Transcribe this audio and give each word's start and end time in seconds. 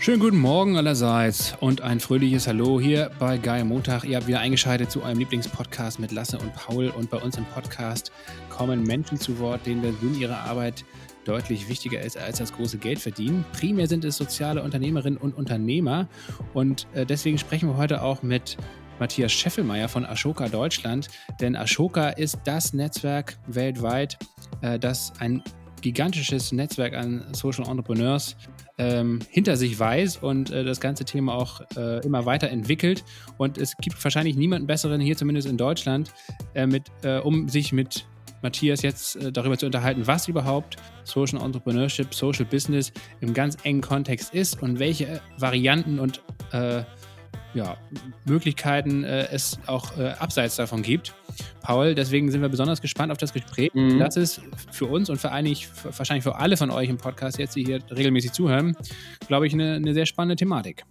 Schönen 0.00 0.20
guten 0.20 0.38
Morgen 0.38 0.76
allerseits 0.76 1.56
und 1.58 1.80
ein 1.80 1.98
fröhliches 1.98 2.46
Hallo 2.46 2.80
hier 2.80 3.10
bei 3.18 3.36
Guy 3.36 3.64
Montag. 3.64 4.04
Ihr 4.04 4.16
habt 4.16 4.28
wieder 4.28 4.38
eingeschaltet 4.38 4.92
zu 4.92 5.02
eurem 5.02 5.18
Lieblingspodcast 5.18 5.98
mit 5.98 6.12
Lasse 6.12 6.38
und 6.38 6.54
Paul 6.54 6.88
und 6.90 7.10
bei 7.10 7.18
uns 7.18 7.36
im 7.36 7.44
Podcast 7.46 8.12
kommen 8.48 8.84
Menschen 8.84 9.18
zu 9.18 9.40
Wort, 9.40 9.66
denen 9.66 9.82
der 9.82 9.92
Sinn 9.94 10.18
ihrer 10.18 10.38
Arbeit 10.38 10.84
deutlich 11.24 11.68
wichtiger 11.68 12.00
ist 12.00 12.16
als 12.16 12.38
das 12.38 12.52
große 12.52 12.78
Geld 12.78 13.00
verdienen. 13.00 13.44
Primär 13.52 13.88
sind 13.88 14.04
es 14.04 14.16
soziale 14.16 14.62
Unternehmerinnen 14.62 15.18
und 15.18 15.36
Unternehmer 15.36 16.08
und 16.54 16.86
äh, 16.94 17.04
deswegen 17.04 17.36
sprechen 17.36 17.68
wir 17.68 17.76
heute 17.76 18.00
auch 18.00 18.22
mit 18.22 18.56
Matthias 19.00 19.32
Scheffelmeier 19.32 19.88
von 19.88 20.06
Ashoka 20.06 20.48
Deutschland, 20.48 21.08
denn 21.40 21.56
Ashoka 21.56 22.10
ist 22.10 22.38
das 22.44 22.72
Netzwerk 22.72 23.36
weltweit, 23.48 24.16
äh, 24.62 24.78
das 24.78 25.12
ein 25.18 25.42
gigantisches 25.82 26.52
Netzwerk 26.52 26.94
an 26.94 27.24
Social 27.32 27.68
Entrepreneurs 27.68 28.36
ähm, 28.78 29.18
hinter 29.28 29.56
sich 29.56 29.78
weiß 29.78 30.18
und 30.18 30.50
äh, 30.50 30.64
das 30.64 30.80
ganze 30.80 31.04
Thema 31.04 31.34
auch 31.34 31.60
äh, 31.76 32.04
immer 32.04 32.24
weiter 32.26 32.48
entwickelt. 32.48 33.04
Und 33.36 33.58
es 33.58 33.76
gibt 33.76 34.02
wahrscheinlich 34.02 34.36
niemanden 34.36 34.66
besseren 34.66 35.00
hier, 35.00 35.16
zumindest 35.16 35.48
in 35.48 35.56
Deutschland, 35.56 36.12
äh, 36.54 36.66
mit, 36.66 36.84
äh, 37.02 37.18
um 37.18 37.48
sich 37.48 37.72
mit 37.72 38.06
Matthias 38.42 38.82
jetzt 38.82 39.16
äh, 39.16 39.32
darüber 39.32 39.58
zu 39.58 39.66
unterhalten, 39.66 40.06
was 40.06 40.28
überhaupt 40.28 40.76
Social 41.04 41.42
Entrepreneurship, 41.42 42.14
Social 42.14 42.44
Business 42.44 42.92
im 43.20 43.34
ganz 43.34 43.56
engen 43.64 43.80
Kontext 43.80 44.32
ist 44.32 44.62
und 44.62 44.78
welche 44.78 45.20
Varianten 45.38 45.98
und 45.98 46.22
äh, 46.52 46.82
ja, 47.54 47.76
Möglichkeiten 48.24 49.04
es 49.04 49.58
auch 49.66 49.96
abseits 50.18 50.56
davon 50.56 50.82
gibt. 50.82 51.14
Paul. 51.62 51.94
Deswegen 51.94 52.30
sind 52.30 52.40
wir 52.40 52.48
besonders 52.48 52.80
gespannt 52.80 53.12
auf 53.12 53.18
das 53.18 53.32
Gespräch. 53.32 53.72
Mhm. 53.74 53.98
Das 53.98 54.16
ist 54.16 54.40
für 54.70 54.86
uns 54.86 55.10
und 55.10 55.18
für 55.18 55.30
eigentlich, 55.32 55.68
wahrscheinlich 55.84 56.24
für 56.24 56.36
alle 56.36 56.56
von 56.56 56.70
euch 56.70 56.88
im 56.88 56.96
Podcast 56.96 57.38
jetzt, 57.38 57.56
die 57.56 57.64
hier 57.64 57.80
regelmäßig 57.90 58.32
zuhören, 58.32 58.76
glaube 59.26 59.46
ich, 59.46 59.52
eine, 59.52 59.74
eine 59.74 59.94
sehr 59.94 60.06
spannende 60.06 60.36
Thematik. 60.36 60.84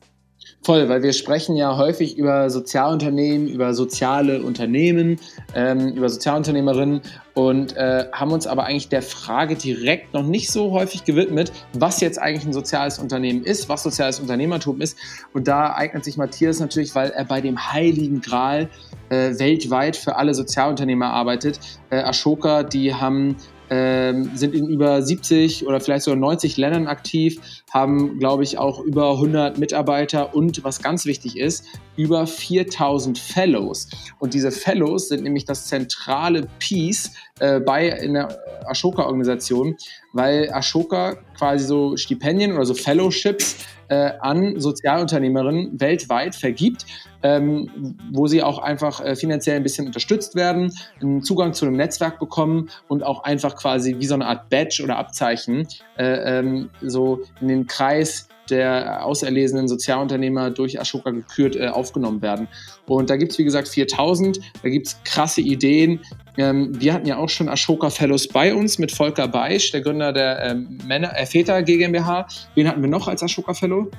Voll, 0.68 0.90
weil 0.90 1.02
wir 1.02 1.14
sprechen 1.14 1.56
ja 1.56 1.78
häufig 1.78 2.18
über 2.18 2.50
Sozialunternehmen, 2.50 3.48
über 3.48 3.74
soziale 3.74 4.42
Unternehmen, 4.42 5.18
ähm, 5.56 5.94
über 5.94 6.10
Sozialunternehmerinnen 6.10 7.00
und 7.36 7.78
äh, 7.78 8.08
haben 8.12 8.34
uns 8.34 8.48
aber 8.48 8.66
eigentlich 8.66 8.90
der 8.90 9.02
Frage 9.02 9.56
direkt 9.56 10.14
noch 10.14 10.24
nicht 10.24 10.52
so 10.52 10.72
häufig 10.72 11.06
gewidmet, 11.06 11.54
was 11.72 12.02
jetzt 12.02 12.20
eigentlich 12.20 12.46
ein 12.46 12.52
soziales 12.52 13.00
Unternehmen 13.00 13.46
ist, 13.46 13.70
was 13.70 13.82
soziales 13.82 14.20
Unternehmertum 14.20 14.82
ist. 14.82 14.98
Und 15.32 15.48
da 15.48 15.74
eignet 15.74 16.04
sich 16.04 16.18
Matthias 16.18 16.60
natürlich, 16.60 16.94
weil 16.96 17.12
er 17.12 17.24
bei 17.24 17.40
dem 17.40 17.72
heiligen 17.72 18.20
Gral 18.20 18.68
äh, 19.08 19.40
weltweit 19.40 19.96
für 19.96 20.18
alle 20.18 20.34
Sozialunternehmer 20.34 21.14
arbeitet. 21.14 21.62
Äh, 21.92 22.00
Ashoka, 22.00 22.64
die 22.64 22.94
haben 22.94 23.38
ähm, 23.70 24.32
sind 24.36 24.54
in 24.56 24.68
über 24.68 25.02
70 25.02 25.66
oder 25.66 25.80
vielleicht 25.80 26.04
sogar 26.04 26.20
90 26.20 26.58
Ländern 26.58 26.88
aktiv, 26.88 27.40
haben, 27.72 28.20
glaube 28.20 28.44
ich, 28.44 28.58
auch 28.58 28.80
über 28.80 29.12
100 29.12 29.58
Mitarbeiter 29.58 30.34
und 30.36 30.64
was 30.64 30.82
ganz 30.82 31.06
wichtig 31.06 31.38
ist, 31.38 31.66
über 31.96 32.28
4000 32.28 33.18
Fellows. 33.18 33.90
Und 34.20 34.34
diese 34.34 34.52
Fellows 34.52 35.10
sind 35.10 35.24
nämlich 35.24 35.46
das 35.46 35.68
zentrale 35.68 36.48
Piece 36.60 37.12
äh, 37.40 37.60
bei 37.60 37.90
in 37.90 38.14
der 38.14 38.38
Ashoka-Organisation, 38.68 39.76
weil 40.14 40.52
Ashoka 40.52 41.18
quasi 41.38 41.66
so 41.66 41.98
Stipendien 41.98 42.54
oder 42.54 42.66
so 42.66 42.74
Fellowships 42.74 43.58
äh, 43.90 44.12
an 44.20 44.60
Sozialunternehmerinnen 44.60 45.80
weltweit 45.80 46.36
vergibt, 46.36 46.86
ähm, 47.24 47.98
wo 48.12 48.28
sie 48.28 48.44
auch 48.44 48.60
einfach 48.60 49.04
äh, 49.04 49.16
finanziell 49.16 49.58
ein 49.58 49.64
bisschen 49.64 49.88
unterstützt 49.88 50.36
werden, 50.36 50.74
einen 51.02 51.24
Zugang 51.24 51.54
zu 51.54 51.66
einem 51.66 51.76
Netzwerk 51.76 52.20
bekommen 52.20 52.70
und 52.88 53.04
auch 53.04 53.24
einfach 53.24 53.56
quasi 53.56 53.96
wie 54.00 54.06
so 54.06 54.14
eine 54.14 54.28
Art 54.28 54.50
Badge 54.50 54.82
oder 54.84 54.98
Abzeichen 54.98 55.68
äh, 55.98 56.40
ähm, 56.40 56.70
so 56.82 57.22
in 57.42 57.48
den 57.48 57.68
Kreis 57.68 58.28
der 58.50 59.06
auserlesenen 59.06 59.68
Sozialunternehmer 59.68 60.52
durch 60.52 60.80
Ashoka 60.80 61.12
gekürt 61.12 61.56
äh, 61.56 61.68
aufgenommen 61.68 62.22
werden. 62.22 62.48
Und 62.86 63.10
da 63.10 63.18
gibt 63.18 63.34
es, 63.34 63.38
wie 63.38 63.44
gesagt, 63.44 63.68
4000, 63.68 64.40
da 64.64 64.70
gibt 64.70 64.88
es 64.88 65.04
krasse 65.04 65.42
Ideen. 65.42 66.00
Ähm, 66.38 66.80
wir 66.80 66.94
hatten 66.94 67.08
ja 67.08 67.18
auch 67.18 67.30
schon 67.30 67.50
Ashoka 67.50 67.90
Fellows 67.90 68.28
bei 68.28 68.54
uns 68.54 68.80
mit 68.80 68.92
Volker 68.92 69.28
Beisch, 69.28 69.72
der 69.72 69.82
Gründer 69.82 70.14
der 70.14 70.44
ähm, 70.44 70.78
Männer, 70.88 71.18
äh, 71.18 71.26
Väter 71.26 71.62
GmbH. 71.64 72.28
Wen 72.56 72.68
hatten 72.68 72.82
wir 72.82 72.90
noch 72.90 73.08
als 73.08 73.24
Ashoka 73.24 73.54
Fellow? 73.54 73.90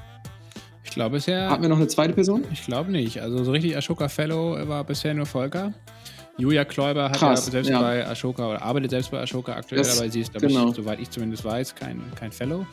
Ich 0.89 0.95
glaube 0.95 1.17
bisher. 1.17 1.51
Hatten 1.51 1.63
wir 1.63 1.69
noch 1.69 1.77
eine 1.77 1.87
zweite 1.87 2.15
Person? 2.15 2.45
Ich 2.51 2.65
glaube 2.65 2.91
nicht. 2.91 3.21
Also 3.21 3.45
so 3.45 3.53
richtig 3.53 3.77
Ashoka 3.77 4.09
Fellow 4.09 4.57
war 4.67 4.83
bisher 4.85 5.13
nur 5.13 5.27
Volker. 5.27 5.75
Julia 6.39 6.65
Kläuber 6.65 7.11
hat 7.11 7.19
Krass, 7.19 7.47
ja 7.47 7.53
selbst 7.53 7.69
ja. 7.69 7.81
bei 7.81 8.07
Ashoka 8.07 8.49
oder 8.49 8.63
arbeitet 8.63 8.91
selbst 8.91 9.11
bei 9.11 9.21
Ashoka 9.21 9.53
aktuell, 9.53 9.83
das, 9.83 10.01
aber 10.01 10.09
sie 10.09 10.21
ist, 10.21 10.33
genau. 10.33 10.71
ich, 10.71 10.77
soweit 10.77 11.01
ich 11.01 11.11
zumindest 11.11 11.45
weiß, 11.45 11.75
kein, 11.75 12.01
kein 12.15 12.33
Fellow. 12.33 12.65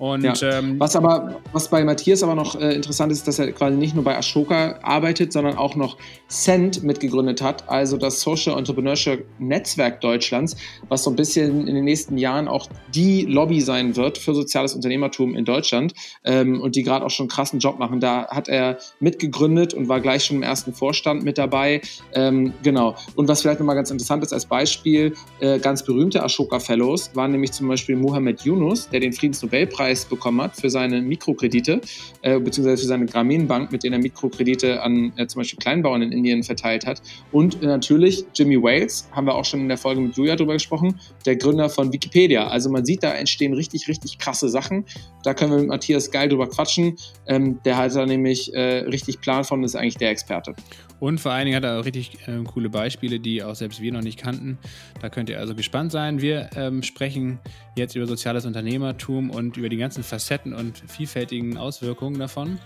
Und, 0.00 0.22
ja. 0.22 0.34
ähm, 0.58 0.80
was 0.80 0.96
aber, 0.96 1.42
was 1.52 1.68
bei 1.68 1.84
Matthias 1.84 2.22
aber 2.22 2.34
noch 2.34 2.58
äh, 2.58 2.72
interessant 2.74 3.12
ist, 3.12 3.28
dass 3.28 3.38
er 3.38 3.52
quasi 3.52 3.76
nicht 3.76 3.94
nur 3.94 4.02
bei 4.02 4.16
Ashoka 4.16 4.78
arbeitet, 4.80 5.30
sondern 5.30 5.58
auch 5.58 5.76
noch 5.76 5.98
Cent 6.26 6.82
mitgegründet 6.82 7.42
hat, 7.42 7.68
also 7.68 7.98
das 7.98 8.22
Social 8.22 8.56
Entrepreneurship 8.56 9.26
Netzwerk 9.38 10.00
Deutschlands, 10.00 10.56
was 10.88 11.04
so 11.04 11.10
ein 11.10 11.16
bisschen 11.16 11.68
in 11.68 11.74
den 11.74 11.84
nächsten 11.84 12.16
Jahren 12.16 12.48
auch 12.48 12.66
die 12.94 13.26
Lobby 13.26 13.60
sein 13.60 13.94
wird 13.94 14.16
für 14.16 14.34
soziales 14.34 14.74
Unternehmertum 14.74 15.34
in 15.34 15.44
Deutschland 15.44 15.92
ähm, 16.24 16.62
und 16.62 16.76
die 16.76 16.82
gerade 16.82 17.04
auch 17.04 17.10
schon 17.10 17.24
einen 17.24 17.30
krassen 17.30 17.58
Job 17.58 17.78
machen. 17.78 18.00
Da 18.00 18.26
hat 18.28 18.48
er 18.48 18.78
mitgegründet 19.00 19.74
und 19.74 19.88
war 19.90 20.00
gleich 20.00 20.24
schon 20.24 20.38
im 20.38 20.42
ersten 20.42 20.72
Vorstand 20.72 21.24
mit 21.24 21.36
dabei. 21.36 21.82
Ähm, 22.14 22.54
genau. 22.62 22.96
Und 23.16 23.28
was 23.28 23.42
vielleicht 23.42 23.60
nochmal 23.60 23.76
ganz 23.76 23.90
interessant 23.90 24.24
ist 24.24 24.32
als 24.32 24.46
Beispiel, 24.46 25.12
äh, 25.40 25.58
ganz 25.58 25.84
berühmte 25.84 26.22
Ashoka 26.22 26.58
Fellows 26.58 27.10
waren 27.12 27.32
nämlich 27.32 27.52
zum 27.52 27.68
Beispiel 27.68 27.96
Mohammed 27.96 28.40
Yunus, 28.46 28.88
der 28.88 29.00
den 29.00 29.12
Friedensnobelpreis 29.12 29.89
Preis 29.90 30.04
bekommen 30.04 30.40
hat 30.40 30.56
für 30.56 30.70
seine 30.70 31.02
Mikrokredite, 31.02 31.80
äh, 32.22 32.38
beziehungsweise 32.38 32.82
für 32.82 32.88
seine 32.88 33.06
Grameenbank, 33.06 33.72
mit 33.72 33.82
denen 33.82 33.94
er 33.94 33.98
Mikrokredite 33.98 34.82
an 34.82 35.12
äh, 35.16 35.26
zum 35.26 35.40
Beispiel 35.40 35.58
Kleinbauern 35.58 36.02
in 36.02 36.12
Indien 36.12 36.44
verteilt 36.44 36.86
hat. 36.86 37.02
Und 37.32 37.60
äh, 37.60 37.66
natürlich 37.66 38.24
Jimmy 38.34 38.62
Wales, 38.62 39.08
haben 39.10 39.26
wir 39.26 39.34
auch 39.34 39.44
schon 39.44 39.60
in 39.60 39.68
der 39.68 39.78
Folge 39.78 40.00
mit 40.00 40.16
Julia 40.16 40.36
drüber 40.36 40.52
gesprochen, 40.52 41.00
der 41.26 41.36
Gründer 41.36 41.68
von 41.68 41.92
Wikipedia. 41.92 42.46
Also 42.46 42.70
man 42.70 42.84
sieht, 42.84 43.02
da 43.02 43.12
entstehen 43.12 43.52
richtig, 43.52 43.88
richtig 43.88 44.18
krasse 44.18 44.48
Sachen. 44.48 44.84
Da 45.24 45.34
können 45.34 45.50
wir 45.50 45.58
mit 45.58 45.68
Matthias 45.68 46.10
geil 46.10 46.28
drüber 46.28 46.48
quatschen. 46.48 46.96
Ähm, 47.26 47.58
der 47.64 47.76
hat 47.76 47.94
da 47.96 48.06
nämlich 48.06 48.54
äh, 48.54 48.84
richtig 48.84 49.20
Plan 49.20 49.42
von, 49.42 49.64
ist 49.64 49.74
eigentlich 49.74 49.96
der 49.96 50.10
Experte. 50.10 50.54
Und 51.00 51.18
vor 51.20 51.32
allen 51.32 51.46
Dingen 51.46 51.56
hat 51.56 51.64
er 51.64 51.80
auch 51.80 51.84
richtig 51.84 52.28
äh, 52.28 52.42
coole 52.44 52.68
Beispiele, 52.68 53.18
die 53.18 53.42
auch 53.42 53.54
selbst 53.54 53.80
wir 53.80 53.90
noch 53.90 54.02
nicht 54.02 54.18
kannten. 54.18 54.58
Da 55.00 55.08
könnt 55.08 55.30
ihr 55.30 55.40
also 55.40 55.54
gespannt 55.54 55.90
sein. 55.90 56.20
Wir 56.20 56.50
ähm, 56.54 56.82
sprechen 56.82 57.40
jetzt 57.76 57.96
über 57.96 58.06
soziales 58.06 58.44
Unternehmertum 58.44 59.30
und 59.30 59.56
über 59.56 59.68
die 59.68 59.78
ganzen 59.78 60.04
Facetten 60.04 60.52
und 60.52 60.82
vielfältigen 60.86 61.56
Auswirkungen 61.56 62.18
davon. 62.18 62.58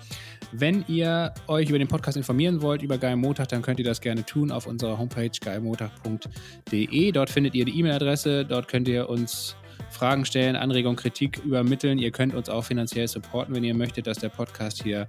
Wenn 0.52 0.84
ihr 0.88 1.32
euch 1.46 1.68
über 1.68 1.78
den 1.78 1.88
Podcast 1.88 2.16
informieren 2.16 2.60
wollt, 2.60 2.82
über 2.82 2.98
Geil 2.98 3.16
Montag, 3.16 3.48
dann 3.48 3.62
könnt 3.62 3.78
ihr 3.78 3.84
das 3.84 4.00
gerne 4.00 4.24
tun 4.24 4.50
auf 4.50 4.66
unserer 4.66 4.98
Homepage 4.98 5.30
geilmontag.de. 5.40 7.12
Dort 7.12 7.30
findet 7.30 7.54
ihr 7.54 7.64
die 7.64 7.78
E-Mail-Adresse, 7.78 8.44
dort 8.44 8.68
könnt 8.68 8.88
ihr 8.88 9.08
uns 9.08 9.56
Fragen 9.94 10.24
stellen, 10.24 10.56
Anregungen, 10.56 10.96
Kritik 10.96 11.40
übermitteln. 11.44 11.98
Ihr 11.98 12.10
könnt 12.10 12.34
uns 12.34 12.48
auch 12.48 12.64
finanziell 12.64 13.08
supporten, 13.08 13.54
wenn 13.54 13.64
ihr 13.64 13.74
möchtet, 13.74 14.06
dass 14.06 14.18
der 14.18 14.28
Podcast 14.28 14.82
hier 14.82 15.06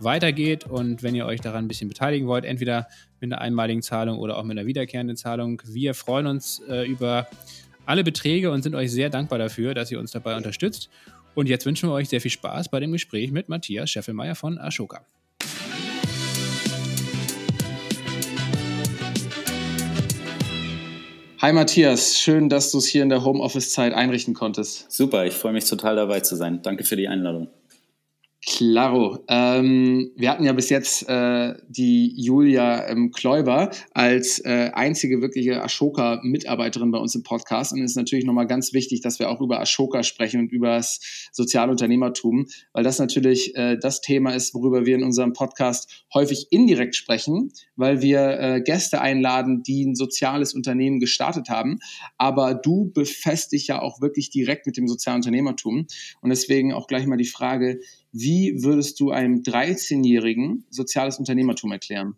weitergeht. 0.00 0.64
Und 0.64 1.02
wenn 1.02 1.14
ihr 1.14 1.26
euch 1.26 1.40
daran 1.40 1.64
ein 1.64 1.68
bisschen 1.68 1.88
beteiligen 1.88 2.26
wollt, 2.26 2.44
entweder 2.44 2.88
mit 3.20 3.32
einer 3.32 3.40
einmaligen 3.40 3.82
Zahlung 3.82 4.18
oder 4.18 4.36
auch 4.36 4.44
mit 4.44 4.58
einer 4.58 4.66
wiederkehrenden 4.66 5.16
Zahlung. 5.16 5.62
Wir 5.64 5.94
freuen 5.94 6.26
uns 6.26 6.60
äh, 6.68 6.86
über 6.86 7.26
alle 7.86 8.04
Beträge 8.04 8.50
und 8.50 8.62
sind 8.62 8.74
euch 8.74 8.90
sehr 8.90 9.10
dankbar 9.10 9.38
dafür, 9.38 9.74
dass 9.74 9.90
ihr 9.90 9.98
uns 9.98 10.10
dabei 10.10 10.36
unterstützt. 10.36 10.90
Und 11.34 11.48
jetzt 11.48 11.66
wünschen 11.66 11.88
wir 11.88 11.94
euch 11.94 12.08
sehr 12.08 12.20
viel 12.20 12.30
Spaß 12.30 12.68
bei 12.68 12.80
dem 12.80 12.92
Gespräch 12.92 13.30
mit 13.32 13.48
Matthias 13.48 13.90
Scheffelmeier 13.90 14.34
von 14.34 14.58
Ashoka. 14.58 15.04
Hi 21.44 21.52
Matthias, 21.52 22.18
schön, 22.18 22.48
dass 22.48 22.72
du 22.72 22.78
es 22.78 22.86
hier 22.86 23.02
in 23.02 23.10
der 23.10 23.22
Homeoffice-Zeit 23.22 23.92
einrichten 23.92 24.32
konntest. 24.32 24.90
Super, 24.90 25.26
ich 25.26 25.34
freue 25.34 25.52
mich 25.52 25.66
total 25.66 25.94
dabei 25.94 26.20
zu 26.20 26.36
sein. 26.36 26.60
Danke 26.62 26.84
für 26.84 26.96
die 26.96 27.06
Einladung. 27.06 27.48
Klaro. 28.46 29.24
Ähm, 29.28 30.10
wir 30.16 30.30
hatten 30.30 30.44
ja 30.44 30.52
bis 30.52 30.68
jetzt 30.68 31.08
äh, 31.08 31.54
die 31.68 32.12
Julia 32.16 32.88
ähm, 32.88 33.10
Kläuber 33.10 33.70
als 33.92 34.38
äh, 34.44 34.70
einzige 34.74 35.22
wirkliche 35.22 35.62
Ashoka-Mitarbeiterin 35.62 36.90
bei 36.90 36.98
uns 36.98 37.14
im 37.14 37.22
Podcast. 37.22 37.72
Und 37.72 37.80
es 37.80 37.92
ist 37.92 37.96
natürlich 37.96 38.26
nochmal 38.26 38.46
ganz 38.46 38.74
wichtig, 38.74 39.00
dass 39.00 39.18
wir 39.18 39.30
auch 39.30 39.40
über 39.40 39.60
Ashoka 39.60 40.02
sprechen 40.02 40.40
und 40.40 40.52
über 40.52 40.76
das 40.76 41.28
Sozialunternehmertum, 41.32 42.46
weil 42.72 42.84
das 42.84 42.98
natürlich 42.98 43.56
äh, 43.56 43.78
das 43.78 44.02
Thema 44.02 44.34
ist, 44.34 44.52
worüber 44.54 44.84
wir 44.84 44.96
in 44.96 45.04
unserem 45.04 45.32
Podcast 45.32 46.04
häufig 46.12 46.48
indirekt 46.50 46.96
sprechen, 46.96 47.50
weil 47.76 48.02
wir 48.02 48.38
äh, 48.40 48.60
Gäste 48.60 49.00
einladen, 49.00 49.62
die 49.62 49.86
ein 49.86 49.94
soziales 49.94 50.52
Unternehmen 50.54 51.00
gestartet 51.00 51.48
haben. 51.48 51.78
Aber 52.18 52.54
du 52.54 52.92
dich 53.52 53.68
ja 53.68 53.80
auch 53.80 54.02
wirklich 54.02 54.28
direkt 54.30 54.66
mit 54.66 54.76
dem 54.76 54.86
Sozialunternehmertum. 54.86 55.86
Und 56.20 56.30
deswegen 56.30 56.74
auch 56.74 56.86
gleich 56.86 57.06
mal 57.06 57.16
die 57.16 57.24
Frage, 57.24 57.80
wie 58.14 58.62
würdest 58.62 59.00
du 59.00 59.10
einem 59.10 59.42
13-Jährigen 59.42 60.64
soziales 60.70 61.18
Unternehmertum 61.18 61.72
erklären? 61.72 62.14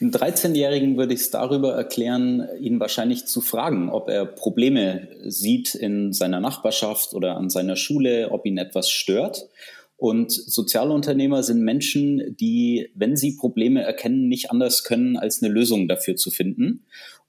Einem 0.00 0.10
13-Jährigen 0.10 0.96
würde 0.96 1.14
ich 1.14 1.20
es 1.20 1.30
darüber 1.30 1.74
erklären, 1.74 2.48
ihn 2.58 2.80
wahrscheinlich 2.80 3.26
zu 3.26 3.40
fragen, 3.40 3.88
ob 3.88 4.08
er 4.08 4.26
Probleme 4.26 5.08
sieht 5.22 5.76
in 5.76 6.12
seiner 6.12 6.40
Nachbarschaft 6.40 7.14
oder 7.14 7.36
an 7.36 7.48
seiner 7.48 7.76
Schule, 7.76 8.32
ob 8.32 8.44
ihn 8.44 8.58
etwas 8.58 8.90
stört 8.90 9.48
Und 9.96 10.32
Sozialunternehmer 10.32 11.42
sind 11.42 11.62
Menschen, 11.62 12.36
die, 12.36 12.90
wenn 12.94 13.16
sie 13.16 13.36
Probleme 13.36 13.82
erkennen, 13.82 14.28
nicht 14.28 14.50
anders 14.50 14.82
können, 14.82 15.16
als 15.16 15.42
eine 15.42 15.52
Lösung 15.52 15.86
dafür 15.86 16.16
zu 16.16 16.30
finden. 16.30 16.84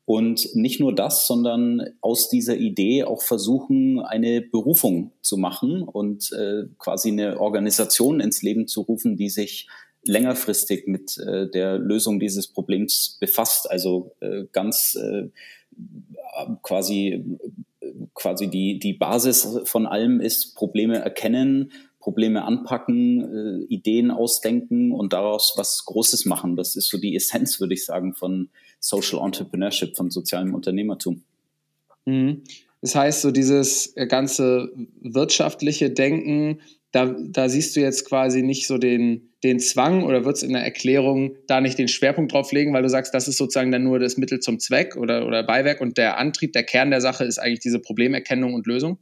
Und 0.06 0.56
nicht 0.56 0.80
nur 0.80 0.94
das, 0.94 1.26
sondern 1.26 1.84
aus 2.00 2.30
dieser 2.30 2.56
Idee 2.56 3.06
auch 3.06 3.24
versuchen, 3.24 4.00
eine 4.00 4.42
Berufung 4.42 5.12
zu 5.22 5.38
machen 5.38 5.82
und 5.82 6.32
äh, 6.32 6.66
quasi 6.78 7.10
eine 7.10 7.40
Organisation 7.40 8.20
ins 8.20 8.44
Leben 8.44 8.68
zu 8.68 8.82
rufen, 8.82 9.18
die 9.18 9.30
sich 9.30 9.68
längerfristig 10.04 10.86
mit 10.86 11.18
äh, 11.18 11.50
der 11.50 11.80
Lösung 11.80 12.20
dieses 12.20 12.48
Problems 12.48 13.18
befasst. 13.20 13.70
Also 13.72 14.12
äh, 14.20 14.44
ganz 14.52 14.96
äh, 14.96 15.30
quasi 16.62 17.26
quasi 18.14 18.48
die, 18.48 18.80
die 18.80 18.94
Basis 18.94 19.60
von 19.66 19.86
allem 19.86 20.20
ist 20.20 20.56
Probleme 20.56 21.00
erkennen, 21.00 21.72
Probleme 22.00 22.44
anpacken, 22.44 23.22
äh, 23.22 23.74
Ideen 23.74 24.12
ausdenken 24.12 24.92
und 24.92 25.14
daraus 25.14 25.54
was 25.58 25.86
Großes 25.86 26.26
machen. 26.26 26.56
Das 26.56 26.76
ist 26.76 26.88
so 26.90 26.98
die 26.98 27.16
Essenz, 27.16 27.60
würde 27.60 27.74
ich 27.74 27.86
sagen, 27.86 28.14
von 28.14 28.50
Social 28.86 29.26
Entrepreneurship, 29.26 29.96
von 29.96 30.12
sozialem 30.12 30.54
Unternehmertum. 30.54 31.24
Mhm. 32.06 32.44
Das 32.82 32.94
heißt, 32.94 33.22
so 33.24 33.32
dieses 33.32 33.98
äh, 33.98 34.06
ganze 34.06 34.70
wirtschaftliche 35.02 35.90
Denken, 35.90 36.60
da, 36.92 37.16
da 37.20 37.50
siehst 37.50 37.76
du 37.76 37.82
jetzt 37.82 38.06
quasi 38.06 38.44
nicht 38.44 38.68
so 38.68 38.78
den, 38.78 39.34
den 39.44 39.60
Zwang 39.60 40.04
oder 40.04 40.24
wird 40.24 40.38
es 40.38 40.44
in 40.44 40.54
der 40.54 40.64
Erklärung 40.64 41.36
da 41.48 41.62
nicht 41.62 41.80
den 41.80 41.88
Schwerpunkt 41.88 42.32
drauf 42.32 42.52
legen, 42.52 42.74
weil 42.74 42.84
du 42.84 42.90
sagst, 42.90 43.14
das 43.14 43.28
ist 43.28 43.38
sozusagen 43.38 43.72
dann 43.72 43.84
nur 43.84 43.98
das 43.98 44.18
Mittel 44.18 44.40
zum 44.40 44.60
Zweck 44.60 44.96
oder, 44.96 45.26
oder 45.26 45.42
Beiwerk 45.42 45.82
und 45.82 45.98
der 45.98 46.20
Antrieb, 46.20 46.54
der 46.54 46.64
Kern 46.64 46.92
der 46.92 47.02
Sache 47.02 47.26
ist 47.26 47.40
eigentlich 47.40 47.60
diese 47.60 47.80
Problemerkennung 47.80 48.54
und 48.54 48.68
Lösung? 48.68 49.00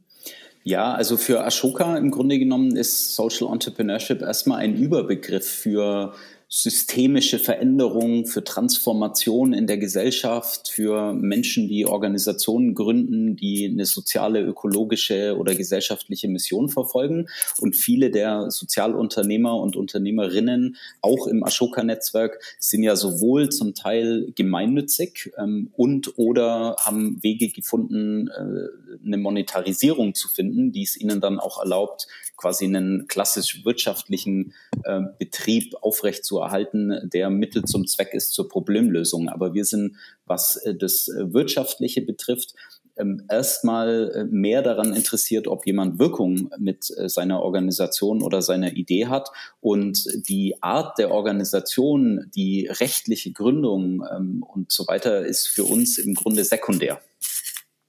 Ja, 0.64 0.94
also 0.94 1.18
für 1.18 1.44
Ashoka 1.44 1.98
im 1.98 2.10
Grunde 2.10 2.38
genommen 2.38 2.74
ist 2.74 3.14
Social 3.14 3.52
Entrepreneurship 3.52 4.22
erstmal 4.22 4.60
ein 4.60 4.76
Überbegriff 4.76 5.46
für 5.46 6.14
systemische 6.56 7.40
Veränderung, 7.40 8.26
für 8.26 8.44
Transformation 8.44 9.52
in 9.52 9.66
der 9.66 9.76
Gesellschaft, 9.76 10.68
für 10.68 11.12
Menschen, 11.12 11.66
die 11.66 11.84
Organisationen 11.84 12.76
gründen, 12.76 13.34
die 13.34 13.66
eine 13.66 13.86
soziale, 13.86 14.40
ökologische 14.40 15.36
oder 15.36 15.56
gesellschaftliche 15.56 16.28
Mission 16.28 16.68
verfolgen. 16.68 17.26
Und 17.58 17.74
viele 17.74 18.12
der 18.12 18.52
Sozialunternehmer 18.52 19.56
und 19.56 19.74
Unternehmerinnen, 19.74 20.76
auch 21.00 21.26
im 21.26 21.42
Ashoka-Netzwerk, 21.42 22.40
sind 22.60 22.84
ja 22.84 22.94
sowohl 22.94 23.48
zum 23.48 23.74
Teil 23.74 24.30
gemeinnützig 24.36 25.32
ähm, 25.36 25.70
und 25.76 26.16
oder 26.18 26.76
haben 26.78 27.20
Wege 27.20 27.48
gefunden, 27.48 28.28
äh, 28.28 29.04
eine 29.04 29.16
Monetarisierung 29.16 30.14
zu 30.14 30.28
finden, 30.28 30.70
die 30.70 30.84
es 30.84 30.96
ihnen 30.96 31.20
dann 31.20 31.40
auch 31.40 31.58
erlaubt, 31.58 32.06
quasi 32.36 32.64
einen 32.64 33.06
klassisch 33.08 33.64
wirtschaftlichen 33.64 34.54
äh, 34.84 35.00
Betrieb 35.18 35.74
aufrechtzuerhalten, 35.80 37.08
der 37.12 37.30
Mittel 37.30 37.64
zum 37.64 37.86
Zweck 37.86 38.12
ist 38.12 38.32
zur 38.32 38.48
Problemlösung. 38.48 39.28
Aber 39.28 39.54
wir 39.54 39.64
sind, 39.64 39.96
was 40.26 40.56
äh, 40.56 40.74
das 40.74 41.08
äh, 41.08 41.32
Wirtschaftliche 41.32 42.02
betrifft, 42.02 42.54
ähm, 42.96 43.24
erstmal 43.28 44.12
äh, 44.14 44.24
mehr 44.24 44.62
daran 44.62 44.94
interessiert, 44.94 45.48
ob 45.48 45.66
jemand 45.66 45.98
Wirkung 45.98 46.50
mit 46.58 46.90
äh, 46.96 47.08
seiner 47.08 47.40
Organisation 47.40 48.22
oder 48.22 48.40
seiner 48.42 48.72
Idee 48.72 49.06
hat. 49.06 49.30
Und 49.60 50.06
die 50.28 50.62
Art 50.62 50.98
der 50.98 51.10
Organisation, 51.10 52.30
die 52.34 52.68
rechtliche 52.68 53.32
Gründung 53.32 54.04
ähm, 54.14 54.42
und 54.42 54.70
so 54.70 54.86
weiter 54.86 55.26
ist 55.26 55.48
für 55.48 55.64
uns 55.64 55.98
im 55.98 56.14
Grunde 56.14 56.44
sekundär. 56.44 57.00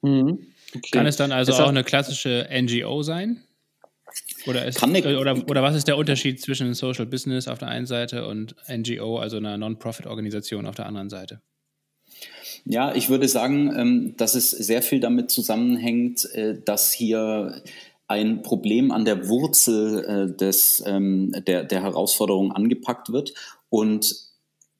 Mhm. 0.02 0.48
Okay. 0.76 0.90
Kann 0.92 1.06
es 1.06 1.16
dann 1.16 1.32
also 1.32 1.54
auch 1.54 1.70
eine 1.70 1.84
klassische 1.84 2.50
NGO 2.52 3.02
sein? 3.04 3.45
Oder, 4.48 4.66
ist, 4.66 4.82
oder, 4.84 5.50
oder 5.50 5.64
was 5.64 5.76
ist 5.76 5.88
der 5.88 5.98
Unterschied 5.98 6.42
zwischen 6.42 6.74
Social 6.74 7.06
Business 7.06 7.48
auf 7.48 7.58
der 7.58 7.68
einen 7.68 7.86
Seite 7.86 8.28
und 8.28 8.56
NGO, 8.70 9.18
also 9.18 9.38
einer 9.38 9.58
Non-Profit-Organisation 9.58 10.68
auf 10.68 10.76
der 10.76 10.86
anderen 10.86 11.10
Seite? 11.10 11.42
Ja, 12.66 12.96
ich 12.96 13.10
würde 13.10 13.28
sagen, 13.28 13.74
ähm, 13.76 14.14
dass 14.18 14.36
es 14.36 14.52
sehr 14.52 14.82
viel 14.82 15.00
damit 15.00 15.30
zusammenhängt, 15.30 16.26
äh, 16.34 16.60
dass 16.64 16.92
hier 16.92 17.62
ein 18.08 18.42
Problem 18.42 18.92
an 18.92 19.06
der 19.06 19.28
Wurzel 19.28 20.04
äh, 20.04 20.36
des, 20.36 20.84
ähm, 20.86 21.32
der, 21.48 21.64
der 21.64 21.82
Herausforderung 21.82 22.52
angepackt 22.52 23.12
wird 23.12 23.34
und 23.70 24.25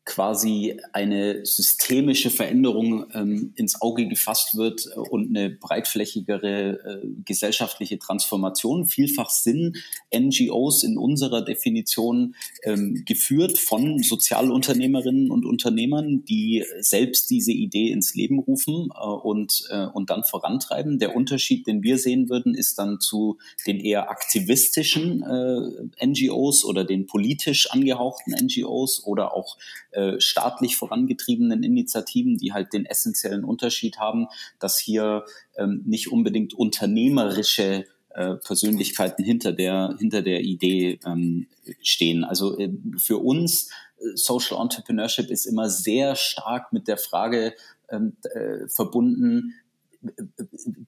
quasi 0.06 0.80
eine 0.94 1.44
systemische 1.46 2.30
Veränderung 2.30 3.08
ähm, 3.14 3.54
ins 3.56 3.82
Auge 3.82 4.08
gefasst 4.08 4.56
wird 4.56 4.86
und 5.10 5.30
eine 5.30 5.50
breitflächigere 5.50 7.02
äh, 7.04 7.08
gesellschaftliche 7.26 7.98
Transformation. 7.98 8.86
Vielfach 8.86 9.32
sind 9.32 9.78
NGOs 10.16 10.84
in 10.84 11.00
unserer 11.00 11.42
Definition 11.44 12.36
ähm, 12.64 13.04
geführt 13.06 13.58
von 13.58 14.04
Sozialunternehmerinnen 14.04 15.32
und 15.32 15.44
Unternehmern, 15.44 16.24
die 16.24 16.64
selbst 16.80 17.32
diese 17.32 17.52
Idee 17.52 17.90
ins 17.90 18.14
Leben 18.14 18.38
rufen 18.38 18.90
äh, 18.94 19.08
und, 19.08 19.64
äh, 19.72 19.88
und 19.88 20.12
dann 20.12 20.24
vorantreiben. 20.24 21.00
Der 21.00 21.16
Unterschied, 21.16 21.66
den 21.66 21.82
wir 21.82 21.98
sehen 21.98 22.30
würden, 22.30 22.54
ist 22.54 22.78
dann 22.78 23.00
zu 23.00 23.40
den 23.66 23.80
eher 23.80 24.12
aktivistischen 24.12 25.24
äh, 25.24 26.06
NGOs 26.06 26.64
oder 26.64 26.86
den 26.86 27.08
politisch 27.08 27.72
angehauchten 27.72 28.36
NGOs 28.40 29.04
oder 29.04 29.34
auch 29.36 29.58
äh, 29.96 30.20
staatlich 30.20 30.76
vorangetriebenen 30.76 31.64
Initiativen, 31.64 32.38
die 32.38 32.54
halt 32.54 32.74
den 32.74 32.86
essentiellen 32.86 33.44
Unterschied 33.44 33.98
haben, 33.98 34.28
dass 34.60 34.78
hier 34.78 35.26
ähm, 35.58 35.84
nicht 35.86 36.12
unbedingt 36.12 36.54
unternehmerische 36.54 37.86
äh, 38.10 38.36
Persönlichkeiten 38.36 39.24
hinter 39.24 39.52
der, 39.52 39.96
hinter 40.00 40.22
der 40.22 40.42
Idee 40.42 41.00
ähm, 41.06 41.48
stehen. 41.82 42.24
Also 42.24 42.58
äh, 42.58 42.72
für 42.98 43.18
uns 43.18 43.70
äh, 43.98 44.16
Social 44.16 44.62
Entrepreneurship 44.62 45.30
ist 45.30 45.46
immer 45.46 45.70
sehr 45.70 46.16
stark 46.16 46.72
mit 46.74 46.88
der 46.88 46.98
Frage 46.98 47.54
ähm, 47.90 48.18
äh, 48.34 48.68
verbunden, 48.68 49.54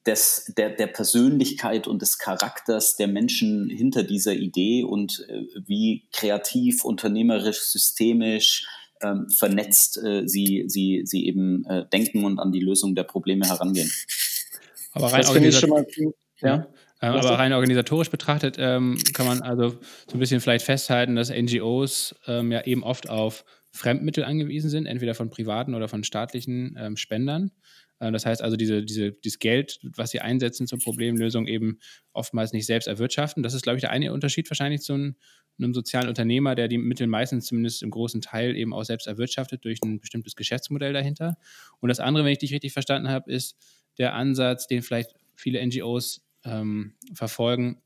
des, 0.06 0.54
der, 0.58 0.70
der 0.70 0.88
Persönlichkeit 0.88 1.88
und 1.88 2.02
des 2.02 2.18
Charakters 2.18 2.96
der 2.96 3.08
Menschen 3.08 3.70
hinter 3.70 4.04
dieser 4.04 4.34
Idee 4.34 4.84
und 4.84 5.26
äh, 5.28 5.44
wie 5.66 6.08
kreativ, 6.12 6.86
unternehmerisch, 6.86 7.60
systemisch, 7.60 8.68
ähm, 9.02 9.30
vernetzt 9.30 9.98
äh, 10.04 10.28
sie, 10.28 10.66
sie, 10.68 11.02
sie 11.06 11.26
eben 11.28 11.66
äh, 11.66 11.86
denken 11.92 12.24
und 12.26 12.40
an 12.40 12.52
die 12.52 12.60
Lösung 12.60 12.96
der 12.96 13.04
Probleme 13.04 13.48
herangehen. 13.48 13.92
Aber 14.94 15.12
rein, 15.12 15.26
organisatorisch, 15.26 15.98
mal, 15.98 16.14
ja. 16.42 16.68
ja. 17.02 17.14
aber 17.14 17.38
rein 17.38 17.54
organisatorisch 17.54 18.10
betrachtet 18.10 18.56
ähm, 18.58 18.98
kann 19.14 19.28
man 19.28 19.42
also 19.42 19.70
so 20.08 20.14
ein 20.14 20.20
bisschen 20.20 20.42
vielleicht 20.42 20.66
festhalten, 20.66 21.16
dass 21.16 21.30
NGOs 21.30 22.16
ähm, 22.28 22.52
ja 22.52 22.66
eben 22.66 22.84
oft 22.84 23.10
auf 23.10 23.46
Fremdmittel 23.72 24.24
angewiesen 24.24 24.70
sind, 24.70 24.86
entweder 24.86 25.14
von 25.14 25.30
privaten 25.30 25.76
oder 25.76 25.88
von 25.88 26.04
staatlichen 26.04 26.76
ähm, 26.80 26.98
Spendern. 26.98 27.52
Äh, 28.00 28.12
das 28.12 28.26
heißt 28.26 28.42
also, 28.42 28.58
diese, 28.58 28.84
diese, 28.84 29.12
dieses 29.12 29.40
Geld, 29.40 29.80
was 29.96 30.12
sie 30.12 30.22
einsetzen 30.22 30.68
zur 30.68 30.80
Problemlösung, 30.80 31.48
eben 31.48 31.80
oftmals 32.14 32.54
nicht 32.54 32.66
selbst 32.66 32.88
erwirtschaften. 32.88 33.44
Das 33.44 33.54
ist, 33.54 33.64
glaube 33.64 33.78
ich, 33.78 33.82
der 33.82 33.92
eine 33.92 34.14
Unterschied 34.14 34.50
wahrscheinlich 34.50 34.82
zu 34.82 35.14
einem 35.58 35.74
sozialen 35.74 36.08
Unternehmer, 36.08 36.56
der 36.56 36.68
die 36.68 36.78
Mittel 36.78 37.08
meistens 37.08 37.46
zumindest 37.46 37.84
im 37.84 37.90
großen 37.90 38.22
Teil 38.22 38.56
eben 38.56 38.74
auch 38.74 38.84
selbst 38.84 39.08
erwirtschaftet 39.08 39.66
durch 39.66 39.80
ein 39.84 40.00
bestimmtes 40.00 40.36
Geschäftsmodell 40.36 40.94
dahinter. 40.94 41.38
Und 41.80 41.90
das 41.90 42.00
andere, 42.00 42.26
wenn 42.26 42.32
ich 42.32 42.40
dich 42.40 42.54
richtig 42.54 42.74
verstanden 42.74 43.10
habe, 43.10 43.32
ist 43.32 43.58
der 43.98 44.14
Ansatz, 44.14 44.68
den 44.68 44.82
vielleicht 44.82 45.14
viele 45.36 45.66
NGOs 45.66 46.26
ähm, 46.44 46.94
verfolgen, 47.14 47.82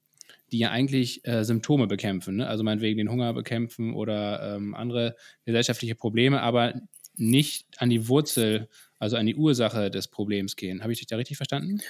die 0.51 0.59
ja 0.59 0.71
eigentlich 0.71 1.25
äh, 1.25 1.43
Symptome 1.43 1.87
bekämpfen, 1.87 2.37
ne? 2.37 2.47
also 2.47 2.63
meinetwegen 2.63 2.97
den 2.97 3.09
Hunger 3.09 3.33
bekämpfen 3.33 3.93
oder 3.93 4.55
ähm, 4.55 4.75
andere 4.75 5.15
gesellschaftliche 5.45 5.95
Probleme, 5.95 6.41
aber 6.41 6.73
nicht 7.15 7.65
an 7.77 7.89
die 7.89 8.07
Wurzel 8.07 8.67
also 9.01 9.17
an 9.17 9.25
die 9.25 9.35
Ursache 9.35 9.89
des 9.89 10.07
Problems 10.07 10.55
gehen. 10.55 10.83
Habe 10.83 10.93
ich 10.93 10.99
dich 10.99 11.07
da 11.07 11.15
richtig 11.15 11.35
verstanden? 11.35 11.81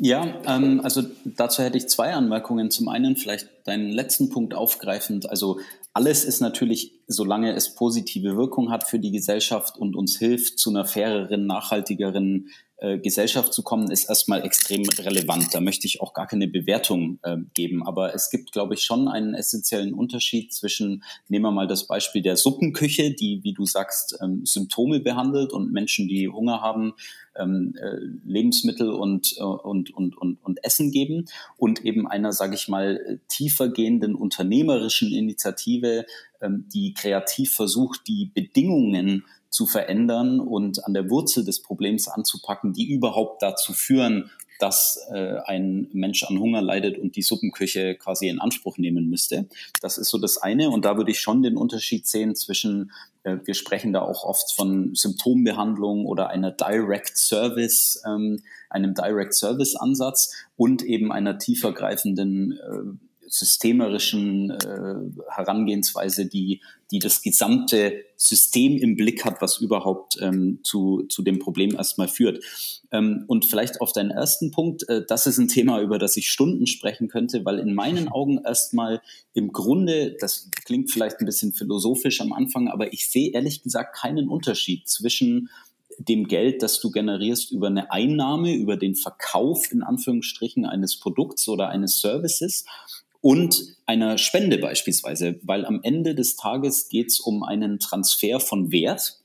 Ja, 0.00 0.42
ähm, 0.46 0.80
also 0.82 1.04
dazu 1.24 1.62
hätte 1.62 1.78
ich 1.78 1.88
zwei 1.88 2.12
Anmerkungen. 2.12 2.72
Zum 2.72 2.88
einen 2.88 3.14
vielleicht 3.14 3.48
deinen 3.66 3.92
letzten 3.92 4.30
Punkt 4.30 4.52
aufgreifend. 4.52 5.30
Also 5.30 5.60
alles 5.92 6.24
ist 6.24 6.40
natürlich, 6.40 6.90
solange 7.06 7.52
es 7.52 7.76
positive 7.76 8.36
Wirkung 8.36 8.72
hat 8.72 8.82
für 8.82 8.98
die 8.98 9.12
Gesellschaft 9.12 9.78
und 9.78 9.94
uns 9.94 10.18
hilft, 10.18 10.58
zu 10.58 10.70
einer 10.70 10.84
faireren, 10.84 11.46
nachhaltigeren 11.46 12.48
äh, 12.78 12.98
Gesellschaft 12.98 13.54
zu 13.54 13.62
kommen, 13.62 13.90
ist 13.90 14.08
erstmal 14.08 14.44
extrem 14.44 14.82
relevant. 14.98 15.54
Da 15.54 15.60
möchte 15.60 15.86
ich 15.86 16.02
auch 16.02 16.12
gar 16.12 16.26
keine 16.26 16.46
Bewertung 16.46 17.18
äh, 17.22 17.38
geben. 17.54 17.86
Aber 17.86 18.14
es 18.14 18.28
gibt, 18.28 18.52
glaube 18.52 18.74
ich, 18.74 18.82
schon 18.82 19.08
einen 19.08 19.34
essentiellen 19.34 19.94
Unterschied 19.94 20.52
zwischen, 20.52 21.02
nehmen 21.28 21.46
wir 21.46 21.52
mal 21.52 21.66
das 21.66 21.86
Beispiel 21.86 22.20
der 22.20 22.36
Suppenküche, 22.36 23.14
die, 23.14 23.40
wie 23.42 23.54
du 23.54 23.64
sagst, 23.64 24.18
ähm, 24.22 24.44
Symptome 24.44 25.00
behandelt 25.00 25.54
und 25.54 25.72
Menschen, 25.72 26.06
die 26.06 26.28
Hunger 26.28 26.60
haben, 26.60 26.92
ähm, 27.38 27.74
äh, 27.80 27.96
Lebensmittel 28.26 28.90
und, 28.90 29.36
äh, 29.38 29.42
und, 29.42 29.94
und, 29.94 30.16
und, 30.18 30.44
und 30.44 30.64
Essen 30.64 30.90
geben 30.90 31.26
und 31.56 31.84
eben 31.84 32.06
einer, 32.06 32.32
sage 32.32 32.56
ich 32.56 32.68
mal, 32.68 33.20
tiefer 33.28 33.70
gehenden 33.70 34.14
unternehmerischen 34.14 35.12
Initiative, 35.12 36.04
ähm, 36.42 36.66
die 36.72 36.92
kreativ 36.92 37.52
versucht, 37.52 38.06
die 38.06 38.30
Bedingungen 38.34 39.24
zu 39.56 39.64
verändern 39.64 40.38
und 40.38 40.84
an 40.84 40.92
der 40.92 41.08
Wurzel 41.08 41.42
des 41.42 41.62
Problems 41.62 42.08
anzupacken, 42.08 42.74
die 42.74 42.92
überhaupt 42.92 43.40
dazu 43.40 43.72
führen, 43.72 44.30
dass 44.58 45.08
äh, 45.10 45.38
ein 45.46 45.88
Mensch 45.92 46.24
an 46.24 46.38
Hunger 46.38 46.60
leidet 46.60 46.98
und 46.98 47.16
die 47.16 47.22
Suppenküche 47.22 47.94
quasi 47.94 48.28
in 48.28 48.38
Anspruch 48.38 48.76
nehmen 48.76 49.08
müsste. 49.08 49.48
Das 49.80 49.96
ist 49.96 50.10
so 50.10 50.18
das 50.18 50.36
eine. 50.36 50.68
Und 50.68 50.84
da 50.84 50.98
würde 50.98 51.10
ich 51.10 51.20
schon 51.20 51.42
den 51.42 51.56
Unterschied 51.56 52.06
sehen 52.06 52.34
zwischen, 52.34 52.92
äh, 53.22 53.38
wir 53.44 53.54
sprechen 53.54 53.94
da 53.94 54.02
auch 54.02 54.24
oft 54.24 54.52
von 54.52 54.94
Symptombehandlung 54.94 56.04
oder 56.04 56.28
einer 56.28 56.50
Direct 56.50 57.16
Service, 57.16 58.02
ähm, 58.06 58.42
einem 58.68 58.92
Direct 58.92 59.34
Service 59.34 59.74
Ansatz 59.74 60.34
und 60.56 60.82
eben 60.82 61.12
einer 61.12 61.38
tiefergreifenden 61.38 62.52
äh, 62.52 63.05
systemerischen 63.28 64.50
äh, 64.50 64.94
Herangehensweise, 65.28 66.26
die, 66.26 66.60
die 66.90 66.98
das 66.98 67.22
gesamte 67.22 68.04
System 68.16 68.76
im 68.78 68.96
Blick 68.96 69.24
hat, 69.24 69.40
was 69.40 69.58
überhaupt 69.58 70.18
ähm, 70.20 70.60
zu, 70.62 71.04
zu 71.08 71.22
dem 71.22 71.38
Problem 71.38 71.74
erstmal 71.74 72.08
führt. 72.08 72.42
Ähm, 72.92 73.24
und 73.26 73.44
vielleicht 73.44 73.80
auf 73.80 73.92
deinen 73.92 74.10
ersten 74.10 74.50
Punkt, 74.50 74.88
äh, 74.88 75.04
das 75.06 75.26
ist 75.26 75.38
ein 75.38 75.48
Thema, 75.48 75.80
über 75.80 75.98
das 75.98 76.16
ich 76.16 76.30
Stunden 76.30 76.66
sprechen 76.66 77.08
könnte, 77.08 77.44
weil 77.44 77.58
in 77.58 77.74
meinen 77.74 78.08
Augen 78.12 78.38
erstmal 78.44 79.00
im 79.34 79.52
Grunde, 79.52 80.16
das 80.20 80.50
klingt 80.64 80.90
vielleicht 80.90 81.20
ein 81.20 81.26
bisschen 81.26 81.52
philosophisch 81.52 82.20
am 82.20 82.32
Anfang, 82.32 82.68
aber 82.68 82.92
ich 82.92 83.10
sehe 83.10 83.32
ehrlich 83.32 83.62
gesagt 83.62 83.96
keinen 83.96 84.28
Unterschied 84.28 84.88
zwischen 84.88 85.50
dem 85.98 86.28
Geld, 86.28 86.62
das 86.62 86.80
du 86.80 86.90
generierst 86.90 87.52
über 87.52 87.68
eine 87.68 87.90
Einnahme, 87.90 88.54
über 88.54 88.76
den 88.76 88.94
Verkauf 88.94 89.72
in 89.72 89.82
Anführungsstrichen 89.82 90.66
eines 90.66 90.98
Produkts 90.98 91.48
oder 91.48 91.68
eines 91.68 92.00
Services 92.00 92.64
und 93.20 93.76
einer 93.86 94.18
Spende 94.18 94.58
beispielsweise, 94.58 95.38
weil 95.42 95.64
am 95.64 95.80
Ende 95.82 96.14
des 96.14 96.36
Tages 96.36 96.88
geht 96.88 97.08
es 97.08 97.20
um 97.20 97.42
einen 97.42 97.78
Transfer 97.78 98.40
von 98.40 98.72
Wert. 98.72 99.20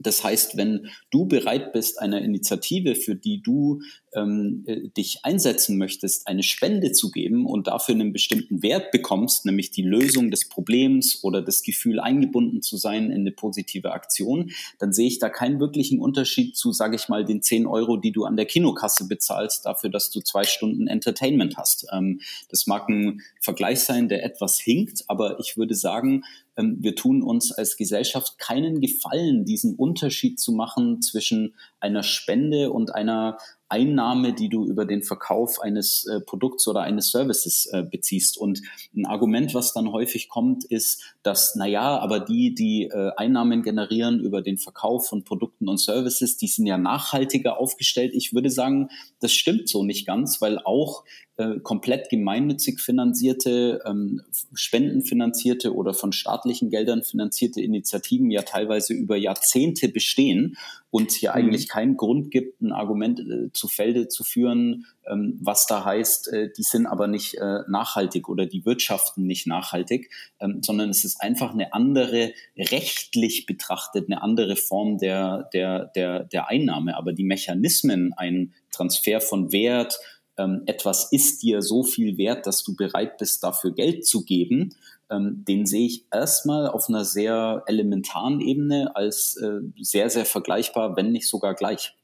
Das 0.00 0.22
heißt, 0.22 0.56
wenn 0.56 0.88
du 1.10 1.26
bereit 1.26 1.72
bist, 1.72 2.00
einer 2.00 2.22
Initiative, 2.22 2.94
für 2.94 3.16
die 3.16 3.42
du 3.42 3.80
ähm, 4.14 4.64
äh, 4.66 4.88
dich 4.88 5.20
einsetzen 5.24 5.78
möchtest, 5.78 6.26
eine 6.28 6.42
Spende 6.42 6.92
zu 6.92 7.10
geben 7.10 7.46
und 7.46 7.66
dafür 7.66 7.94
einen 7.94 8.12
bestimmten 8.12 8.62
Wert 8.62 8.90
bekommst, 8.90 9.44
nämlich 9.44 9.70
die 9.70 9.82
Lösung 9.82 10.30
des 10.30 10.48
Problems 10.48 11.22
oder 11.22 11.42
das 11.42 11.62
Gefühl, 11.62 12.00
eingebunden 12.00 12.62
zu 12.62 12.76
sein 12.76 13.10
in 13.10 13.20
eine 13.20 13.32
positive 13.32 13.92
Aktion, 13.92 14.50
dann 14.78 14.92
sehe 14.92 15.06
ich 15.06 15.18
da 15.18 15.28
keinen 15.28 15.60
wirklichen 15.60 16.00
Unterschied 16.00 16.56
zu, 16.56 16.72
sage 16.72 16.96
ich 16.96 17.08
mal, 17.08 17.24
den 17.24 17.42
10 17.42 17.66
Euro, 17.66 17.96
die 17.96 18.12
du 18.12 18.24
an 18.24 18.36
der 18.36 18.46
Kinokasse 18.46 19.06
bezahlst, 19.08 19.66
dafür, 19.66 19.90
dass 19.90 20.10
du 20.10 20.20
zwei 20.20 20.44
Stunden 20.44 20.86
Entertainment 20.86 21.56
hast. 21.56 21.86
Ähm, 21.92 22.20
das 22.48 22.66
mag 22.66 22.88
ein 22.88 23.22
Vergleich 23.40 23.80
sein, 23.80 24.08
der 24.08 24.24
etwas 24.24 24.58
hinkt, 24.58 25.04
aber 25.08 25.38
ich 25.40 25.56
würde 25.56 25.74
sagen, 25.74 26.24
ähm, 26.58 26.76
wir 26.80 26.94
tun 26.94 27.22
uns 27.22 27.52
als 27.52 27.76
Gesellschaft 27.76 28.38
keinen 28.38 28.80
Gefallen, 28.80 29.44
diesen 29.44 29.76
Unterschied 29.76 30.38
zu 30.38 30.52
machen 30.52 31.00
zwischen 31.00 31.54
einer 31.80 32.02
Spende 32.02 32.72
und 32.72 32.94
einer 32.94 33.38
Einnahme, 33.68 34.32
die 34.32 34.48
du 34.48 34.64
über 34.64 34.84
den 34.84 35.02
Verkauf 35.02 35.60
eines 35.60 36.06
äh, 36.06 36.20
Produkts 36.20 36.66
oder 36.68 36.82
eines 36.82 37.10
Services 37.10 37.66
äh, 37.72 37.82
beziehst. 37.82 38.38
Und 38.38 38.62
ein 38.96 39.06
Argument, 39.06 39.54
was 39.54 39.72
dann 39.72 39.92
häufig 39.92 40.28
kommt, 40.28 40.64
ist, 40.64 41.02
dass, 41.22 41.54
na 41.54 41.66
ja, 41.66 41.98
aber 41.98 42.20
die, 42.20 42.54
die 42.54 42.84
äh, 42.84 43.12
Einnahmen 43.16 43.62
generieren 43.62 44.20
über 44.20 44.42
den 44.42 44.56
Verkauf 44.56 45.08
von 45.08 45.24
Produkten 45.24 45.68
und 45.68 45.78
Services, 45.78 46.36
die 46.36 46.48
sind 46.48 46.66
ja 46.66 46.78
nachhaltiger 46.78 47.58
aufgestellt. 47.58 48.12
Ich 48.14 48.32
würde 48.32 48.50
sagen, 48.50 48.88
das 49.20 49.32
stimmt 49.32 49.68
so 49.68 49.84
nicht 49.84 50.06
ganz, 50.06 50.40
weil 50.40 50.58
auch 50.58 51.04
äh, 51.38 51.60
komplett 51.60 52.10
gemeinnützig 52.10 52.80
finanzierte, 52.80 53.80
ähm, 53.86 54.22
spendenfinanzierte 54.54 55.72
oder 55.72 55.94
von 55.94 56.10
staatlichen 56.10 56.68
Geldern 56.68 57.04
finanzierte 57.04 57.60
Initiativen 57.60 58.32
ja 58.32 58.42
teilweise 58.42 58.92
über 58.92 59.16
Jahrzehnte 59.16 59.88
bestehen 59.88 60.56
und 60.90 61.12
hier 61.12 61.30
mhm. 61.30 61.36
eigentlich 61.36 61.68
keinen 61.68 61.96
Grund 61.96 62.32
gibt, 62.32 62.60
ein 62.60 62.72
Argument 62.72 63.20
äh, 63.20 63.52
zu 63.52 63.68
Felde 63.68 64.08
zu 64.08 64.24
führen, 64.24 64.86
ähm, 65.08 65.38
was 65.40 65.66
da 65.66 65.84
heißt, 65.84 66.32
äh, 66.32 66.50
die 66.56 66.64
sind 66.64 66.86
aber 66.86 67.06
nicht 67.06 67.34
äh, 67.34 67.60
nachhaltig 67.68 68.28
oder 68.28 68.44
die 68.44 68.64
wirtschaften 68.64 69.24
nicht 69.24 69.46
nachhaltig, 69.46 70.10
ähm, 70.40 70.60
sondern 70.62 70.90
es 70.90 71.04
ist 71.04 71.20
einfach 71.20 71.52
eine 71.52 71.72
andere, 71.72 72.32
rechtlich 72.56 73.46
betrachtet, 73.46 74.10
eine 74.10 74.22
andere 74.22 74.56
Form 74.56 74.98
der, 74.98 75.48
der, 75.52 75.86
der, 75.94 76.24
der 76.24 76.48
Einnahme. 76.48 76.96
Aber 76.96 77.12
die 77.12 77.22
Mechanismen, 77.22 78.12
ein 78.16 78.54
Transfer 78.72 79.20
von 79.20 79.52
Wert, 79.52 79.98
ähm, 80.38 80.62
etwas 80.66 81.12
ist 81.12 81.42
dir 81.42 81.62
so 81.62 81.82
viel 81.82 82.16
wert, 82.16 82.46
dass 82.46 82.62
du 82.62 82.74
bereit 82.76 83.18
bist, 83.18 83.42
dafür 83.42 83.72
Geld 83.72 84.06
zu 84.06 84.24
geben, 84.24 84.74
ähm, 85.10 85.44
den 85.46 85.66
sehe 85.66 85.86
ich 85.86 86.04
erstmal 86.12 86.68
auf 86.68 86.88
einer 86.88 87.04
sehr 87.04 87.62
elementaren 87.66 88.40
Ebene 88.40 88.94
als 88.94 89.36
äh, 89.36 89.60
sehr, 89.80 90.10
sehr 90.10 90.24
vergleichbar, 90.24 90.96
wenn 90.96 91.12
nicht 91.12 91.28
sogar 91.28 91.54
gleich. 91.54 91.94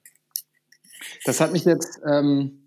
Das 1.25 1.41
hat 1.41 1.53
mich 1.53 1.64
jetzt 1.64 2.00
ähm, 2.09 2.64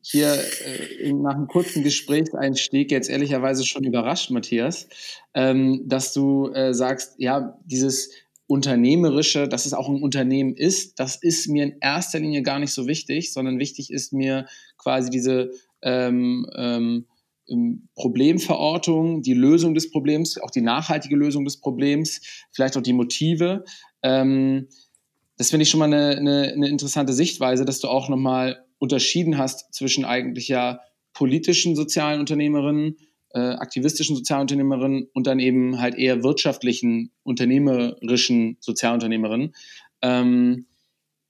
hier 0.00 0.34
äh, 0.64 1.12
nach 1.12 1.34
einem 1.34 1.48
kurzen 1.48 1.82
Gesprächseinstieg 1.82 2.90
jetzt 2.90 3.08
ehrlicherweise 3.08 3.66
schon 3.66 3.84
überrascht, 3.84 4.30
Matthias, 4.30 4.88
ähm, 5.34 5.82
dass 5.86 6.12
du 6.12 6.50
äh, 6.52 6.72
sagst, 6.74 7.14
ja, 7.18 7.58
dieses 7.64 8.10
Unternehmerische, 8.52 9.48
dass 9.48 9.64
es 9.64 9.72
auch 9.72 9.88
ein 9.88 10.02
Unternehmen 10.02 10.54
ist, 10.54 11.00
das 11.00 11.16
ist 11.16 11.48
mir 11.48 11.64
in 11.64 11.78
erster 11.80 12.20
Linie 12.20 12.42
gar 12.42 12.58
nicht 12.58 12.74
so 12.74 12.86
wichtig, 12.86 13.32
sondern 13.32 13.58
wichtig 13.58 13.90
ist 13.90 14.12
mir 14.12 14.44
quasi 14.76 15.08
diese 15.08 15.52
ähm, 15.80 16.46
ähm, 16.54 17.06
ähm, 17.48 17.88
Problemverortung, 17.94 19.22
die 19.22 19.32
Lösung 19.32 19.72
des 19.72 19.90
Problems, 19.90 20.36
auch 20.36 20.50
die 20.50 20.60
nachhaltige 20.60 21.16
Lösung 21.16 21.46
des 21.46 21.60
Problems, 21.60 22.20
vielleicht 22.50 22.76
auch 22.76 22.82
die 22.82 22.92
Motive. 22.92 23.64
Ähm, 24.02 24.68
das 25.38 25.48
finde 25.48 25.62
ich 25.62 25.70
schon 25.70 25.80
mal 25.80 25.86
eine, 25.86 26.18
eine, 26.18 26.52
eine, 26.52 26.68
interessante 26.68 27.14
Sichtweise, 27.14 27.64
dass 27.64 27.80
du 27.80 27.88
auch 27.88 28.10
nochmal 28.10 28.66
unterschieden 28.76 29.38
hast 29.38 29.72
zwischen 29.72 30.04
eigentlich 30.04 30.48
ja 30.48 30.80
politischen 31.14 31.74
sozialen 31.74 32.20
Unternehmerinnen, 32.20 32.98
äh, 33.34 33.40
aktivistischen 33.40 34.16
Sozialunternehmerinnen 34.16 35.08
und 35.12 35.26
dann 35.26 35.38
eben 35.38 35.80
halt 35.80 35.96
eher 35.96 36.22
wirtschaftlichen, 36.22 37.12
unternehmerischen 37.22 38.56
Sozialunternehmerinnen. 38.60 39.54
Ähm, 40.02 40.66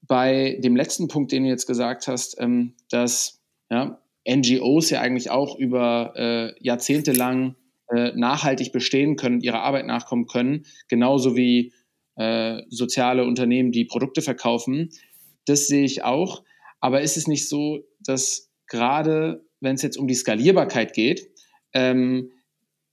bei 0.02 0.58
dem 0.62 0.76
letzten 0.76 1.08
Punkt, 1.08 1.32
den 1.32 1.44
du 1.44 1.48
jetzt 1.48 1.66
gesagt 1.66 2.08
hast, 2.08 2.36
ähm, 2.40 2.74
dass 2.90 3.40
ja, 3.70 4.02
NGOs 4.28 4.90
ja 4.90 5.00
eigentlich 5.00 5.30
auch 5.30 5.58
über 5.58 6.12
äh, 6.16 6.52
Jahrzehnte 6.60 7.12
lang 7.12 7.56
äh, 7.88 8.12
nachhaltig 8.14 8.72
bestehen 8.72 9.16
können, 9.16 9.40
ihrer 9.40 9.62
Arbeit 9.62 9.86
nachkommen 9.86 10.26
können, 10.26 10.66
genauso 10.88 11.36
wie 11.36 11.72
äh, 12.16 12.62
soziale 12.68 13.24
Unternehmen, 13.24 13.72
die 13.72 13.84
Produkte 13.84 14.22
verkaufen. 14.22 14.90
Das 15.46 15.66
sehe 15.66 15.84
ich 15.84 16.04
auch. 16.04 16.42
Aber 16.80 17.00
ist 17.00 17.16
es 17.16 17.28
nicht 17.28 17.48
so, 17.48 17.84
dass 18.00 18.50
gerade 18.66 19.44
wenn 19.60 19.76
es 19.76 19.82
jetzt 19.82 19.96
um 19.96 20.08
die 20.08 20.14
Skalierbarkeit 20.14 20.92
geht, 20.92 21.30
ähm, 21.74 22.30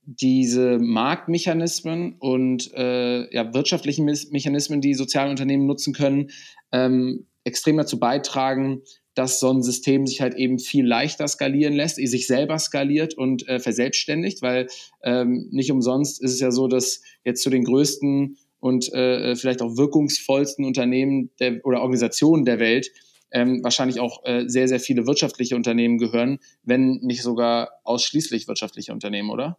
diese 0.03 0.79
Marktmechanismen 0.79 2.15
und 2.19 2.73
äh, 2.73 3.33
ja, 3.33 3.53
wirtschaftlichen 3.53 4.05
Mechanismen, 4.05 4.81
die 4.81 4.95
soziale 4.95 5.29
Unternehmen 5.29 5.67
nutzen 5.67 5.93
können, 5.93 6.31
ähm, 6.71 7.27
extrem 7.43 7.77
dazu 7.77 7.99
beitragen, 7.99 8.81
dass 9.13 9.39
so 9.39 9.51
ein 9.51 9.61
System 9.61 10.07
sich 10.07 10.21
halt 10.21 10.35
eben 10.35 10.59
viel 10.59 10.85
leichter 10.85 11.27
skalieren 11.27 11.73
lässt, 11.73 11.97
sich 11.97 12.25
selber 12.25 12.57
skaliert 12.57 13.15
und 13.15 13.47
äh, 13.47 13.59
verselbstständigt, 13.59 14.41
weil 14.41 14.67
ähm, 15.03 15.49
nicht 15.51 15.71
umsonst 15.71 16.21
ist 16.21 16.33
es 16.33 16.39
ja 16.39 16.51
so, 16.51 16.67
dass 16.67 17.01
jetzt 17.25 17.43
zu 17.43 17.49
den 17.49 17.65
größten 17.65 18.37
und 18.59 18.91
äh, 18.93 19.35
vielleicht 19.35 19.61
auch 19.61 19.77
wirkungsvollsten 19.77 20.65
Unternehmen 20.65 21.31
der, 21.39 21.65
oder 21.65 21.81
Organisationen 21.81 22.45
der 22.45 22.59
Welt 22.59 22.91
ähm, 23.31 23.63
wahrscheinlich 23.63 23.99
auch 23.99 24.25
äh, 24.25 24.47
sehr, 24.47 24.67
sehr 24.67 24.79
viele 24.79 25.07
wirtschaftliche 25.07 25.55
Unternehmen 25.55 25.97
gehören, 25.97 26.39
wenn 26.63 26.99
nicht 27.01 27.21
sogar 27.21 27.71
ausschließlich 27.83 28.47
wirtschaftliche 28.47 28.93
Unternehmen, 28.93 29.29
oder? 29.29 29.57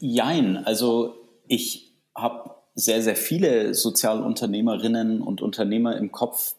Jein, 0.00 0.56
also 0.58 1.14
ich 1.48 1.92
habe 2.14 2.54
sehr, 2.74 3.02
sehr 3.02 3.16
viele 3.16 3.74
Sozialunternehmerinnen 3.74 5.20
und 5.20 5.42
Unternehmer 5.42 5.96
im 5.96 6.12
Kopf, 6.12 6.54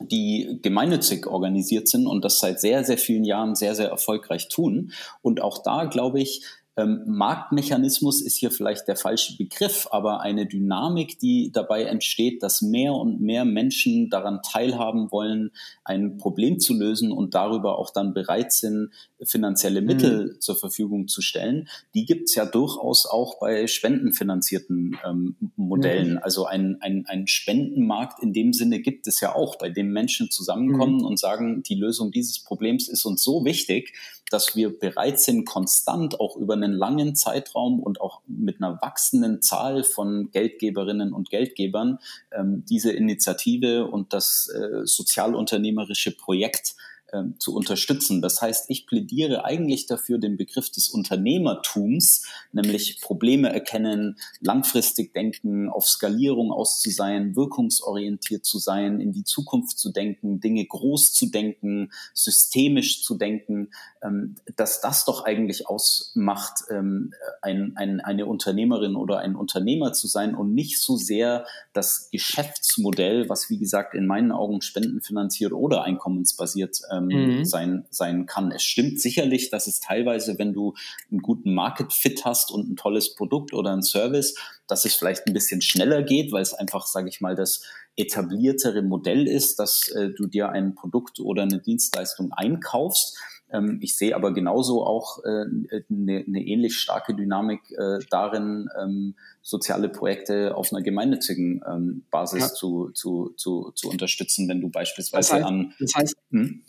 die 0.00 0.58
gemeinnützig 0.62 1.26
organisiert 1.26 1.88
sind 1.88 2.06
und 2.06 2.24
das 2.24 2.40
seit 2.40 2.60
sehr, 2.60 2.84
sehr 2.84 2.98
vielen 2.98 3.24
Jahren 3.24 3.54
sehr, 3.54 3.74
sehr 3.74 3.88
erfolgreich 3.88 4.48
tun. 4.48 4.92
Und 5.20 5.42
auch 5.42 5.62
da, 5.62 5.84
glaube 5.84 6.20
ich, 6.20 6.42
ähm, 6.76 7.02
Marktmechanismus 7.06 8.22
ist 8.22 8.38
hier 8.38 8.50
vielleicht 8.50 8.88
der 8.88 8.96
falsche 8.96 9.36
Begriff, 9.36 9.88
aber 9.90 10.22
eine 10.22 10.46
Dynamik, 10.46 11.18
die 11.18 11.52
dabei 11.52 11.84
entsteht, 11.84 12.42
dass 12.42 12.62
mehr 12.62 12.94
und 12.94 13.20
mehr 13.20 13.44
Menschen 13.44 14.08
daran 14.08 14.40
teilhaben 14.42 15.12
wollen, 15.12 15.50
ein 15.84 16.16
Problem 16.16 16.60
zu 16.60 16.72
lösen 16.72 17.12
und 17.12 17.34
darüber 17.34 17.78
auch 17.78 17.90
dann 17.90 18.14
bereit 18.14 18.52
sind, 18.52 18.90
finanzielle 19.22 19.82
mhm. 19.82 19.86
Mittel 19.86 20.26
mhm. 20.26 20.40
zur 20.40 20.56
Verfügung 20.56 21.08
zu 21.08 21.20
stellen, 21.20 21.68
die 21.94 22.06
gibt 22.06 22.30
es 22.30 22.34
ja 22.34 22.46
durchaus 22.46 23.04
auch 23.06 23.38
bei 23.38 23.66
spendenfinanzierten 23.66 24.98
ähm, 25.06 25.36
Modellen. 25.56 26.12
Mhm. 26.12 26.20
Also 26.22 26.46
ein, 26.46 26.78
ein, 26.80 27.04
ein 27.06 27.26
Spendenmarkt 27.26 28.22
in 28.22 28.32
dem 28.32 28.54
Sinne 28.54 28.80
gibt 28.80 29.06
es 29.06 29.20
ja 29.20 29.34
auch, 29.34 29.56
bei 29.56 29.68
dem 29.68 29.92
Menschen 29.92 30.30
zusammenkommen 30.30 30.98
mhm. 30.98 31.04
und 31.04 31.18
sagen, 31.18 31.62
die 31.62 31.74
Lösung 31.74 32.12
dieses 32.12 32.42
Problems 32.42 32.88
ist 32.88 33.04
uns 33.04 33.22
so 33.22 33.44
wichtig, 33.44 33.92
dass 34.30 34.56
wir 34.56 34.76
bereit 34.76 35.20
sind, 35.20 35.44
konstant 35.44 36.18
auch 36.20 36.36
über 36.36 36.54
einen 36.62 36.74
langen 36.74 37.14
Zeitraum 37.14 37.80
und 37.80 38.00
auch 38.00 38.20
mit 38.26 38.62
einer 38.62 38.80
wachsenden 38.82 39.42
Zahl 39.42 39.84
von 39.84 40.30
Geldgeberinnen 40.30 41.12
und 41.12 41.30
Geldgebern 41.30 41.98
ähm, 42.32 42.64
diese 42.68 42.92
Initiative 42.92 43.86
und 43.86 44.12
das 44.12 44.48
äh, 44.48 44.84
sozialunternehmerische 44.84 46.16
Projekt 46.16 46.74
ähm, 47.12 47.34
zu 47.38 47.54
unterstützen. 47.54 48.22
Das 48.22 48.40
heißt, 48.40 48.66
ich 48.68 48.86
plädiere 48.86 49.44
eigentlich 49.44 49.86
dafür, 49.86 50.18
den 50.18 50.36
Begriff 50.36 50.70
des 50.70 50.88
Unternehmertums, 50.88 52.26
nämlich 52.52 53.00
Probleme 53.02 53.52
erkennen, 53.52 54.18
langfristig 54.40 55.12
denken, 55.12 55.68
auf 55.68 55.86
Skalierung 55.86 56.52
aus 56.52 56.80
zu 56.80 56.90
sein, 56.90 57.36
wirkungsorientiert 57.36 58.46
zu 58.46 58.58
sein, 58.58 59.00
in 59.00 59.12
die 59.12 59.24
Zukunft 59.24 59.78
zu 59.78 59.92
denken, 59.92 60.40
Dinge 60.40 60.64
groß 60.64 61.12
zu 61.12 61.26
denken, 61.26 61.90
systemisch 62.14 63.02
zu 63.02 63.16
denken, 63.16 63.68
ähm, 64.02 64.36
dass 64.56 64.80
das 64.80 65.04
doch 65.04 65.24
eigentlich 65.24 65.68
ausmacht, 65.68 66.64
ähm, 66.70 67.12
ein, 67.42 67.72
ein, 67.76 68.00
eine 68.00 68.26
Unternehmerin 68.26 68.96
oder 68.96 69.18
ein 69.18 69.36
Unternehmer 69.36 69.92
zu 69.92 70.06
sein 70.06 70.34
und 70.34 70.54
nicht 70.54 70.80
so 70.80 70.96
sehr 70.96 71.46
das 71.72 72.08
Geschäftsmodell, 72.10 73.28
was 73.28 73.50
wie 73.50 73.58
gesagt 73.58 73.94
in 73.94 74.06
meinen 74.06 74.32
Augen 74.32 74.62
spendenfinanziert 74.62 75.52
oder 75.52 75.82
einkommensbasiert 75.82 76.80
mhm. 77.06 77.44
sein, 77.44 77.86
sein 77.90 78.26
kann. 78.26 78.50
Es 78.52 78.62
stimmt 78.62 79.00
sicherlich, 79.00 79.50
dass 79.50 79.66
es 79.66 79.80
teilweise, 79.80 80.38
wenn 80.38 80.52
du 80.52 80.74
einen 81.10 81.20
guten 81.20 81.54
Market 81.54 81.92
Fit 81.92 82.24
hast 82.24 82.50
und 82.50 82.70
ein 82.70 82.76
tolles 82.76 83.14
Produkt 83.14 83.52
oder 83.52 83.72
ein 83.72 83.82
Service, 83.82 84.34
dass 84.66 84.84
es 84.84 84.94
vielleicht 84.94 85.26
ein 85.26 85.32
bisschen 85.32 85.60
schneller 85.60 86.02
geht, 86.02 86.32
weil 86.32 86.42
es 86.42 86.54
einfach, 86.54 86.86
sage 86.86 87.08
ich 87.08 87.20
mal, 87.20 87.34
das 87.34 87.62
etabliertere 87.96 88.82
Modell 88.82 89.26
ist, 89.26 89.58
dass 89.58 89.88
äh, 89.88 90.10
du 90.10 90.26
dir 90.26 90.48
ein 90.48 90.74
Produkt 90.74 91.20
oder 91.20 91.42
eine 91.42 91.58
Dienstleistung 91.58 92.32
einkaufst. 92.32 93.18
Ähm, 93.52 93.78
ich 93.82 93.96
sehe 93.96 94.16
aber 94.16 94.32
genauso 94.32 94.84
auch 94.84 95.22
eine 95.22 95.66
äh, 95.70 95.82
ne, 95.88 96.24
ne 96.26 96.46
ähnlich 96.46 96.78
starke 96.78 97.14
Dynamik 97.14 97.60
äh, 97.72 97.98
darin, 98.10 98.68
ähm, 98.80 99.14
soziale 99.42 99.88
Projekte 99.88 100.56
auf 100.56 100.72
einer 100.72 100.82
gemeinnützigen 100.82 101.62
ähm, 101.68 102.04
Basis 102.10 102.40
ja. 102.40 102.48
zu, 102.48 102.90
zu, 102.90 103.34
zu, 103.36 103.72
zu 103.74 103.90
unterstützen, 103.90 104.48
wenn 104.48 104.60
du 104.60 104.70
beispielsweise 104.70 105.28
das 105.28 105.32
heißt, 105.32 105.46
an. 105.46 105.74
Das 105.78 105.94
heißt, 105.94 106.16
hm? 106.30 106.62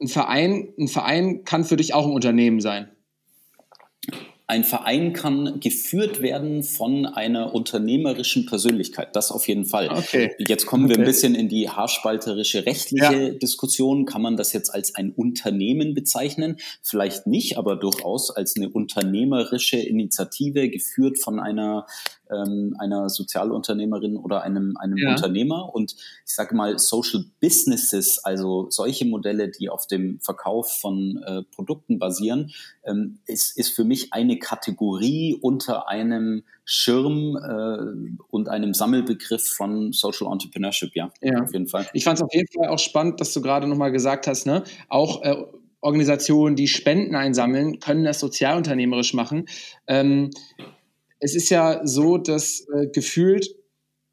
Ein 0.00 0.08
Verein, 0.08 0.68
ein 0.78 0.88
Verein 0.88 1.44
kann 1.44 1.64
für 1.64 1.76
dich 1.76 1.94
auch 1.94 2.06
ein 2.06 2.12
Unternehmen 2.12 2.60
sein. 2.60 2.88
Ein 4.50 4.64
Verein 4.64 5.12
kann 5.12 5.60
geführt 5.60 6.22
werden 6.22 6.62
von 6.62 7.04
einer 7.04 7.54
unternehmerischen 7.54 8.46
Persönlichkeit, 8.46 9.14
das 9.14 9.30
auf 9.30 9.46
jeden 9.46 9.66
Fall. 9.66 9.90
Okay. 9.90 10.34
Jetzt 10.38 10.64
kommen 10.64 10.86
okay. 10.86 10.94
wir 10.94 11.00
ein 11.00 11.04
bisschen 11.04 11.34
in 11.34 11.50
die 11.50 11.68
haarspalterische 11.68 12.64
rechtliche 12.64 13.24
ja. 13.24 13.30
Diskussion. 13.30 14.06
Kann 14.06 14.22
man 14.22 14.38
das 14.38 14.54
jetzt 14.54 14.70
als 14.70 14.94
ein 14.94 15.12
Unternehmen 15.12 15.92
bezeichnen? 15.92 16.56
Vielleicht 16.82 17.26
nicht, 17.26 17.58
aber 17.58 17.76
durchaus 17.76 18.30
als 18.30 18.56
eine 18.56 18.70
unternehmerische 18.70 19.76
Initiative, 19.76 20.70
geführt 20.70 21.18
von 21.18 21.40
einer 21.40 21.84
ähm, 22.30 22.76
einer 22.78 23.08
Sozialunternehmerin 23.08 24.16
oder 24.16 24.42
einem, 24.42 24.76
einem 24.76 24.96
ja. 24.96 25.10
Unternehmer. 25.10 25.74
Und 25.74 25.92
ich 25.92 26.34
sage 26.34 26.54
mal, 26.54 26.78
Social 26.78 27.24
Businesses, 27.40 28.24
also 28.24 28.66
solche 28.70 29.04
Modelle, 29.04 29.48
die 29.48 29.68
auf 29.68 29.86
dem 29.86 30.20
Verkauf 30.20 30.78
von 30.80 31.22
äh, 31.26 31.42
Produkten 31.42 31.98
basieren, 31.98 32.52
ähm, 32.84 33.18
ist, 33.26 33.56
ist 33.56 33.70
für 33.70 33.84
mich 33.84 34.12
eine 34.12 34.38
Kategorie 34.38 35.36
unter 35.40 35.88
einem 35.88 36.44
Schirm 36.64 37.36
äh, 37.36 38.18
und 38.28 38.48
einem 38.48 38.74
Sammelbegriff 38.74 39.48
von 39.48 39.92
Social 39.92 40.30
Entrepreneurship, 40.30 40.94
ja, 40.94 41.10
ja. 41.22 41.42
auf 41.42 41.52
jeden 41.52 41.66
Fall. 41.66 41.86
Ich 41.94 42.04
fand 42.04 42.18
es 42.18 42.22
auf 42.22 42.32
jeden 42.32 42.48
Fall 42.48 42.68
auch 42.68 42.78
spannend, 42.78 43.20
dass 43.20 43.32
du 43.32 43.40
gerade 43.40 43.66
nochmal 43.66 43.90
gesagt 43.90 44.26
hast, 44.26 44.46
ne, 44.46 44.64
auch 44.88 45.22
äh, 45.22 45.36
Organisationen, 45.80 46.56
die 46.56 46.68
Spenden 46.68 47.14
einsammeln, 47.14 47.78
können 47.78 48.04
das 48.04 48.20
sozialunternehmerisch 48.20 49.14
machen. 49.14 49.46
Ähm, 49.86 50.30
es 51.20 51.34
ist 51.34 51.50
ja 51.50 51.80
so, 51.84 52.18
dass 52.18 52.66
äh, 52.74 52.86
gefühlt 52.92 53.48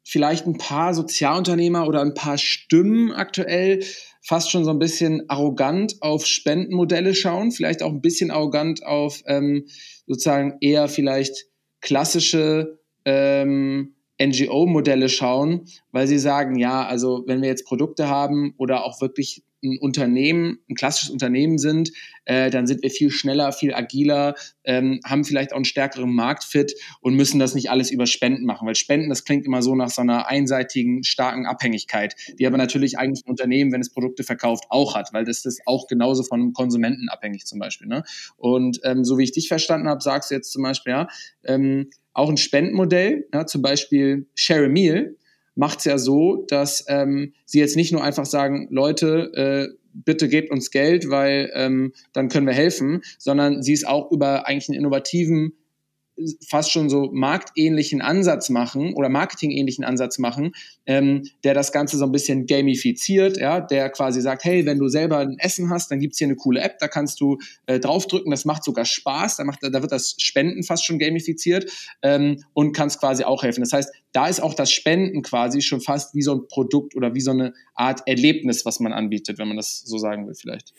vielleicht 0.02 0.46
ein 0.46 0.56
paar 0.56 0.94
Sozialunternehmer 0.94 1.86
oder 1.88 2.00
ein 2.00 2.14
paar 2.14 2.38
Stimmen 2.38 3.12
aktuell 3.12 3.82
fast 4.22 4.50
schon 4.50 4.64
so 4.64 4.70
ein 4.70 4.78
bisschen 4.78 5.28
arrogant 5.28 5.96
auf 6.00 6.26
Spendenmodelle 6.26 7.14
schauen, 7.14 7.52
vielleicht 7.52 7.82
auch 7.82 7.90
ein 7.90 8.00
bisschen 8.00 8.30
arrogant 8.30 8.84
auf 8.84 9.22
ähm, 9.26 9.66
sozusagen 10.06 10.58
eher 10.60 10.88
vielleicht 10.88 11.46
klassische 11.80 12.80
ähm, 13.04 13.94
NGO-Modelle 14.20 15.08
schauen, 15.08 15.66
weil 15.92 16.06
sie 16.06 16.18
sagen, 16.18 16.56
ja, 16.56 16.86
also 16.86 17.24
wenn 17.26 17.42
wir 17.42 17.48
jetzt 17.48 17.66
Produkte 17.66 18.08
haben 18.08 18.54
oder 18.58 18.84
auch 18.84 19.00
wirklich 19.00 19.44
ein 19.62 19.78
Unternehmen, 19.78 20.58
ein 20.68 20.74
klassisches 20.74 21.10
Unternehmen 21.10 21.58
sind, 21.58 21.92
äh, 22.24 22.50
dann 22.50 22.66
sind 22.66 22.82
wir 22.82 22.90
viel 22.90 23.10
schneller, 23.10 23.52
viel 23.52 23.74
agiler, 23.74 24.34
ähm, 24.64 25.00
haben 25.04 25.24
vielleicht 25.24 25.52
auch 25.52 25.56
einen 25.56 25.64
stärkeren 25.64 26.12
Marktfit 26.12 26.74
und 27.00 27.14
müssen 27.14 27.38
das 27.38 27.54
nicht 27.54 27.70
alles 27.70 27.90
über 27.90 28.06
Spenden 28.06 28.44
machen, 28.44 28.66
weil 28.66 28.74
Spenden, 28.74 29.08
das 29.08 29.24
klingt 29.24 29.46
immer 29.46 29.62
so 29.62 29.74
nach 29.74 29.90
so 29.90 30.02
einer 30.02 30.28
einseitigen, 30.28 31.04
starken 31.04 31.46
Abhängigkeit, 31.46 32.14
die 32.38 32.46
aber 32.46 32.58
natürlich 32.58 32.98
eigentlich 32.98 33.26
ein 33.26 33.30
Unternehmen, 33.30 33.72
wenn 33.72 33.80
es 33.80 33.90
Produkte 33.90 34.24
verkauft, 34.24 34.64
auch 34.68 34.94
hat, 34.94 35.12
weil 35.12 35.24
das 35.24 35.44
ist 35.44 35.62
auch 35.66 35.86
genauso 35.86 36.22
von 36.22 36.40
einem 36.40 36.52
Konsumenten 36.52 37.08
abhängig 37.08 37.46
zum 37.46 37.58
Beispiel. 37.58 37.88
Ne? 37.88 38.02
Und 38.36 38.80
ähm, 38.84 39.04
so 39.04 39.18
wie 39.18 39.24
ich 39.24 39.32
dich 39.32 39.48
verstanden 39.48 39.88
habe, 39.88 40.02
sagst 40.02 40.30
du 40.30 40.34
jetzt 40.34 40.52
zum 40.52 40.62
Beispiel, 40.62 40.92
ja, 40.92 41.08
ähm, 41.44 41.90
auch 42.12 42.30
ein 42.30 42.38
Spendenmodell, 42.38 43.28
ja, 43.32 43.46
zum 43.46 43.60
Beispiel 43.60 44.26
Share 44.34 44.64
a 44.64 44.68
Meal, 44.68 45.16
macht 45.56 45.80
es 45.80 45.84
ja 45.86 45.98
so, 45.98 46.44
dass 46.48 46.84
ähm, 46.88 47.32
sie 47.44 47.58
jetzt 47.58 47.76
nicht 47.76 47.92
nur 47.92 48.04
einfach 48.04 48.26
sagen, 48.26 48.68
Leute, 48.70 49.32
äh, 49.34 49.76
bitte 49.92 50.28
gebt 50.28 50.50
uns 50.50 50.70
Geld, 50.70 51.10
weil 51.10 51.50
ähm, 51.54 51.92
dann 52.12 52.28
können 52.28 52.46
wir 52.46 52.54
helfen, 52.54 53.02
sondern 53.18 53.62
sie 53.62 53.72
es 53.72 53.84
auch 53.84 54.12
über 54.12 54.46
eigentlich 54.46 54.68
einen 54.68 54.78
innovativen 54.78 55.54
fast 56.48 56.70
schon 56.70 56.88
so 56.88 57.10
marktähnlichen 57.12 58.00
Ansatz 58.00 58.48
machen 58.48 58.94
oder 58.94 59.08
marketingähnlichen 59.08 59.84
Ansatz 59.84 60.18
machen, 60.18 60.52
ähm, 60.86 61.24
der 61.44 61.54
das 61.54 61.72
Ganze 61.72 61.98
so 61.98 62.04
ein 62.04 62.12
bisschen 62.12 62.46
gamifiziert, 62.46 63.36
ja, 63.36 63.60
der 63.60 63.90
quasi 63.90 64.20
sagt, 64.20 64.44
hey, 64.44 64.64
wenn 64.66 64.78
du 64.78 64.88
selber 64.88 65.18
ein 65.18 65.38
Essen 65.38 65.70
hast, 65.70 65.90
dann 65.90 66.00
gibt's 66.00 66.18
hier 66.18 66.26
eine 66.26 66.36
coole 66.36 66.60
App, 66.60 66.78
da 66.78 66.88
kannst 66.88 67.20
du 67.20 67.38
äh, 67.66 67.78
draufdrücken, 67.78 68.30
das 68.30 68.44
macht 68.44 68.64
sogar 68.64 68.84
Spaß, 68.84 69.36
da, 69.36 69.44
macht, 69.44 69.60
da 69.62 69.82
wird 69.82 69.92
das 69.92 70.14
Spenden 70.18 70.62
fast 70.62 70.84
schon 70.84 70.98
gamifiziert 70.98 71.70
ähm, 72.02 72.42
und 72.54 72.72
kannst 72.72 73.00
quasi 73.00 73.24
auch 73.24 73.42
helfen. 73.42 73.60
Das 73.60 73.72
heißt, 73.72 73.92
da 74.12 74.28
ist 74.28 74.42
auch 74.42 74.54
das 74.54 74.72
Spenden 74.72 75.22
quasi 75.22 75.60
schon 75.60 75.80
fast 75.80 76.14
wie 76.14 76.22
so 76.22 76.34
ein 76.34 76.48
Produkt 76.48 76.96
oder 76.96 77.14
wie 77.14 77.20
so 77.20 77.32
eine 77.32 77.52
Art 77.74 78.02
Erlebnis, 78.06 78.64
was 78.64 78.80
man 78.80 78.92
anbietet, 78.92 79.38
wenn 79.38 79.48
man 79.48 79.56
das 79.56 79.82
so 79.84 79.98
sagen 79.98 80.26
will 80.26 80.34
vielleicht. 80.34 80.72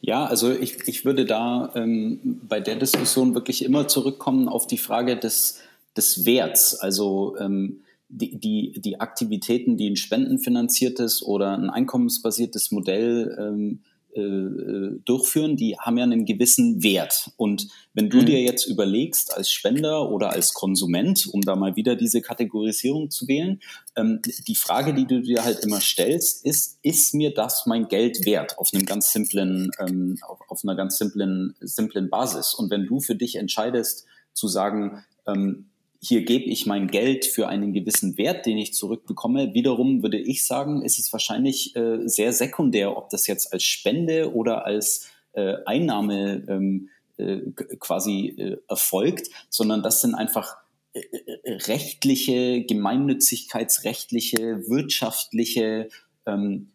Ja, 0.00 0.24
also 0.26 0.52
ich, 0.52 0.86
ich 0.86 1.04
würde 1.04 1.24
da 1.24 1.72
ähm, 1.74 2.40
bei 2.48 2.60
der 2.60 2.76
Diskussion 2.76 3.34
wirklich 3.34 3.64
immer 3.64 3.88
zurückkommen 3.88 4.48
auf 4.48 4.66
die 4.66 4.78
Frage 4.78 5.16
des, 5.16 5.60
des 5.96 6.24
Werts. 6.26 6.74
Also 6.76 7.36
ähm, 7.38 7.80
die, 8.08 8.36
die, 8.38 8.80
die 8.80 9.00
Aktivitäten, 9.00 9.76
die 9.76 9.90
ein 9.90 9.96
spendenfinanziertes 9.96 11.22
oder 11.22 11.56
ein 11.56 11.70
einkommensbasiertes 11.70 12.70
Modell 12.70 13.36
ähm, 13.38 13.80
äh, 13.80 13.85
äh, 13.85 13.85
durchführen, 14.16 15.56
die 15.56 15.78
haben 15.78 15.98
ja 15.98 16.04
einen 16.04 16.24
gewissen 16.24 16.82
Wert. 16.82 17.30
Und 17.36 17.68
wenn 17.92 18.08
du 18.08 18.18
mhm. 18.18 18.26
dir 18.26 18.42
jetzt 18.42 18.66
überlegst, 18.66 19.36
als 19.36 19.50
Spender 19.50 20.10
oder 20.10 20.30
als 20.30 20.54
Konsument, 20.54 21.26
um 21.32 21.42
da 21.42 21.56
mal 21.56 21.76
wieder 21.76 21.96
diese 21.96 22.22
Kategorisierung 22.22 23.10
zu 23.10 23.28
wählen, 23.28 23.60
ähm, 23.96 24.20
die 24.46 24.54
Frage, 24.54 24.94
die 24.94 25.06
du 25.06 25.20
dir 25.20 25.44
halt 25.44 25.60
immer 25.60 25.80
stellst, 25.80 26.44
ist, 26.44 26.78
ist 26.82 27.14
mir 27.14 27.34
das 27.34 27.66
mein 27.66 27.88
Geld 27.88 28.24
wert 28.24 28.58
auf 28.58 28.70
einem 28.72 28.86
ganz 28.86 29.12
simplen, 29.12 29.70
ähm, 29.78 30.18
auf, 30.22 30.40
auf 30.48 30.60
einer 30.64 30.76
ganz 30.76 30.98
simplen, 30.98 31.54
simplen 31.60 32.08
Basis? 32.08 32.54
Und 32.54 32.70
wenn 32.70 32.86
du 32.86 33.00
für 33.00 33.14
dich 33.14 33.36
entscheidest, 33.36 34.06
zu 34.32 34.48
sagen, 34.48 35.04
ähm, 35.26 35.70
hier 36.00 36.24
gebe 36.24 36.44
ich 36.44 36.66
mein 36.66 36.88
Geld 36.88 37.24
für 37.24 37.48
einen 37.48 37.72
gewissen 37.72 38.18
Wert, 38.18 38.46
den 38.46 38.58
ich 38.58 38.74
zurückbekomme. 38.74 39.54
Wiederum 39.54 40.02
würde 40.02 40.18
ich 40.18 40.46
sagen, 40.46 40.82
ist 40.82 40.98
es 40.98 41.12
wahrscheinlich 41.12 41.74
äh, 41.76 42.06
sehr 42.06 42.32
sekundär, 42.32 42.96
ob 42.96 43.10
das 43.10 43.26
jetzt 43.26 43.52
als 43.52 43.64
Spende 43.64 44.34
oder 44.34 44.66
als 44.66 45.08
äh, 45.32 45.54
Einnahme 45.64 46.44
ähm, 46.48 46.88
äh, 47.18 47.40
quasi 47.78 48.34
äh, 48.36 48.56
erfolgt, 48.68 49.30
sondern 49.48 49.82
das 49.82 50.00
sind 50.00 50.14
einfach 50.14 50.56
äh, 50.92 51.00
äh, 51.00 51.52
rechtliche, 51.66 52.64
gemeinnützigkeitsrechtliche, 52.64 54.68
wirtschaftliche 54.68 55.88
ähm, 56.26 56.72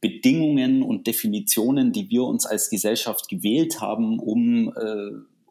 Bedingungen 0.00 0.82
und 0.82 1.06
Definitionen, 1.06 1.92
die 1.92 2.10
wir 2.10 2.24
uns 2.24 2.44
als 2.44 2.70
Gesellschaft 2.70 3.28
gewählt 3.28 3.80
haben, 3.80 4.18
um 4.18 4.74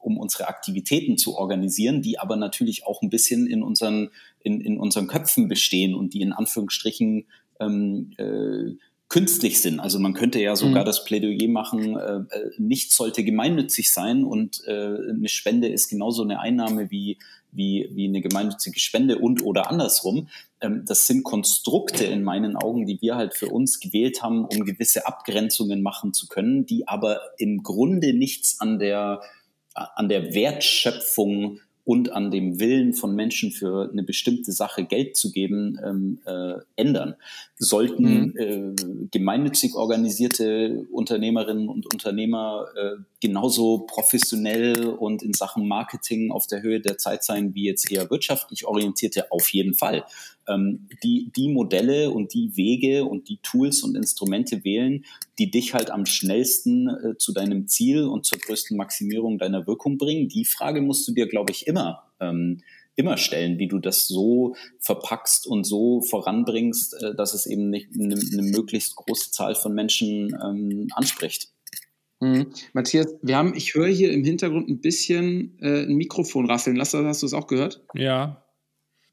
um 0.01 0.17
unsere 0.17 0.47
Aktivitäten 0.47 1.17
zu 1.17 1.35
organisieren, 1.35 2.01
die 2.01 2.19
aber 2.19 2.35
natürlich 2.35 2.85
auch 2.85 3.01
ein 3.01 3.09
bisschen 3.09 3.47
in 3.47 3.63
unseren, 3.63 4.09
in, 4.39 4.61
in 4.61 4.79
unseren 4.79 5.07
Köpfen 5.07 5.47
bestehen 5.47 5.95
und 5.95 6.13
die 6.13 6.21
in 6.21 6.33
Anführungsstrichen 6.33 7.25
ähm, 7.59 8.13
äh, 8.17 8.75
künstlich 9.11 9.61
sind. 9.61 9.81
Also 9.81 9.99
man 9.99 10.13
könnte 10.13 10.39
ja 10.39 10.55
sogar 10.55 10.83
mhm. 10.83 10.85
das 10.85 11.03
Plädoyer 11.03 11.49
machen, 11.49 11.97
äh, 11.97 12.15
äh, 12.15 12.51
nichts 12.57 12.95
sollte 12.95 13.25
gemeinnützig 13.25 13.91
sein 13.91 14.23
und 14.23 14.63
äh, 14.67 14.71
eine 14.71 15.27
Spende 15.27 15.67
ist 15.67 15.89
genauso 15.89 16.23
eine 16.23 16.39
Einnahme 16.39 16.89
wie, 16.91 17.17
wie, 17.51 17.89
wie 17.91 18.05
eine 18.05 18.21
gemeinnützige 18.21 18.79
Spende 18.79 19.19
und 19.19 19.43
oder 19.43 19.69
andersrum. 19.69 20.29
Ähm, 20.61 20.83
das 20.85 21.07
sind 21.07 21.23
Konstrukte 21.23 22.05
in 22.05 22.23
meinen 22.23 22.55
Augen, 22.55 22.85
die 22.85 23.01
wir 23.01 23.17
halt 23.17 23.33
für 23.33 23.49
uns 23.49 23.81
gewählt 23.81 24.23
haben, 24.23 24.45
um 24.45 24.63
gewisse 24.63 25.05
Abgrenzungen 25.05 25.81
machen 25.81 26.13
zu 26.13 26.27
können, 26.27 26.65
die 26.65 26.87
aber 26.87 27.19
im 27.37 27.63
Grunde 27.63 28.13
nichts 28.13 28.61
an 28.61 28.79
der 28.79 29.19
an 29.73 30.09
der 30.09 30.33
Wertschöpfung 30.33 31.59
und 31.83 32.11
an 32.11 32.29
dem 32.29 32.59
Willen 32.59 32.93
von 32.93 33.15
Menschen 33.15 33.51
für 33.51 33.89
eine 33.91 34.03
bestimmte 34.03 34.51
Sache 34.51 34.85
Geld 34.85 35.17
zu 35.17 35.31
geben, 35.31 35.79
ähm, 35.83 36.19
äh, 36.25 36.59
ändern. 36.75 37.15
Sollten 37.57 38.03
mhm. 38.03 38.37
äh, 38.37 39.07
gemeinnützig 39.11 39.73
organisierte 39.73 40.85
Unternehmerinnen 40.91 41.69
und 41.69 41.91
Unternehmer 41.91 42.67
äh, 42.75 43.01
genauso 43.19 43.79
professionell 43.79 44.87
und 44.87 45.23
in 45.23 45.33
Sachen 45.33 45.67
Marketing 45.67 46.31
auf 46.31 46.45
der 46.47 46.61
Höhe 46.61 46.81
der 46.81 46.97
Zeit 46.97 47.23
sein 47.23 47.55
wie 47.55 47.65
jetzt 47.65 47.91
eher 47.91 48.09
wirtschaftlich 48.09 48.65
orientierte? 48.65 49.31
Auf 49.31 49.49
jeden 49.49 49.73
Fall. 49.73 50.05
Ähm, 50.47 50.87
die, 51.03 51.31
die 51.35 51.49
Modelle 51.49 52.11
und 52.11 52.33
die 52.33 52.55
Wege 52.55 53.05
und 53.05 53.29
die 53.29 53.39
Tools 53.43 53.83
und 53.83 53.95
Instrumente 53.95 54.63
wählen, 54.63 55.05
die 55.37 55.51
dich 55.51 55.73
halt 55.73 55.91
am 55.91 56.05
schnellsten 56.05 56.89
äh, 56.89 57.17
zu 57.17 57.33
deinem 57.33 57.67
Ziel 57.67 58.05
und 58.05 58.25
zur 58.25 58.39
größten 58.39 58.75
Maximierung 58.77 59.37
deiner 59.37 59.67
Wirkung 59.67 59.97
bringen. 59.97 60.27
Die 60.27 60.45
Frage 60.45 60.81
musst 60.81 61.07
du 61.07 61.13
dir, 61.13 61.27
glaube 61.27 61.51
ich, 61.51 61.67
immer 61.67 62.03
ähm, 62.19 62.61
immer 62.95 63.17
stellen, 63.17 63.57
wie 63.57 63.67
du 63.67 63.79
das 63.79 64.07
so 64.07 64.55
verpackst 64.79 65.47
und 65.47 65.63
so 65.63 66.01
voranbringst, 66.01 67.01
äh, 67.01 67.15
dass 67.15 67.33
es 67.33 67.45
eben 67.45 67.69
nicht 67.69 67.89
eine, 67.99 68.15
eine 68.15 68.43
möglichst 68.43 68.95
große 68.95 69.31
Zahl 69.31 69.55
von 69.55 69.73
Menschen 69.73 70.37
ähm, 70.43 70.87
anspricht. 70.93 71.49
Mhm. 72.19 72.53
Matthias, 72.73 73.07
wir 73.21 73.35
haben, 73.35 73.53
ich 73.55 73.73
höre 73.73 73.87
hier 73.87 74.11
im 74.11 74.23
Hintergrund 74.23 74.69
ein 74.69 74.79
bisschen 74.79 75.57
äh, 75.59 75.83
ein 75.83 75.95
Mikrofon 75.95 76.45
rasseln. 76.45 76.75
Lass, 76.75 76.93
hast 76.93 77.21
du 77.23 77.25
es 77.25 77.33
auch 77.33 77.47
gehört? 77.47 77.83
Ja. 77.95 78.45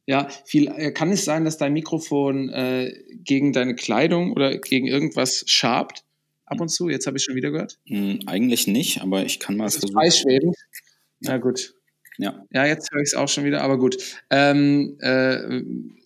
Ja, 0.08 0.26
viel, 0.46 0.68
äh, 0.68 0.90
kann 0.90 1.12
es 1.12 1.26
sein, 1.26 1.44
dass 1.44 1.58
dein 1.58 1.74
Mikrofon 1.74 2.48
äh, 2.48 2.94
gegen 3.24 3.52
deine 3.52 3.74
Kleidung 3.74 4.32
oder 4.32 4.56
gegen 4.56 4.86
irgendwas 4.86 5.44
schabt? 5.46 6.02
Ab 6.46 6.62
und 6.62 6.70
zu? 6.70 6.88
Jetzt 6.88 7.06
habe 7.06 7.18
ich 7.18 7.24
schon 7.24 7.34
wieder 7.34 7.50
gehört. 7.50 7.78
Mhm, 7.84 8.20
eigentlich 8.24 8.66
nicht, 8.66 9.02
aber 9.02 9.26
ich 9.26 9.38
kann 9.38 9.58
mal 9.58 9.64
das 9.64 9.76
versuchen. 9.76 10.00
Freischwebend. 10.00 10.56
Na 11.20 11.36
gut. 11.36 11.74
Ja. 12.16 12.42
Ja, 12.50 12.64
jetzt 12.64 12.90
höre 12.90 13.02
ich 13.02 13.08
es 13.08 13.14
auch 13.14 13.28
schon 13.28 13.44
wieder, 13.44 13.60
aber 13.60 13.78
gut. 13.78 13.98
Ähm, 14.30 14.96
äh, 15.00 15.60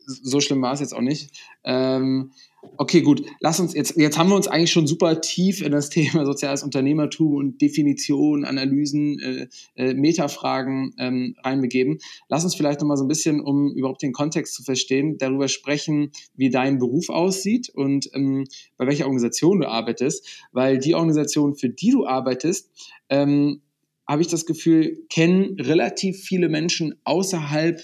so 0.05 0.41
schlimm 0.41 0.63
war 0.63 0.73
es 0.73 0.81
jetzt 0.81 0.95
auch 0.95 1.01
nicht. 1.01 1.31
Ähm, 1.63 2.33
okay, 2.77 3.03
gut. 3.03 3.23
Lass 3.41 3.61
uns 3.61 3.75
jetzt, 3.75 3.97
jetzt 3.97 4.19
haben 4.19 4.31
wir 4.31 4.37
uns 4.37 4.49
eigentlich 4.49 4.73
schon 4.73 4.87
super 4.87 5.21
tief 5.21 5.63
in 5.63 5.73
das 5.73 5.91
Thema 5.91 6.25
soziales 6.27 6.63
Unternehmertum 6.63 7.35
und 7.35 7.61
Definition, 7.61 8.45
Analysen, 8.45 9.19
äh, 9.19 9.49
äh, 9.77 9.95
Metafragen 9.95 10.95
ähm, 10.99 11.37
reinbegeben. 11.43 11.99
Lass 12.29 12.45
uns 12.45 12.55
vielleicht 12.55 12.81
nochmal 12.81 12.97
so 12.97 13.05
ein 13.05 13.09
bisschen, 13.09 13.41
um 13.41 13.73
überhaupt 13.73 14.03
den 14.03 14.13
Kontext 14.13 14.55
zu 14.55 14.63
verstehen, 14.63 15.19
darüber 15.19 15.49
sprechen, 15.49 16.13
wie 16.35 16.51
dein 16.51 16.79
Beruf 16.79 17.09
aussieht 17.09 17.69
und 17.71 18.09
ähm, 18.15 18.47
bei 18.77 18.87
welcher 18.87 19.05
Organisation 19.05 19.61
du 19.61 19.69
arbeitest, 19.69 20.47
weil 20.53 20.79
die 20.79 20.95
Organisation, 20.95 21.55
für 21.55 21.69
die 21.69 21.91
du 21.91 22.07
arbeitest, 22.07 22.71
ähm, 23.09 23.63
habe 24.09 24.23
ich 24.23 24.29
das 24.29 24.47
Gefühl, 24.47 25.07
kennen 25.09 25.59
relativ 25.61 26.21
viele 26.21 26.49
Menschen 26.49 26.95
außerhalb 27.05 27.81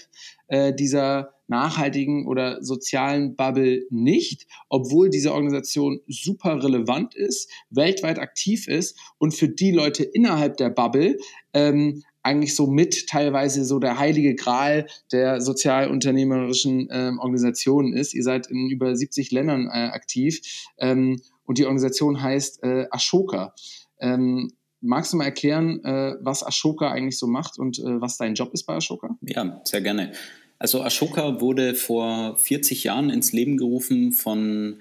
äh, 0.47 0.73
dieser 0.73 1.38
nachhaltigen 1.49 2.27
oder 2.27 2.63
sozialen 2.63 3.35
Bubble 3.35 3.85
nicht, 3.89 4.47
obwohl 4.69 5.09
diese 5.09 5.33
Organisation 5.33 5.99
super 6.07 6.63
relevant 6.63 7.15
ist, 7.15 7.51
weltweit 7.69 8.19
aktiv 8.19 8.67
ist 8.67 8.97
und 9.17 9.33
für 9.33 9.49
die 9.49 9.71
Leute 9.71 10.03
innerhalb 10.03 10.57
der 10.57 10.69
Bubble 10.69 11.17
ähm, 11.53 12.03
eigentlich 12.21 12.55
so 12.55 12.67
mit 12.67 13.07
teilweise 13.07 13.65
so 13.65 13.79
der 13.79 13.97
heilige 13.97 14.35
Gral 14.35 14.87
der 15.11 15.41
sozialunternehmerischen 15.41 16.89
ähm, 16.91 17.19
Organisationen 17.19 17.93
ist. 17.93 18.13
Ihr 18.13 18.23
seid 18.23 18.47
in 18.47 18.69
über 18.69 18.95
70 18.95 19.31
Ländern 19.31 19.67
äh, 19.67 19.89
aktiv 19.91 20.41
ähm, 20.77 21.21
und 21.45 21.57
die 21.57 21.65
Organisation 21.65 22.21
heißt 22.21 22.63
äh, 22.63 22.87
Ashoka. 22.91 23.53
Ähm, 23.99 24.51
magst 24.81 25.13
du 25.13 25.17
mal 25.17 25.25
erklären, 25.25 25.83
äh, 25.83 26.15
was 26.21 26.45
Ashoka 26.45 26.91
eigentlich 26.91 27.17
so 27.17 27.27
macht 27.27 27.57
und 27.57 27.79
äh, 27.79 28.01
was 28.01 28.17
dein 28.17 28.35
Job 28.35 28.53
ist 28.53 28.63
bei 28.63 28.75
Ashoka? 28.75 29.17
Ja, 29.21 29.61
sehr 29.63 29.81
gerne. 29.81 30.11
Also 30.59 30.83
Ashoka 30.83 31.39
wurde 31.39 31.73
vor 31.73 32.35
40 32.37 32.83
Jahren 32.83 33.09
ins 33.09 33.31
Leben 33.31 33.55
gerufen 33.55 34.11
von 34.11 34.79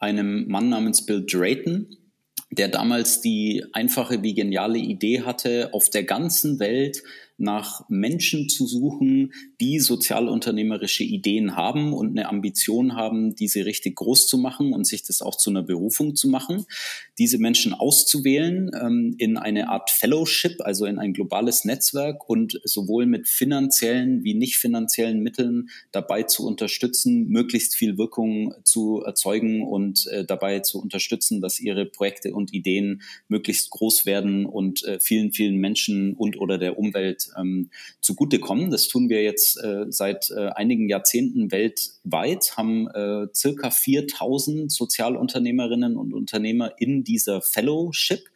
einem 0.00 0.48
Mann 0.48 0.68
namens 0.68 1.06
Bill 1.06 1.24
Drayton, 1.24 1.96
der 2.50 2.66
damals 2.66 3.20
die 3.20 3.64
einfache 3.72 4.22
wie 4.24 4.34
geniale 4.34 4.78
Idee 4.78 5.22
hatte, 5.22 5.70
auf 5.72 5.88
der 5.88 6.02
ganzen 6.02 6.58
Welt 6.58 7.04
nach 7.40 7.88
Menschen 7.88 8.48
zu 8.48 8.66
suchen, 8.66 9.32
die 9.60 9.80
sozialunternehmerische 9.80 11.04
Ideen 11.04 11.56
haben 11.56 11.92
und 11.92 12.10
eine 12.10 12.28
Ambition 12.28 12.94
haben, 12.94 13.34
diese 13.34 13.64
richtig 13.64 13.96
groß 13.96 14.26
zu 14.26 14.38
machen 14.38 14.72
und 14.72 14.86
sich 14.86 15.02
das 15.02 15.22
auch 15.22 15.36
zu 15.36 15.50
einer 15.50 15.62
Berufung 15.62 16.14
zu 16.14 16.28
machen. 16.28 16.66
Diese 17.18 17.38
Menschen 17.38 17.72
auszuwählen 17.72 18.70
ähm, 18.80 19.14
in 19.18 19.38
eine 19.38 19.68
Art 19.68 19.90
Fellowship, 19.90 20.60
also 20.60 20.84
in 20.84 20.98
ein 20.98 21.12
globales 21.14 21.64
Netzwerk 21.64 22.28
und 22.28 22.60
sowohl 22.64 23.06
mit 23.06 23.26
finanziellen 23.26 24.22
wie 24.22 24.34
nicht 24.34 24.56
finanziellen 24.56 25.20
Mitteln 25.20 25.70
dabei 25.92 26.24
zu 26.24 26.46
unterstützen, 26.46 27.28
möglichst 27.28 27.74
viel 27.74 27.96
Wirkung 27.96 28.54
zu 28.64 29.02
erzeugen 29.04 29.66
und 29.66 30.06
äh, 30.08 30.24
dabei 30.24 30.60
zu 30.60 30.80
unterstützen, 30.80 31.40
dass 31.40 31.58
ihre 31.58 31.86
Projekte 31.86 32.34
und 32.34 32.52
Ideen 32.52 33.02
möglichst 33.28 33.70
groß 33.70 34.04
werden 34.04 34.44
und 34.44 34.84
äh, 34.84 34.98
vielen, 35.00 35.32
vielen 35.32 35.56
Menschen 35.56 36.14
und 36.14 36.38
oder 36.38 36.58
der 36.58 36.78
Umwelt 36.78 37.29
ähm, 37.38 37.70
zugutekommen. 38.00 38.70
Das 38.70 38.88
tun 38.88 39.08
wir 39.08 39.22
jetzt 39.22 39.62
äh, 39.62 39.86
seit 39.88 40.30
äh, 40.30 40.48
einigen 40.48 40.88
Jahrzehnten 40.88 41.50
weltweit, 41.50 42.56
haben 42.56 42.88
äh, 42.88 43.26
circa 43.34 43.70
4000 43.70 44.70
Sozialunternehmerinnen 44.70 45.96
und 45.96 46.14
Unternehmer 46.14 46.72
in 46.78 47.04
dieser 47.04 47.42
Fellowship, 47.42 48.28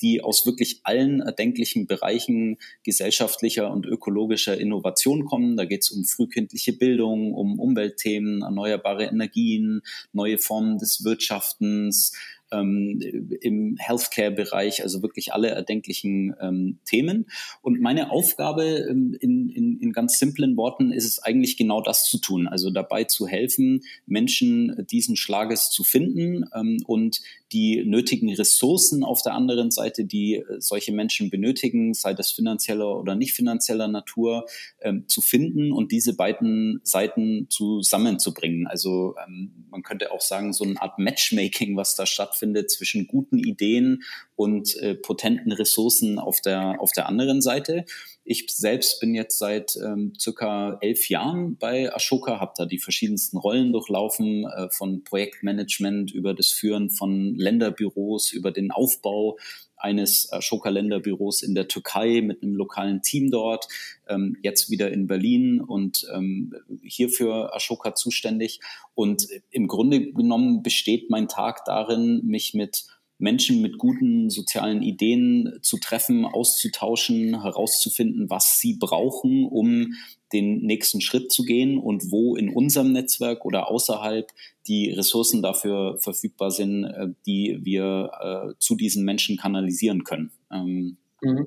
die 0.00 0.22
aus 0.22 0.46
wirklich 0.46 0.80
allen 0.84 1.20
erdenklichen 1.20 1.86
Bereichen 1.86 2.58
gesellschaftlicher 2.84 3.70
und 3.70 3.86
ökologischer 3.86 4.58
Innovation 4.58 5.24
kommen. 5.24 5.56
Da 5.56 5.64
geht 5.64 5.82
es 5.82 5.90
um 5.90 6.04
frühkindliche 6.04 6.72
Bildung, 6.72 7.34
um 7.34 7.58
Umweltthemen, 7.58 8.42
erneuerbare 8.42 9.04
Energien, 9.04 9.82
neue 10.12 10.38
Formen 10.38 10.78
des 10.78 11.04
Wirtschaftens, 11.04 12.12
ähm, 12.52 13.00
im 13.40 13.76
Healthcare-Bereich, 13.78 14.82
also 14.82 15.02
wirklich 15.02 15.32
alle 15.32 15.48
erdenklichen 15.48 16.34
ähm, 16.40 16.78
Themen. 16.84 17.26
Und 17.62 17.80
meine 17.80 18.10
Aufgabe 18.10 18.64
ähm, 18.64 19.16
in, 19.20 19.48
in, 19.48 19.80
in 19.80 19.92
ganz 19.92 20.18
simplen 20.18 20.56
Worten 20.56 20.92
ist 20.92 21.06
es 21.06 21.18
eigentlich 21.18 21.56
genau 21.56 21.80
das 21.82 22.04
zu 22.04 22.18
tun, 22.18 22.48
also 22.48 22.70
dabei 22.70 23.04
zu 23.04 23.26
helfen, 23.26 23.82
Menschen 24.06 24.86
diesen 24.90 25.16
Schlages 25.16 25.70
zu 25.70 25.84
finden 25.84 26.44
ähm, 26.54 26.82
und 26.86 27.20
die 27.52 27.84
nötigen 27.84 28.32
Ressourcen 28.32 29.02
auf 29.02 29.22
der 29.22 29.34
anderen 29.34 29.70
Seite, 29.70 30.04
die 30.04 30.36
äh, 30.36 30.60
solche 30.60 30.92
Menschen 30.92 31.30
benötigen, 31.30 31.94
sei 31.94 32.14
das 32.14 32.30
finanzieller 32.30 32.98
oder 32.98 33.14
nicht 33.14 33.32
finanzieller 33.32 33.88
Natur, 33.88 34.46
ähm, 34.80 35.08
zu 35.08 35.20
finden 35.20 35.72
und 35.72 35.92
diese 35.92 36.14
beiden 36.14 36.80
Seiten 36.84 37.46
zusammenzubringen. 37.50 38.66
Also 38.66 39.14
ähm, 39.26 39.66
man 39.70 39.82
könnte 39.82 40.12
auch 40.12 40.20
sagen, 40.20 40.52
so 40.52 40.64
eine 40.64 40.80
Art 40.80 40.98
Matchmaking, 40.98 41.76
was 41.76 41.96
da 41.96 42.06
stattfindet 42.06 42.70
zwischen 42.70 43.06
guten 43.06 43.38
Ideen 43.38 44.02
und 44.36 44.76
äh, 44.78 44.94
potenten 44.94 45.52
Ressourcen 45.52 46.18
auf 46.18 46.40
der, 46.40 46.80
auf 46.80 46.92
der 46.92 47.08
anderen 47.08 47.42
Seite. 47.42 47.84
Ich 48.32 48.46
selbst 48.48 49.00
bin 49.00 49.12
jetzt 49.16 49.38
seit 49.38 49.76
ähm, 49.84 50.12
circa 50.16 50.78
elf 50.82 51.08
Jahren 51.08 51.56
bei 51.56 51.92
Ashoka, 51.92 52.38
habe 52.38 52.52
da 52.56 52.64
die 52.64 52.78
verschiedensten 52.78 53.36
Rollen 53.36 53.72
durchlaufen, 53.72 54.44
äh, 54.44 54.70
von 54.70 55.02
Projektmanagement 55.02 56.12
über 56.12 56.32
das 56.32 56.46
Führen 56.46 56.90
von 56.90 57.34
Länderbüros, 57.34 58.30
über 58.30 58.52
den 58.52 58.70
Aufbau 58.70 59.36
eines 59.76 60.32
Ashoka-Länderbüros 60.32 61.42
in 61.42 61.56
der 61.56 61.66
Türkei 61.66 62.20
mit 62.20 62.44
einem 62.44 62.54
lokalen 62.54 63.02
Team 63.02 63.32
dort, 63.32 63.66
ähm, 64.06 64.36
jetzt 64.42 64.70
wieder 64.70 64.92
in 64.92 65.08
Berlin 65.08 65.60
und 65.60 66.06
ähm, 66.14 66.54
hier 66.84 67.08
für 67.08 67.52
Ashoka 67.52 67.96
zuständig. 67.96 68.60
Und 68.94 69.26
im 69.50 69.66
Grunde 69.66 70.12
genommen 70.12 70.62
besteht 70.62 71.10
mein 71.10 71.26
Tag 71.26 71.64
darin, 71.64 72.24
mich 72.24 72.54
mit 72.54 72.84
Menschen 73.20 73.60
mit 73.60 73.78
guten 73.78 74.30
sozialen 74.30 74.82
Ideen 74.82 75.58
zu 75.62 75.78
treffen, 75.78 76.24
auszutauschen, 76.24 77.42
herauszufinden, 77.42 78.30
was 78.30 78.58
sie 78.58 78.74
brauchen, 78.74 79.46
um 79.46 79.94
den 80.32 80.62
nächsten 80.62 81.00
Schritt 81.00 81.32
zu 81.32 81.44
gehen 81.44 81.78
und 81.78 82.10
wo 82.10 82.36
in 82.36 82.50
unserem 82.50 82.92
Netzwerk 82.92 83.44
oder 83.44 83.68
außerhalb 83.68 84.30
die 84.66 84.90
Ressourcen 84.90 85.42
dafür 85.42 85.98
verfügbar 85.98 86.50
sind, 86.50 86.84
äh, 86.84 87.08
die 87.26 87.58
wir 87.62 88.10
äh, 88.20 88.54
zu 88.58 88.76
diesen 88.76 89.04
Menschen 89.04 89.36
kanalisieren 89.36 90.04
können. 90.04 90.30
Ähm, 90.52 90.96
mhm. 91.20 91.46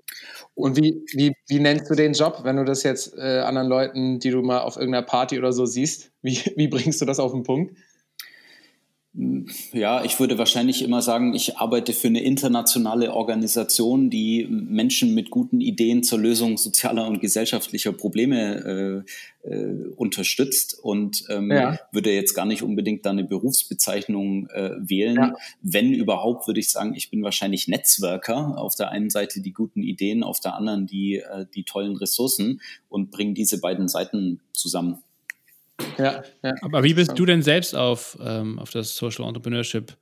und 0.54 0.78
wie, 0.78 1.02
wie, 1.14 1.34
wie 1.48 1.60
nennst 1.60 1.90
du 1.90 1.96
den 1.96 2.14
Job, 2.14 2.42
wenn 2.44 2.58
du 2.58 2.66
das 2.66 2.84
jetzt 2.84 3.16
äh, 3.18 3.40
anderen 3.40 3.68
Leuten, 3.68 4.20
die 4.20 4.30
du 4.30 4.42
mal 4.42 4.62
auf 4.62 4.76
irgendeiner 4.76 5.06
Party 5.06 5.38
oder 5.38 5.54
so 5.54 5.66
siehst, 5.66 6.12
wie, 6.22 6.38
wie 6.58 6.68
bringst 6.68 7.02
du 7.02 7.06
das 7.06 7.20
auf 7.20 7.32
den 7.32 7.44
Punkt? 7.44 7.76
Ja, 9.74 10.04
ich 10.04 10.20
würde 10.20 10.40
wahrscheinlich 10.40 10.82
immer 10.82 11.04
sagen, 11.04 11.36
ich 11.36 11.58
arbeite 11.58 11.94
für 11.94 12.08
eine 12.08 12.24
internationale 12.24 13.14
Organisation, 13.14 14.10
die 14.10 14.48
Menschen 14.50 15.14
mit 15.14 15.30
guten 15.30 15.62
Ideen 15.62 16.02
zur 16.02 16.18
Lösung 16.18 16.58
sozialer 16.58 17.06
und 17.06 17.20
gesellschaftlicher 17.20 17.94
Probleme 17.94 19.06
äh, 19.46 19.48
äh, 19.48 19.88
unterstützt 19.96 20.80
und 20.82 21.26
ähm, 21.30 21.52
ja. 21.52 21.78
würde 21.92 22.12
jetzt 22.12 22.34
gar 22.34 22.48
nicht 22.48 22.64
unbedingt 22.64 23.06
da 23.06 23.12
eine 23.12 23.24
Berufsbezeichnung 23.24 24.48
äh, 24.50 24.72
wählen. 24.80 25.18
Ja. 25.18 25.36
Wenn 25.62 25.94
überhaupt, 25.94 26.48
würde 26.48 26.60
ich 26.60 26.72
sagen, 26.72 26.96
ich 26.96 27.12
bin 27.12 27.22
wahrscheinlich 27.22 27.68
Netzwerker. 27.68 28.58
Auf 28.58 28.74
der 28.74 28.90
einen 28.90 29.12
Seite 29.12 29.42
die 29.42 29.54
guten 29.54 29.84
Ideen, 29.84 30.24
auf 30.24 30.40
der 30.40 30.56
anderen 30.56 30.88
die, 30.88 31.18
äh, 31.18 31.46
die 31.54 31.66
tollen 31.66 31.98
Ressourcen 31.98 32.62
und 32.90 33.12
bringe 33.12 33.34
diese 33.34 33.60
beiden 33.60 33.88
Seiten 33.88 34.40
zusammen. 34.54 35.04
Ja, 35.98 36.24
ja. 36.44 36.54
Aber 36.62 36.84
wie 36.84 36.94
bist 36.94 37.18
du 37.18 37.26
denn 37.26 37.42
selbst 37.42 37.76
auf, 37.76 38.18
ähm, 38.22 38.60
auf 38.60 38.72
das 38.72 38.96
Social 38.96 39.26
Entrepreneurship 39.28 39.98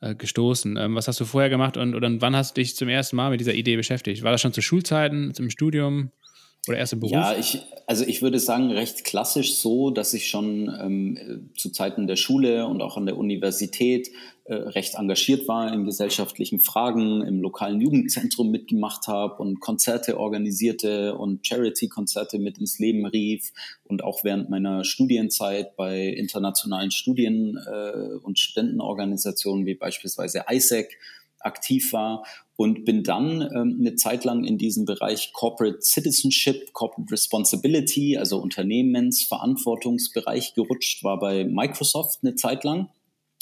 äh, 0.00 0.14
gestoßen? 0.14 0.76
Ähm, 0.76 0.94
was 0.94 1.08
hast 1.08 1.20
du 1.20 1.24
vorher 1.24 1.50
gemacht 1.50 1.76
und 1.76 1.94
oder 1.94 2.10
wann 2.20 2.36
hast 2.36 2.56
du 2.56 2.60
dich 2.60 2.76
zum 2.76 2.88
ersten 2.88 3.16
Mal 3.16 3.30
mit 3.30 3.40
dieser 3.40 3.54
Idee 3.54 3.76
beschäftigt? 3.76 4.22
War 4.22 4.32
das 4.32 4.40
schon 4.40 4.52
zu 4.52 4.62
Schulzeiten, 4.62 5.34
zum 5.34 5.50
Studium? 5.50 6.12
Oder 6.68 6.78
erst 6.78 6.92
im 6.92 7.00
Beruf? 7.00 7.12
Ja, 7.12 7.36
ich, 7.36 7.62
also 7.86 8.04
ich 8.04 8.20
würde 8.20 8.38
sagen, 8.38 8.70
recht 8.70 9.04
klassisch 9.04 9.54
so, 9.54 9.90
dass 9.90 10.12
ich 10.12 10.28
schon 10.28 10.68
ähm, 10.80 11.50
zu 11.56 11.70
Zeiten 11.70 12.06
der 12.06 12.16
Schule 12.16 12.66
und 12.66 12.82
auch 12.82 12.98
an 12.98 13.06
der 13.06 13.16
Universität 13.16 14.10
äh, 14.44 14.54
recht 14.54 14.96
engagiert 14.96 15.48
war 15.48 15.72
in 15.72 15.84
gesellschaftlichen 15.84 16.60
Fragen, 16.60 17.22
im 17.22 17.40
lokalen 17.40 17.80
Jugendzentrum 17.80 18.50
mitgemacht 18.50 19.06
habe 19.06 19.42
und 19.42 19.60
Konzerte 19.60 20.18
organisierte 20.18 21.14
und 21.16 21.46
Charity-Konzerte 21.46 22.38
mit 22.38 22.58
ins 22.58 22.78
Leben 22.78 23.06
rief 23.06 23.52
und 23.84 24.04
auch 24.04 24.22
während 24.22 24.50
meiner 24.50 24.84
Studienzeit 24.84 25.76
bei 25.76 26.08
internationalen 26.08 26.90
Studien- 26.90 27.56
äh, 27.56 28.18
und 28.22 28.38
Studentenorganisationen 28.38 29.64
wie 29.64 29.76
beispielsweise 29.76 30.44
ISEC 30.50 30.98
aktiv 31.40 31.92
war 31.92 32.24
und 32.56 32.84
bin 32.84 33.02
dann 33.02 33.40
ähm, 33.40 33.78
eine 33.80 33.96
Zeit 33.96 34.24
lang 34.24 34.44
in 34.44 34.58
diesem 34.58 34.84
Bereich 34.84 35.32
Corporate 35.32 35.80
Citizenship, 35.80 36.72
Corporate 36.72 37.10
Responsibility, 37.10 38.18
also 38.18 38.38
Unternehmensverantwortungsbereich 38.38 40.54
gerutscht, 40.54 41.02
war 41.02 41.18
bei 41.18 41.44
Microsoft 41.44 42.18
eine 42.22 42.34
Zeit 42.34 42.64
lang. 42.64 42.90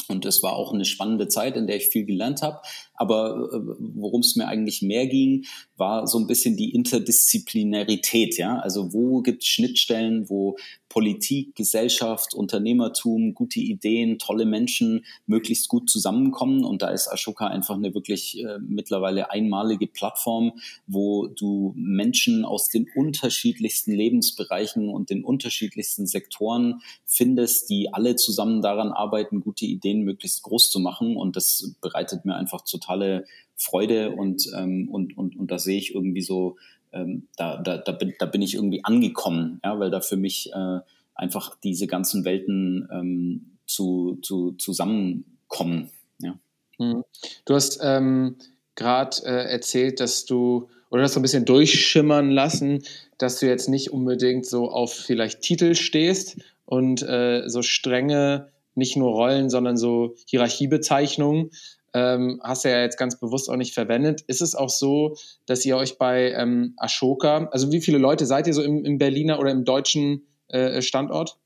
Und 0.08 0.24
es 0.24 0.42
war 0.42 0.54
auch 0.54 0.72
eine 0.72 0.86
spannende 0.86 1.28
Zeit, 1.28 1.56
in 1.56 1.66
der 1.66 1.76
ich 1.76 1.88
viel 1.88 2.06
gelernt 2.06 2.42
habe. 2.42 2.60
Aber 2.94 3.50
äh, 3.52 3.60
worum 3.78 4.22
es 4.22 4.36
mir 4.36 4.48
eigentlich 4.48 4.82
mehr 4.82 5.06
ging, 5.06 5.44
war 5.76 6.06
so 6.06 6.18
ein 6.18 6.26
bisschen 6.26 6.56
die 6.56 6.74
Interdisziplinarität. 6.74 8.38
Ja, 8.38 8.58
also 8.58 8.92
wo 8.92 9.20
gibt 9.20 9.42
es 9.42 9.48
Schnittstellen, 9.48 10.30
wo 10.30 10.56
Politik, 10.88 11.54
Gesellschaft, 11.54 12.34
Unternehmertum, 12.34 13.34
gute 13.34 13.60
Ideen, 13.60 14.18
tolle 14.18 14.46
Menschen 14.46 15.04
möglichst 15.26 15.68
gut 15.68 15.90
zusammenkommen. 15.90 16.64
Und 16.64 16.82
da 16.82 16.88
ist 16.88 17.08
Ashoka 17.08 17.46
einfach 17.46 17.74
eine 17.76 17.94
wirklich 17.94 18.42
äh, 18.42 18.58
mittlerweile 18.60 19.30
einmalige 19.30 19.86
Plattform, 19.86 20.52
wo 20.86 21.26
du 21.26 21.74
Menschen 21.76 22.44
aus 22.44 22.68
den 22.68 22.86
unterschiedlichsten 22.94 23.92
Lebensbereichen 23.92 24.88
und 24.88 25.10
den 25.10 25.24
unterschiedlichsten 25.24 26.06
Sektoren 26.06 26.80
findest, 27.04 27.68
die 27.70 27.92
alle 27.92 28.16
zusammen 28.16 28.62
daran 28.62 28.92
arbeiten, 28.92 29.40
gute 29.40 29.66
Ideen 29.66 30.02
möglichst 30.02 30.42
groß 30.42 30.70
zu 30.70 30.80
machen. 30.80 31.16
Und 31.16 31.36
das 31.36 31.74
bereitet 31.80 32.24
mir 32.24 32.36
einfach 32.36 32.62
totale 32.62 33.24
Freude 33.56 34.12
und, 34.12 34.50
ähm, 34.56 34.88
und, 34.88 35.18
und, 35.18 35.36
und 35.36 35.50
da 35.50 35.58
sehe 35.58 35.78
ich 35.78 35.94
irgendwie 35.94 36.22
so, 36.22 36.56
ähm, 36.92 37.28
da, 37.36 37.56
da, 37.58 37.78
da, 37.78 37.92
bin, 37.92 38.14
da 38.18 38.26
bin 38.26 38.42
ich 38.42 38.54
irgendwie 38.54 38.84
angekommen, 38.84 39.60
ja, 39.64 39.78
weil 39.78 39.90
da 39.90 40.00
für 40.00 40.16
mich 40.16 40.52
äh, 40.52 40.78
einfach 41.14 41.56
diese 41.62 41.86
ganzen 41.86 42.24
Welten 42.24 42.88
ähm, 42.92 43.58
zu, 43.66 44.18
zu, 44.22 44.52
zusammenkommen. 44.52 45.90
Ja. 46.20 46.38
Hm. 46.78 47.04
Du 47.44 47.54
hast 47.54 47.80
ähm, 47.82 48.36
gerade 48.74 49.16
äh, 49.24 49.50
erzählt, 49.50 50.00
dass 50.00 50.24
du 50.24 50.68
oder 50.90 51.02
hast 51.02 51.14
so 51.14 51.20
ein 51.20 51.22
bisschen 51.22 51.44
durchschimmern 51.44 52.30
lassen, 52.30 52.82
dass 53.18 53.40
du 53.40 53.46
jetzt 53.46 53.68
nicht 53.68 53.92
unbedingt 53.92 54.46
so 54.46 54.70
auf 54.70 54.94
vielleicht 54.94 55.42
Titel 55.42 55.74
stehst 55.74 56.38
und 56.64 57.02
äh, 57.02 57.42
so 57.46 57.62
strenge, 57.62 58.48
nicht 58.74 58.96
nur 58.96 59.10
Rollen, 59.10 59.50
sondern 59.50 59.76
so 59.76 60.14
Hierarchiebezeichnungen 60.26 61.50
ähm, 61.98 62.40
hast 62.42 62.64
du 62.64 62.70
ja 62.70 62.80
jetzt 62.82 62.96
ganz 62.96 63.18
bewusst 63.18 63.50
auch 63.50 63.56
nicht 63.56 63.74
verwendet. 63.74 64.22
Ist 64.26 64.40
es 64.40 64.54
auch 64.54 64.70
so, 64.70 65.16
dass 65.46 65.64
ihr 65.64 65.76
euch 65.76 65.98
bei 65.98 66.32
ähm, 66.32 66.74
Ashoka, 66.76 67.48
also 67.50 67.72
wie 67.72 67.80
viele 67.80 67.98
Leute 67.98 68.26
seid 68.26 68.46
ihr 68.46 68.54
so 68.54 68.62
im, 68.62 68.84
im 68.84 68.98
Berliner 68.98 69.40
oder 69.40 69.50
im 69.50 69.64
deutschen 69.64 70.26
äh, 70.48 70.80
Standort? 70.80 71.38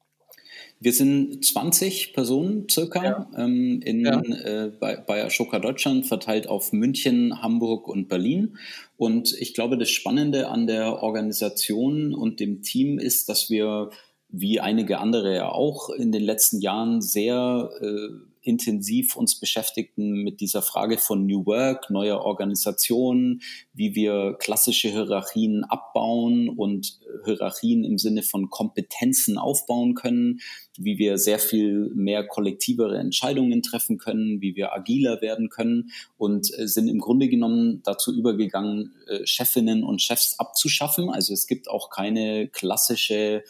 Wir 0.79 0.93
sind 0.93 1.45
20 1.45 2.12
Personen 2.12 2.69
circa 2.69 3.05
ja. 3.05 3.31
ähm, 3.37 3.81
in, 3.83 4.05
ja. 4.05 4.21
äh, 4.21 4.73
bei, 4.81 4.97
bei 4.97 5.25
Ashoka 5.25 5.61
Deutschland, 5.61 6.07
verteilt 6.07 6.49
auf 6.49 6.73
München, 6.73 7.41
Hamburg 7.41 7.87
und 7.87 8.09
Berlin. 8.09 8.59
Und 8.97 9.33
ich 9.38 9.55
glaube, 9.55 9.79
das 9.79 9.91
Spannende 9.91 10.49
an 10.49 10.67
der 10.67 11.03
Organisation 11.03 12.15
und 12.15 12.41
dem 12.41 12.62
Team 12.62 12.99
ist, 12.99 13.29
dass 13.29 13.49
wir, 13.49 13.91
wie 14.29 14.59
einige 14.59 14.99
andere 14.99 15.35
ja 15.37 15.49
auch, 15.51 15.88
in 15.91 16.11
den 16.11 16.23
letzten 16.23 16.61
Jahren 16.61 17.01
sehr 17.01 17.71
äh, 17.81 18.32
intensiv 18.42 19.16
uns 19.16 19.38
beschäftigten 19.38 20.22
mit 20.22 20.40
dieser 20.40 20.62
Frage 20.62 20.98
von 20.98 21.26
New 21.26 21.46
Work, 21.46 21.90
neuer 21.90 22.20
Organisationen, 22.20 23.42
wie 23.72 23.94
wir 23.94 24.37
klassische 24.38 24.88
Hierarchien 24.88 25.64
abbauen 25.64 26.48
und 26.48 27.00
Hierarchien 27.24 27.85
im 27.85 27.98
Sinne 27.98 28.22
von 28.22 28.50
Kompetenzen 28.50 29.38
aufbauen 29.38 29.94
können, 29.94 30.40
wie 30.76 30.98
wir 30.98 31.18
sehr 31.18 31.38
viel 31.38 31.90
mehr 31.94 32.26
kollektivere 32.26 32.98
Entscheidungen 32.98 33.62
treffen 33.62 33.98
können, 33.98 34.40
wie 34.40 34.57
wir 34.57 34.72
agiler 34.72 35.20
werden 35.20 35.48
können 35.48 35.90
und 36.16 36.50
äh, 36.59 36.66
sind 36.66 36.88
im 36.88 36.98
Grunde 36.98 37.28
genommen 37.28 37.83
dazu 37.85 38.14
übergegangen, 38.14 38.94
äh, 39.07 39.26
Chefinnen 39.26 39.85
und 39.85 40.02
Chefs 40.02 40.38
abzuschaffen. 40.38 41.11
Also 41.11 41.33
es 41.33 41.46
gibt 41.46 41.68
auch 41.68 41.90
keine 41.90 42.48
klassische 42.48 43.44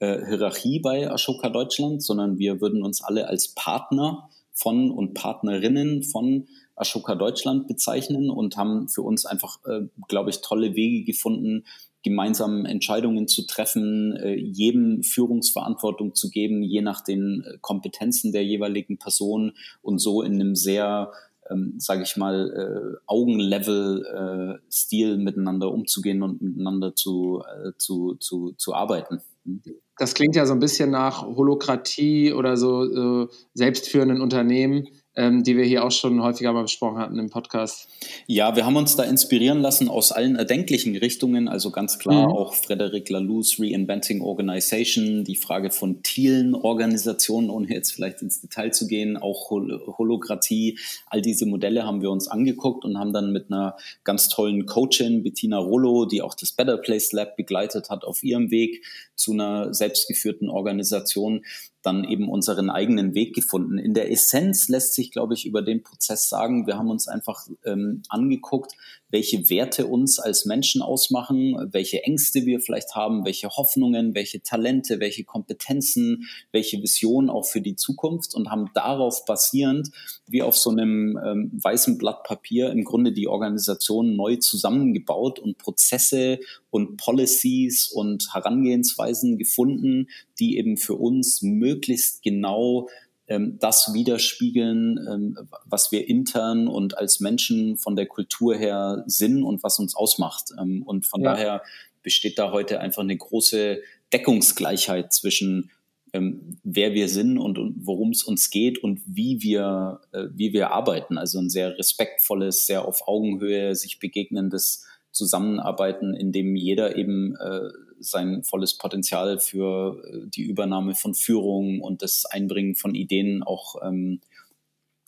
äh, 0.00 0.26
Hierarchie 0.26 0.80
bei 0.80 1.10
Ashoka 1.10 1.48
Deutschland, 1.48 2.02
sondern 2.02 2.38
wir 2.38 2.60
würden 2.60 2.82
uns 2.82 3.02
alle 3.02 3.28
als 3.28 3.54
Partner 3.54 4.28
von 4.54 4.90
und 4.90 5.14
Partnerinnen 5.14 6.02
von 6.02 6.46
Ashoka 6.76 7.14
Deutschland 7.14 7.66
bezeichnen 7.66 8.30
und 8.30 8.56
haben 8.56 8.88
für 8.88 9.02
uns 9.02 9.26
einfach, 9.26 9.58
äh, 9.66 9.82
glaube 10.08 10.30
ich, 10.30 10.40
tolle 10.40 10.74
Wege 10.74 11.04
gefunden, 11.04 11.64
gemeinsam 12.02 12.66
Entscheidungen 12.66 13.26
zu 13.28 13.46
treffen, 13.46 14.14
äh, 14.16 14.34
jedem 14.34 15.02
Führungsverantwortung 15.02 16.14
zu 16.14 16.30
geben, 16.30 16.62
je 16.62 16.82
nach 16.82 17.02
den 17.02 17.42
äh, 17.44 17.58
Kompetenzen 17.60 18.30
der 18.30 18.44
jeweiligen 18.44 18.98
Person 18.98 19.52
und 19.82 19.98
so 19.98 20.22
in 20.22 20.34
einem 20.34 20.54
sehr 20.54 21.12
ähm, 21.50 21.74
sage 21.78 22.02
ich 22.02 22.16
mal, 22.16 22.50
äh, 22.50 22.96
Augenlevel-Stil 23.06 25.12
äh, 25.12 25.16
miteinander 25.16 25.70
umzugehen 25.70 26.22
und 26.22 26.42
miteinander 26.42 26.94
zu, 26.94 27.42
äh, 27.42 27.72
zu, 27.78 28.16
zu, 28.16 28.52
zu 28.56 28.74
arbeiten. 28.74 29.22
Hm. 29.44 29.62
Das 29.98 30.14
klingt 30.14 30.34
ja 30.34 30.46
so 30.46 30.54
ein 30.54 30.58
bisschen 30.58 30.90
nach 30.90 31.22
Holokratie 31.22 32.32
oder 32.32 32.56
so 32.56 32.84
äh, 32.84 33.28
selbstführenden 33.54 34.20
Unternehmen 34.20 34.88
ähm, 35.16 35.44
die 35.44 35.56
wir 35.56 35.64
hier 35.64 35.84
auch 35.84 35.90
schon 35.90 36.22
häufiger 36.22 36.52
mal 36.52 36.62
besprochen 36.62 36.98
hatten 36.98 37.18
im 37.18 37.30
Podcast. 37.30 37.88
Ja, 38.26 38.56
wir 38.56 38.66
haben 38.66 38.76
uns 38.76 38.96
da 38.96 39.04
inspirieren 39.04 39.60
lassen 39.60 39.88
aus 39.88 40.10
allen 40.10 40.36
erdenklichen 40.36 40.96
Richtungen. 40.96 41.48
Also 41.48 41.70
ganz 41.70 41.98
klar 41.98 42.28
mhm. 42.28 42.34
auch 42.34 42.54
Frederic 42.54 43.08
Laloux's 43.10 43.60
Reinventing 43.60 44.22
Organization, 44.22 45.24
die 45.24 45.36
Frage 45.36 45.70
von 45.70 46.02
Thielen 46.02 46.54
Organisationen, 46.54 47.50
ohne 47.50 47.68
jetzt 47.68 47.92
vielleicht 47.92 48.22
ins 48.22 48.40
Detail 48.40 48.72
zu 48.72 48.88
gehen, 48.88 49.16
auch 49.16 49.50
Hol 49.50 49.80
Holokratie. 49.86 50.78
All 51.06 51.22
diese 51.22 51.46
Modelle 51.46 51.84
haben 51.84 52.02
wir 52.02 52.10
uns 52.10 52.26
angeguckt 52.26 52.84
und 52.84 52.98
haben 52.98 53.12
dann 53.12 53.32
mit 53.32 53.52
einer 53.52 53.76
ganz 54.02 54.28
tollen 54.28 54.66
Coachin, 54.66 55.22
Bettina 55.22 55.58
Rollo, 55.58 56.06
die 56.06 56.22
auch 56.22 56.34
das 56.34 56.52
Better 56.52 56.76
Place 56.76 57.12
Lab 57.12 57.36
begleitet 57.36 57.88
hat 57.90 58.04
auf 58.04 58.22
ihrem 58.22 58.50
Weg 58.50 58.84
zu 59.14 59.32
einer 59.32 59.72
selbstgeführten 59.72 60.50
Organisation, 60.50 61.44
dann 61.84 62.04
eben 62.04 62.28
unseren 62.28 62.70
eigenen 62.70 63.14
Weg 63.14 63.34
gefunden. 63.34 63.78
In 63.78 63.94
der 63.94 64.10
Essenz 64.10 64.68
lässt 64.68 64.94
sich, 64.94 65.10
glaube 65.10 65.34
ich, 65.34 65.46
über 65.46 65.62
den 65.62 65.82
Prozess 65.82 66.28
sagen, 66.28 66.66
wir 66.66 66.76
haben 66.76 66.90
uns 66.90 67.08
einfach 67.08 67.46
ähm, 67.64 68.02
angeguckt, 68.08 68.72
welche 69.10 69.48
Werte 69.48 69.86
uns 69.86 70.18
als 70.18 70.44
Menschen 70.44 70.82
ausmachen, 70.82 71.56
welche 71.70 72.02
Ängste 72.02 72.46
wir 72.46 72.60
vielleicht 72.60 72.94
haben, 72.94 73.24
welche 73.24 73.48
Hoffnungen, 73.48 74.14
welche 74.14 74.42
Talente, 74.42 75.00
welche 75.00 75.24
Kompetenzen, 75.24 76.28
welche 76.52 76.82
Visionen 76.82 77.30
auch 77.30 77.44
für 77.44 77.60
die 77.60 77.76
Zukunft 77.76 78.34
und 78.34 78.50
haben 78.50 78.70
darauf 78.74 79.24
basierend, 79.24 79.90
wie 80.26 80.42
auf 80.42 80.56
so 80.56 80.70
einem 80.70 81.18
ähm, 81.24 81.50
weißen 81.62 81.98
Blatt 81.98 82.24
Papier, 82.24 82.70
im 82.70 82.84
Grunde 82.84 83.12
die 83.12 83.28
Organisation 83.28 84.16
neu 84.16 84.36
zusammengebaut 84.36 85.38
und 85.38 85.58
Prozesse 85.58 86.40
und 86.70 86.96
Policies 86.96 87.88
und 87.88 88.34
Herangehensweisen 88.34 89.38
gefunden, 89.38 90.08
die 90.38 90.58
eben 90.58 90.76
für 90.76 90.94
uns 90.94 91.40
möglichst 91.42 92.22
genau 92.22 92.88
ähm, 93.26 93.58
das 93.58 93.92
widerspiegeln, 93.94 94.98
ähm, 95.10 95.38
was 95.64 95.92
wir 95.92 96.08
intern 96.08 96.68
und 96.68 96.98
als 96.98 97.20
Menschen 97.20 97.76
von 97.76 97.96
der 97.96 98.06
Kultur 98.06 98.54
her 98.54 99.04
sind 99.06 99.42
und 99.42 99.62
was 99.62 99.78
uns 99.78 99.96
ausmacht. 99.96 100.50
Ähm, 100.60 100.82
und 100.82 101.06
von 101.06 101.22
ja. 101.22 101.32
daher 101.32 101.62
besteht 102.02 102.38
da 102.38 102.52
heute 102.52 102.80
einfach 102.80 103.02
eine 103.02 103.16
große 103.16 103.80
Deckungsgleichheit 104.12 105.12
zwischen 105.12 105.70
ähm, 106.14 106.58
wer 106.62 106.94
wir 106.94 107.08
sind 107.08 107.38
und, 107.38 107.58
und 107.58 107.74
worum 107.86 108.10
es 108.10 108.22
uns 108.22 108.50
geht 108.50 108.78
und 108.78 109.00
wie 109.04 109.42
wir, 109.42 110.00
äh, 110.12 110.26
wie 110.32 110.52
wir 110.52 110.70
arbeiten. 110.70 111.18
Also 111.18 111.38
ein 111.40 111.50
sehr 111.50 111.76
respektvolles, 111.76 112.66
sehr 112.66 112.86
auf 112.86 113.08
Augenhöhe 113.08 113.74
sich 113.74 113.98
begegnendes 113.98 114.86
Zusammenarbeiten, 115.10 116.14
in 116.14 116.30
dem 116.30 116.54
jeder 116.54 116.96
eben 116.96 117.34
äh, 117.36 117.68
sein 118.00 118.42
volles 118.42 118.76
Potenzial 118.76 119.38
für 119.38 120.02
äh, 120.04 120.26
die 120.26 120.42
Übernahme 120.42 120.94
von 120.94 121.14
Führung 121.14 121.80
und 121.80 122.02
das 122.02 122.26
Einbringen 122.26 122.74
von 122.74 122.94
Ideen 122.94 123.42
auch 123.42 123.76
ähm, 123.82 124.20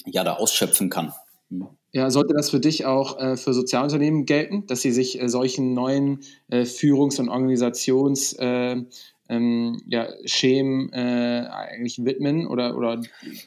ja 0.05 0.25
da 0.25 0.35
ausschöpfen 0.35 0.91
kann. 0.91 1.13
Hm. 1.51 1.69
Ja, 1.93 2.11
sollte 2.11 2.35
das 2.35 2.51
für 2.51 2.61
dich 2.61 2.85
auch 2.85 3.19
äh, 3.19 3.37
für 3.37 3.55
Sozialunternehmen 3.55 4.27
gelten, 4.27 4.67
dass 4.67 4.83
sie 4.83 4.93
sich 4.93 5.21
äh, 5.21 5.29
solchen 5.29 5.73
neuen 5.75 6.21
äh, 6.49 6.65
Führungs- 6.65 7.19
und 7.19 7.29
Organisations- 7.29 8.37
äh, 8.39 8.85
ähm, 9.29 9.83
ja, 9.89 10.09
Schemen 10.25 10.93
äh, 10.93 11.49
eigentlich 11.49 12.05
widmen 12.05 12.47
oder, 12.47 12.77
oder 12.77 13.03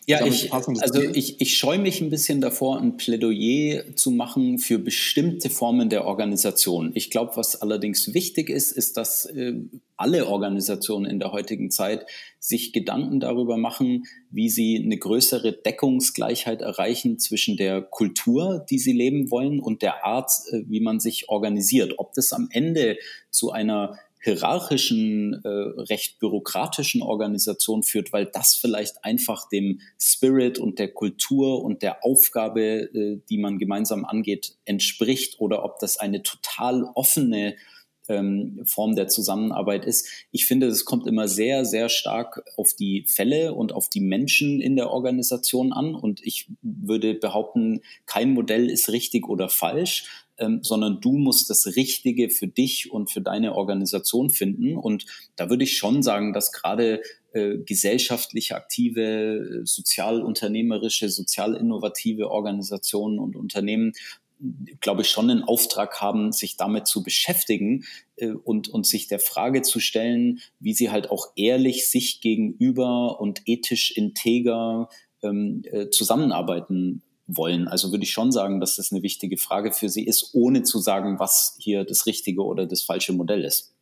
ja, 0.05 0.25
ich, 0.25 0.51
also 0.51 1.01
ich, 1.01 1.39
ich 1.39 1.57
scheue 1.57 1.79
mich 1.79 2.01
ein 2.01 2.09
bisschen 2.09 2.41
davor, 2.41 2.81
ein 2.81 2.97
Plädoyer 2.97 3.95
zu 3.95 4.11
machen 4.11 4.57
für 4.57 4.77
bestimmte 4.79 5.49
Formen 5.49 5.89
der 5.89 6.05
Organisation. 6.05 6.91
Ich 6.95 7.09
glaube, 7.09 7.31
was 7.35 7.61
allerdings 7.61 8.13
wichtig 8.13 8.49
ist, 8.49 8.71
ist, 8.71 8.97
dass 8.97 9.25
äh, 9.25 9.53
alle 9.95 10.27
Organisationen 10.27 11.09
in 11.09 11.19
der 11.19 11.31
heutigen 11.31 11.71
Zeit 11.71 12.05
sich 12.39 12.71
Gedanken 12.71 13.19
darüber 13.19 13.57
machen, 13.57 14.03
wie 14.31 14.49
sie 14.49 14.81
eine 14.81 14.97
größere 14.97 15.53
Deckungsgleichheit 15.53 16.61
erreichen 16.61 17.19
zwischen 17.19 17.57
der 17.57 17.81
Kultur, 17.81 18.65
die 18.69 18.79
sie 18.79 18.93
leben 18.93 19.29
wollen, 19.29 19.59
und 19.59 19.81
der 19.81 20.05
Art, 20.05 20.31
äh, 20.51 20.63
wie 20.67 20.79
man 20.81 20.99
sich 20.99 21.29
organisiert. 21.29 21.95
Ob 21.97 22.13
das 22.13 22.33
am 22.33 22.49
Ende 22.51 22.97
zu 23.29 23.51
einer 23.51 23.97
hierarchischen, 24.21 25.41
äh, 25.43 25.47
recht 25.47 26.19
bürokratischen 26.19 27.01
Organisation 27.01 27.83
führt, 27.83 28.11
weil 28.11 28.25
das 28.25 28.55
vielleicht 28.55 29.03
einfach 29.03 29.47
dem 29.49 29.79
Spirit 29.99 30.59
und 30.59 30.77
der 30.77 30.89
Kultur 30.93 31.63
und 31.63 31.81
der 31.81 32.03
Aufgabe, 32.03 32.61
äh, 32.61 33.21
die 33.29 33.37
man 33.37 33.57
gemeinsam 33.59 34.05
angeht, 34.05 34.55
entspricht 34.65 35.39
oder 35.39 35.63
ob 35.63 35.79
das 35.79 35.97
eine 35.97 36.21
total 36.21 36.83
offene 36.95 37.55
ähm, 38.09 38.61
Form 38.65 38.95
der 38.95 39.07
Zusammenarbeit 39.07 39.85
ist. 39.85 40.07
Ich 40.31 40.45
finde, 40.45 40.67
es 40.67 40.83
kommt 40.83 41.07
immer 41.07 41.27
sehr, 41.27 41.63
sehr 41.63 41.87
stark 41.87 42.43
auf 42.57 42.73
die 42.73 43.05
Fälle 43.07 43.53
und 43.53 43.71
auf 43.71 43.87
die 43.87 44.01
Menschen 44.01 44.59
in 44.59 44.75
der 44.75 44.89
Organisation 44.89 45.71
an. 45.71 45.95
Und 45.95 46.25
ich 46.25 46.49
würde 46.61 47.13
behaupten, 47.13 47.81
kein 48.05 48.33
Modell 48.33 48.69
ist 48.69 48.89
richtig 48.89 49.29
oder 49.29 49.47
falsch, 49.47 50.25
ähm, 50.39 50.63
sondern 50.63 51.01
du 51.01 51.17
musst 51.17 51.49
das 51.49 51.75
Richtige 51.75 52.29
für 52.29 52.47
dich 52.47 52.91
und 52.91 53.11
für 53.11 53.21
deine 53.21 53.55
Organisation 53.55 54.29
finden. 54.29 54.75
Und 54.75 55.05
da 55.35 55.49
würde 55.49 55.63
ich 55.63 55.77
schon 55.77 56.01
sagen, 56.01 56.33
dass 56.33 56.51
gerade 56.51 57.01
äh, 57.33 57.57
gesellschaftlich 57.57 58.55
aktive, 58.55 59.61
sozialunternehmerische, 59.63 61.09
sozial 61.09 61.55
innovative 61.55 62.31
Organisationen 62.31 63.19
und 63.19 63.35
Unternehmen 63.35 63.93
glaube 64.79 65.01
ich, 65.01 65.09
schon 65.09 65.29
einen 65.29 65.43
Auftrag 65.43 65.99
haben, 65.99 66.31
sich 66.31 66.55
damit 66.55 66.87
zu 66.87 67.03
beschäftigen 67.03 67.83
äh, 68.15 68.31
und, 68.31 68.69
und 68.69 68.87
sich 68.87 69.07
der 69.07 69.19
Frage 69.19 69.61
zu 69.61 69.79
stellen, 69.79 70.39
wie 70.59 70.73
sie 70.73 70.89
halt 70.89 71.11
auch 71.11 71.27
ehrlich 71.35 71.89
sich 71.89 72.21
gegenüber 72.21 73.19
und 73.19 73.41
ethisch 73.45 73.91
integer 73.91 74.89
ähm, 75.21 75.63
äh, 75.65 75.89
zusammenarbeiten 75.89 77.03
wollen. 77.35 77.67
Also 77.67 77.91
würde 77.91 78.03
ich 78.03 78.11
schon 78.11 78.31
sagen, 78.31 78.59
dass 78.59 78.75
das 78.75 78.91
eine 78.91 79.03
wichtige 79.03 79.37
Frage 79.37 79.71
für 79.71 79.89
Sie 79.89 80.05
ist, 80.05 80.31
ohne 80.33 80.63
zu 80.63 80.79
sagen, 80.79 81.19
was 81.19 81.55
hier 81.59 81.83
das 81.83 82.05
richtige 82.05 82.43
oder 82.43 82.65
das 82.65 82.81
falsche 82.81 83.13
Modell 83.13 83.43
ist. 83.43 83.75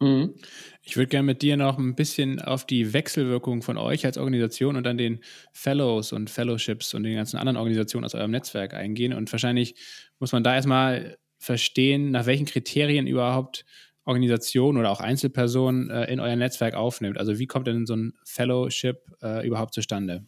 Mhm. 0.00 0.34
Ich 0.82 0.96
würde 0.96 1.08
gerne 1.08 1.26
mit 1.26 1.42
dir 1.42 1.56
noch 1.56 1.78
ein 1.78 1.94
bisschen 1.94 2.40
auf 2.40 2.66
die 2.66 2.92
Wechselwirkung 2.92 3.62
von 3.62 3.78
euch 3.78 4.04
als 4.04 4.18
Organisation 4.18 4.76
und 4.76 4.86
an 4.86 4.98
den 4.98 5.20
Fellows 5.52 6.12
und 6.12 6.28
Fellowships 6.28 6.94
und 6.94 7.04
den 7.04 7.16
ganzen 7.16 7.38
anderen 7.38 7.56
Organisationen 7.56 8.04
aus 8.04 8.14
eurem 8.14 8.30
Netzwerk 8.30 8.74
eingehen. 8.74 9.12
Und 9.12 9.32
wahrscheinlich 9.32 9.74
muss 10.18 10.32
man 10.32 10.44
da 10.44 10.54
erstmal 10.54 11.16
verstehen, 11.38 12.10
nach 12.10 12.26
welchen 12.26 12.46
Kriterien 12.46 13.06
überhaupt 13.06 13.64
Organisationen 14.04 14.78
oder 14.78 14.90
auch 14.90 15.00
Einzelpersonen 15.00 15.90
äh, 15.90 16.04
in 16.12 16.20
euer 16.20 16.36
Netzwerk 16.36 16.74
aufnimmt. 16.74 17.18
Also 17.18 17.38
wie 17.38 17.46
kommt 17.46 17.66
denn 17.66 17.86
so 17.86 17.96
ein 17.96 18.12
Fellowship 18.24 19.00
äh, 19.22 19.46
überhaupt 19.46 19.74
zustande? 19.74 20.24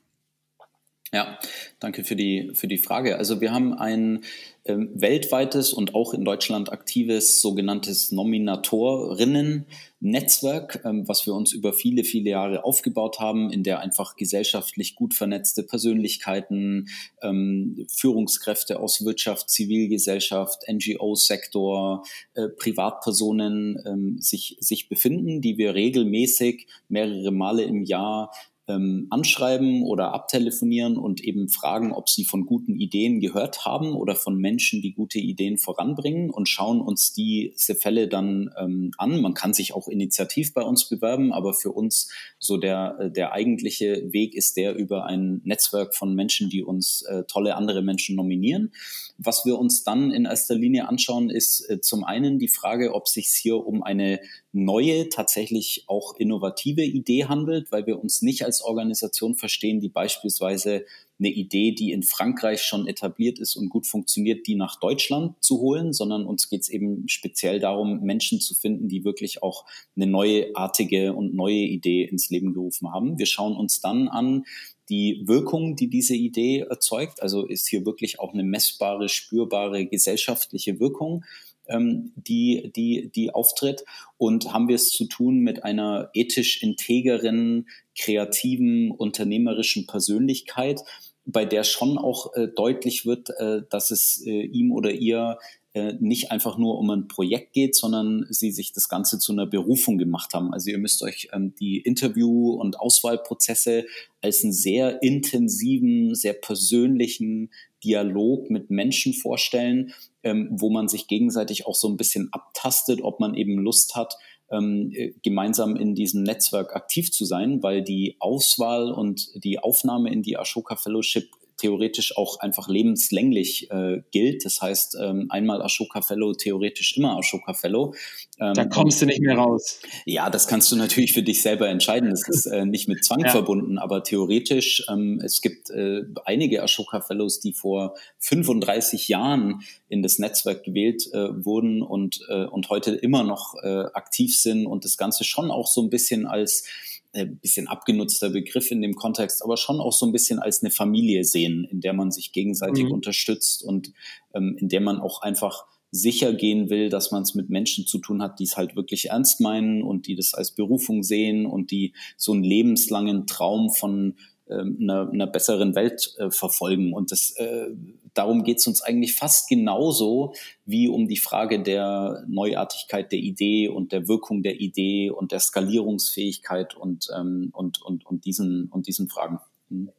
Ja, 1.10 1.38
danke 1.80 2.04
für 2.04 2.16
die, 2.16 2.50
für 2.52 2.68
die 2.68 2.76
Frage. 2.76 3.16
Also 3.16 3.40
wir 3.40 3.50
haben 3.50 3.72
ein 3.72 4.24
ähm, 4.66 4.90
weltweites 4.94 5.72
und 5.72 5.94
auch 5.94 6.12
in 6.12 6.22
Deutschland 6.22 6.70
aktives 6.70 7.40
sogenanntes 7.40 8.12
Nominatorinnen-Netzwerk, 8.12 10.82
ähm, 10.84 11.08
was 11.08 11.24
wir 11.24 11.32
uns 11.32 11.54
über 11.54 11.72
viele, 11.72 12.04
viele 12.04 12.28
Jahre 12.28 12.62
aufgebaut 12.62 13.20
haben, 13.20 13.50
in 13.50 13.62
der 13.62 13.80
einfach 13.80 14.16
gesellschaftlich 14.16 14.96
gut 14.96 15.14
vernetzte 15.14 15.62
Persönlichkeiten, 15.62 16.90
ähm, 17.22 17.86
Führungskräfte 17.90 18.78
aus 18.78 19.02
Wirtschaft, 19.02 19.48
Zivilgesellschaft, 19.48 20.64
NGO-Sektor, 20.70 22.04
äh, 22.34 22.48
Privatpersonen 22.48 23.82
ähm, 23.86 24.20
sich, 24.20 24.58
sich 24.60 24.90
befinden, 24.90 25.40
die 25.40 25.56
wir 25.56 25.74
regelmäßig 25.74 26.66
mehrere 26.90 27.32
Male 27.32 27.62
im 27.62 27.82
Jahr 27.82 28.30
ähm, 28.68 29.06
anschreiben 29.10 29.82
oder 29.82 30.12
abtelefonieren 30.12 30.96
und 30.96 31.22
eben 31.22 31.48
fragen, 31.48 31.92
ob 31.92 32.08
sie 32.08 32.24
von 32.24 32.46
guten 32.46 32.76
Ideen 32.76 33.20
gehört 33.20 33.64
haben 33.64 33.94
oder 33.94 34.14
von 34.14 34.36
Menschen, 34.36 34.82
die 34.82 34.92
gute 34.92 35.18
Ideen 35.18 35.58
voranbringen 35.58 36.30
und 36.30 36.48
schauen 36.48 36.80
uns 36.80 37.12
diese 37.12 37.74
Fälle 37.74 38.08
dann 38.08 38.50
ähm, 38.58 38.92
an. 38.98 39.20
Man 39.20 39.34
kann 39.34 39.54
sich 39.54 39.74
auch 39.74 39.88
initiativ 39.88 40.52
bei 40.54 40.62
uns 40.62 40.88
bewerben, 40.88 41.32
aber 41.32 41.54
für 41.54 41.72
uns 41.72 42.10
so 42.38 42.58
der, 42.58 42.96
äh, 43.00 43.10
der 43.10 43.32
eigentliche 43.32 44.12
Weg 44.12 44.34
ist 44.34 44.56
der 44.56 44.76
über 44.76 45.06
ein 45.06 45.40
Netzwerk 45.44 45.94
von 45.94 46.14
Menschen, 46.14 46.50
die 46.50 46.62
uns 46.62 47.02
äh, 47.02 47.24
tolle 47.24 47.56
andere 47.56 47.82
Menschen 47.82 48.16
nominieren. 48.16 48.72
Was 49.16 49.44
wir 49.44 49.58
uns 49.58 49.82
dann 49.82 50.12
in 50.12 50.26
erster 50.26 50.54
Linie 50.54 50.88
anschauen, 50.88 51.30
ist 51.30 51.68
äh, 51.68 51.80
zum 51.80 52.04
einen 52.04 52.38
die 52.38 52.48
Frage, 52.48 52.94
ob 52.94 53.08
sich 53.08 53.28
hier 53.28 53.56
um 53.66 53.82
eine 53.82 54.20
neue, 54.64 55.08
tatsächlich 55.08 55.84
auch 55.86 56.16
innovative 56.16 56.84
Idee 56.84 57.24
handelt, 57.24 57.72
weil 57.72 57.86
wir 57.86 58.00
uns 58.00 58.22
nicht 58.22 58.44
als 58.44 58.62
Organisation 58.62 59.34
verstehen, 59.34 59.80
die 59.80 59.88
beispielsweise 59.88 60.84
eine 61.18 61.30
Idee, 61.30 61.72
die 61.72 61.92
in 61.92 62.02
Frankreich 62.02 62.62
schon 62.62 62.86
etabliert 62.86 63.38
ist 63.38 63.56
und 63.56 63.68
gut 63.68 63.86
funktioniert, 63.86 64.46
die 64.46 64.54
nach 64.54 64.78
Deutschland 64.78 65.34
zu 65.40 65.58
holen, 65.58 65.92
sondern 65.92 66.26
uns 66.26 66.48
geht 66.48 66.62
es 66.62 66.68
eben 66.68 67.08
speziell 67.08 67.58
darum, 67.58 68.00
Menschen 68.02 68.40
zu 68.40 68.54
finden, 68.54 68.88
die 68.88 69.04
wirklich 69.04 69.42
auch 69.42 69.64
eine 69.96 70.06
neuartige 70.06 71.14
und 71.14 71.34
neue 71.34 71.54
Idee 71.54 72.04
ins 72.04 72.30
Leben 72.30 72.52
gerufen 72.52 72.92
haben. 72.92 73.18
Wir 73.18 73.26
schauen 73.26 73.56
uns 73.56 73.80
dann 73.80 74.08
an, 74.08 74.44
die 74.88 75.22
Wirkung, 75.26 75.76
die 75.76 75.88
diese 75.88 76.14
Idee 76.14 76.60
erzeugt. 76.60 77.22
Also 77.22 77.46
ist 77.46 77.68
hier 77.68 77.84
wirklich 77.84 78.20
auch 78.20 78.32
eine 78.32 78.44
messbare, 78.44 79.08
spürbare 79.08 79.86
gesellschaftliche 79.86 80.80
Wirkung 80.80 81.24
ähm, 81.68 82.12
die, 82.16 82.72
die, 82.74 83.10
die 83.14 83.34
auftritt. 83.34 83.84
Und 84.16 84.52
haben 84.52 84.68
wir 84.68 84.76
es 84.76 84.90
zu 84.90 85.06
tun 85.06 85.38
mit 85.38 85.64
einer 85.64 86.10
ethisch 86.14 86.62
integeren, 86.62 87.68
kreativen, 87.98 88.90
unternehmerischen 88.90 89.86
Persönlichkeit, 89.86 90.82
bei 91.24 91.44
der 91.44 91.62
schon 91.64 91.98
auch 91.98 92.34
äh, 92.34 92.48
deutlich 92.48 93.04
wird, 93.04 93.30
äh, 93.38 93.62
dass 93.68 93.90
es 93.90 94.22
äh, 94.26 94.42
ihm 94.42 94.72
oder 94.72 94.90
ihr 94.90 95.38
äh, 95.74 95.94
nicht 96.00 96.30
einfach 96.30 96.56
nur 96.56 96.78
um 96.78 96.88
ein 96.90 97.08
Projekt 97.08 97.52
geht, 97.52 97.76
sondern 97.76 98.26
sie 98.30 98.50
sich 98.50 98.72
das 98.72 98.88
Ganze 98.88 99.18
zu 99.18 99.32
einer 99.32 99.46
Berufung 99.46 99.98
gemacht 99.98 100.32
haben. 100.32 100.52
Also 100.52 100.70
ihr 100.70 100.78
müsst 100.78 101.02
euch 101.02 101.28
ähm, 101.32 101.54
die 101.60 101.78
Interview- 101.78 102.54
und 102.54 102.80
Auswahlprozesse 102.80 103.84
als 104.22 104.42
einen 104.42 104.54
sehr 104.54 105.02
intensiven, 105.02 106.14
sehr 106.14 106.32
persönlichen 106.32 107.50
Dialog 107.84 108.50
mit 108.50 108.70
Menschen 108.70 109.12
vorstellen, 109.14 109.92
ähm, 110.22 110.48
wo 110.50 110.70
man 110.70 110.88
sich 110.88 111.06
gegenseitig 111.06 111.66
auch 111.66 111.74
so 111.74 111.88
ein 111.88 111.96
bisschen 111.96 112.28
abtastet, 112.32 113.02
ob 113.02 113.20
man 113.20 113.34
eben 113.34 113.58
Lust 113.58 113.94
hat, 113.94 114.16
ähm, 114.50 114.90
äh, 114.94 115.12
gemeinsam 115.22 115.76
in 115.76 115.94
diesem 115.94 116.22
Netzwerk 116.22 116.74
aktiv 116.74 117.12
zu 117.12 117.24
sein, 117.24 117.62
weil 117.62 117.82
die 117.82 118.16
Auswahl 118.18 118.90
und 118.90 119.28
die 119.44 119.58
Aufnahme 119.58 120.12
in 120.12 120.22
die 120.22 120.38
Ashoka 120.38 120.76
Fellowship 120.76 121.28
theoretisch 121.58 122.16
auch 122.16 122.40
einfach 122.40 122.68
lebenslänglich 122.68 123.70
äh, 123.70 124.02
gilt. 124.10 124.44
Das 124.44 124.62
heißt, 124.62 124.96
ähm, 125.00 125.26
einmal 125.28 125.60
Ashoka 125.60 126.00
Fellow, 126.00 126.32
theoretisch 126.32 126.96
immer 126.96 127.18
Ashoka 127.18 127.52
Fellow. 127.52 127.94
Ähm, 128.40 128.54
da 128.54 128.64
kommst 128.64 129.02
du 129.02 129.06
nicht 129.06 129.20
mehr 129.20 129.36
raus. 129.36 129.80
Ja, 130.06 130.30
das 130.30 130.46
kannst 130.46 130.72
du 130.72 130.76
natürlich 130.76 131.12
für 131.12 131.22
dich 131.22 131.42
selber 131.42 131.68
entscheiden. 131.68 132.10
Das 132.10 132.28
ist 132.28 132.46
äh, 132.46 132.64
nicht 132.64 132.88
mit 132.88 133.04
Zwang 133.04 133.20
ja. 133.20 133.30
verbunden, 133.30 133.78
aber 133.78 134.02
theoretisch, 134.02 134.84
ähm, 134.88 135.20
es 135.22 135.42
gibt 135.42 135.70
äh, 135.70 136.02
einige 136.24 136.62
Ashoka 136.62 137.00
Fellows, 137.00 137.40
die 137.40 137.52
vor 137.52 137.94
35 138.18 139.08
Jahren 139.08 139.60
in 139.88 140.02
das 140.02 140.18
Netzwerk 140.18 140.64
gewählt 140.64 141.08
äh, 141.12 141.44
wurden 141.44 141.82
und, 141.82 142.20
äh, 142.28 142.44
und 142.44 142.70
heute 142.70 142.92
immer 142.92 143.24
noch 143.24 143.54
äh, 143.62 143.84
aktiv 143.92 144.38
sind 144.38 144.66
und 144.66 144.84
das 144.84 144.96
Ganze 144.96 145.24
schon 145.24 145.50
auch 145.50 145.66
so 145.66 145.82
ein 145.82 145.90
bisschen 145.90 146.26
als 146.26 146.64
ein 147.12 147.20
äh, 147.20 147.26
bisschen 147.26 147.68
abgenutzter 147.68 148.30
Begriff 148.30 148.70
in 148.70 148.82
dem 148.82 148.94
Kontext, 148.94 149.42
aber 149.42 149.56
schon 149.56 149.80
auch 149.80 149.92
so 149.92 150.06
ein 150.06 150.12
bisschen 150.12 150.38
als 150.38 150.62
eine 150.62 150.70
Familie 150.70 151.24
sehen, 151.24 151.66
in 151.70 151.80
der 151.80 151.92
man 151.92 152.10
sich 152.10 152.32
gegenseitig 152.32 152.84
mhm. 152.84 152.92
unterstützt 152.92 153.62
und 153.62 153.92
ähm, 154.34 154.56
in 154.58 154.68
der 154.68 154.80
man 154.80 155.00
auch 155.00 155.22
einfach 155.22 155.66
sicher 155.90 156.34
gehen 156.34 156.68
will, 156.68 156.90
dass 156.90 157.12
man 157.12 157.22
es 157.22 157.34
mit 157.34 157.48
Menschen 157.48 157.86
zu 157.86 157.98
tun 157.98 158.22
hat, 158.22 158.38
die 158.40 158.44
es 158.44 158.56
halt 158.56 158.76
wirklich 158.76 159.08
ernst 159.08 159.40
meinen 159.40 159.82
und 159.82 160.06
die 160.06 160.16
das 160.16 160.34
als 160.34 160.50
Berufung 160.54 161.02
sehen 161.02 161.46
und 161.46 161.70
die 161.70 161.94
so 162.16 162.32
einen 162.32 162.44
lebenslangen 162.44 163.26
Traum 163.26 163.70
von 163.70 164.16
einer, 164.54 165.10
einer 165.10 165.26
besseren 165.26 165.74
Welt 165.74 166.14
äh, 166.18 166.30
verfolgen. 166.30 166.92
Und 166.92 167.12
das, 167.12 167.30
äh, 167.36 167.68
darum 168.14 168.44
geht 168.44 168.58
es 168.58 168.66
uns 168.66 168.82
eigentlich 168.82 169.14
fast 169.14 169.48
genauso 169.48 170.34
wie 170.64 170.88
um 170.88 171.08
die 171.08 171.16
Frage 171.16 171.62
der 171.62 172.24
Neuartigkeit 172.28 173.12
der 173.12 173.18
Idee 173.18 173.68
und 173.68 173.92
der 173.92 174.08
Wirkung 174.08 174.42
der 174.42 174.60
Idee 174.60 175.10
und 175.10 175.32
der 175.32 175.40
Skalierungsfähigkeit 175.40 176.76
und, 176.76 177.08
ähm, 177.16 177.50
und, 177.52 177.82
und, 177.82 178.06
und, 178.06 178.24
diesen, 178.24 178.68
und 178.70 178.86
diesen 178.86 179.08
Fragen. 179.08 179.38
Mhm. 179.68 179.90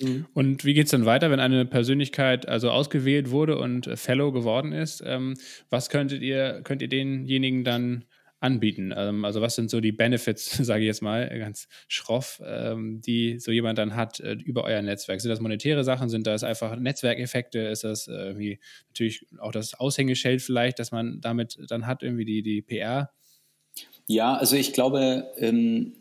Mhm. 0.00 0.26
Und 0.34 0.64
wie 0.64 0.74
geht 0.74 0.86
es 0.86 0.90
dann 0.90 1.06
weiter, 1.06 1.30
wenn 1.30 1.40
eine 1.40 1.64
Persönlichkeit 1.64 2.48
also 2.48 2.70
ausgewählt 2.70 3.30
wurde 3.30 3.58
und 3.58 3.88
Fellow 3.94 4.32
geworden 4.32 4.72
ist? 4.72 5.02
Ähm, 5.06 5.34
was 5.70 5.88
könntet 5.88 6.22
ihr, 6.22 6.60
könnt 6.64 6.82
ihr 6.82 6.88
denjenigen 6.88 7.64
dann 7.64 8.04
anbieten? 8.44 8.94
Ähm, 8.96 9.24
also 9.24 9.40
was 9.40 9.56
sind 9.56 9.70
so 9.70 9.80
die 9.80 9.90
Benefits, 9.90 10.50
sage 10.64 10.82
ich 10.82 10.86
jetzt 10.86 11.02
mal, 11.02 11.28
ganz 11.38 11.66
schroff, 11.88 12.40
ähm, 12.44 13.00
die 13.00 13.40
so 13.40 13.50
jemand 13.50 13.78
dann 13.78 13.96
hat 13.96 14.20
äh, 14.20 14.34
über 14.34 14.64
euer 14.64 14.82
Netzwerk? 14.82 15.20
Sind 15.20 15.30
das 15.30 15.40
monetäre 15.40 15.82
Sachen? 15.82 16.08
Sind 16.08 16.26
das 16.26 16.44
einfach 16.44 16.76
Netzwerkeffekte? 16.76 17.58
Ist 17.58 17.84
das 17.84 18.06
äh, 18.06 18.12
irgendwie 18.12 18.60
natürlich 18.88 19.26
auch 19.40 19.50
das 19.50 19.74
Aushängeschild 19.74 20.42
vielleicht, 20.42 20.78
dass 20.78 20.92
man 20.92 21.20
damit 21.20 21.58
dann 21.68 21.86
hat, 21.86 22.02
irgendwie 22.02 22.24
die, 22.24 22.42
die 22.42 22.62
PR? 22.62 23.10
Ja, 24.06 24.34
also 24.34 24.54
ich 24.54 24.74
glaube, 24.74 25.32
ähm, 25.38 25.94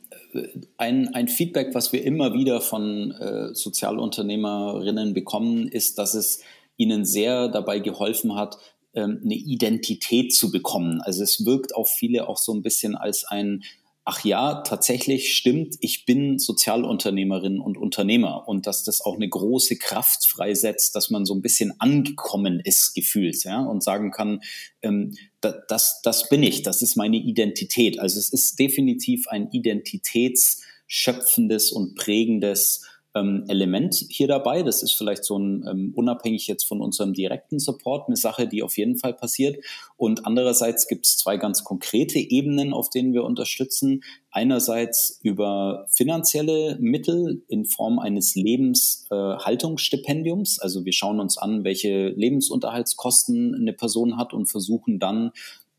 ein, 0.77 1.13
ein 1.13 1.27
Feedback, 1.29 1.73
was 1.73 1.93
wir 1.93 2.03
immer 2.03 2.33
wieder 2.33 2.59
von 2.59 3.11
äh, 3.11 3.55
Sozialunternehmerinnen 3.55 5.13
bekommen, 5.13 5.69
ist, 5.69 5.97
dass 5.97 6.13
es 6.13 6.43
ihnen 6.75 7.05
sehr 7.05 7.47
dabei 7.47 7.79
geholfen 7.79 8.35
hat, 8.35 8.57
ähm, 8.93 9.21
eine 9.23 9.35
Identität 9.35 10.33
zu 10.33 10.51
bekommen. 10.51 11.01
Also 11.01 11.23
es 11.23 11.45
wirkt 11.45 11.75
auf 11.75 11.89
viele 11.89 12.27
auch 12.27 12.37
so 12.37 12.53
ein 12.53 12.61
bisschen 12.61 12.95
als 12.95 13.25
ein 13.25 13.63
ach 14.05 14.25
ja, 14.25 14.61
tatsächlich 14.61 15.33
stimmt, 15.33 15.77
ich 15.79 16.05
bin 16.05 16.37
Sozialunternehmerin 16.37 17.57
und 17.59 17.77
Unternehmer 17.77 18.45
und 18.47 18.67
dass 18.67 18.83
das 18.83 18.99
auch 19.01 19.15
eine 19.15 19.29
große 19.29 19.77
Kraft 19.77 20.27
freisetzt, 20.27 20.93
dass 20.95 21.09
man 21.09 21.25
so 21.25 21.33
ein 21.33 21.41
bisschen 21.41 21.73
angekommen 21.79 22.59
ist, 22.59 22.93
gefühlt, 22.93 23.41
ja, 23.45 23.63
und 23.63 23.81
sagen 23.81 24.11
kann, 24.11 24.41
ähm, 24.81 25.15
da, 25.39 25.53
das, 25.69 26.01
das 26.03 26.27
bin 26.27 26.43
ich, 26.43 26.63
das 26.63 26.81
ist 26.81 26.97
meine 26.97 27.15
Identität. 27.17 27.97
Also 27.99 28.19
es 28.19 28.27
ist 28.29 28.59
definitiv 28.59 29.29
ein 29.29 29.49
identitätsschöpfendes 29.51 31.71
und 31.71 31.95
prägendes 31.95 32.85
ähm, 33.15 33.45
Element 33.47 33.95
hier 34.09 34.27
dabei. 34.27 34.63
Das 34.63 34.83
ist 34.83 34.93
vielleicht 34.93 35.23
so 35.23 35.37
ein, 35.37 35.63
ähm, 35.69 35.93
unabhängig 35.95 36.47
jetzt 36.47 36.63
von 36.63 36.81
unserem 36.81 37.13
direkten 37.13 37.59
Support, 37.59 38.07
eine 38.07 38.17
Sache, 38.17 38.47
die 38.47 38.63
auf 38.63 38.75
jeden 38.77 38.97
Fall 38.97 39.13
passiert. 39.13 39.63
Und 39.97 40.25
andererseits 40.25 40.87
gibt 40.87 41.05
es 41.05 41.17
zwei 41.17 41.37
ganz 41.37 41.63
konkrete 41.63 42.17
Ebenen, 42.19 42.73
auf 42.73 42.89
denen 42.89 43.13
wir 43.13 43.23
unterstützen. 43.23 44.03
Einerseits 44.31 45.19
über 45.21 45.85
finanzielle 45.89 46.77
Mittel 46.79 47.43
in 47.47 47.65
Form 47.65 47.99
eines 47.99 48.33
Lebenshaltungsstipendiums. 48.35 50.57
Äh, 50.57 50.63
also 50.63 50.83
wir 50.85 50.93
schauen 50.93 51.19
uns 51.19 51.37
an, 51.37 51.63
welche 51.63 52.07
Lebensunterhaltskosten 52.09 53.53
eine 53.55 53.73
Person 53.73 54.17
hat 54.17 54.33
und 54.33 54.47
versuchen 54.47 54.97
dann 54.99 55.31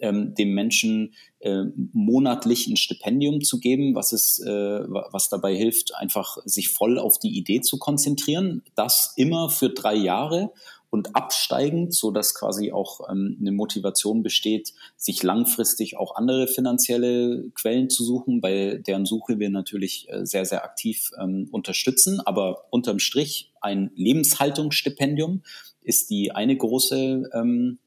ähm, 0.05 0.35
dem 0.35 0.53
Menschen 0.53 1.15
äh, 1.41 1.65
monatlich 1.93 2.67
ein 2.67 2.77
Stipendium 2.77 3.41
zu 3.41 3.59
geben, 3.59 3.95
was 3.95 4.13
es, 4.13 4.39
äh, 4.39 4.51
was 4.51 5.31
dabei 5.31 5.55
hilft, 5.57 5.95
einfach 5.95 6.37
sich 6.45 6.69
voll 6.69 6.99
auf 6.99 7.19
die 7.19 7.37
Idee 7.37 7.63
zu 7.63 7.79
konzentrieren. 7.79 8.63
Das 8.75 9.15
immer 9.17 9.49
für 9.49 9.71
drei 9.71 9.95
Jahre 9.95 10.53
und 10.91 11.17
absteigend, 11.17 11.93
so 11.93 12.13
dass 12.13 12.35
quasi 12.35 12.71
auch 12.71 13.11
ähm, 13.11 13.37
eine 13.41 13.51
Motivation 13.51 14.23
besteht, 14.23 14.75
sich 14.97 15.25
langfristig 15.25 15.97
auch 15.97 16.15
andere 16.15 16.47
finanzielle 16.47 17.51
Quellen 17.55 17.91
zu 17.91 18.05
suchen, 18.05 18.41
bei 18.41 18.81
deren 18.87 19.05
Suche 19.05 19.41
wir 19.41 19.51
natürlich 19.51 20.07
äh, 20.09 20.25
sehr, 20.25 20.45
sehr 20.45 20.65
aktiv 20.65 21.11
ähm, 21.21 21.49
unterstützen. 21.51 22.21
Aber 22.21 22.67
unterm 22.71 23.01
Strich 23.01 23.53
ein 23.61 23.91
Lebenshaltungsstipendium 23.97 25.43
ist 25.83 26.11
die 26.11 26.31
eine 26.31 26.57
große 26.57 27.29
ähm, 27.33 27.79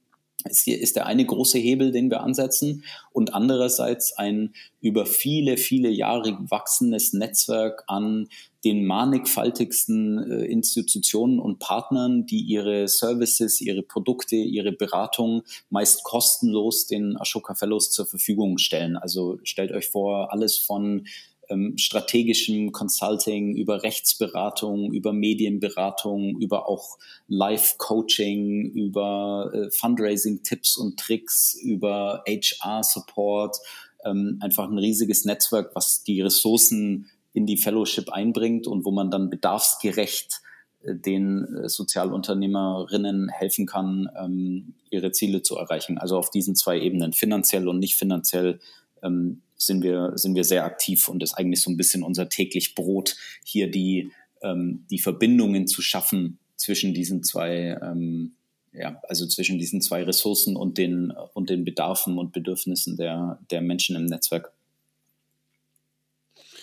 ist, 0.46 0.64
hier, 0.64 0.80
ist 0.80 0.96
der 0.96 1.06
eine 1.06 1.26
große 1.26 1.58
Hebel, 1.58 1.92
den 1.92 2.10
wir 2.10 2.22
ansetzen 2.22 2.84
und 3.12 3.34
andererseits 3.34 4.14
ein 4.14 4.54
über 4.80 5.06
viele, 5.06 5.58
viele 5.58 5.90
Jahre 5.90 6.38
wachsendes 6.50 7.14
Netzwerk 7.14 7.84
an 7.88 8.28
den 8.64 8.86
mannigfaltigsten 8.86 10.32
äh, 10.32 10.46
Institutionen 10.46 11.40
und 11.40 11.60
Partnern, 11.60 12.26
die 12.26 12.42
ihre 12.42 12.88
Services, 12.88 13.62
ihre 13.62 13.82
Produkte, 13.82 14.36
ihre 14.36 14.72
Beratung 14.72 15.44
meist 15.70 16.04
kostenlos 16.04 16.88
den 16.88 17.18
Ashoka 17.18 17.56
Fellows 17.56 17.92
zur 17.92 18.06
Verfügung 18.06 18.58
stellen. 18.58 18.98
Also 18.98 19.40
stellt 19.44 19.72
euch 19.72 19.88
vor, 19.88 20.32
alles 20.32 20.58
von 20.58 21.08
ähm, 21.50 21.78
strategischem 21.78 22.72
Consulting, 22.72 23.56
über 23.56 23.84
Rechtsberatung, 23.84 24.91
über 24.93 25.14
Medienberatung, 25.14 26.39
über 26.39 26.68
auch 26.68 26.98
Live-Coaching, 27.28 28.72
über 28.72 29.52
äh, 29.54 29.72
Fundraising-Tipps 29.72 30.78
und 30.78 31.00
Tricks, 31.00 31.54
über 31.54 32.24
HR-Support, 32.28 33.58
ähm, 34.06 34.38
einfach 34.41 34.70
ein 34.70 34.78
riesiges 34.78 35.26
Netzwerk, 35.26 35.72
was 35.76 36.04
die 36.04 36.22
Ressourcen 36.22 37.10
in 37.34 37.45
die 37.45 37.58
Fellowship 37.58 38.10
einbringt 38.12 38.68
und 38.68 38.86
wo 38.86 38.91
man 38.91 39.12
dann 39.12 39.30
bedarfsgerecht 39.30 40.41
äh, 40.82 40.95
den 40.95 41.56
äh, 41.56 41.70
Sozialunternehmerinnen 41.70 43.30
helfen 43.30 43.66
kann, 43.66 44.10
ähm, 44.20 44.74
ihre 44.89 45.12
Ziele 45.12 45.41
zu 45.41 45.56
erreichen. 45.56 45.98
Also 45.98 46.18
auf 46.18 46.30
diesen 46.30 46.56
zwei 46.56 46.80
Ebenen, 46.80 47.14
finanziell 47.14 47.68
und 47.68 47.80
nicht 47.80 47.95
finanziell, 47.95 48.60
ähm, 49.04 49.41
sind 49.58 49.84
wir, 49.84 50.14
sind 50.16 50.36
wir 50.36 50.43
sehr 50.43 50.66
aktiv 50.66 51.08
und 51.10 51.24
ist 51.24 51.34
eigentlich 51.34 51.62
so 51.62 51.72
ein 51.72 51.78
bisschen 51.78 52.03
unser 52.03 52.30
täglich 52.30 52.76
Brot, 52.76 53.16
hier 53.43 53.70
die, 53.70 54.12
ähm, 54.41 54.86
die 54.89 54.99
Verbindungen 54.99 55.68
zu 55.68 55.82
schaffen 55.82 56.39
zwischen 56.55 56.93
diesen 56.93 57.24
zwei, 57.24 57.80
ähm, 57.82 58.34
ja, 58.72 59.01
also 59.08 59.26
zwischen 59.28 59.58
diesen 59.58 59.82
zwei 59.82 60.03
Ressourcen 60.03 60.55
und 60.55 60.78
den, 60.78 61.12
und 61.34 61.49
den 61.49 61.66
Bedarfen 61.66 62.18
und 62.18 62.32
Bedürfnissen 62.34 62.97
der, 62.97 63.39
der 63.49 63.62
Menschen 63.62 63.95
im 63.95 64.05
Netzwerk. 64.05 64.51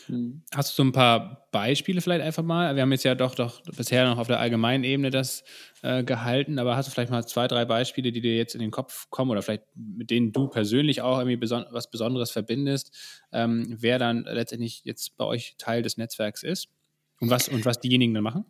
Hm. 0.06 0.42
Hast 0.54 0.70
du 0.70 0.82
so 0.82 0.88
ein 0.88 0.92
paar 0.92 1.48
Beispiele 1.50 2.00
vielleicht 2.00 2.22
einfach 2.22 2.42
mal? 2.42 2.74
Wir 2.74 2.82
haben 2.82 2.92
jetzt 2.92 3.04
ja 3.04 3.14
doch, 3.14 3.34
doch 3.34 3.62
bisher 3.76 4.06
noch 4.06 4.18
auf 4.18 4.26
der 4.26 4.40
allgemeinen 4.40 4.84
Ebene 4.84 5.10
das 5.10 5.44
äh, 5.82 6.02
gehalten, 6.04 6.58
aber 6.58 6.76
hast 6.76 6.86
du 6.86 6.92
vielleicht 6.92 7.10
mal 7.10 7.26
zwei, 7.26 7.48
drei 7.48 7.64
Beispiele, 7.64 8.12
die 8.12 8.20
dir 8.20 8.36
jetzt 8.36 8.54
in 8.54 8.60
den 8.60 8.70
Kopf 8.70 9.08
kommen 9.10 9.30
oder 9.30 9.42
vielleicht 9.42 9.64
mit 9.74 10.10
denen 10.10 10.32
du 10.32 10.48
persönlich 10.48 11.02
auch 11.02 11.18
irgendwie 11.18 11.36
beson 11.36 11.64
was 11.70 11.90
Besonderes 11.90 12.30
verbindest, 12.30 12.92
ähm, 13.32 13.76
wer 13.78 13.98
dann 13.98 14.24
letztendlich 14.24 14.82
jetzt 14.84 15.16
bei 15.16 15.24
euch 15.24 15.54
Teil 15.58 15.82
des 15.82 15.96
Netzwerks 15.96 16.42
ist 16.42 16.68
und 17.20 17.30
was, 17.30 17.48
und 17.48 17.64
was 17.64 17.80
diejenigen 17.80 18.14
dann 18.14 18.24
machen? 18.24 18.44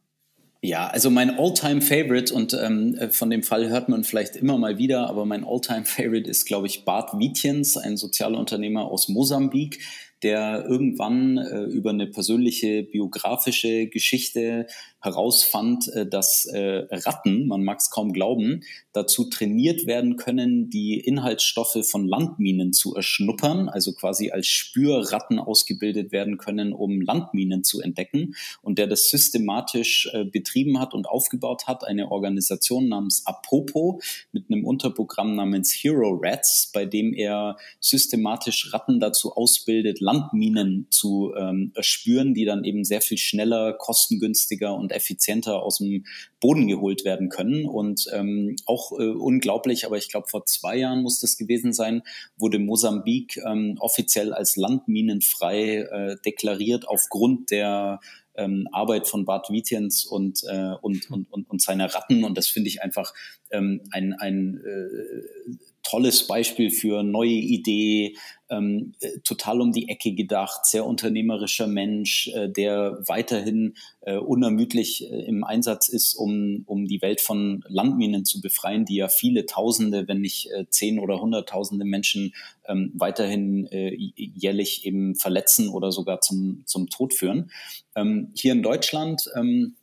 Ja, 0.65 0.87
also 0.87 1.11
mein 1.11 1.39
Alltime 1.39 1.83
favorite 1.83 2.33
und 2.33 2.55
ähm, 2.55 2.99
von 3.11 3.29
dem 3.29 3.43
Fall 3.43 3.69
hört 3.69 3.91
man 3.91 4.03
vielleicht 4.03 4.35
immer 4.35 4.57
mal 4.57 4.79
wieder, 4.79 5.11
aber 5.11 5.27
mein 5.27 5.45
Alltime 5.45 5.85
favorite 5.85 6.31
ist, 6.31 6.47
glaube 6.47 6.67
ich, 6.69 6.87
Bart 6.87 7.19
Wietjens, 7.19 7.77
ein 7.77 7.99
Sozialunternehmer 7.99 8.83
aus 8.87 9.11
Mosambik, 9.11 9.81
der 10.25 10.65
irgendwann 10.67 11.39
äh, 11.39 11.65
über 11.65 11.91
eine 11.91 12.07
persönliche 12.07 12.83
biografische 12.83 13.87
Geschichte 13.87 14.67
herausfand, 15.01 15.87
äh, 15.95 16.07
dass 16.07 16.47
äh, 16.47 16.87
Ratten, 16.91 17.47
man 17.47 17.63
mag 17.63 17.79
es 17.79 17.91
kaum 17.91 18.13
glauben, 18.13 18.63
dazu 18.95 19.25
trainiert 19.25 19.87
werden 19.87 20.17
können, 20.17 20.71
die 20.71 20.99
Inhaltsstoffe 20.99 21.79
von 21.83 22.07
Landminen 22.07 22.73
zu 22.73 22.95
erschnuppern, 22.95 23.69
also 23.69 23.93
quasi 23.93 24.31
als 24.31 24.47
Spürratten 24.47 25.39
ausgebildet 25.39 26.13
werden 26.13 26.39
können, 26.39 26.73
um 26.73 27.01
Landminen 27.01 27.65
zu 27.65 27.81
entdecken 27.81 28.35
und 28.63 28.79
der 28.79 28.87
das 28.87 29.11
systematisch 29.11 30.09
äh, 30.13 30.25
betrieben 30.25 30.79
hat 30.79 30.95
und 30.95 31.07
aufgebaut 31.07 31.67
hat, 31.67 31.85
eine 31.85 32.11
Organisation 32.11 32.89
namens 32.89 33.27
Apopo 33.27 34.01
mit 34.33 34.45
einem 34.49 34.65
Unterprogramm 34.65 35.35
namens 35.35 35.73
Hero 35.73 36.19
Rats, 36.23 36.71
bei 36.73 36.87
dem 36.87 37.13
er 37.13 37.57
systematisch 37.81 38.73
Ratten 38.73 39.01
dazu 39.01 39.33
ausbildet, 39.33 40.01
Landminen 40.01 40.87
zu 40.91 41.35
ähm, 41.37 41.73
erspüren, 41.75 42.33
die 42.33 42.45
dann 42.45 42.63
eben 42.63 42.85
sehr 42.85 43.01
viel 43.01 43.19
schneller, 43.19 43.73
kostengünstiger 43.73 44.75
und 44.75 44.93
effizienter 44.93 45.63
aus 45.63 45.79
dem 45.79 46.05
Boden 46.41 46.69
geholt 46.69 47.05
werden 47.05 47.29
können. 47.29 47.67
Und 47.67 48.07
ähm, 48.13 48.57
auch 48.67 48.84
äh, 48.93 49.11
unglaublich, 49.11 49.87
aber 49.87 49.97
ich 49.97 50.11
glaube, 50.11 50.29
vor 50.29 50.47
zwei 50.47 50.77
Jahren 50.77 51.03
muss 51.03 51.21
das 51.21 51.37
gewesen 51.37 51.73
sein, 51.73 52.03
wurde 52.37 52.59
Mosambik 52.59 53.39
ähm, 53.47 53.77
offiziell 53.81 54.33
als 54.33 54.57
landminenfrei 54.57 55.79
äh, 55.79 56.17
deklariert 56.25 56.89
aufgrund 56.89 57.51
der 57.51 58.01
ähm, 58.37 58.69
Arbeit 58.73 59.07
von 59.07 59.25
Bart 59.25 59.51
Wietjens 59.51 60.05
und, 60.05 60.43
äh, 60.45 60.75
und, 60.81 61.11
und, 61.11 61.33
und, 61.33 61.49
und 61.49 61.63
seiner 61.63 61.95
Ratten. 61.95 62.25
Und 62.25 62.37
das 62.37 62.49
finde 62.49 62.69
ich 62.69 62.83
einfach 62.83 63.15
ähm, 63.51 63.83
ein, 63.91 64.13
ein 64.15 64.61
äh, 64.65 65.57
tolles 65.85 66.27
Beispiel 66.27 66.71
für 66.71 67.03
neue 67.03 67.31
Idee, 67.31 68.17
ähm, 68.51 68.95
äh, 69.01 69.19
total 69.21 69.61
um 69.61 69.73
die 69.73 69.89
Ecke 69.89 70.13
gedacht, 70.13 70.67
sehr 70.67 70.85
unternehmerischer 70.85 71.67
Mensch, 71.67 72.29
äh, 72.29 72.49
der 72.49 72.99
weiterhin 73.07 73.75
äh, 74.01 74.17
unermüdlich 74.17 75.11
äh, 75.11 75.25
im 75.27 75.45
Einsatz 75.45 75.89
ist, 75.89 76.15
um, 76.15 76.65
um 76.67 76.87
die 76.87 77.01
Welt 77.01 77.21
von 77.21 77.65
Landminen 77.69 78.25
zu 78.25 78.41
befreien, 78.41 78.85
die 78.85 78.97
ja 78.97 79.09
viele 79.09 79.47
Tausende, 79.47 80.09
wenn 80.09 80.21
nicht 80.21 80.51
äh, 80.51 80.67
zehn 80.69 80.99
oder 80.99 81.21
hunderttausende 81.21 81.85
Menschen 81.85 82.35
ähm, 82.67 82.93
weiterhin 82.95 83.67
äh, 83.67 83.95
jährlich 83.95 84.85
eben 84.87 85.15
verletzen 85.15 85.69
oder 85.69 85.93
sogar 85.93 86.21
zum, 86.21 86.63
zum 86.67 86.89
Tod 86.89 87.15
führen. 87.15 87.51
Ähm, 87.95 88.33
hier 88.35 88.53
in 88.53 88.63
Deutschland 88.63 89.31
ähm, 89.37 89.77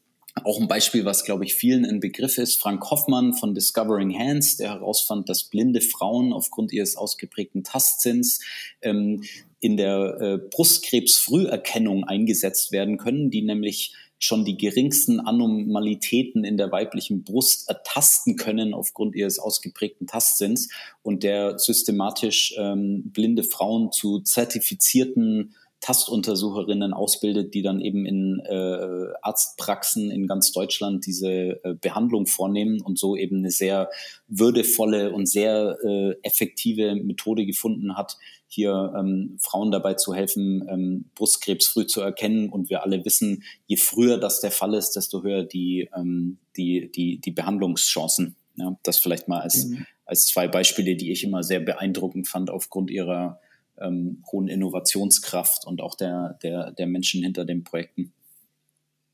auch 0.44 0.60
ein 0.60 0.68
Beispiel, 0.68 1.06
was, 1.06 1.26
glaube 1.26 1.46
ich, 1.46 1.56
vielen 1.56 1.86
ein 1.86 2.00
Begriff 2.00 2.38
ist. 2.38 2.62
Frank 2.62 2.90
Hoffmann 2.90 3.34
von 3.34 3.54
Discovering 3.54 4.18
Hands, 4.18 4.58
der 4.58 4.72
herausfand, 4.72 5.30
dass 5.30 5.44
blinde 5.44 5.82
Frauen 5.82 6.34
aufgrund 6.34 6.72
ihres 6.72 6.96
ausgeprägten 6.96 7.64
Tastsinns 7.64 8.40
ähm, 8.82 9.24
in 9.60 9.78
der 9.78 10.18
äh, 10.20 10.38
Brustkrebsfrüherkennung 10.38 12.06
eingesetzt 12.06 12.72
werden 12.72 12.98
können, 12.98 13.30
die 13.30 13.42
nämlich 13.42 13.94
schon 14.24 14.46
die 14.46 14.58
geringsten 14.58 15.20
Anomalitäten 15.20 16.44
in 16.44 16.56
der 16.56 16.72
weiblichen 16.72 17.24
Brust 17.24 17.68
ertasten 17.68 18.36
können 18.36 18.74
aufgrund 18.74 19.16
ihres 19.16 19.40
ausgeprägten 19.40 20.06
Tastsinns 20.06 20.70
und 21.02 21.24
der 21.24 21.58
systematisch 21.58 22.54
ähm, 22.58 23.12
blinde 23.12 23.44
Frauen 23.44 23.92
zu 23.92 24.20
zertifizierten 24.20 25.56
Tastuntersucherinnen 25.82 26.94
ausbildet, 26.94 27.56
die 27.56 27.64
dann 27.64 27.82
eben 27.82 28.06
in 28.06 28.40
äh, 28.46 29.08
Arztpraxen 29.22 30.12
in 30.12 30.28
ganz 30.28 30.52
Deutschland 30.52 31.08
diese 31.08 31.64
äh, 31.64 31.74
Behandlung 31.74 32.28
vornehmen 32.28 32.82
und 32.82 33.00
so 33.00 33.16
eben 33.16 33.38
eine 33.38 33.50
sehr 33.50 33.90
würdevolle 34.28 35.12
und 35.12 35.28
sehr 35.28 35.78
äh, 35.84 36.14
effektive 36.22 36.96
Methode 36.96 37.48
gefunden 37.48 37.98
hat, 37.98 38.18
hier 38.48 38.94
ähm, 38.96 39.38
Frauen 39.42 39.72
dabei 39.72 39.96
zu 39.96 40.14
helfen, 40.14 40.68
ähm, 40.70 41.06
Brustkrebs 41.16 41.68
früh 41.68 41.88
zu 41.88 42.02
erkennen. 42.02 42.50
Und 42.50 42.70
wir 42.70 42.84
alle 42.84 43.04
wissen, 43.04 43.44
je 43.66 43.78
früher 43.78 44.20
das 44.20 44.40
der 44.40 44.52
Fall 44.52 44.76
ist, 44.76 44.92
desto 44.92 45.24
höher 45.24 45.44
die, 45.44 45.90
ähm, 45.96 46.38
die, 46.58 46.92
die, 46.92 47.20
die 47.20 47.32
Behandlungschancen. 47.32 48.36
Ja, 48.56 48.78
das 48.84 48.98
vielleicht 48.98 49.28
mal 49.28 49.40
als, 49.40 49.66
mhm. 49.66 49.88
als 50.06 50.28
zwei 50.28 50.48
Beispiele, 50.48 50.96
die 50.96 51.12
ich 51.12 51.24
immer 51.24 51.42
sehr 51.42 51.62
beeindruckend 51.62 52.28
fand 52.28 52.52
aufgrund 52.52 52.92
ihrer 52.92 53.40
ähm, 53.82 54.24
hohen 54.32 54.48
Innovationskraft 54.48 55.66
und 55.66 55.82
auch 55.82 55.96
der, 55.96 56.38
der, 56.44 56.72
der 56.72 56.88
Menschen 56.88 57.24
hinter 57.24 57.46
den 57.46 57.64
Projekten. 57.64 58.14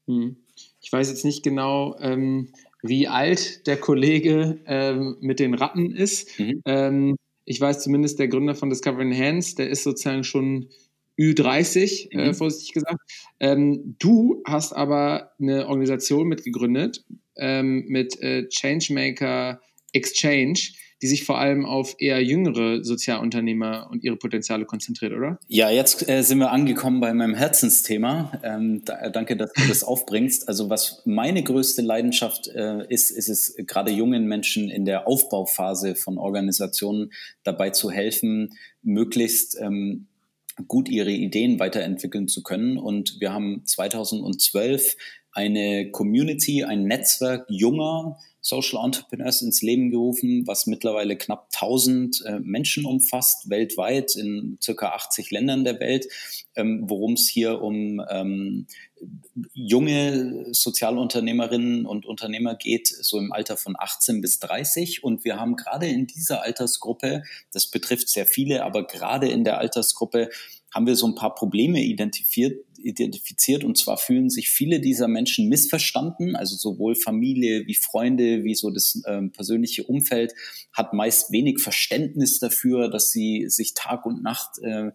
Hm. 0.07 0.38
Ich 0.82 0.91
weiß 0.91 1.09
jetzt 1.09 1.26
nicht 1.26 1.43
genau, 1.43 1.97
ähm, 1.99 2.49
wie 2.82 3.07
alt 3.07 3.68
der 3.68 3.78
Kollege 3.78 4.59
ähm, 4.65 5.18
mit 5.20 5.39
den 5.39 5.53
Ratten 5.53 5.91
ist. 5.91 6.39
Mhm. 6.39 6.61
Ähm, 6.65 7.15
ich 7.45 7.59
weiß 7.59 7.84
zumindest, 7.84 8.20
der 8.20 8.28
Gründer 8.28 8.55
von 8.55 8.70
Discovering 8.70 9.15
Hands, 9.18 9.55
der 9.55 9.70
ist 9.70 9.84
sozusagen 9.84 10.24
schon 10.24 10.70
Ü30, 11.18 12.11
äh, 12.11 12.18
mhm. 12.18 12.20
äh, 12.20 12.34
vorsichtig 12.34 12.74
gesagt. 12.74 12.99
Ähm, 13.39 13.95
du 13.99 14.41
hast 14.45 14.74
aber 14.74 15.32
eine 15.39 15.68
Organisation 15.68 16.28
mitgegründet 16.28 17.03
ähm, 17.36 17.86
mit 17.88 18.22
äh, 18.22 18.47
Changemaker 18.49 19.61
Exchange 19.97 20.59
die 21.01 21.07
sich 21.07 21.25
vor 21.25 21.37
allem 21.37 21.65
auf 21.65 21.95
eher 21.99 22.23
jüngere 22.23 22.83
Sozialunternehmer 22.83 23.87
und 23.91 24.03
ihre 24.03 24.17
Potenziale 24.17 24.65
konzentriert, 24.65 25.13
oder? 25.13 25.39
Ja, 25.47 25.69
jetzt 25.69 26.09
äh, 26.09 26.23
sind 26.23 26.39
wir 26.39 26.51
angekommen 26.51 26.99
bei 26.99 27.13
meinem 27.13 27.35
Herzensthema. 27.35 28.31
Ähm, 28.43 28.83
da, 28.83 29.09
danke, 29.09 29.37
dass 29.37 29.53
du 29.53 29.67
das 29.67 29.83
aufbringst. 29.83 30.47
Also 30.47 30.69
was 30.69 31.03
meine 31.05 31.43
größte 31.43 31.83
Leidenschaft 31.83 32.47
äh, 32.47 32.85
ist, 32.89 33.11
ist 33.11 33.29
es 33.29 33.55
gerade 33.57 33.91
jungen 33.91 34.25
Menschen 34.25 34.69
in 34.69 34.85
der 34.85 35.07
Aufbauphase 35.07 35.95
von 35.95 36.17
Organisationen 36.17 37.11
dabei 37.43 37.69
zu 37.69 37.91
helfen, 37.91 38.55
möglichst 38.81 39.59
ähm, 39.61 40.07
gut 40.67 40.89
ihre 40.89 41.11
Ideen 41.11 41.59
weiterentwickeln 41.59 42.27
zu 42.27 42.41
können. 42.41 42.79
Und 42.79 43.17
wir 43.19 43.33
haben 43.33 43.61
2012 43.65 44.95
eine 45.31 45.91
Community, 45.91 46.63
ein 46.63 46.85
Netzwerk 46.85 47.45
junger 47.49 48.17
Social 48.47 48.81
Entrepreneurs 48.81 49.41
ins 49.41 49.61
Leben 49.61 49.89
gerufen, 49.91 50.47
was 50.47 50.67
mittlerweile 50.67 51.17
knapp 51.17 51.49
1000 51.53 52.23
äh, 52.25 52.39
Menschen 52.39 52.85
umfasst, 52.85 53.49
weltweit 53.49 54.15
in 54.15 54.57
circa 54.63 54.91
80 54.91 55.31
Ländern 55.31 55.65
der 55.65 55.81
Welt, 55.81 56.07
ähm, 56.55 56.85
worum 56.85 57.13
es 57.13 57.27
hier 57.27 57.61
um 57.61 58.01
ähm, 58.09 58.67
junge 59.53 60.45
Sozialunternehmerinnen 60.53 61.85
und 61.85 62.05
Unternehmer 62.05 62.55
geht, 62.55 62.87
so 62.87 63.17
im 63.19 63.33
Alter 63.33 63.57
von 63.57 63.75
18 63.77 64.21
bis 64.21 64.39
30. 64.39 65.03
Und 65.03 65.25
wir 65.25 65.37
haben 65.37 65.57
gerade 65.57 65.87
in 65.87 66.07
dieser 66.07 66.43
Altersgruppe, 66.43 67.23
das 67.51 67.67
betrifft 67.67 68.07
sehr 68.07 68.25
viele, 68.25 68.63
aber 68.63 68.87
gerade 68.87 69.27
in 69.27 69.43
der 69.43 69.57
Altersgruppe 69.57 70.29
haben 70.73 70.87
wir 70.87 70.95
so 70.95 71.07
ein 71.07 71.15
paar 71.15 71.35
Probleme 71.35 71.81
identifiziert, 71.81 72.63
identifiziert. 72.80 73.63
Und 73.63 73.78
zwar 73.78 73.97
fühlen 73.97 74.30
sich 74.30 74.49
viele 74.49 74.80
dieser 74.80 75.07
Menschen 75.07 75.49
missverstanden, 75.49 76.36
also 76.36 76.55
sowohl 76.55 76.95
Familie 76.95 77.65
wie 77.67 77.75
Freunde, 77.75 78.43
wie 78.43 78.55
so 78.55 78.69
das 78.69 79.01
äh, 79.05 79.21
persönliche 79.30 79.84
Umfeld 79.84 80.34
hat 80.73 80.93
meist 80.93 81.32
wenig 81.32 81.59
Verständnis 81.59 82.39
dafür, 82.39 82.89
dass 82.89 83.11
sie 83.11 83.45
sich 83.49 83.73
Tag 83.73 84.05
und 84.05 84.21
Nacht 84.21 84.59
äh, 84.61 84.91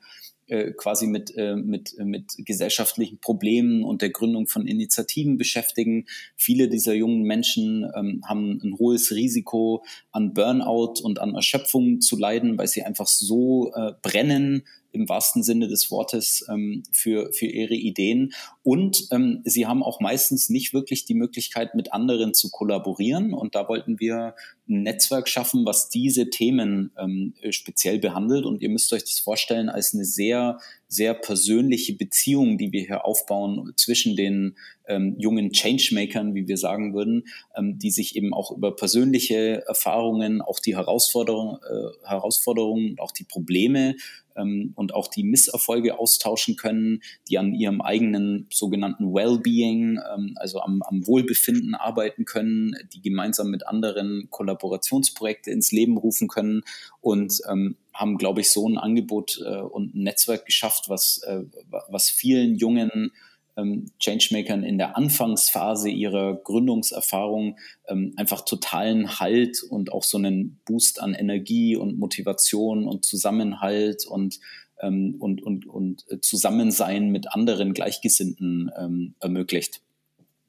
äh 0.47 0.73
quasi 0.73 1.07
mit, 1.07 1.37
äh, 1.37 1.57
mit, 1.57 1.97
mit 1.99 2.35
gesellschaftlichen 2.39 3.19
Problemen 3.19 3.83
und 3.85 4.01
der 4.01 4.11
Gründung 4.11 4.47
von 4.47 4.67
Initiativen 4.67 5.39
beschäftigen. 5.39 6.07
Viele 6.37 6.69
dieser 6.69 6.95
jungen 6.95 7.23
Menschen 7.23 7.91
ähm, 7.97 8.23
haben 8.25 8.61
ein 8.63 8.79
hohes 8.79 9.11
Risiko 9.11 9.85
an 10.13 10.35
Burnout 10.35 11.01
und 11.03 11.21
an 11.21 11.35
Erschöpfung 11.35 12.01
zu 12.01 12.17
leiden, 12.17 12.59
weil 12.59 12.69
sie 12.69 12.83
einfach 12.83 13.09
so 13.09 13.73
äh, 13.75 13.93
brennen 14.03 14.65
im 14.93 15.09
wahrsten 15.09 15.43
Sinne 15.43 15.69
des 15.69 15.91
Wortes 15.91 16.47
ähm, 16.49 16.83
für, 16.93 17.33
für 17.33 17.47
ihre 17.47 17.75
Ideen. 17.75 18.33
Und 18.63 19.09
ähm, 19.11 19.43
sie 19.45 19.67
haben 19.67 19.83
auch 19.83 20.01
meistens 20.01 20.49
nicht 20.49 20.73
wirklich 20.73 21.05
die 21.05 21.15
Möglichkeit, 21.15 21.75
mit 21.75 21.93
anderen 21.93 22.35
zu 22.35 22.51
kollaborieren. 22.51 23.35
Und 23.35 23.55
da 23.55 23.69
wollten 23.69 23.99
wir 23.99 24.35
ein 24.69 24.83
Netzwerk 24.83 25.29
schaffen, 25.29 25.65
was 25.65 25.89
diese 25.89 26.31
Themen 26.31 26.93
ähm, 26.99 27.35
speziell 27.51 27.99
behandelt. 27.99 28.45
Und 28.45 28.63
ihr 28.63 28.69
müsst 28.69 28.93
euch 28.93 29.03
das 29.03 29.19
vorstellen 29.19 29.69
als 29.69 29.95
eine 29.95 30.05
sehr, 30.05 30.59
sehr 30.93 31.15
persönliche 31.15 31.95
Beziehung, 31.97 32.59
die 32.59 32.71
wir 32.71 32.83
hier 32.83 33.07
aufbauen 33.07 33.73
zwischen 33.77 34.15
den 34.15 34.57
ähm, 34.87 35.17
jungen 35.19 35.53
Changemakern, 35.53 36.35
wie 36.35 36.47
wir 36.47 36.59
sagen 36.59 36.93
würden, 36.93 37.25
ähm, 37.57 37.79
die 37.79 37.91
sich 37.91 38.15
eben 38.15 38.35
auch 38.35 38.51
über 38.51 38.77
persönliche 38.77 39.65
Erfahrungen, 39.67 40.43
auch 40.43 40.59
die 40.59 40.77
Herausforderungen, 40.77 41.59
äh, 41.63 42.09
Herausforderungen, 42.09 42.97
auch 42.99 43.11
die 43.11 43.25
Probleme 43.25 43.97
ähm, 44.37 44.73
und 44.75 44.95
auch 44.95 45.09
die 45.09 45.25
Misserfolge 45.25 45.99
austauschen 45.99 46.57
können, 46.57 47.01
die 47.27 47.39
an 47.39 47.55
ihrem 47.55 47.81
eigenen 47.81 48.47
sogenannten 48.53 49.15
Wellbeing, 49.15 49.99
ähm, 50.15 50.35
also 50.37 50.61
am, 50.61 50.83
am 50.83 51.07
Wohlbefinden 51.07 51.75
arbeiten 51.75 52.27
können, 52.27 52.75
die 52.93 53.01
gemeinsam 53.01 53.49
mit 53.49 53.67
anderen 53.67 54.29
Kollaborationsprojekte 54.29 55.51
ins 55.51 55.73
Leben 55.73 55.97
rufen 55.97 56.29
können 56.29 56.63
und 57.01 57.41
ähm, 57.51 57.77
haben, 57.95 58.19
glaube 58.19 58.41
ich, 58.41 58.51
so 58.51 58.69
ein 58.69 58.79
Angebot 58.79 59.41
äh, 59.45 59.61
und 59.61 59.95
ein 59.95 60.03
Netzwerk 60.03 60.47
geschafft, 60.47 60.89
was, 60.89 61.19
äh, 61.25 61.43
was 61.89 62.11
vielen 62.11 62.57
jungen 62.57 63.13
ähm, 63.57 63.91
Changemakern 63.99 64.65
in 64.65 64.79
der 64.79 64.97
Anfangsphase 64.97 65.91
ihrer 65.91 66.35
Gründungserfahrung 66.35 67.59
ähm, 67.87 68.15
einfach 68.17 68.45
totalen 68.45 69.21
Halt 69.21 69.63
und 69.63 69.93
auch 69.93 70.05
so 70.05 70.19
einen 70.19 70.59
Boost 70.65 71.01
an 71.01 71.15
Energie 71.15 71.77
und 71.77 71.99
Motivation 71.99 72.87
und 72.87 73.05
Zusammenhalt 73.05 74.07
und 74.07 74.41
ähm, 74.81 75.17
und, 75.19 75.43
und, 75.43 75.67
und 75.67 76.05
Zusammensein 76.23 77.11
mit 77.11 77.33
anderen 77.33 77.73
Gleichgesinnten 77.73 78.71
ähm, 78.77 79.15
ermöglicht. 79.21 79.81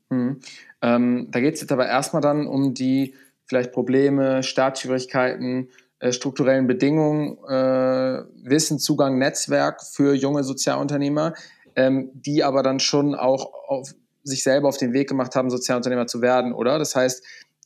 Mhm. 0.10 0.40
Ähm, 0.82 1.28
da 1.32 1.40
geht 1.40 1.56
es 1.56 1.62
jetzt 1.62 1.72
aber 1.72 1.88
erstmal 1.88 2.22
dann 2.22 2.48
um 2.48 2.74
die 2.74 3.14
vielleicht 3.46 3.72
Probleme, 3.72 4.44
Startschwierigkeiten, 4.44 5.68
äh, 5.68 5.83
strukturellen 6.12 6.68
Bedingungen, 6.68 7.38
äh, 7.48 8.24
Wissen, 8.44 8.80
Zugang, 8.80 9.18
Netzwerk 9.18 9.82
für 9.84 10.14
junge 10.14 10.44
Sozialunternehmer 10.44 11.34
ähm, 11.76 12.12
die 12.14 12.44
aber 12.44 12.64
dann 12.64 12.80
schon 12.80 13.16
auch 13.16 13.52
auf 13.68 13.94
sich 14.24 14.44
selber 14.44 14.70
auf 14.70 14.78
den 14.78 14.94
Weg 14.94 15.10
gemacht 15.10 15.36
haben, 15.36 15.50
Sozialunternehmer 15.50 16.08
zu 16.08 16.22
werden, 16.22 16.54
oder? 16.54 16.80
Das 16.80 16.96
heißt, 16.96 17.24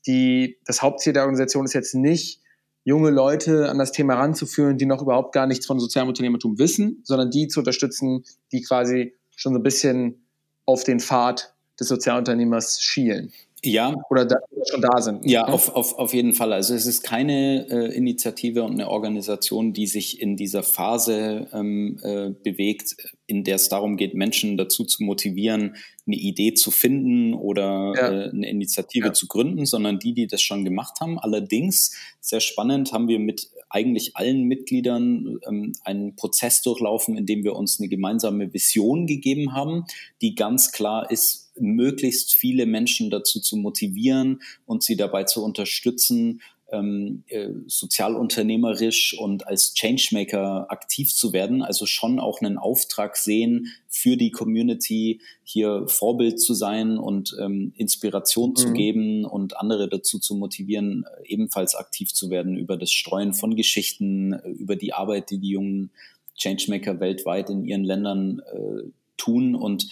die, 0.07 0.57
das 0.65 0.81
Hauptziel 0.81 1.13
der 1.13 1.23
Organisation 1.23 1.65
ist 1.65 1.73
jetzt 1.73 1.93
nicht, 1.93 2.41
junge 2.83 3.09
Leute 3.09 3.69
an 3.69 3.77
das 3.77 3.91
Thema 3.91 4.15
ranzuführen, 4.15 4.77
die 4.77 4.85
noch 4.85 5.01
überhaupt 5.01 5.33
gar 5.33 5.45
nichts 5.45 5.65
von 5.65 5.79
sozialem 5.79 6.07
Unternehmertum 6.07 6.57
wissen, 6.57 7.01
sondern 7.03 7.29
die 7.29 7.47
zu 7.47 7.59
unterstützen, 7.59 8.23
die 8.51 8.61
quasi 8.61 9.13
schon 9.35 9.53
so 9.53 9.59
ein 9.59 9.63
bisschen 9.63 10.25
auf 10.65 10.83
den 10.83 10.99
Pfad 10.99 11.53
des 11.79 11.89
Sozialunternehmers 11.89 12.81
schielen. 12.81 13.33
Ja. 13.63 13.95
Oder 14.09 14.25
da, 14.25 14.37
schon 14.69 14.81
da 14.81 15.01
sind. 15.01 15.25
Ja, 15.25 15.47
ne? 15.47 15.53
auf, 15.53 15.73
auf, 15.75 15.97
auf 15.97 16.13
jeden 16.13 16.33
Fall. 16.33 16.53
Also 16.53 16.75
es 16.75 16.85
ist 16.85 17.01
keine 17.01 17.67
äh, 17.69 17.95
Initiative 17.95 18.63
und 18.63 18.73
eine 18.73 18.89
Organisation, 18.89 19.73
die 19.73 19.87
sich 19.87 20.21
in 20.21 20.37
dieser 20.37 20.61
Phase 20.61 21.47
ähm, 21.53 21.97
äh, 22.03 22.29
bewegt, 22.29 22.95
in 23.25 23.43
der 23.43 23.55
es 23.55 23.67
darum 23.69 23.97
geht, 23.97 24.13
Menschen 24.13 24.57
dazu 24.57 24.85
zu 24.85 25.03
motivieren, 25.03 25.75
eine 26.05 26.15
Idee 26.15 26.53
zu 26.53 26.71
finden 26.71 27.33
oder 27.33 27.93
ja. 27.95 28.11
äh, 28.11 28.29
eine 28.29 28.47
Initiative 28.47 29.07
ja. 29.07 29.13
zu 29.13 29.27
gründen, 29.27 29.65
sondern 29.65 29.99
die, 29.99 30.13
die 30.13 30.27
das 30.27 30.41
schon 30.41 30.63
gemacht 30.63 31.01
haben. 31.01 31.19
Allerdings, 31.19 31.95
sehr 32.21 32.39
spannend, 32.39 32.93
haben 32.93 33.07
wir 33.07 33.19
mit 33.19 33.49
eigentlich 33.69 34.15
allen 34.15 34.43
Mitgliedern 34.43 35.39
ähm, 35.47 35.73
einen 35.83 36.15
Prozess 36.15 36.61
durchlaufen, 36.61 37.17
in 37.17 37.25
dem 37.25 37.43
wir 37.43 37.55
uns 37.55 37.79
eine 37.79 37.89
gemeinsame 37.89 38.53
Vision 38.53 39.07
gegeben 39.07 39.53
haben, 39.53 39.85
die 40.21 40.35
ganz 40.35 40.71
klar 40.71 41.11
ist, 41.11 41.46
möglichst 41.59 42.33
viele 42.33 42.65
Menschen 42.65 43.09
dazu 43.09 43.39
zu 43.39 43.57
motivieren 43.57 44.41
und 44.65 44.83
sie 44.83 44.95
dabei 44.95 45.23
zu 45.23 45.43
unterstützen, 45.43 46.41
ähm, 46.71 47.23
äh, 47.27 47.49
sozialunternehmerisch 47.67 49.17
und 49.17 49.47
als 49.47 49.73
Changemaker 49.73 50.69
aktiv 50.69 51.13
zu 51.13 51.31
werden, 51.31 51.61
also 51.61 51.85
schon 51.85 52.19
auch 52.19 52.41
einen 52.41 52.57
Auftrag 52.57 53.15
sehen, 53.15 53.73
für 53.87 54.17
die 54.17 54.31
Community 54.31 55.21
hier 55.43 55.87
Vorbild 55.87 56.41
zu 56.41 56.53
sein 56.53 56.97
und 56.97 57.35
ähm, 57.39 57.73
Inspiration 57.77 58.49
mhm. 58.51 58.55
zu 58.55 58.73
geben 58.73 59.25
und 59.25 59.57
andere 59.57 59.87
dazu 59.87 60.19
zu 60.19 60.35
motivieren, 60.35 61.05
äh, 61.05 61.27
ebenfalls 61.27 61.75
aktiv 61.75 62.13
zu 62.13 62.29
werden 62.29 62.57
über 62.57 62.75
das 62.75 62.91
Streuen 62.91 63.33
von 63.33 63.55
Geschichten, 63.55 64.33
äh, 64.33 64.49
über 64.49 64.75
die 64.75 64.93
Arbeit, 64.93 65.29
die 65.29 65.39
die 65.39 65.51
jungen 65.51 65.91
Changemaker 66.35 66.99
weltweit 66.99 67.49
in 67.49 67.63
ihren 67.63 67.83
Ländern 67.83 68.41
äh, 68.53 68.83
tun 69.15 69.55
und 69.55 69.87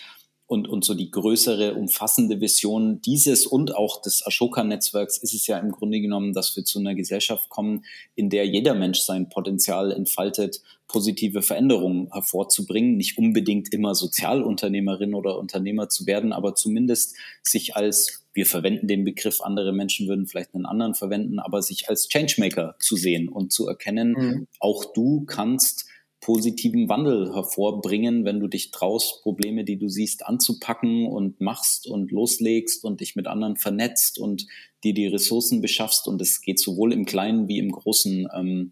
und, 0.48 0.68
und 0.68 0.86
so 0.86 0.94
die 0.94 1.10
größere, 1.10 1.74
umfassende 1.74 2.40
Vision 2.40 3.02
dieses 3.02 3.48
und 3.48 3.76
auch 3.76 4.02
des 4.02 4.26
Ashoka-Netzwerks 4.26 5.18
ist 5.18 5.34
es 5.34 5.48
ja 5.48 5.58
im 5.58 5.72
Grunde 5.72 6.00
genommen, 6.02 6.34
dass 6.34 6.56
wir 6.56 6.64
zu 6.64 6.80
einer 6.80 6.94
Gesellschaft 6.94 7.50
kommen, 7.50 7.84
in 8.14 8.30
der 8.30 8.46
jeder 8.46 8.76
Mensch 8.76 9.00
sein 9.00 9.30
Potenzial 9.30 9.92
entfaltet, 9.92 10.62
positive 10.88 11.42
Veränderungen 11.42 12.10
hervorzubringen, 12.12 12.96
nicht 12.96 13.18
unbedingt 13.18 13.74
immer 13.74 13.96
Sozialunternehmerin 13.96 15.16
oder 15.16 15.40
Unternehmer 15.40 15.90
zu 15.90 16.06
werden, 16.06 16.32
aber 16.32 16.54
zumindest 16.54 17.16
sich 17.42 17.76
als 17.76 18.22
wir 18.34 18.46
verwenden 18.46 18.88
den 18.88 19.06
Begriff, 19.06 19.42
andere 19.42 19.72
Menschen 19.72 20.08
würden 20.10 20.28
vielleicht 20.28 20.54
einen 20.54 20.66
anderen 20.66 20.94
verwenden, 20.94 21.40
aber 21.40 21.62
sich 21.62 21.90
als 21.90 22.10
Changemaker 22.10 22.76
zu 22.80 22.98
sehen 22.98 23.30
und 23.30 23.54
zu 23.54 23.66
erkennen, 23.68 24.12
mhm. 24.12 24.48
auch 24.60 24.84
du 24.94 25.26
kannst 25.26 25.88
positiven 26.26 26.90
Wandel 26.90 27.36
hervorbringen, 27.36 28.26
wenn 28.26 28.40
du 28.40 28.48
dich 28.48 28.72
traust, 28.72 29.22
Probleme, 29.22 29.64
die 29.64 29.78
du 29.78 29.90
siehst, 29.90 30.26
anzupacken 30.26 31.06
und 31.06 31.40
machst 31.40 31.86
und 31.86 32.12
loslegst 32.12 32.84
und 32.84 33.00
dich 33.00 33.16
mit 33.16 33.28
anderen 33.28 33.58
vernetzt 33.58 34.18
und 34.18 34.48
dir 34.84 34.96
die 34.96 35.06
Ressourcen 35.06 35.62
beschaffst. 35.62 36.08
Und 36.08 36.20
es 36.24 36.42
geht 36.42 36.60
sowohl 36.60 36.94
im 36.94 37.06
Kleinen 37.06 37.48
wie 37.48 37.60
im 37.60 37.72
Großen. 37.72 38.28
Ähm, 38.36 38.72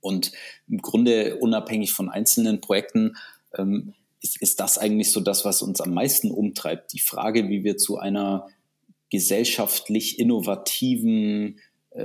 und 0.00 0.32
im 0.66 0.78
Grunde 0.78 1.36
unabhängig 1.36 1.92
von 1.92 2.08
einzelnen 2.08 2.62
Projekten 2.62 3.16
ähm, 3.58 3.92
ist, 4.22 4.40
ist 4.40 4.58
das 4.58 4.78
eigentlich 4.78 5.12
so 5.12 5.20
das, 5.20 5.44
was 5.44 5.60
uns 5.60 5.82
am 5.82 5.92
meisten 5.92 6.30
umtreibt. 6.30 6.94
Die 6.94 7.00
Frage, 7.00 7.50
wie 7.50 7.64
wir 7.64 7.76
zu 7.76 7.98
einer 7.98 8.48
gesellschaftlich 9.10 10.18
innovativen 10.18 11.58
äh, 11.90 12.04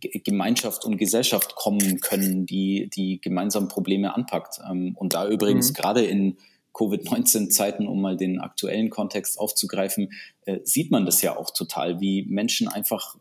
Gemeinschaft 0.00 0.84
und 0.84 0.96
Gesellschaft 0.96 1.54
kommen 1.54 2.00
können, 2.00 2.46
die, 2.46 2.88
die 2.92 3.20
gemeinsam 3.20 3.68
Probleme 3.68 4.14
anpackt. 4.14 4.60
Ähm, 4.68 4.96
und 4.96 5.14
da 5.14 5.28
übrigens 5.28 5.70
mhm. 5.70 5.74
gerade 5.74 6.04
in 6.04 6.36
Covid-19-Zeiten, 6.72 7.86
um 7.86 8.00
mal 8.00 8.16
den 8.16 8.40
aktuellen 8.40 8.90
Kontext 8.90 9.38
aufzugreifen, 9.38 10.12
äh, 10.44 10.60
sieht 10.64 10.90
man 10.90 11.04
das 11.04 11.22
ja 11.22 11.36
auch 11.36 11.50
total, 11.50 12.00
wie 12.00 12.22
Menschen 12.22 12.68
einfach 12.68 13.16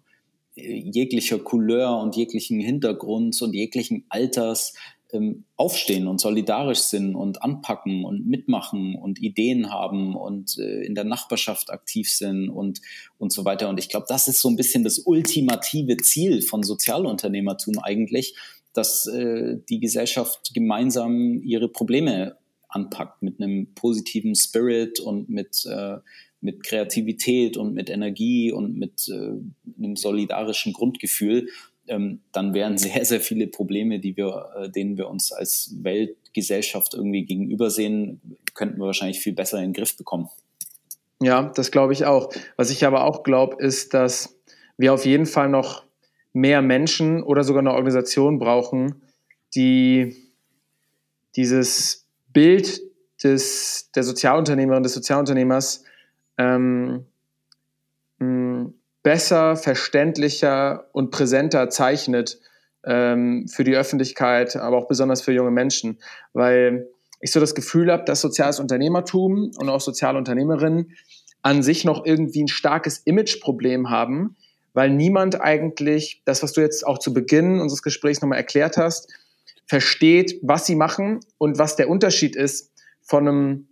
äh, 0.55 0.77
jeglicher 0.77 1.39
Couleur 1.39 1.99
und 1.99 2.15
jeglichen 2.15 2.59
Hintergrunds 2.59 3.41
und 3.41 3.53
jeglichen 3.53 4.05
Alters 4.09 4.73
ähm, 5.11 5.45
aufstehen 5.55 6.07
und 6.07 6.21
solidarisch 6.21 6.79
sind 6.79 7.15
und 7.15 7.41
anpacken 7.41 8.05
und 8.05 8.27
mitmachen 8.27 8.95
und 8.95 9.19
Ideen 9.19 9.71
haben 9.71 10.15
und 10.15 10.57
äh, 10.59 10.83
in 10.83 10.95
der 10.95 11.03
Nachbarschaft 11.03 11.71
aktiv 11.71 12.11
sind 12.11 12.49
und, 12.49 12.81
und 13.17 13.31
so 13.31 13.45
weiter. 13.45 13.69
Und 13.69 13.79
ich 13.79 13.89
glaube, 13.89 14.05
das 14.07 14.27
ist 14.27 14.39
so 14.39 14.49
ein 14.49 14.55
bisschen 14.55 14.83
das 14.83 14.99
ultimative 14.99 15.97
Ziel 15.97 16.41
von 16.41 16.63
Sozialunternehmertum 16.63 17.79
eigentlich, 17.79 18.35
dass 18.73 19.07
äh, 19.07 19.57
die 19.69 19.79
Gesellschaft 19.79 20.53
gemeinsam 20.53 21.41
ihre 21.43 21.69
Probleme 21.69 22.37
anpackt 22.67 23.23
mit 23.23 23.41
einem 23.41 23.73
positiven 23.73 24.35
Spirit 24.35 24.99
und 24.99 25.27
mit, 25.27 25.65
äh, 25.65 25.97
mit 26.39 26.63
Kreativität 26.63 27.57
und 27.57 27.73
mit 27.73 27.89
Energie 27.89 28.51
und 28.51 28.77
mit 28.77 29.09
äh, 29.09 29.31
einem 29.77 29.95
solidarischen 29.95 30.73
Grundgefühl 30.73 31.47
ähm, 31.89 32.21
dann 32.31 32.53
wären 32.53 32.77
sehr, 32.77 33.03
sehr 33.05 33.19
viele 33.19 33.47
Probleme, 33.47 33.99
die 33.99 34.15
wir, 34.15 34.49
äh, 34.55 34.69
denen 34.69 34.97
wir 34.97 35.09
uns 35.09 35.31
als 35.31 35.75
Weltgesellschaft 35.81 36.93
irgendwie 36.93 37.25
gegenübersehen, 37.25 38.21
könnten 38.53 38.79
wir 38.79 38.85
wahrscheinlich 38.85 39.19
viel 39.19 39.33
besser 39.33 39.57
in 39.57 39.65
den 39.65 39.73
Griff 39.73 39.97
bekommen. 39.97 40.29
Ja, 41.21 41.51
das 41.55 41.71
glaube 41.71 41.93
ich 41.93 42.05
auch. 42.05 42.31
Was 42.55 42.69
ich 42.71 42.85
aber 42.85 43.03
auch 43.03 43.23
glaube, 43.23 43.61
ist, 43.61 43.93
dass 43.93 44.37
wir 44.77 44.93
auf 44.93 45.05
jeden 45.05 45.25
Fall 45.25 45.49
noch 45.49 45.83
mehr 46.31 46.61
Menschen 46.61 47.21
oder 47.21 47.43
sogar 47.43 47.61
eine 47.61 47.73
Organisation 47.73 48.39
brauchen, 48.39 49.01
die 49.55 50.15
dieses 51.35 52.07
Bild 52.31 52.81
des, 53.23 53.91
der 53.95 54.03
Sozialunternehmerin, 54.03 54.83
des 54.83 54.93
Sozialunternehmers 54.93 55.83
ähm, 56.37 57.05
besser, 59.03 59.55
verständlicher 59.55 60.87
und 60.91 61.11
präsenter 61.11 61.69
zeichnet 61.69 62.39
ähm, 62.83 63.47
für 63.47 63.63
die 63.63 63.75
Öffentlichkeit, 63.75 64.55
aber 64.55 64.77
auch 64.77 64.87
besonders 64.87 65.21
für 65.21 65.31
junge 65.31 65.51
Menschen. 65.51 65.99
Weil 66.33 66.87
ich 67.19 67.31
so 67.31 67.39
das 67.39 67.55
Gefühl 67.55 67.91
habe, 67.91 68.03
dass 68.05 68.21
soziales 68.21 68.59
Unternehmertum 68.59 69.51
und 69.57 69.69
auch 69.69 69.81
soziale 69.81 70.17
Unternehmerinnen 70.17 70.95
an 71.41 71.63
sich 71.63 71.85
noch 71.85 72.05
irgendwie 72.05 72.43
ein 72.43 72.47
starkes 72.47 72.99
Imageproblem 72.99 73.89
haben, 73.89 74.35
weil 74.73 74.89
niemand 74.89 75.41
eigentlich, 75.41 76.21
das, 76.25 76.43
was 76.43 76.53
du 76.53 76.61
jetzt 76.61 76.85
auch 76.85 76.99
zu 76.99 77.13
Beginn 77.13 77.59
unseres 77.59 77.81
Gesprächs 77.81 78.21
nochmal 78.21 78.37
erklärt 78.37 78.77
hast, 78.77 79.11
versteht, 79.65 80.39
was 80.41 80.65
sie 80.65 80.75
machen 80.75 81.19
und 81.37 81.57
was 81.57 81.75
der 81.75 81.89
Unterschied 81.89 82.35
ist 82.35 82.71
von 83.01 83.27
einem 83.27 83.67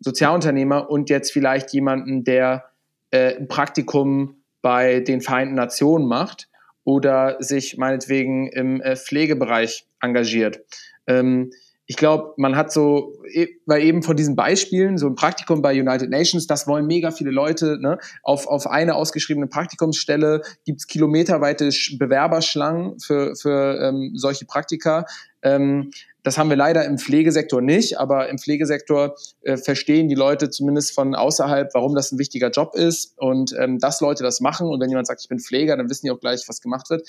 Sozialunternehmer 0.00 0.90
und 0.90 1.10
jetzt 1.10 1.32
vielleicht 1.32 1.72
jemanden, 1.72 2.24
der 2.24 2.70
äh, 3.10 3.36
ein 3.36 3.48
Praktikum 3.48 4.41
bei 4.62 5.00
den 5.00 5.20
Vereinten 5.20 5.54
Nationen 5.54 6.06
macht 6.06 6.48
oder 6.84 7.36
sich 7.40 7.76
meinetwegen 7.76 8.48
im 8.48 8.80
äh, 8.80 8.96
Pflegebereich 8.96 9.86
engagiert. 10.00 10.60
Ähm, 11.06 11.50
ich 11.86 11.96
glaube, 11.96 12.32
man 12.36 12.56
hat 12.56 12.72
so, 12.72 13.22
e, 13.32 13.48
weil 13.66 13.82
eben 13.82 14.02
von 14.02 14.16
diesen 14.16 14.36
Beispielen, 14.36 14.98
so 14.98 15.06
ein 15.08 15.14
Praktikum 15.14 15.62
bei 15.62 15.78
United 15.78 16.08
Nations, 16.10 16.46
das 16.46 16.66
wollen 16.66 16.86
mega 16.86 17.10
viele 17.10 17.30
Leute. 17.30 17.78
Ne? 17.80 17.98
Auf, 18.22 18.46
auf 18.46 18.66
eine 18.66 18.94
ausgeschriebene 18.94 19.48
Praktikumsstelle 19.48 20.42
gibt 20.64 20.80
es 20.80 20.86
kilometerweite 20.86 21.68
Bewerberschlangen 21.98 22.98
für, 23.00 23.34
für 23.34 23.80
ähm, 23.82 24.12
solche 24.14 24.46
Praktika. 24.46 25.04
Ähm, 25.42 25.90
das 26.22 26.38
haben 26.38 26.50
wir 26.50 26.56
leider 26.56 26.84
im 26.84 26.98
Pflegesektor 26.98 27.60
nicht, 27.60 27.98
aber 27.98 28.28
im 28.28 28.38
Pflegesektor 28.38 29.16
äh, 29.42 29.56
verstehen 29.56 30.08
die 30.08 30.14
Leute 30.14 30.50
zumindest 30.50 30.94
von 30.94 31.14
außerhalb, 31.14 31.74
warum 31.74 31.94
das 31.94 32.12
ein 32.12 32.18
wichtiger 32.18 32.50
Job 32.50 32.74
ist 32.74 33.18
und 33.18 33.52
ähm, 33.58 33.78
dass 33.78 34.00
Leute 34.00 34.22
das 34.22 34.40
machen. 34.40 34.68
Und 34.68 34.80
wenn 34.80 34.88
jemand 34.88 35.08
sagt, 35.08 35.20
ich 35.22 35.28
bin 35.28 35.40
Pfleger, 35.40 35.76
dann 35.76 35.90
wissen 35.90 36.06
die 36.06 36.12
auch 36.12 36.20
gleich, 36.20 36.44
was 36.48 36.60
gemacht 36.60 36.90
wird. 36.90 37.08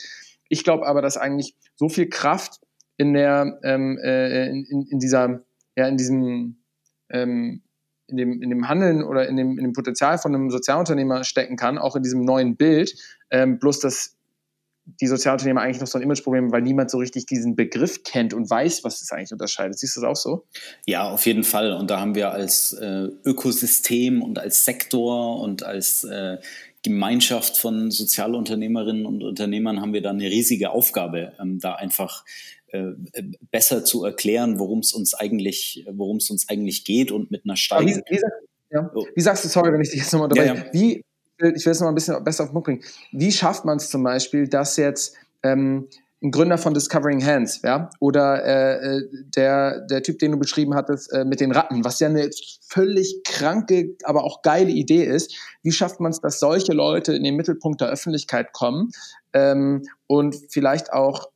Ich 0.49 0.63
glaube 0.63 0.87
aber, 0.87 1.01
dass 1.01 1.17
eigentlich 1.17 1.55
so 1.75 1.89
viel 1.89 2.09
Kraft 2.09 2.59
in 2.97 3.13
der 3.13 3.59
ähm, 3.63 3.99
äh, 4.03 4.49
in, 4.49 4.87
in, 4.89 4.99
dieser 4.99 5.41
ja 5.75 5.87
in 5.87 5.97
diesem 5.97 6.57
ähm, 7.09 7.61
in 8.07 8.17
dem, 8.17 8.41
in 8.41 8.49
dem 8.49 8.67
Handeln 8.67 9.03
oder 9.03 9.27
in 9.27 9.37
dem, 9.37 9.57
in 9.57 9.63
dem 9.63 9.73
Potenzial 9.73 10.17
von 10.17 10.35
einem 10.35 10.49
Sozialunternehmer 10.49 11.23
stecken 11.23 11.55
kann, 11.55 11.77
auch 11.77 11.95
in 11.95 12.03
diesem 12.03 12.25
neuen 12.25 12.55
Bild. 12.55 12.93
Ähm, 13.31 13.59
bloß 13.59 13.79
das 13.79 14.17
die 14.85 15.07
Sozialunternehmer 15.07 15.61
eigentlich 15.61 15.79
noch 15.79 15.87
so 15.87 15.97
ein 15.97 16.01
Imageproblem, 16.01 16.51
weil 16.51 16.61
niemand 16.61 16.91
so 16.91 16.97
richtig 16.97 17.25
diesen 17.25 17.55
Begriff 17.55 18.03
kennt 18.03 18.33
und 18.33 18.49
weiß, 18.49 18.83
was 18.83 19.01
es 19.01 19.11
eigentlich 19.11 19.31
unterscheidet. 19.31 19.79
Siehst 19.79 19.95
du 19.95 20.01
das 20.01 20.09
auch 20.09 20.15
so? 20.15 20.45
Ja, 20.85 21.09
auf 21.09 21.25
jeden 21.25 21.43
Fall. 21.43 21.73
Und 21.73 21.89
da 21.89 21.99
haben 21.99 22.15
wir 22.15 22.31
als 22.31 22.73
äh, 22.73 23.07
Ökosystem 23.23 24.21
und 24.21 24.39
als 24.39 24.65
Sektor 24.65 25.39
und 25.39 25.63
als 25.63 26.03
äh, 26.03 26.37
Gemeinschaft 26.83 27.57
von 27.57 27.91
Sozialunternehmerinnen 27.91 29.05
und 29.05 29.23
Unternehmern 29.23 29.79
haben 29.79 29.93
wir 29.93 30.01
da 30.01 30.09
eine 30.09 30.29
riesige 30.29 30.71
Aufgabe, 30.71 31.31
ähm, 31.39 31.59
da 31.59 31.75
einfach 31.75 32.25
äh, 32.67 32.91
besser 33.51 33.85
zu 33.85 34.03
erklären, 34.03 34.59
worum 34.59 34.79
es 34.79 34.91
uns 34.91 35.13
eigentlich, 35.13 35.85
worum 35.89 36.17
es 36.17 36.29
uns 36.29 36.49
eigentlich 36.49 36.83
geht 36.83 37.11
und 37.11 37.31
mit 37.31 37.45
einer 37.45 37.55
Steigerung. 37.55 38.03
Wie, 38.09 38.17
wie, 38.17 38.21
ja. 38.71 38.91
wie, 39.15 39.21
sagst 39.21 39.45
du, 39.45 39.47
sorry, 39.47 39.71
wenn 39.71 39.81
ich 39.81 39.91
dich 39.91 40.01
jetzt 40.01 40.11
nochmal 40.11 40.27
dabei, 40.27 40.47
ja, 40.47 40.55
ja. 40.55 40.65
wie 40.73 41.03
ich 41.49 41.65
will 41.65 41.71
es 41.71 41.79
noch 41.79 41.87
ein 41.87 41.95
bisschen 41.95 42.23
besser 42.23 42.43
auf 42.43 42.49
den 42.49 42.53
Punkt 42.53 42.65
bringen. 42.67 42.83
Wie 43.11 43.31
schafft 43.31 43.65
man 43.65 43.77
es 43.77 43.89
zum 43.89 44.03
Beispiel, 44.03 44.47
dass 44.47 44.77
jetzt 44.77 45.15
ähm, 45.43 45.87
ein 46.23 46.31
Gründer 46.31 46.57
von 46.57 46.73
Discovering 46.73 47.23
Hands, 47.23 47.61
ja, 47.63 47.89
oder 47.99 48.45
äh, 48.45 48.97
äh, 48.97 49.09
der, 49.35 49.81
der 49.81 50.01
Typ, 50.03 50.19
den 50.19 50.31
du 50.31 50.39
beschrieben 50.39 50.73
hattest, 50.73 51.11
äh, 51.11 51.25
mit 51.25 51.41
den 51.41 51.51
Ratten, 51.51 51.83
was 51.83 51.99
ja 51.99 52.07
eine 52.07 52.29
völlig 52.65 53.23
kranke, 53.25 53.97
aber 54.03 54.23
auch 54.23 54.41
geile 54.41 54.71
Idee 54.71 55.03
ist. 55.03 55.35
Wie 55.63 55.73
schafft 55.73 55.99
man 55.99 56.11
es, 56.11 56.21
dass 56.21 56.39
solche 56.39 56.71
Leute 56.71 57.13
in 57.13 57.23
den 57.23 57.35
Mittelpunkt 57.35 57.81
der 57.81 57.89
Öffentlichkeit 57.89 58.53
kommen 58.53 58.91
ähm, 59.33 59.83
und 60.07 60.37
vielleicht 60.49 60.93
auch 60.93 61.29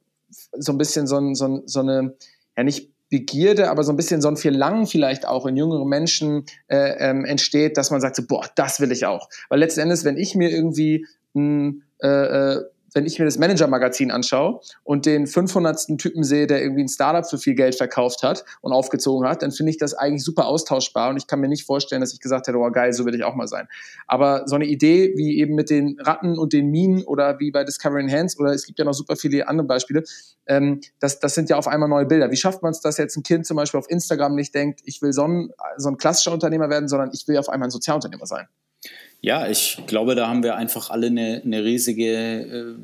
so 0.58 0.72
ein 0.72 0.78
bisschen 0.78 1.06
so, 1.06 1.34
so, 1.34 1.64
so 1.66 1.82
eine, 1.82 2.16
ja 2.56 2.64
nicht 2.64 2.90
Begierde, 3.10 3.70
aber 3.70 3.84
so 3.84 3.94
ein 3.94 3.96
bisschen 3.96 4.22
so 4.22 4.28
ein 4.28 4.38
Verlangen 4.38 4.86
vielleicht 4.86 5.28
auch 5.28 5.46
in 5.46 5.56
jüngeren 5.56 5.88
Menschen 5.88 6.46
äh, 6.68 7.10
ähm, 7.10 7.26
entsteht, 7.26 7.78
dass 7.78 7.92
man 7.92 8.02
sagt, 8.02 8.16
so, 8.16 8.24
boah, 8.28 8.46
das 8.56 8.80
will 8.80 8.92
ich 8.92 9.06
auch. 9.06 9.30
Weil 9.50 9.60
letzten 9.60 9.82
Endes, 9.82 10.04
wenn 10.04 10.18
ich 10.18 10.36
mir 10.36 10.50
irgendwie 10.50 11.06
ein 11.36 11.84
äh, 12.02 12.08
äh 12.08 12.64
wenn 12.98 13.06
ich 13.06 13.20
mir 13.20 13.26
das 13.26 13.38
Manager-Magazin 13.38 14.10
anschaue 14.10 14.60
und 14.84 15.06
den 15.06 15.28
500. 15.28 16.00
Typen 16.00 16.24
sehe, 16.24 16.48
der 16.48 16.64
irgendwie 16.64 16.82
ein 16.82 16.90
Startup 16.90 17.30
für 17.30 17.38
viel 17.38 17.54
Geld 17.54 17.76
verkauft 17.76 18.24
hat 18.24 18.44
und 18.62 18.74
aufgezogen 18.74 19.30
hat, 19.30 19.44
dann 19.44 19.52
finde 19.52 19.70
ich 19.70 19.78
das 19.78 19.94
eigentlich 19.94 20.24
super 20.24 20.48
austauschbar 20.48 21.12
und 21.12 21.18
ich 21.18 21.28
kann 21.28 21.40
mir 21.40 21.48
nicht 21.48 21.64
vorstellen, 21.64 22.02
dass 22.02 22.12
ich 22.12 22.20
gesagt 22.20 22.48
hätte, 22.48 22.58
oh 22.58 22.72
geil, 22.72 22.94
so 22.94 23.06
will 23.06 23.14
ich 23.14 23.24
auch 23.24 23.36
mal 23.36 23.48
sein. 23.48 23.68
Aber 24.08 24.48
so 24.48 24.56
eine 24.56 24.66
Idee 24.66 25.14
wie 25.16 25.38
eben 25.38 25.54
mit 25.54 25.70
den 25.70 26.00
Ratten 26.00 26.40
und 26.40 26.54
den 26.54 26.72
Minen 26.72 27.04
oder 27.04 27.40
wie 27.40 27.52
bei 27.52 27.64
Discovery 27.64 28.10
Hands 28.10 28.36
oder 28.40 28.52
es 28.52 28.66
gibt 28.66 28.80
ja 28.80 28.86
noch 28.86 28.94
super 28.94 29.16
viele 29.16 29.48
andere 29.48 29.68
Beispiele, 29.68 30.04
ähm, 30.48 30.82
das, 31.00 31.20
das 31.20 31.36
sind 31.36 31.52
ja 31.52 31.58
auf 31.58 31.68
einmal 31.68 31.90
neue 31.90 32.08
Bilder. 32.08 32.32
Wie 32.32 32.36
schafft 32.36 32.64
man 32.64 32.72
es, 32.72 32.82
dass 32.82 32.98
jetzt 32.98 33.16
ein 33.16 33.22
Kind 33.22 33.46
zum 33.46 33.58
Beispiel 33.58 33.80
auf 33.80 33.90
Instagram 33.92 34.34
nicht 34.34 34.56
denkt, 34.56 34.82
ich 34.86 35.04
will 35.04 35.14
so 35.14 35.28
ein, 35.28 35.52
so 35.78 35.90
ein 35.90 35.98
klassischer 35.98 36.34
Unternehmer 36.34 36.72
werden, 36.72 36.90
sondern 36.90 37.12
ich 37.14 37.28
will 37.28 37.38
auf 37.38 37.50
einmal 37.50 37.68
ein 37.68 37.72
Sozialunternehmer 37.72 38.26
sein? 38.26 38.48
Ja, 39.22 39.48
ich 39.50 39.80
glaube, 39.88 40.14
da 40.16 40.28
haben 40.28 40.44
wir 40.44 40.56
einfach 40.56 40.92
alle 40.92 41.08
eine, 41.08 41.42
eine 41.44 41.64
riesige 41.64 42.06
äh, 42.06 42.76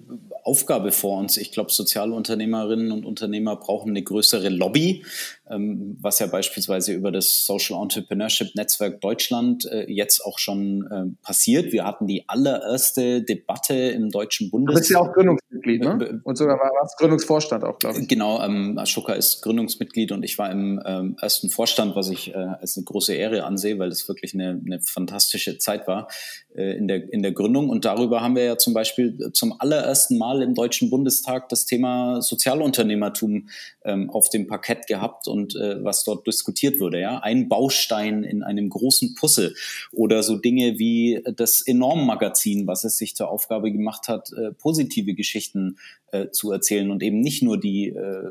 Aufgabe 0.44 0.92
vor 0.92 1.20
uns. 1.20 1.38
Ich 1.38 1.52
glaube, 1.52 1.72
Sozialunternehmerinnen 1.72 2.92
und 2.92 3.06
Unternehmer 3.06 3.56
brauchen 3.56 3.92
eine 3.92 4.02
größere 4.02 4.50
Lobby, 4.50 5.06
ähm, 5.50 5.98
was 6.02 6.20
ja 6.20 6.28
beispielsweise 6.28 6.94
über 6.94 7.12
das 7.12 7.46
Social 7.46 7.82
Entrepreneurship 7.82 8.56
Netzwerk 8.56 9.02
Deutschland 9.02 9.66
äh, 9.66 9.92
jetzt 9.92 10.22
auch 10.26 10.40
schon 10.40 10.88
äh, 10.90 11.26
passiert. 11.26 11.74
Wir 11.74 11.86
hatten 11.86 12.08
die 12.08 12.28
allererste 12.30 13.22
Debatte 13.22 13.74
im 13.74 14.10
Deutschen 14.10 14.50
Bundestag. 14.50 14.76
Du 14.76 14.80
bist 14.80 14.92
ja 14.92 15.00
auch 15.00 15.14
Gründungsmitglied, 15.14 15.82
ne? 15.82 16.22
Und 16.24 16.38
sogar 16.38 16.58
war 16.58 16.72
es 16.86 16.96
Gründungsvorstand 16.98 17.64
auch, 17.64 17.78
glaube 17.78 18.00
ich. 18.00 18.08
Genau, 18.08 18.42
ähm, 18.42 18.78
Ashoka 18.78 19.14
ist 19.14 19.42
Gründungsmitglied 19.42 20.12
und 20.14 20.24
ich 20.24 20.38
war 20.38 20.50
im 20.50 20.82
ähm, 20.86 21.18
ersten 21.22 21.50
Vorstand, 21.50 21.96
was 21.96 22.10
ich 22.10 22.34
äh, 22.34 22.38
als 22.38 22.78
eine 22.78 22.86
große 22.86 23.14
Ehre 23.14 23.44
ansehe, 23.44 23.80
weil 23.80 23.90
es 23.90 24.08
wirklich 24.08 24.34
eine, 24.34 24.62
eine 24.66 24.80
fantastische 24.82 25.58
Zeit 25.58 25.88
war 25.88 26.08
äh, 26.56 26.78
in, 26.78 26.88
der, 26.88 27.12
in 27.12 27.22
der 27.22 27.34
Gründung. 27.34 27.70
Und 27.70 27.86
darüber 27.86 28.22
haben 28.22 28.36
wir 28.36 28.44
ja 28.44 28.58
zum 28.58 28.74
Beispiel 28.74 29.32
zum 29.34 29.60
allerersten 29.60 30.18
Mal 30.18 30.42
im 30.42 30.54
Deutschen 30.54 30.90
Bundestag 30.90 31.50
das 31.50 31.66
Thema 31.66 32.22
Sozialunternehmertum 32.22 33.50
ähm, 33.84 34.10
auf 34.10 34.30
dem 34.30 34.48
Parkett 34.48 34.88
gehabt 34.88 35.28
und 35.34 35.56
äh, 35.56 35.84
was 35.84 36.04
dort 36.04 36.28
diskutiert 36.28 36.80
wurde. 36.80 37.02
Ja? 37.02 37.18
Ein 37.20 37.50
Baustein 37.50 38.24
in 38.24 38.44
einem 38.44 38.70
großen 38.70 39.16
Puzzle 39.16 39.56
oder 39.92 40.22
so 40.22 40.38
Dinge 40.38 40.78
wie 40.78 41.24
das 41.36 41.62
Enorm-Magazin, 41.62 42.68
was 42.68 42.84
es 42.84 42.98
sich 42.98 43.16
zur 43.16 43.30
Aufgabe 43.30 43.72
gemacht 43.72 44.08
hat, 44.08 44.32
äh, 44.34 44.52
positive 44.54 45.16
Geschichten 45.16 45.78
äh, 46.12 46.30
zu 46.30 46.52
erzählen 46.52 46.92
und 46.92 47.02
eben 47.02 47.22
nicht 47.22 47.42
nur 47.42 47.60
die, 47.60 47.88
äh, 47.88 48.30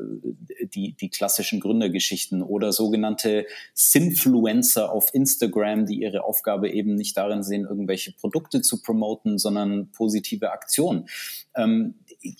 die, 0.73 0.93
die 0.93 1.09
klassischen 1.09 1.59
Gründergeschichten 1.59 2.41
oder 2.41 2.71
sogenannte 2.71 3.45
Sinfluencer 3.73 4.89
auf 4.89 5.13
Instagram, 5.13 5.85
die 5.85 6.01
ihre 6.01 6.23
Aufgabe 6.23 6.71
eben 6.71 6.95
nicht 6.95 7.17
darin 7.17 7.43
sehen, 7.43 7.65
irgendwelche 7.69 8.13
Produkte 8.13 8.61
zu 8.61 8.81
promoten, 8.81 9.37
sondern 9.37 9.91
positive 9.91 10.51
Aktionen. 10.51 11.09
Ähm, 11.55 11.95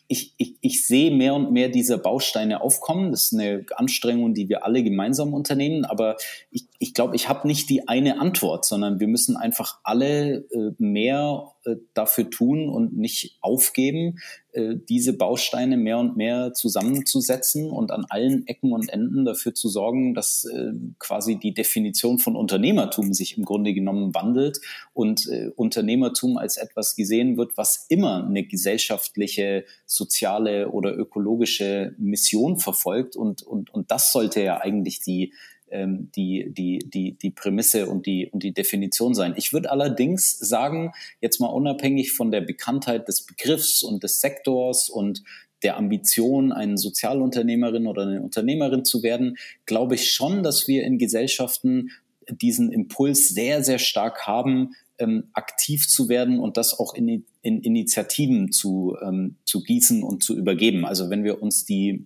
ich, 0.07 0.33
ich, 0.37 0.55
ich 0.61 0.87
sehe 0.87 1.11
mehr 1.11 1.33
und 1.33 1.51
mehr 1.51 1.67
diese 1.67 1.97
Bausteine 1.97 2.61
aufkommen. 2.61 3.11
Das 3.11 3.25
ist 3.25 3.33
eine 3.33 3.65
Anstrengung, 3.75 4.33
die 4.33 4.47
wir 4.47 4.63
alle 4.65 4.81
gemeinsam 4.81 5.33
unternehmen. 5.33 5.83
Aber 5.83 6.15
ich, 6.51 6.67
ich 6.79 6.93
glaube, 6.93 7.15
ich 7.15 7.27
habe 7.27 7.47
nicht 7.47 7.69
die 7.69 7.87
eine 7.87 8.19
Antwort, 8.19 8.65
sondern 8.65 8.99
wir 8.99 9.07
müssen 9.07 9.35
einfach 9.35 9.79
alle 9.83 10.45
äh, 10.51 10.71
mehr 10.77 11.53
äh, 11.65 11.75
dafür 11.93 12.29
tun 12.29 12.69
und 12.69 12.97
nicht 12.97 13.37
aufgeben, 13.41 14.19
diese 14.55 15.13
Bausteine 15.13 15.77
mehr 15.77 15.97
und 15.97 16.15
mehr 16.15 16.53
zusammenzusetzen 16.53 17.71
und 17.71 17.91
an 17.91 18.05
allen 18.09 18.45
Ecken 18.47 18.71
und 18.71 18.89
Enden 18.89 19.25
dafür 19.25 19.53
zu 19.53 19.67
sorgen, 19.67 20.13
dass 20.13 20.45
äh, 20.45 20.73
quasi 20.99 21.37
die 21.37 21.53
Definition 21.53 22.19
von 22.19 22.35
Unternehmertum 22.35 23.13
sich 23.13 23.37
im 23.37 23.45
Grunde 23.45 23.73
genommen 23.73 24.13
wandelt 24.13 24.59
und 24.93 25.27
äh, 25.27 25.49
Unternehmertum 25.55 26.37
als 26.37 26.57
etwas 26.57 26.95
gesehen 26.95 27.37
wird, 27.37 27.57
was 27.57 27.85
immer 27.89 28.25
eine 28.25 28.43
gesellschaftliche, 28.43 29.65
soziale 29.85 30.69
oder 30.69 30.95
ökologische 30.95 31.95
Mission 31.97 32.59
verfolgt. 32.59 33.15
Und, 33.15 33.41
und, 33.41 33.73
und 33.73 33.91
das 33.91 34.11
sollte 34.11 34.43
ja 34.43 34.61
eigentlich 34.61 34.99
die 34.99 35.33
ähm, 35.73 36.09
die, 36.15 36.47
die, 36.49 36.79
die, 36.79 37.17
die 37.17 37.31
Prämisse 37.31 37.87
und 37.87 38.05
die, 38.05 38.29
und 38.29 38.43
die 38.43 38.53
Definition 38.53 39.13
sein. 39.13 39.33
Ich 39.37 39.51
würde 39.51 39.71
allerdings 39.71 40.37
sagen, 40.39 40.93
jetzt 41.19 41.39
mal 41.39 41.47
unabhängig 41.47 42.13
von 42.13 42.31
der 42.31 42.41
Bekanntheit 42.41 43.07
des 43.07 43.25
Begriffs 43.25 43.83
und 43.83 44.03
des 44.03 44.21
Sektors 44.21 44.89
und 44.89 45.23
der 45.63 45.77
Ambition, 45.77 46.51
eine 46.51 46.77
Sozialunternehmerin 46.77 47.87
oder 47.87 48.03
eine 48.03 48.21
Unternehmerin 48.21 48.85
zu 48.85 49.01
werden, 49.01 49.37
glaube 49.65 49.95
ich 49.95 50.11
schon, 50.11 50.43
dass 50.43 50.67
wir 50.67 50.83
in 50.83 50.97
Gesellschaften 50.97 51.89
diesen 52.29 52.71
Impuls 52.71 53.29
sehr, 53.29 53.63
sehr 53.63 53.79
stark 53.79 54.27
haben, 54.27 54.75
ähm, 54.99 55.29
aktiv 55.33 55.87
zu 55.87 56.07
werden 56.07 56.39
und 56.39 56.57
das 56.57 56.79
auch 56.79 56.93
in, 56.93 57.25
in 57.41 57.61
Initiativen 57.61 58.51
zu, 58.51 58.95
ähm, 59.01 59.37
zu 59.45 59.63
gießen 59.63 60.03
und 60.03 60.23
zu 60.23 60.37
übergeben. 60.37 60.85
Also 60.85 61.09
wenn 61.09 61.23
wir 61.23 61.41
uns 61.41 61.65
die 61.65 62.05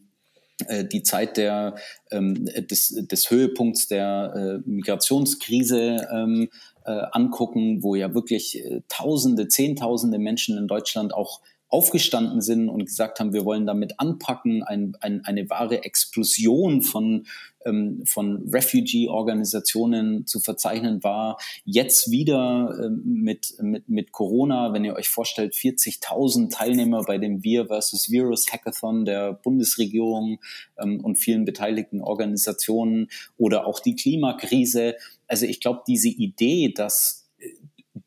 die 0.91 1.03
Zeit 1.03 1.38
der, 1.38 1.76
ähm, 2.12 2.45
des, 2.45 2.89
des 2.89 3.30
Höhepunkts 3.30 3.88
der 3.88 4.62
äh, 4.66 4.70
Migrationskrise 4.70 6.08
ähm, 6.12 6.49
äh, 6.86 6.91
angucken, 7.12 7.84
wo 7.84 7.95
ja 7.95 8.14
wirklich 8.14 8.64
äh, 8.64 8.82
Tausende, 8.88 9.47
Zehntausende 9.47 10.18
Menschen 10.20 10.58
in 10.58 10.68
Deutschland 10.68 11.14
auch 11.14 11.41
aufgestanden 11.70 12.41
sind 12.41 12.70
und 12.70 12.86
gesagt 12.86 13.20
haben, 13.20 13.34
wir 13.34 13.43
wollen 13.43 13.65
damit 13.65 13.99
anpacken, 13.99 14.63
ein, 14.63 14.95
ein, 15.01 15.26
eine 15.26 15.49
wahre 15.49 15.84
Explosion 15.84 16.82
von, 16.82 17.26
ähm, 17.65 18.03
von 18.05 18.49
Refugee-Organisationen 18.49 20.26
zu 20.26 20.39
verzeichnen 20.39 21.03
war. 21.03 21.38
Jetzt 21.65 22.09
wieder 22.09 22.74
ähm, 22.82 23.01
mit, 23.03 23.55
mit, 23.61 23.89
mit 23.89 24.13
Corona, 24.13 24.72
wenn 24.72 24.86
ihr 24.86 24.95
euch 24.95 25.09
vorstellt, 25.09 25.55
40.000 25.55 26.49
Teilnehmer 26.49 27.03
bei 27.03 27.18
dem 27.18 27.43
Wir 27.43 27.68
versus 27.68 28.09
Virus 28.09 28.51
Hackathon 28.51 29.03
der 29.03 29.34
Bundesregierung 29.34 30.39
ähm, 30.78 31.03
und 31.03 31.18
vielen 31.18 31.43
beteiligten 31.43 31.99
Organisationen 31.99 33.09
oder 33.38 33.68
auch 33.68 33.82
die 33.82 33.95
Klimakrise. 33.95 34.95
Also 35.28 35.45
ich 35.45 35.59
glaube, 35.59 35.82
diese 35.86 36.09
Idee, 36.09 36.72
dass 36.74 37.28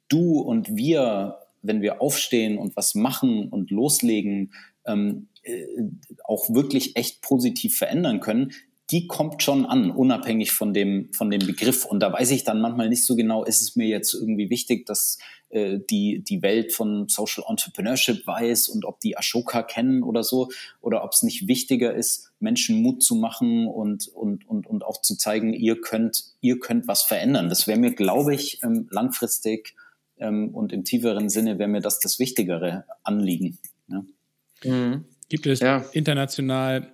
du 0.08 0.40
und 0.40 0.76
wir 0.76 1.39
wenn 1.62 1.82
wir 1.82 2.00
aufstehen 2.00 2.58
und 2.58 2.76
was 2.76 2.94
machen 2.94 3.48
und 3.48 3.70
loslegen, 3.70 4.52
ähm, 4.86 5.28
äh, 5.42 5.66
auch 6.24 6.50
wirklich 6.50 6.96
echt 6.96 7.22
positiv 7.22 7.76
verändern 7.76 8.20
können, 8.20 8.52
die 8.90 9.06
kommt 9.06 9.42
schon 9.42 9.66
an, 9.66 9.90
unabhängig 9.90 10.50
von 10.50 10.74
dem, 10.74 11.12
von 11.12 11.30
dem 11.30 11.46
Begriff. 11.46 11.84
Und 11.84 12.00
da 12.00 12.12
weiß 12.12 12.32
ich 12.32 12.42
dann 12.42 12.61
manchmal 12.61 12.88
nicht 12.88 13.04
so 13.04 13.14
genau, 13.14 13.44
ist 13.44 13.61
es 13.61 13.76
mir 13.76 13.86
jetzt 13.86 14.14
irgendwie 14.14 14.50
wichtig, 14.50 14.84
dass 14.84 15.18
äh, 15.50 15.78
die, 15.88 16.24
die 16.24 16.42
Welt 16.42 16.72
von 16.72 17.06
Social 17.08 17.44
Entrepreneurship 17.48 18.26
weiß 18.26 18.68
und 18.68 18.84
ob 18.84 18.98
die 19.00 19.16
Ashoka 19.16 19.62
kennen 19.62 20.02
oder 20.02 20.24
so, 20.24 20.48
oder 20.80 21.04
ob 21.04 21.12
es 21.12 21.22
nicht 21.22 21.46
wichtiger 21.46 21.94
ist, 21.94 22.32
Menschen 22.40 22.82
Mut 22.82 23.02
zu 23.02 23.14
machen 23.14 23.68
und, 23.68 24.08
und, 24.08 24.48
und, 24.48 24.66
und 24.66 24.84
auch 24.84 25.00
zu 25.00 25.16
zeigen, 25.16 25.52
ihr 25.52 25.80
könnt, 25.80 26.24
ihr 26.40 26.58
könnt 26.58 26.88
was 26.88 27.02
verändern. 27.02 27.48
Das 27.48 27.68
wäre 27.68 27.78
mir, 27.78 27.94
glaube 27.94 28.34
ich, 28.34 28.61
ähm, 28.64 28.88
langfristig 28.90 29.76
und 30.20 30.72
im 30.72 30.84
tieferen 30.84 31.28
Sinne 31.28 31.58
wäre 31.58 31.68
mir 31.68 31.80
das 31.80 31.98
das 31.98 32.18
wichtigere 32.18 32.84
Anliegen. 33.02 33.58
Ja. 33.88 34.04
Mhm. 34.64 35.04
Gibt 35.28 35.46
es 35.46 35.60
ja. 35.60 35.84
international 35.92 36.92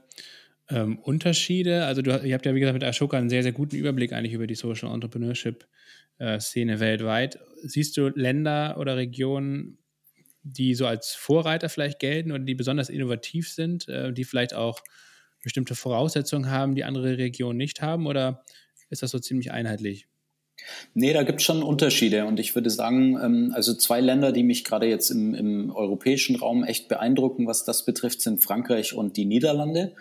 ähm, 0.68 0.98
Unterschiede? 0.98 1.86
Also 1.86 2.02
du, 2.02 2.10
ihr 2.24 2.34
habt 2.34 2.46
ja, 2.46 2.54
wie 2.54 2.60
gesagt, 2.60 2.74
mit 2.74 2.84
Ashoka 2.84 3.16
einen 3.16 3.30
sehr, 3.30 3.42
sehr 3.42 3.52
guten 3.52 3.76
Überblick 3.76 4.12
eigentlich 4.12 4.34
über 4.34 4.46
die 4.46 4.54
Social 4.54 4.92
Entrepreneurship 4.92 5.66
äh, 6.18 6.38
Szene 6.38 6.80
weltweit. 6.80 7.38
Siehst 7.62 7.96
du 7.96 8.08
Länder 8.08 8.76
oder 8.78 8.96
Regionen, 8.96 9.78
die 10.42 10.74
so 10.74 10.86
als 10.86 11.12
Vorreiter 11.12 11.68
vielleicht 11.68 11.98
gelten 11.98 12.30
oder 12.30 12.44
die 12.44 12.54
besonders 12.54 12.88
innovativ 12.88 13.50
sind, 13.50 13.88
äh, 13.88 14.12
die 14.12 14.24
vielleicht 14.24 14.54
auch 14.54 14.80
bestimmte 15.42 15.74
Voraussetzungen 15.74 16.50
haben, 16.50 16.74
die 16.74 16.84
andere 16.84 17.18
Regionen 17.18 17.56
nicht 17.56 17.82
haben? 17.82 18.06
Oder 18.06 18.44
ist 18.90 19.02
das 19.02 19.10
so 19.10 19.18
ziemlich 19.18 19.50
einheitlich? 19.50 20.06
Nee, 20.94 21.12
da 21.12 21.22
gibt 21.22 21.40
es 21.40 21.46
schon 21.46 21.62
Unterschiede. 21.62 22.26
Und 22.26 22.40
ich 22.40 22.54
würde 22.54 22.70
sagen, 22.70 23.18
ähm, 23.22 23.52
also 23.54 23.74
zwei 23.74 24.00
Länder, 24.00 24.32
die 24.32 24.42
mich 24.42 24.64
gerade 24.64 24.86
jetzt 24.86 25.10
im, 25.10 25.34
im 25.34 25.70
europäischen 25.70 26.36
Raum 26.36 26.64
echt 26.64 26.88
beeindrucken, 26.88 27.46
was 27.46 27.64
das 27.64 27.84
betrifft, 27.84 28.22
sind 28.22 28.42
Frankreich 28.42 28.94
und 28.94 29.16
die 29.16 29.26
Niederlande. 29.26 29.94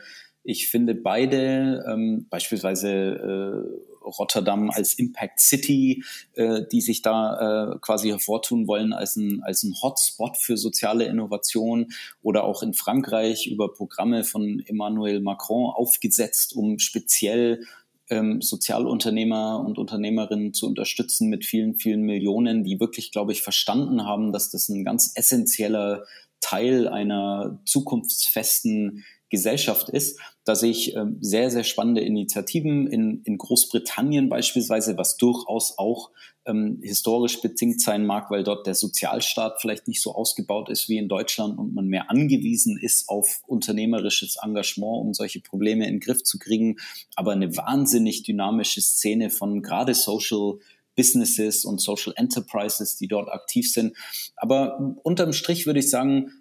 Ich 0.43 0.67
finde 0.67 0.93
beide, 0.93 1.83
ähm, 1.87 2.27
beispielsweise 2.29 2.89
äh, 2.89 4.05
Rotterdam 4.05 4.69
als 4.69 4.93
Impact 4.93 5.39
City, 5.39 6.03
äh, 6.33 6.61
die 6.71 6.81
sich 6.81 7.01
da 7.01 7.73
äh, 7.73 7.79
quasi 7.79 8.09
hervortun 8.09 8.67
wollen 8.67 8.93
als 8.93 9.15
ein, 9.15 9.41
als 9.43 9.63
ein 9.63 9.73
Hotspot 9.81 10.37
für 10.37 10.57
soziale 10.57 11.05
Innovation 11.05 11.87
oder 12.21 12.43
auch 12.43 12.61
in 12.61 12.73
Frankreich 12.73 13.47
über 13.47 13.73
Programme 13.73 14.23
von 14.23 14.63
Emmanuel 14.67 15.19
Macron 15.19 15.71
aufgesetzt, 15.73 16.55
um 16.55 16.77
speziell 16.77 17.65
ähm, 18.09 18.41
Sozialunternehmer 18.41 19.63
und 19.65 19.77
Unternehmerinnen 19.77 20.53
zu 20.53 20.67
unterstützen 20.67 21.29
mit 21.29 21.45
vielen, 21.45 21.75
vielen 21.75 22.01
Millionen, 22.01 22.63
die 22.63 22.79
wirklich, 22.79 23.11
glaube 23.11 23.31
ich, 23.31 23.41
verstanden 23.41 24.05
haben, 24.05 24.31
dass 24.31 24.51
das 24.51 24.69
ein 24.69 24.83
ganz 24.83 25.11
essentieller 25.15 26.05
Teil 26.39 26.87
einer 26.87 27.59
zukunftsfesten 27.65 29.03
Gesellschaft 29.29 29.89
ist. 29.89 30.19
Da 30.43 30.55
sehe 30.55 30.71
ich 30.71 30.95
äh, 30.95 31.05
sehr, 31.19 31.49
sehr 31.49 31.63
spannende 31.63 32.01
Initiativen 32.01 32.87
in, 32.87 33.21
in 33.23 33.37
Großbritannien 33.37 34.29
beispielsweise, 34.29 34.97
was 34.97 35.17
durchaus 35.17 35.77
auch 35.77 36.11
ähm, 36.45 36.79
historisch 36.83 37.41
bedingt 37.41 37.81
sein 37.81 38.05
mag, 38.05 38.29
weil 38.29 38.43
dort 38.43 38.67
der 38.67 38.75
Sozialstaat 38.75 39.59
vielleicht 39.59 39.87
nicht 39.87 40.01
so 40.01 40.13
ausgebaut 40.13 40.69
ist 40.69 40.87
wie 40.87 40.97
in 40.97 41.09
Deutschland 41.09 41.57
und 41.57 41.73
man 41.73 41.87
mehr 41.87 42.11
angewiesen 42.11 42.77
ist 42.79 43.09
auf 43.09 43.41
unternehmerisches 43.47 44.37
Engagement, 44.41 45.01
um 45.01 45.13
solche 45.13 45.41
Probleme 45.41 45.85
in 45.87 45.95
den 45.95 45.99
Griff 45.99 46.23
zu 46.23 46.37
kriegen. 46.37 46.77
Aber 47.15 47.31
eine 47.31 47.57
wahnsinnig 47.57 48.23
dynamische 48.23 48.81
Szene 48.81 49.31
von 49.31 49.63
gerade 49.63 49.95
Social 49.95 50.59
Businesses 50.95 51.65
und 51.65 51.81
Social 51.81 52.13
Enterprises, 52.15 52.97
die 52.97 53.07
dort 53.07 53.29
aktiv 53.29 53.71
sind. 53.71 53.95
Aber 54.35 54.95
unterm 55.03 55.33
Strich 55.33 55.65
würde 55.65 55.79
ich 55.79 55.89
sagen, 55.89 56.31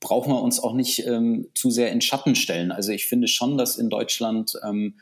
brauchen 0.00 0.32
wir 0.32 0.42
uns 0.42 0.60
auch 0.60 0.74
nicht 0.74 1.06
ähm, 1.06 1.48
zu 1.54 1.70
sehr 1.70 1.90
in 1.92 2.00
Schatten 2.00 2.34
stellen. 2.34 2.72
Also 2.72 2.92
ich 2.92 3.06
finde 3.06 3.28
schon, 3.28 3.56
dass 3.56 3.76
in 3.76 3.88
Deutschland 3.88 4.52
ähm, 4.66 4.96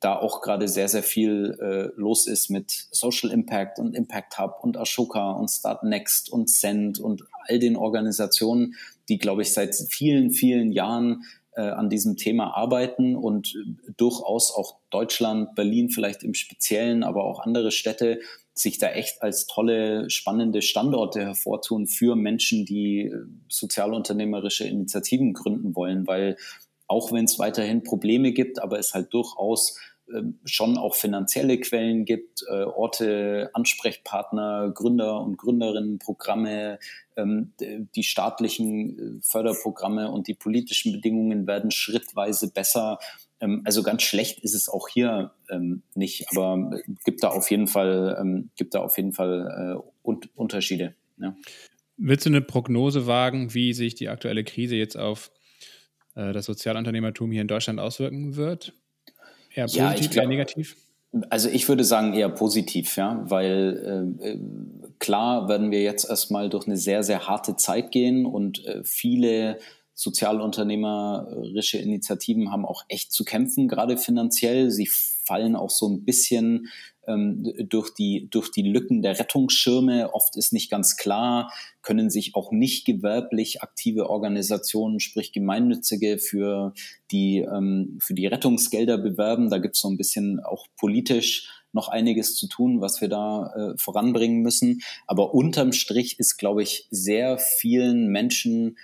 da 0.00 0.16
auch 0.16 0.42
gerade 0.42 0.68
sehr, 0.68 0.88
sehr 0.88 1.02
viel 1.02 1.56
äh, 1.60 1.98
los 1.98 2.26
ist 2.26 2.50
mit 2.50 2.70
Social 2.90 3.30
Impact 3.30 3.78
und 3.78 3.94
Impact 3.94 4.38
Hub 4.38 4.58
und 4.62 4.76
Ashoka 4.76 5.32
und 5.32 5.48
Start 5.48 5.84
Next 5.84 6.30
und 6.30 6.50
Send 6.50 7.00
und 7.00 7.22
all 7.48 7.58
den 7.58 7.76
Organisationen, 7.76 8.74
die, 9.08 9.18
glaube 9.18 9.42
ich, 9.42 9.52
seit 9.52 9.74
vielen, 9.74 10.30
vielen 10.30 10.70
Jahren 10.70 11.22
an 11.60 11.88
diesem 11.88 12.16
Thema 12.16 12.56
arbeiten 12.56 13.16
und 13.16 13.54
durchaus 13.96 14.50
auch 14.52 14.76
Deutschland, 14.90 15.54
Berlin 15.54 15.90
vielleicht 15.90 16.22
im 16.22 16.34
Speziellen, 16.34 17.02
aber 17.02 17.24
auch 17.24 17.40
andere 17.40 17.70
Städte 17.70 18.20
sich 18.54 18.78
da 18.78 18.90
echt 18.90 19.20
als 19.20 19.46
tolle, 19.46 20.08
spannende 20.10 20.62
Standorte 20.62 21.20
hervortun 21.20 21.86
für 21.86 22.14
Menschen, 22.14 22.64
die 22.64 23.06
äh, 23.06 23.12
sozialunternehmerische 23.48 24.64
Initiativen 24.64 25.32
gründen 25.32 25.74
wollen, 25.74 26.06
weil 26.06 26.36
auch 26.86 27.12
wenn 27.12 27.24
es 27.24 27.38
weiterhin 27.38 27.82
Probleme 27.82 28.32
gibt, 28.32 28.62
aber 28.62 28.78
es 28.78 28.94
halt 28.94 29.12
durchaus 29.12 29.76
schon 30.44 30.78
auch 30.78 30.94
finanzielle 30.94 31.58
Quellen 31.58 32.04
gibt, 32.04 32.44
äh, 32.48 32.62
Orte, 32.62 33.50
Ansprechpartner, 33.52 34.70
Gründer 34.72 35.20
und 35.20 35.36
Gründerinnen, 35.36 35.98
Programme, 35.98 36.78
ähm, 37.16 37.52
die 37.94 38.02
staatlichen 38.02 39.18
äh, 39.18 39.20
Förderprogramme 39.22 40.10
und 40.10 40.28
die 40.28 40.34
politischen 40.34 40.92
Bedingungen 40.92 41.46
werden 41.46 41.70
schrittweise 41.70 42.52
besser. 42.52 42.98
Ähm, 43.40 43.62
also 43.64 43.82
ganz 43.82 44.02
schlecht 44.02 44.40
ist 44.40 44.54
es 44.54 44.68
auch 44.68 44.88
hier 44.88 45.32
nicht, 45.94 46.26
aber 46.30 46.80
gibt 47.04 47.22
da 47.22 47.28
auf 47.28 47.50
jeden 47.50 47.66
Fall, 47.66 48.48
gibt 48.56 48.74
da 48.74 48.80
auf 48.80 48.96
jeden 48.96 49.12
Fall 49.12 49.78
äh, 49.78 50.18
Unterschiede. 50.34 50.94
Ja. 51.18 51.36
Willst 51.96 52.24
du 52.24 52.30
eine 52.30 52.40
Prognose 52.40 53.06
wagen, 53.06 53.52
wie 53.52 53.74
sich 53.74 53.94
die 53.94 54.08
aktuelle 54.08 54.42
Krise 54.42 54.76
jetzt 54.76 54.96
auf 54.96 55.30
das 56.14 56.46
Sozialunternehmertum 56.46 57.30
hier 57.30 57.42
in 57.42 57.48
Deutschland 57.48 57.78
auswirken 57.78 58.36
wird? 58.36 58.72
Eher 59.54 59.64
positiv, 59.64 59.76
ja, 59.76 59.94
glaub, 59.94 60.22
eher 60.22 60.28
negativ? 60.28 60.76
Also 61.30 61.48
ich 61.48 61.68
würde 61.68 61.84
sagen 61.84 62.14
eher 62.14 62.28
positiv, 62.28 62.96
ja, 62.96 63.22
weil 63.28 64.16
äh, 64.20 64.38
klar 64.98 65.48
werden 65.48 65.70
wir 65.70 65.82
jetzt 65.82 66.08
erstmal 66.08 66.50
durch 66.50 66.66
eine 66.66 66.76
sehr, 66.76 67.04
sehr 67.04 67.28
harte 67.28 67.56
Zeit 67.56 67.92
gehen 67.92 68.26
und 68.26 68.64
äh, 68.66 68.82
viele 68.84 69.58
sozialunternehmerische 69.94 71.78
Initiativen 71.78 72.50
haben 72.50 72.66
auch 72.66 72.84
echt 72.88 73.12
zu 73.12 73.24
kämpfen, 73.24 73.68
gerade 73.68 73.96
finanziell. 73.96 74.72
Sie 74.72 74.88
fallen 74.88 75.54
auch 75.54 75.70
so 75.70 75.88
ein 75.88 76.04
bisschen 76.04 76.68
durch, 77.06 77.94
die, 77.94 78.28
durch 78.30 78.50
die 78.50 78.62
Lücken 78.62 79.02
der 79.02 79.18
Rettungsschirme. 79.18 80.12
Oft 80.14 80.36
ist 80.36 80.52
nicht 80.52 80.70
ganz 80.70 80.96
klar, 80.96 81.52
können 81.82 82.10
sich 82.10 82.34
auch 82.34 82.50
nicht 82.50 82.84
gewerblich 82.86 83.62
aktive 83.62 84.08
Organisationen, 84.10 85.00
sprich 85.00 85.32
Gemeinnützige, 85.32 86.18
für 86.18 86.72
die, 87.10 87.38
ähm, 87.38 87.98
für 88.00 88.14
die 88.14 88.26
Rettungsgelder 88.26 88.98
bewerben. 88.98 89.50
Da 89.50 89.58
gibt 89.58 89.76
es 89.76 89.82
so 89.82 89.88
ein 89.88 89.96
bisschen 89.96 90.40
auch 90.40 90.66
politisch 90.76 91.48
noch 91.74 91.88
einiges 91.88 92.36
zu 92.36 92.48
tun, 92.48 92.80
was 92.80 93.00
wir 93.00 93.08
da 93.08 93.52
äh, 93.54 93.74
voranbringen 93.76 94.40
müssen. 94.40 94.80
Aber 95.06 95.34
unterm 95.34 95.72
Strich 95.72 96.18
ist, 96.18 96.36
glaube 96.38 96.62
ich, 96.62 96.86
sehr 96.90 97.38
vielen 97.38 98.08
Menschen 98.08 98.76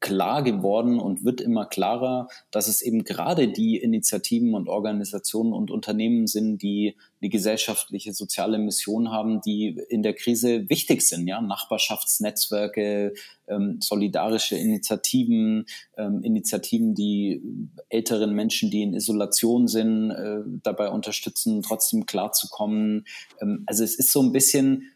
klar 0.00 0.42
geworden 0.42 0.98
und 0.98 1.24
wird 1.24 1.40
immer 1.40 1.66
klarer, 1.66 2.28
dass 2.50 2.68
es 2.68 2.82
eben 2.82 3.04
gerade 3.04 3.48
die 3.48 3.76
Initiativen 3.76 4.54
und 4.54 4.68
Organisationen 4.68 5.52
und 5.52 5.70
Unternehmen 5.70 6.26
sind, 6.26 6.62
die 6.62 6.96
die 7.22 7.28
gesellschaftliche 7.28 8.14
soziale 8.14 8.58
Mission 8.58 9.10
haben, 9.10 9.42
die 9.42 9.78
in 9.90 10.02
der 10.02 10.14
Krise 10.14 10.70
wichtig 10.70 11.02
sind. 11.02 11.26
Ja, 11.28 11.42
Nachbarschaftsnetzwerke, 11.42 13.12
ähm, 13.46 13.76
solidarische 13.80 14.56
Initiativen, 14.56 15.66
ähm, 15.98 16.22
Initiativen, 16.22 16.94
die 16.94 17.42
älteren 17.90 18.34
Menschen, 18.34 18.70
die 18.70 18.82
in 18.82 18.94
Isolation 18.94 19.68
sind, 19.68 20.10
äh, 20.10 20.40
dabei 20.62 20.88
unterstützen, 20.88 21.60
trotzdem 21.62 22.06
klarzukommen. 22.06 23.04
Ähm, 23.42 23.64
also 23.66 23.84
es 23.84 23.96
ist 23.96 24.12
so 24.12 24.22
ein 24.22 24.32
bisschen 24.32 24.90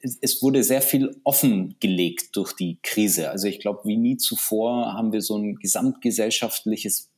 es 0.00 0.42
wurde 0.42 0.62
sehr 0.62 0.82
viel 0.82 1.16
offengelegt 1.24 2.36
durch 2.36 2.52
die 2.52 2.78
Krise. 2.82 3.30
Also 3.30 3.48
ich 3.48 3.60
glaube, 3.60 3.80
wie 3.84 3.96
nie 3.96 4.16
zuvor 4.16 4.92
haben 4.94 5.12
wir 5.12 5.20
so 5.20 5.36
ein 5.36 5.56
gesamtgesellschaftliches 5.56 7.10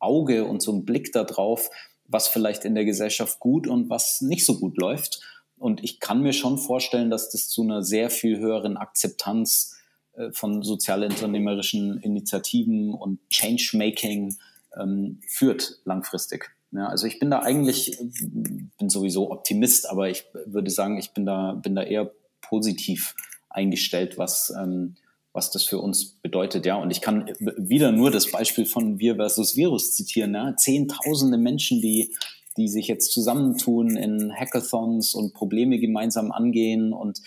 Auge 0.00 0.44
und 0.44 0.62
so 0.62 0.72
einen 0.72 0.84
Blick 0.84 1.12
darauf, 1.12 1.70
was 2.06 2.28
vielleicht 2.28 2.64
in 2.64 2.74
der 2.74 2.84
Gesellschaft 2.84 3.40
gut 3.40 3.66
und 3.66 3.90
was 3.90 4.20
nicht 4.20 4.44
so 4.44 4.58
gut 4.58 4.76
läuft. 4.76 5.20
Und 5.56 5.82
ich 5.84 6.00
kann 6.00 6.22
mir 6.22 6.32
schon 6.32 6.58
vorstellen, 6.58 7.10
dass 7.10 7.30
das 7.30 7.48
zu 7.48 7.62
einer 7.62 7.82
sehr 7.82 8.10
viel 8.10 8.38
höheren 8.38 8.76
Akzeptanz 8.76 9.76
äh, 10.14 10.32
von 10.32 10.62
sozialunternehmerischen 10.62 12.00
Initiativen 12.00 12.92
und 12.92 13.20
Changemaking 13.30 14.36
ähm, 14.78 15.20
führt 15.28 15.78
langfristig. 15.84 16.50
Ja, 16.72 16.86
also 16.86 17.06
ich 17.06 17.18
bin 17.18 17.30
da 17.30 17.40
eigentlich, 17.40 17.98
bin 18.78 18.88
sowieso 18.88 19.30
Optimist, 19.30 19.88
aber 19.90 20.08
ich 20.08 20.24
würde 20.46 20.70
sagen, 20.70 20.98
ich 20.98 21.12
bin 21.12 21.26
da, 21.26 21.52
bin 21.52 21.74
da 21.74 21.82
eher 21.82 22.10
positiv 22.40 23.14
eingestellt, 23.50 24.16
was, 24.16 24.52
ähm, 24.58 24.96
was 25.34 25.50
das 25.50 25.64
für 25.64 25.78
uns 25.78 26.18
bedeutet. 26.22 26.64
Ja, 26.64 26.76
und 26.76 26.90
ich 26.90 27.02
kann 27.02 27.30
wieder 27.58 27.92
nur 27.92 28.10
das 28.10 28.30
Beispiel 28.30 28.64
von 28.64 28.98
Wir 28.98 29.16
versus 29.16 29.56
Virus 29.56 29.94
zitieren. 29.94 30.34
Ja? 30.34 30.56
Zehntausende 30.56 31.36
Menschen, 31.36 31.82
die, 31.82 32.14
die 32.56 32.68
sich 32.68 32.86
jetzt 32.86 33.12
zusammentun 33.12 33.96
in 33.96 34.32
Hackathons 34.34 35.14
und 35.14 35.34
Probleme 35.34 35.78
gemeinsam 35.78 36.32
angehen. 36.32 36.94
Und 36.94 37.20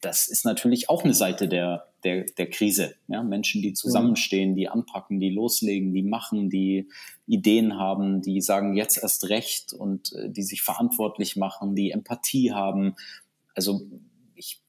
das 0.00 0.28
ist 0.28 0.44
natürlich 0.44 0.88
auch 0.88 1.02
eine 1.02 1.14
Seite 1.14 1.48
der, 1.48 1.88
der, 2.06 2.24
der 2.24 2.48
Krise. 2.48 2.94
Ja? 3.08 3.22
Menschen, 3.22 3.60
die 3.62 3.72
zusammenstehen, 3.72 4.54
die 4.54 4.68
anpacken, 4.68 5.18
die 5.18 5.30
loslegen, 5.30 5.92
die 5.92 6.04
machen, 6.04 6.48
die 6.48 6.88
Ideen 7.26 7.76
haben, 7.78 8.22
die 8.22 8.40
sagen 8.40 8.76
jetzt 8.76 9.02
erst 9.02 9.28
recht 9.28 9.72
und 9.72 10.12
äh, 10.12 10.30
die 10.30 10.42
sich 10.42 10.62
verantwortlich 10.62 11.36
machen, 11.36 11.74
die 11.74 11.90
Empathie 11.90 12.52
haben. 12.52 12.94
Also 13.54 13.82
ich, 14.36 14.62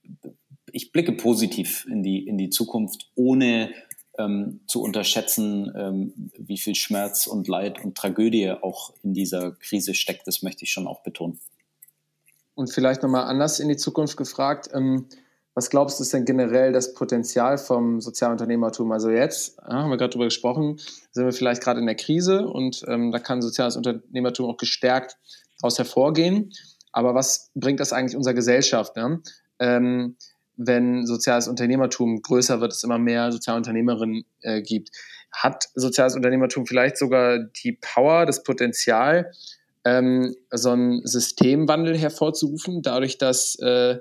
ich 0.71 0.91
blicke 0.91 1.11
positiv 1.11 1.85
in 1.89 2.01
die, 2.01 2.27
in 2.27 2.37
die 2.39 2.49
Zukunft, 2.49 3.11
ohne 3.13 3.69
ähm, 4.17 4.61
zu 4.65 4.81
unterschätzen, 4.81 5.71
ähm, 5.75 6.31
wie 6.37 6.57
viel 6.57 6.73
Schmerz 6.73 7.27
und 7.27 7.47
Leid 7.47 7.83
und 7.85 7.95
Tragödie 7.95 8.49
auch 8.49 8.93
in 9.03 9.13
dieser 9.13 9.51
Krise 9.51 9.93
steckt. 9.93 10.25
Das 10.25 10.41
möchte 10.41 10.65
ich 10.65 10.71
schon 10.71 10.87
auch 10.87 11.03
betonen. 11.03 11.39
Und 12.55 12.73
vielleicht 12.73 13.03
nochmal 13.03 13.25
anders 13.25 13.59
in 13.59 13.69
die 13.69 13.77
Zukunft 13.77 14.17
gefragt. 14.17 14.69
Ähm, 14.73 15.05
was 15.57 15.71
glaubst 15.71 15.97
du, 15.97 16.03
ist 16.03 16.13
denn 16.13 16.23
generell 16.23 16.71
das 16.71 16.93
Potenzial 16.93 17.57
vom 17.57 17.99
Sozialunternehmertum? 17.99 18.91
Also 18.91 19.09
jetzt, 19.09 19.57
ja, 19.57 19.81
haben 19.81 19.89
wir 19.89 19.97
gerade 19.97 20.11
drüber 20.11 20.25
gesprochen, 20.25 20.77
sind 21.09 21.25
wir 21.25 21.33
vielleicht 21.33 21.63
gerade 21.63 21.79
in 21.79 21.87
der 21.87 21.95
Krise 21.95 22.47
und 22.47 22.83
ähm, 22.87 23.11
da 23.11 23.17
kann 23.17 23.41
soziales 23.41 23.75
Unternehmertum 23.75 24.45
auch 24.45 24.57
gestärkt 24.57 25.17
daraus 25.59 25.79
hervorgehen. 25.79 26.51
Aber 26.91 27.15
was 27.15 27.49
bringt 27.55 27.79
das 27.79 27.91
eigentlich 27.91 28.15
unserer 28.15 28.35
Gesellschaft? 28.35 28.95
Ne? 28.97 29.19
Ähm, 29.57 30.15
wenn 30.57 31.07
soziales 31.07 31.47
Unternehmertum 31.47 32.21
größer 32.21 32.61
wird, 32.61 32.73
es 32.73 32.83
immer 32.83 32.99
mehr 32.99 33.31
Sozialunternehmerinnen 33.31 34.25
äh, 34.41 34.61
gibt. 34.61 34.91
Hat 35.31 35.69
soziales 35.73 36.15
Unternehmertum 36.15 36.67
vielleicht 36.67 36.97
sogar 36.99 37.39
die 37.39 37.79
Power, 37.81 38.27
das 38.27 38.43
Potenzial, 38.43 39.31
ähm, 39.85 40.35
so 40.51 40.69
einen 40.69 41.03
Systemwandel 41.03 41.97
hervorzurufen, 41.97 42.83
dadurch, 42.83 43.17
dass 43.17 43.57
äh, 43.59 43.97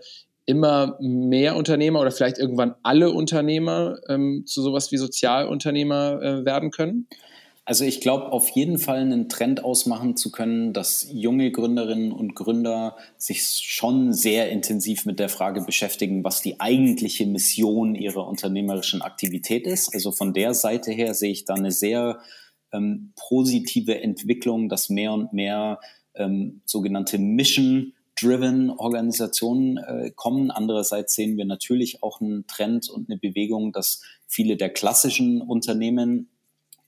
immer 0.46 0.96
mehr 1.00 1.56
Unternehmer 1.56 2.00
oder 2.00 2.12
vielleicht 2.12 2.38
irgendwann 2.38 2.74
alle 2.82 3.10
Unternehmer 3.10 3.98
ähm, 4.08 4.44
zu 4.46 4.62
sowas 4.62 4.92
wie 4.92 4.96
Sozialunternehmer 4.96 6.22
äh, 6.22 6.44
werden 6.44 6.70
können? 6.70 7.08
Also 7.68 7.84
ich 7.84 8.00
glaube 8.00 8.30
auf 8.30 8.48
jeden 8.50 8.78
Fall 8.78 9.00
einen 9.00 9.28
Trend 9.28 9.64
ausmachen 9.64 10.16
zu 10.16 10.30
können, 10.30 10.72
dass 10.72 11.08
junge 11.12 11.50
Gründerinnen 11.50 12.12
und 12.12 12.36
Gründer 12.36 12.96
sich 13.18 13.42
schon 13.42 14.12
sehr 14.12 14.50
intensiv 14.50 15.04
mit 15.04 15.18
der 15.18 15.28
Frage 15.28 15.62
beschäftigen, 15.62 16.22
was 16.22 16.42
die 16.42 16.60
eigentliche 16.60 17.26
Mission 17.26 17.96
ihrer 17.96 18.28
unternehmerischen 18.28 19.02
Aktivität 19.02 19.66
ist. 19.66 19.92
Also 19.92 20.12
von 20.12 20.32
der 20.32 20.54
Seite 20.54 20.92
her 20.92 21.12
sehe 21.12 21.32
ich 21.32 21.44
da 21.44 21.54
eine 21.54 21.72
sehr 21.72 22.20
ähm, 22.72 23.12
positive 23.16 24.00
Entwicklung, 24.00 24.68
dass 24.68 24.88
mehr 24.88 25.12
und 25.12 25.32
mehr 25.32 25.80
ähm, 26.14 26.60
sogenannte 26.66 27.18
Mission 27.18 27.94
Mission-driven 28.16 28.70
Organisationen 28.70 29.76
äh, 29.78 30.10
kommen. 30.14 30.50
Andererseits 30.50 31.14
sehen 31.14 31.36
wir 31.36 31.44
natürlich 31.44 32.02
auch 32.02 32.20
einen 32.20 32.46
Trend 32.46 32.88
und 32.88 33.08
eine 33.08 33.18
Bewegung, 33.18 33.72
dass 33.72 34.02
viele 34.26 34.56
der 34.56 34.70
klassischen 34.70 35.42
Unternehmen 35.42 36.30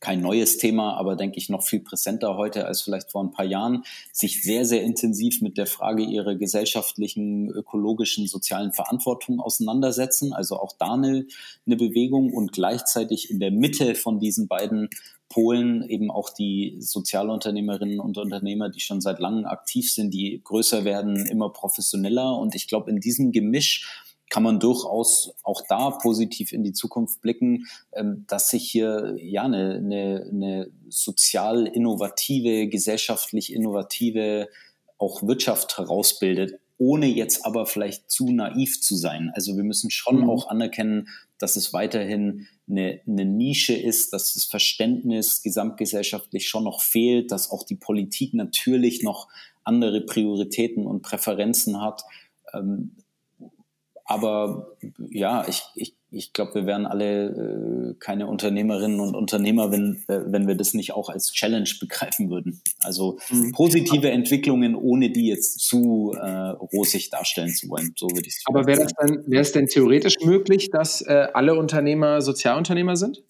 kein 0.01 0.20
neues 0.20 0.59
Thema, 0.59 0.96
aber 0.96 1.16
denke 1.16 1.38
ich 1.38 1.49
noch 1.49 1.62
viel 1.62 1.80
präsenter 1.80 2.36
heute 2.36 2.66
als 2.66 2.82
vielleicht 2.82 3.11
vor 3.11 3.22
ein 3.22 3.30
paar 3.30 3.44
Jahren, 3.44 3.84
sich 4.12 4.42
sehr, 4.42 4.64
sehr 4.64 4.82
intensiv 4.82 5.42
mit 5.42 5.59
der 5.59 5.66
Frage 5.66 6.03
ihrer 6.03 6.36
gesellschaftlichen, 6.36 7.49
ökologischen, 7.51 8.26
sozialen 8.26 8.72
Verantwortung 8.72 9.40
auseinandersetzen. 9.40 10.32
Also 10.32 10.61
auch 10.61 10.72
da 10.78 10.94
eine, 10.94 11.26
eine 11.66 11.76
Bewegung 11.76 12.32
und 12.32 12.53
gleichzeitig 12.53 13.30
in 13.30 13.40
der 13.40 13.51
Mitte 13.51 13.94
von 13.94 14.20
diesen 14.20 14.46
beiden 14.46 14.88
Polen 15.28 15.82
eben 15.88 16.11
auch 16.11 16.30
die 16.30 16.76
Sozialunternehmerinnen 16.78 18.01
und 18.01 18.16
Unternehmer, 18.16 18.70
die 18.70 18.80
schon 18.80 19.01
seit 19.01 19.18
langem 19.18 19.44
aktiv 19.44 19.92
sind, 19.92 20.14
die 20.14 20.40
größer 20.42 20.84
werden, 20.84 21.26
immer 21.26 21.51
professioneller. 21.51 22.36
Und 22.36 22.55
ich 22.55 22.66
glaube, 22.66 22.90
in 22.90 23.01
diesem 23.01 23.32
Gemisch 23.32 24.05
kann 24.30 24.42
man 24.42 24.60
durchaus 24.60 25.34
auch 25.42 25.62
da 25.68 25.90
positiv 25.90 26.52
in 26.52 26.62
die 26.62 26.72
Zukunft 26.72 27.20
blicken, 27.22 27.66
ähm, 27.92 28.24
dass 28.28 28.50
sich 28.50 28.70
hier 28.70 29.16
ja 29.18 29.44
eine, 29.44 29.76
eine, 29.76 30.28
eine 30.30 30.70
sozial 30.88 31.66
innovative, 31.66 32.68
gesellschaftlich 32.68 33.52
innovative 33.52 34.48
auch 34.98 35.22
Wirtschaft 35.22 35.78
herausbildet, 35.78 36.60
ohne 36.76 37.06
jetzt 37.06 37.44
aber 37.44 37.66
vielleicht 37.66 38.10
zu 38.10 38.30
naiv 38.30 38.80
zu 38.80 38.96
sein. 38.96 39.30
Also 39.34 39.56
wir 39.56 39.64
müssen 39.64 39.90
schon 39.90 40.22
mhm. 40.22 40.30
auch 40.30 40.48
anerkennen, 40.48 41.08
dass 41.38 41.56
es 41.56 41.72
weiterhin 41.72 42.46
eine, 42.68 43.00
eine 43.06 43.24
Nische 43.24 43.74
ist, 43.74 44.12
dass 44.12 44.34
das 44.34 44.44
Verständnis 44.44 45.42
gesamtgesellschaftlich 45.42 46.48
schon 46.48 46.64
noch 46.64 46.82
fehlt, 46.82 47.32
dass 47.32 47.50
auch 47.50 47.64
die 47.64 47.76
Politik 47.76 48.34
natürlich 48.34 49.02
noch 49.02 49.28
andere 49.64 50.00
Prioritäten 50.00 50.86
und 50.86 51.02
Präferenzen 51.02 51.80
hat. 51.80 52.02
Ähm, 52.52 52.96
aber 54.09 54.74
ja, 55.11 55.46
ich, 55.46 55.62
ich, 55.74 55.94
ich 56.11 56.32
glaube, 56.32 56.54
wir 56.54 56.66
wären 56.66 56.86
alle 56.86 57.90
äh, 57.90 57.94
keine 58.00 58.26
Unternehmerinnen 58.26 59.00
und 59.00 59.14
Unternehmer, 59.14 59.70
wenn, 59.70 60.02
äh, 60.09 60.20
wenn 60.24 60.48
wir 60.48 60.54
das 60.54 60.72
nicht 60.72 60.94
auch 60.94 61.11
als 61.11 61.30
Challenge 61.30 61.68
begreifen 61.78 62.30
würden. 62.30 62.62
Also 62.80 63.18
mhm. 63.28 63.52
positive 63.52 64.11
Entwicklungen, 64.11 64.74
ohne 64.74 65.11
die 65.11 65.26
jetzt 65.26 65.61
zu 65.61 66.14
äh, 66.18 66.26
rosig 66.26 67.11
darstellen 67.11 67.50
zu 67.50 67.68
wollen. 67.68 67.92
So 67.98 68.06
würde 68.06 68.26
ich 68.26 68.36
es 68.36 68.42
Aber 68.46 68.66
wäre 68.66 68.86
es 69.40 69.52
denn 69.52 69.66
theoretisch 69.66 70.16
möglich, 70.24 70.70
dass 70.70 71.02
äh, 71.02 71.28
alle 71.34 71.54
Unternehmer 71.54 72.22
Sozialunternehmer 72.22 72.96
sind? 72.96 73.22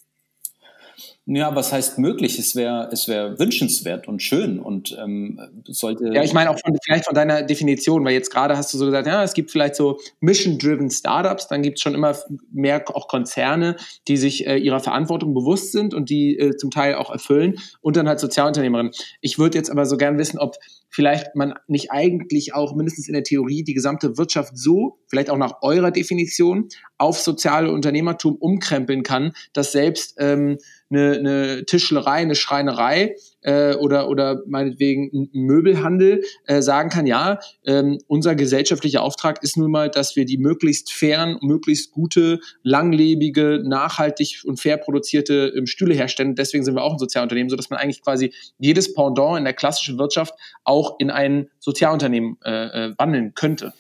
Ja, 1.31 1.55
was 1.55 1.75
heißt 1.75 1.99
möglich? 1.99 2.39
Es 2.39 2.57
wäre 2.57 2.89
es 2.91 3.07
wäre 3.07 3.39
wünschenswert 3.39 4.09
und 4.09 4.23
schön 4.23 4.59
und 4.59 4.97
ähm, 4.99 5.39
sollte. 5.67 6.11
Ja, 6.11 6.23
ich 6.23 6.33
meine 6.33 6.49
auch 6.49 6.59
von, 6.59 6.75
vielleicht 6.83 7.05
von 7.05 7.15
deiner 7.15 7.43
Definition, 7.43 8.03
weil 8.03 8.15
jetzt 8.15 8.31
gerade 8.31 8.57
hast 8.57 8.73
du 8.73 8.79
so 8.79 8.87
gesagt, 8.87 9.07
ja, 9.07 9.23
es 9.23 9.35
gibt 9.35 9.51
vielleicht 9.51 9.75
so 9.75 9.99
Mission-driven 10.21 10.91
Startups, 10.91 11.47
dann 11.47 11.61
gibt 11.61 11.77
es 11.77 11.83
schon 11.83 11.95
immer 11.95 12.17
mehr 12.51 12.83
auch 12.95 13.09
Konzerne, 13.09 13.77
die 14.09 14.17
sich 14.17 14.47
äh, 14.47 14.57
ihrer 14.57 14.81
Verantwortung 14.81 15.35
bewusst 15.35 15.73
sind 15.73 15.93
und 15.93 16.09
die 16.09 16.39
äh, 16.39 16.57
zum 16.57 16.71
Teil 16.71 16.95
auch 16.95 17.11
erfüllen 17.11 17.57
und 17.83 17.99
dann 17.99 18.09
halt 18.09 18.21
Sozialunternehmerinnen. 18.21 18.93
Ich 19.21 19.39
würde 19.39 19.59
jetzt 19.59 19.71
aber 19.71 19.85
so 19.85 19.99
gern 19.99 20.17
wissen, 20.17 20.39
ob 20.39 20.57
vielleicht 20.89 21.35
man 21.35 21.53
nicht 21.67 21.91
eigentlich 21.91 22.55
auch 22.55 22.75
mindestens 22.75 23.07
in 23.07 23.13
der 23.13 23.23
Theorie 23.23 23.63
die 23.63 23.75
gesamte 23.75 24.17
Wirtschaft 24.17 24.57
so, 24.57 24.99
vielleicht 25.09 25.29
auch 25.29 25.37
nach 25.37 25.61
eurer 25.61 25.91
Definition, 25.91 26.69
auf 26.97 27.19
soziale 27.19 27.71
Unternehmertum 27.71 28.37
umkrempeln 28.37 29.03
kann, 29.03 29.33
dass 29.53 29.73
selbst 29.73 30.17
ähm, 30.19 30.59
eine, 30.91 31.18
eine 31.19 31.65
Tischlerei, 31.65 32.17
eine 32.17 32.35
Schreinerei 32.35 33.15
äh, 33.43 33.75
oder, 33.75 34.09
oder 34.09 34.43
meinetwegen 34.47 35.11
ein 35.13 35.31
Möbelhandel 35.33 36.25
äh, 36.47 36.61
sagen 36.63 36.91
kann, 36.91 37.07
ja, 37.07 37.39
ähm, 37.65 37.99
unser 38.07 38.35
gesellschaftlicher 38.35 39.03
Auftrag 39.03 39.43
ist 39.43 39.57
nun 39.57 39.71
mal, 39.71 39.91
dass 39.91 40.17
wir 40.17 40.25
die 40.25 40.39
möglichst 40.39 40.93
fairen, 40.93 41.39
möglichst 41.41 41.93
gute, 41.93 42.41
langlebige, 42.63 43.63
nachhaltig 43.65 44.43
und 44.45 44.61
fair 44.61 44.77
produzierte 44.77 45.53
ähm, 45.57 45.67
Stühle 45.67 45.95
herstellen. 45.95 46.35
Deswegen 46.35 46.65
sind 46.65 46.75
wir 46.75 46.83
auch 46.83 46.93
ein 46.93 46.99
Sozialunternehmen, 46.99 47.51
sodass 47.51 47.71
man 47.71 47.79
eigentlich 47.79 48.03
quasi 48.03 48.33
jedes 48.59 48.93
Pendant 48.95 49.39
in 49.39 49.45
der 49.45 49.55
klassischen 49.55 49.99
Wirtschaft 49.99 50.35
auch 50.65 50.97
in 50.99 51.11
ein 51.11 51.49
Sozialunternehmen 51.61 52.37
äh, 52.45 52.87
äh, 52.87 52.95
wandeln 52.99 53.35
könnte. 53.35 53.73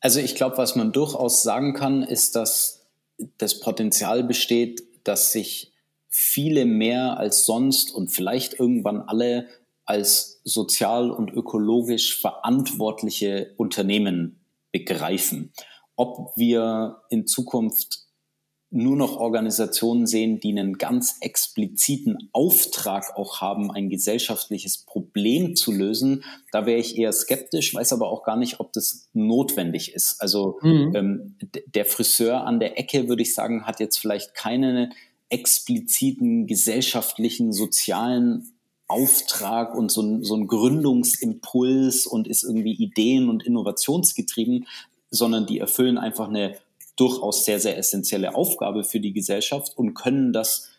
Also 0.00 0.20
ich 0.20 0.34
glaube, 0.34 0.58
was 0.58 0.76
man 0.76 0.92
durchaus 0.92 1.42
sagen 1.42 1.74
kann, 1.74 2.02
ist, 2.02 2.36
dass 2.36 2.86
das 3.38 3.60
Potenzial 3.60 4.22
besteht, 4.22 4.82
dass 5.04 5.32
sich 5.32 5.72
viele 6.20 6.64
mehr 6.64 7.16
als 7.16 7.46
sonst 7.46 7.94
und 7.94 8.08
vielleicht 8.08 8.58
irgendwann 8.58 9.00
alle 9.02 9.46
als 9.84 10.40
sozial 10.42 11.12
und 11.12 11.30
ökologisch 11.30 12.20
verantwortliche 12.20 13.54
Unternehmen 13.56 14.40
begreifen. 14.72 15.52
Ob 15.94 16.36
wir 16.36 17.02
in 17.08 17.28
Zukunft 17.28 18.08
nur 18.70 18.96
noch 18.96 19.16
Organisationen 19.16 20.06
sehen, 20.08 20.40
die 20.40 20.50
einen 20.50 20.76
ganz 20.76 21.18
expliziten 21.20 22.18
Auftrag 22.32 23.16
auch 23.16 23.40
haben, 23.40 23.70
ein 23.70 23.88
gesellschaftliches 23.88 24.78
Problem 24.78 25.54
zu 25.54 25.70
lösen, 25.70 26.24
da 26.50 26.66
wäre 26.66 26.80
ich 26.80 26.98
eher 26.98 27.12
skeptisch, 27.12 27.74
weiß 27.74 27.92
aber 27.92 28.10
auch 28.10 28.24
gar 28.24 28.36
nicht, 28.36 28.58
ob 28.58 28.72
das 28.72 29.08
notwendig 29.12 29.94
ist. 29.94 30.20
Also 30.20 30.58
mhm. 30.62 30.92
ähm, 30.96 31.36
der 31.66 31.84
Friseur 31.86 32.44
an 32.44 32.58
der 32.58 32.76
Ecke, 32.76 33.08
würde 33.08 33.22
ich 33.22 33.34
sagen, 33.34 33.66
hat 33.66 33.78
jetzt 33.78 33.98
vielleicht 33.98 34.34
keine 34.34 34.90
expliziten 35.28 36.46
gesellschaftlichen, 36.46 37.52
sozialen 37.52 38.52
Auftrag 38.86 39.74
und 39.74 39.90
so 39.90 40.02
ein, 40.02 40.24
so 40.24 40.34
ein 40.34 40.46
Gründungsimpuls 40.46 42.06
und 42.06 42.26
ist 42.26 42.42
irgendwie 42.42 42.72
ideen- 42.72 43.28
und 43.28 43.44
innovationsgetrieben, 43.44 44.66
sondern 45.10 45.46
die 45.46 45.58
erfüllen 45.58 45.98
einfach 45.98 46.28
eine 46.28 46.56
durchaus 46.96 47.44
sehr, 47.44 47.60
sehr 47.60 47.76
essentielle 47.78 48.34
Aufgabe 48.34 48.84
für 48.84 49.00
die 49.00 49.12
Gesellschaft 49.12 49.76
und 49.76 49.94
können 49.94 50.32
das 50.32 50.70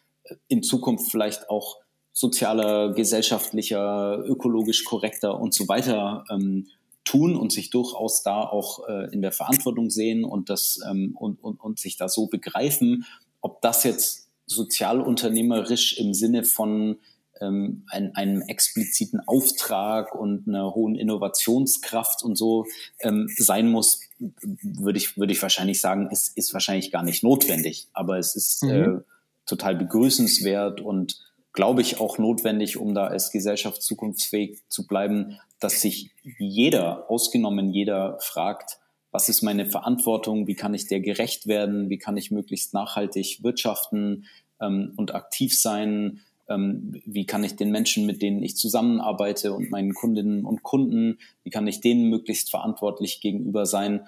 in 0.47 0.63
Zukunft 0.63 1.11
vielleicht 1.11 1.49
auch 1.49 1.77
sozialer, 2.11 2.93
gesellschaftlicher, 2.93 4.23
ökologisch 4.25 4.83
korrekter 4.83 5.39
und 5.39 5.53
so 5.53 5.67
weiter 5.67 6.25
ähm, 6.29 6.67
tun 7.05 7.35
und 7.35 7.51
sich 7.51 7.69
durchaus 7.69 8.23
da 8.23 8.41
auch 8.41 8.87
äh, 8.87 9.11
in 9.13 9.21
der 9.21 9.31
Verantwortung 9.31 9.89
sehen 9.89 10.25
und 10.25 10.49
das 10.49 10.79
ähm, 10.89 11.15
und, 11.17 11.41
und, 11.41 11.59
und 11.61 11.79
sich 11.79 11.95
da 11.95 12.09
so 12.09 12.27
begreifen. 12.27 13.05
Ob 13.41 13.61
das 13.61 13.83
jetzt 13.83 14.28
sozialunternehmerisch 14.49 15.97
im 15.97 16.13
Sinne 16.13 16.43
von 16.43 16.97
ähm, 17.39 17.85
ein, 17.89 18.15
einem 18.15 18.41
expliziten 18.41 19.21
Auftrag 19.25 20.13
und 20.13 20.47
einer 20.47 20.73
hohen 20.75 20.95
Innovationskraft 20.95 22.23
und 22.23 22.35
so 22.35 22.65
ähm, 22.99 23.29
sein 23.37 23.69
muss, 23.69 24.01
würde 24.17 24.97
ich, 24.97 25.17
würde 25.17 25.31
ich 25.31 25.41
wahrscheinlich 25.41 25.79
sagen, 25.79 26.09
ist, 26.11 26.35
ist 26.37 26.53
wahrscheinlich 26.53 26.91
gar 26.91 27.03
nicht 27.03 27.23
notwendig. 27.23 27.87
Aber 27.93 28.17
es 28.17 28.35
ist 28.35 28.63
mhm. 28.63 28.69
äh, 28.69 29.01
total 29.45 29.75
begrüßenswert 29.75 30.81
und 30.81 31.19
glaube 31.53 31.81
ich 31.81 31.99
auch 31.99 32.17
notwendig, 32.17 32.77
um 32.77 32.93
da 32.93 33.07
als 33.07 33.31
Gesellschaft 33.31 33.81
zukunftsfähig 33.81 34.59
zu 34.67 34.85
bleiben, 34.85 35.39
dass 35.59 35.81
sich 35.81 36.11
jeder, 36.37 37.09
ausgenommen 37.09 37.71
jeder, 37.71 38.17
fragt, 38.19 38.79
was 39.11 39.29
ist 39.29 39.41
meine 39.41 39.65
Verantwortung, 39.65 40.47
wie 40.47 40.55
kann 40.55 40.73
ich 40.73 40.87
der 40.87 40.99
gerecht 40.99 41.47
werden, 41.47 41.89
wie 41.89 41.97
kann 41.97 42.17
ich 42.17 42.31
möglichst 42.31 42.73
nachhaltig 42.73 43.39
wirtschaften 43.41 44.25
ähm, 44.61 44.93
und 44.97 45.15
aktiv 45.15 45.59
sein, 45.59 46.21
ähm, 46.47 47.01
wie 47.05 47.25
kann 47.25 47.43
ich 47.43 47.55
den 47.55 47.71
Menschen, 47.71 48.05
mit 48.05 48.21
denen 48.21 48.43
ich 48.43 48.57
zusammenarbeite 48.57 49.53
und 49.53 49.69
meinen 49.69 49.93
Kundinnen 49.93 50.45
und 50.45 50.63
Kunden, 50.63 51.19
wie 51.43 51.49
kann 51.49 51.67
ich 51.67 51.81
denen 51.81 52.09
möglichst 52.09 52.49
verantwortlich 52.49 53.21
gegenüber 53.21 53.65
sein. 53.65 54.07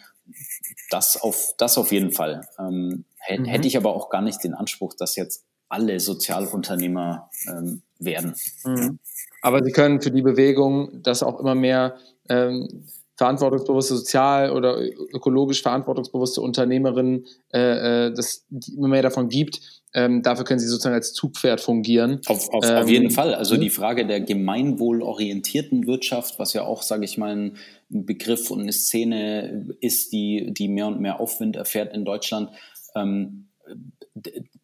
Das 0.89 1.21
auf, 1.21 1.53
das 1.57 1.77
auf 1.77 1.91
jeden 1.91 2.11
Fall. 2.11 2.47
Ähm, 2.59 3.05
hätte, 3.17 3.41
mhm. 3.41 3.45
hätte 3.45 3.67
ich 3.67 3.77
aber 3.77 3.95
auch 3.95 4.09
gar 4.09 4.21
nicht 4.21 4.43
den 4.43 4.53
Anspruch, 4.53 4.93
dass 4.93 5.15
jetzt 5.15 5.45
alle 5.69 5.99
Sozialunternehmer 5.99 7.29
ähm, 7.47 7.81
werden. 7.99 8.35
Mhm. 8.65 8.99
Aber 9.41 9.63
Sie 9.63 9.71
können 9.71 10.01
für 10.01 10.11
die 10.11 10.21
Bewegung 10.21 11.01
das 11.01 11.23
auch 11.23 11.39
immer 11.39 11.55
mehr 11.55 11.97
ähm, 12.27 12.85
verantwortungsbewusste, 13.21 13.97
sozial 13.97 14.51
oder 14.51 14.81
ökologisch 15.13 15.61
verantwortungsbewusste 15.61 16.41
Unternehmerinnen, 16.41 17.27
äh, 17.53 18.07
äh, 18.07 18.13
das 18.13 18.47
immer 18.75 18.87
mehr 18.87 19.03
davon 19.03 19.29
gibt. 19.29 19.61
Ähm, 19.93 20.23
dafür 20.23 20.43
können 20.43 20.59
sie 20.59 20.67
sozusagen 20.67 20.95
als 20.95 21.13
Zugpferd 21.13 21.61
fungieren. 21.61 22.21
Auf, 22.25 22.49
auf, 22.49 22.67
ähm, 22.67 22.77
auf 22.77 22.89
jeden 22.89 23.11
Fall. 23.11 23.35
Also 23.35 23.57
die 23.57 23.69
Frage 23.69 24.07
der 24.07 24.21
gemeinwohlorientierten 24.21 25.85
Wirtschaft, 25.85 26.39
was 26.39 26.53
ja 26.53 26.63
auch, 26.63 26.81
sage 26.81 27.05
ich 27.05 27.19
mal, 27.19 27.35
ein 27.35 27.57
Begriff 27.89 28.49
und 28.49 28.61
eine 28.61 28.73
Szene 28.73 29.67
ist, 29.81 30.11
die, 30.13 30.51
die 30.51 30.67
mehr 30.67 30.87
und 30.87 30.99
mehr 30.99 31.19
Aufwind 31.19 31.57
erfährt 31.57 31.93
in 31.93 32.05
Deutschland. 32.05 32.49
Ähm, 32.95 33.49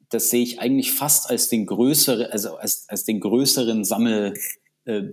das 0.10 0.32
sehe 0.32 0.42
ich 0.42 0.60
eigentlich 0.60 0.94
fast 0.94 1.30
als 1.30 1.48
den 1.48 1.68
größeren, 1.68 2.32
also 2.32 2.56
als, 2.56 2.86
als 2.88 3.04
den 3.04 3.20
größeren 3.20 3.84
Sammel, 3.84 4.34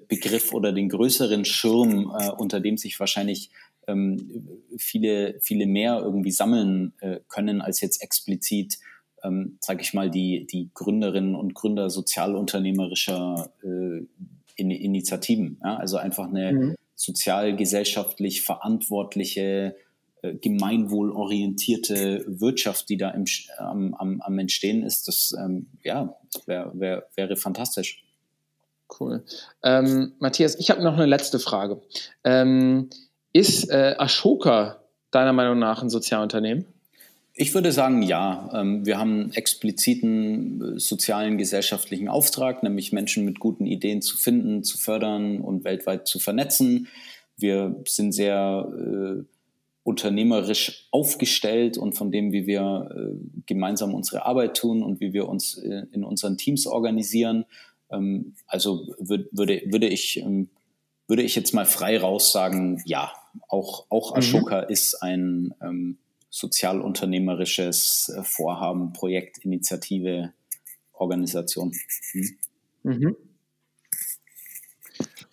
Begriff 0.09 0.53
oder 0.53 0.73
den 0.73 0.89
größeren 0.89 1.45
Schirm, 1.45 2.13
äh, 2.19 2.31
unter 2.31 2.61
dem 2.61 2.77
sich 2.77 2.99
wahrscheinlich 3.01 3.51
ähm, 3.87 4.49
viele, 4.79 5.39
viele 5.41 5.67
mehr 5.67 6.01
irgendwie 6.03 6.31
sammeln 6.31 6.95
äh, 7.01 7.21
können, 7.29 7.61
als 7.61 7.81
jetzt 7.81 8.03
explizit, 8.03 8.79
ähm, 9.23 9.59
sage 9.61 9.83
ich 9.83 9.95
mal, 9.95 10.11
die, 10.11 10.47
die 10.47 10.71
Gründerinnen 10.75 11.35
und 11.35 11.55
Gründer 11.55 11.91
sozialunternehmerischer 11.91 13.53
äh, 13.63 14.07
in 14.57 14.71
Initiativen. 14.71 15.59
Ja? 15.63 15.77
Also 15.77 15.97
einfach 15.97 16.29
eine, 16.29 16.53
mhm. 16.53 16.75
sozial, 16.95 17.57
gesellschaftlich 17.57 18.43
verantwortliche, 18.43 19.77
äh, 20.23 20.35
gemeinwohlorientierte 20.35 22.25
Wirtschaft, 22.29 22.89
die 22.89 22.97
da 22.97 23.11
im, 23.11 23.25
am, 23.59 23.95
am, 23.95 24.21
am 24.21 24.39
Entstehen 24.39 24.83
ist, 24.83 25.09
das 25.09 25.35
ähm, 25.39 25.67
ja, 25.83 26.17
wär, 26.47 26.73
wär, 26.75 27.09
wäre 27.17 27.37
fantastisch. 27.37 28.04
Cool. 28.89 29.25
Ähm, 29.63 30.13
Matthias, 30.19 30.57
ich 30.57 30.71
habe 30.71 30.83
noch 30.83 30.95
eine 30.95 31.07
letzte 31.07 31.39
Frage. 31.39 31.81
Ähm, 32.23 32.91
ist 33.33 33.71
äh, 33.71 33.95
Ashoka 33.99 34.81
deiner 35.11 35.33
Meinung 35.33 35.59
nach 35.59 35.83
ein 35.83 35.91
Sozialunternehmen? 35.91 36.67
Ich 37.37 37.53
würde 37.53 37.73
sagen, 37.73 38.03
ja. 38.03 38.49
Ähm, 38.55 38.87
wir 38.87 38.99
haben 38.99 39.23
einen 39.23 39.33
expliziten 39.33 40.77
äh, 40.77 40.79
sozialen, 40.79 41.37
gesellschaftlichen 41.37 42.09
Auftrag, 42.09 42.63
nämlich 42.63 42.93
Menschen 42.93 43.25
mit 43.25 43.41
guten 43.41 43.67
Ideen 43.67 44.03
zu 44.03 44.17
finden, 44.17 44.63
zu 44.63 44.79
fördern 44.79 45.41
und 45.41 45.65
weltweit 45.65 46.07
zu 46.07 46.21
vernetzen. 46.21 46.87
Wir 47.37 47.83
sind 47.87 48.13
sehr 48.13 48.69
äh, 48.79 49.25
unternehmerisch 49.83 50.89
aufgestellt 50.93 51.77
und 51.77 51.95
von 51.95 52.13
dem, 52.13 52.33
wie 52.33 52.47
wir 52.47 52.89
äh, 52.95 53.17
gemeinsam 53.47 53.95
unsere 53.95 54.25
Arbeit 54.25 54.57
tun 54.57 54.83
und 54.83 55.01
wie 55.01 55.13
wir 55.13 55.29
uns 55.29 55.59
äh, 55.59 55.83
in 55.93 56.05
unseren 56.05 56.39
Teams 56.39 56.67
organisieren. 56.67 57.45
Ähm, 57.95 58.35
also 58.47 58.95
würd, 58.99 59.29
würde, 59.33 59.63
würde, 59.67 59.89
ich, 59.89 60.19
ähm, 60.19 60.49
würde 61.07 61.23
ich 61.23 61.35
jetzt 61.35 61.55
mal 61.55 61.67
frei 61.67 61.99
raus 61.99 62.33
sagen, 62.33 62.83
ja, 62.85 63.13
auch, 63.49 63.87
auch 63.91 64.13
mhm. 64.13 64.19
Ashoka 64.19 64.63
mhm. 64.63 64.69
ist 64.69 65.03
ein 65.03 65.55
ähm, 65.63 65.99
sozialunternehmerisches 66.31 68.13
äh, 68.17 68.23
Vorhaben, 68.25 68.93
Projekt, 68.93 69.39
Initiative, 69.39 70.33
Organisation. 70.93 71.73
Hm? 72.13 72.39
Mhm. 72.83 73.17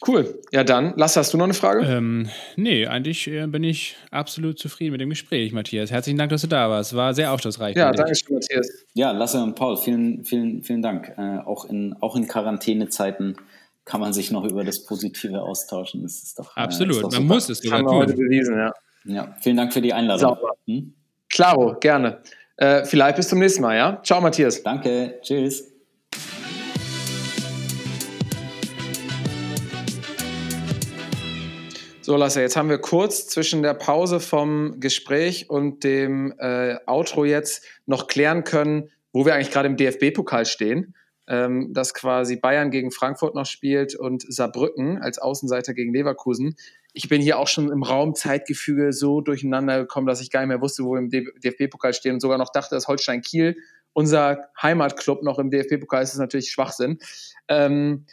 Cool. 0.07 0.41
Ja, 0.51 0.63
dann, 0.63 0.93
Lasse, 0.95 1.19
hast 1.19 1.33
du 1.33 1.37
noch 1.37 1.45
eine 1.45 1.53
Frage? 1.53 1.85
Ähm, 1.85 2.27
nee, 2.55 2.87
eigentlich 2.87 3.27
äh, 3.27 3.45
bin 3.45 3.63
ich 3.63 3.95
absolut 4.09 4.57
zufrieden 4.57 4.93
mit 4.93 5.01
dem 5.01 5.11
Gespräch, 5.11 5.53
Matthias. 5.53 5.91
Herzlichen 5.91 6.17
Dank, 6.17 6.31
dass 6.31 6.41
du 6.41 6.47
da 6.47 6.69
warst. 6.69 6.95
War 6.95 7.13
sehr 7.13 7.31
aufschlussreich. 7.31 7.75
Ja, 7.75 7.91
danke 7.91 8.15
schön, 8.15 8.35
Matthias. 8.35 8.67
Ja, 8.93 9.11
Lasse 9.11 9.41
und 9.43 9.55
Paul, 9.55 9.77
vielen, 9.77 10.25
vielen, 10.25 10.63
vielen 10.63 10.81
Dank. 10.81 11.13
Äh, 11.17 11.39
auch, 11.45 11.65
in, 11.65 11.95
auch 11.99 12.15
in 12.15 12.27
Quarantänezeiten 12.27 13.37
kann 13.85 14.01
man 14.01 14.11
sich 14.13 14.31
noch 14.31 14.43
über 14.43 14.63
das 14.63 14.83
Positive 14.83 15.41
austauschen. 15.41 16.01
Das 16.01 16.23
ist 16.23 16.39
doch. 16.39 16.57
Äh, 16.57 16.61
absolut, 16.61 16.95
ist 16.95 17.03
doch 17.03 17.11
man 17.11 17.27
muss 17.27 17.49
es 17.49 17.59
sogar 17.59 17.79
Haben 17.79 17.85
wir 17.85 17.93
heute 17.93 18.13
bewiesen, 18.13 18.57
ja. 18.57 18.73
Ja, 19.05 19.35
vielen 19.39 19.57
Dank 19.57 19.73
für 19.73 19.81
die 19.81 19.93
Einladung. 19.93 20.37
Hm? 20.67 20.93
Klaro, 21.29 21.75
gerne. 21.79 22.21
Äh, 22.57 22.85
vielleicht 22.85 23.17
bis 23.17 23.27
zum 23.29 23.39
nächsten 23.39 23.61
Mal, 23.61 23.77
ja? 23.77 23.99
Ciao, 24.03 24.21
Matthias. 24.21 24.61
Danke, 24.63 25.19
tschüss. 25.21 25.70
So, 32.11 32.17
Lasse, 32.17 32.41
jetzt 32.41 32.57
haben 32.57 32.67
wir 32.67 32.79
kurz 32.79 33.27
zwischen 33.27 33.63
der 33.63 33.73
Pause 33.73 34.19
vom 34.19 34.81
Gespräch 34.81 35.49
und 35.49 35.85
dem 35.85 36.33
äh, 36.39 36.75
Outro 36.85 37.23
jetzt 37.23 37.63
noch 37.85 38.07
klären 38.07 38.43
können, 38.43 38.89
wo 39.13 39.25
wir 39.25 39.33
eigentlich 39.33 39.49
gerade 39.49 39.69
im 39.69 39.77
DFB-Pokal 39.77 40.45
stehen. 40.45 40.93
Ähm, 41.25 41.71
dass 41.71 41.93
quasi 41.93 42.35
Bayern 42.35 42.69
gegen 42.69 42.91
Frankfurt 42.91 43.33
noch 43.33 43.45
spielt 43.45 43.95
und 43.95 44.25
Saarbrücken 44.27 44.97
als 44.97 45.19
Außenseiter 45.19 45.73
gegen 45.73 45.93
Leverkusen 45.93 46.57
ich 46.93 47.07
bin 47.07 47.21
hier 47.21 47.39
auch 47.39 47.47
schon 47.47 47.71
im 47.71 47.83
Raum 47.83 48.15
Zeitgefüge 48.15 48.91
so 48.91 49.21
durcheinander 49.21 49.79
gekommen, 49.79 50.07
dass 50.07 50.21
ich 50.21 50.29
gar 50.29 50.41
nicht 50.41 50.49
mehr 50.49 50.61
wusste, 50.61 50.83
wo 50.83 50.93
wir 50.93 50.99
im 50.99 51.09
DFB-Pokal 51.09 51.93
stehen 51.93 52.15
und 52.15 52.19
sogar 52.19 52.37
noch 52.37 52.51
dachte, 52.51 52.75
dass 52.75 52.87
Holstein 52.87 53.21
Kiel 53.21 53.55
unser 53.93 54.49
Heimatclub 54.61 55.23
noch 55.23 55.39
im 55.39 55.49
DFB-Pokal 55.49 56.03
ist, 56.03 56.13
ist 56.13 56.19
natürlich 56.19 56.51
Schwachsinn. 56.51 56.99
Ähm, 57.47 58.05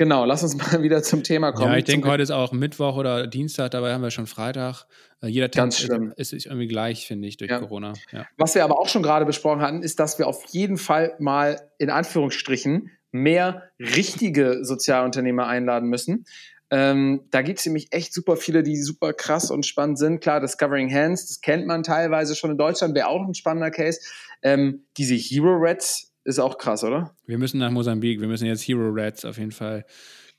genau, 0.00 0.24
lass 0.24 0.42
uns 0.42 0.56
mal 0.72 0.82
wieder 0.82 1.02
zum 1.02 1.22
Thema 1.22 1.52
kommen. 1.52 1.72
Ja, 1.72 1.78
ich 1.78 1.84
denke, 1.84 2.08
heute 2.08 2.22
ist 2.22 2.30
auch 2.30 2.52
Mittwoch 2.52 2.96
oder 2.96 3.26
Dienstag, 3.26 3.70
dabei 3.70 3.92
haben 3.92 4.02
wir 4.02 4.10
schon 4.10 4.26
Freitag. 4.26 4.86
Äh, 5.22 5.28
jeder 5.28 5.50
Tag 5.50 5.68
ist, 5.68 6.32
ist, 6.32 6.46
irgendwie 6.46 6.68
gleich, 6.68 7.06
finde 7.06 7.28
ich, 7.28 7.36
durch 7.36 7.50
ja. 7.50 7.58
Corona. 7.58 7.92
Ja. 8.10 8.26
Was 8.38 8.54
wir 8.54 8.64
aber 8.64 8.80
auch 8.80 8.88
schon 8.88 9.02
gerade 9.02 9.26
besprochen 9.26 9.60
hatten, 9.60 9.82
ist, 9.82 10.00
dass 10.00 10.18
wir 10.18 10.26
auf 10.26 10.46
jeden 10.46 10.78
Fall 10.78 11.14
mal 11.18 11.60
in 11.76 11.90
Anführungsstrichen 11.90 12.90
mehr 13.12 13.70
richtige 13.78 14.64
Sozialunternehmer 14.64 15.46
einladen 15.46 15.88
müssen. 15.90 16.24
Ähm, 16.70 17.26
da 17.30 17.42
gibt 17.42 17.58
es 17.58 17.66
nämlich 17.66 17.88
echt 17.90 18.14
super 18.14 18.36
viele, 18.36 18.62
die 18.62 18.80
super 18.80 19.12
krass 19.12 19.50
und 19.50 19.66
spannend 19.66 19.98
sind. 19.98 20.20
Klar, 20.20 20.40
Discovering 20.40 20.90
Hands, 20.94 21.20
das 21.26 21.40
kennt 21.42 21.66
man 21.66 21.82
teilweise 21.82 22.34
schon 22.36 22.52
in 22.52 22.58
Deutschland, 22.58 22.94
wäre 22.94 23.08
auch 23.08 23.26
ein 23.26 23.34
spannender 23.34 23.70
Case. 23.70 24.00
Ähm, 24.42 24.86
diese 24.96 25.14
Hero 25.14 25.56
Reds 25.56 26.09
ist 26.24 26.38
auch 26.38 26.58
krass, 26.58 26.84
oder? 26.84 27.14
Wir 27.26 27.38
müssen 27.38 27.58
nach 27.58 27.70
Mosambik, 27.70 28.20
wir 28.20 28.28
müssen 28.28 28.46
jetzt 28.46 28.62
Hero 28.62 28.88
Reds 28.88 29.24
auf 29.24 29.38
jeden 29.38 29.52
Fall 29.52 29.84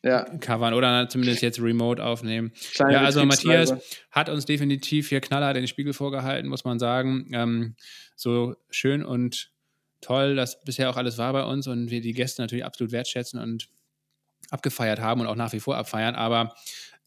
ja. 0.03 0.23
covern 0.39 0.73
oder 0.73 1.07
zumindest 1.09 1.41
jetzt 1.41 1.61
remote 1.61 2.03
aufnehmen. 2.03 2.51
Kleine 2.73 2.93
ja, 2.93 3.01
also 3.01 3.25
Matthias 3.25 3.73
hat 4.11 4.29
uns 4.29 4.45
definitiv 4.45 5.09
hier 5.09 5.21
knallhart 5.21 5.55
den 5.55 5.67
Spiegel 5.67 5.93
vorgehalten, 5.93 6.49
muss 6.49 6.65
man 6.65 6.79
sagen. 6.79 7.29
Ähm, 7.34 7.75
so 8.15 8.55
schön 8.69 9.03
und 9.03 9.51
toll, 10.01 10.36
dass 10.36 10.63
bisher 10.63 10.89
auch 10.89 10.97
alles 10.97 11.17
war 11.17 11.34
bei 11.34 11.43
uns 11.43 11.67
und 11.67 11.91
wir 11.91 12.01
die 12.01 12.13
Gäste 12.13 12.41
natürlich 12.41 12.65
absolut 12.65 12.91
wertschätzen 12.91 13.39
und 13.39 13.69
abgefeiert 14.49 14.99
haben 14.99 15.21
und 15.21 15.27
auch 15.27 15.36
nach 15.36 15.53
wie 15.53 15.59
vor 15.59 15.77
abfeiern, 15.77 16.15
aber 16.15 16.55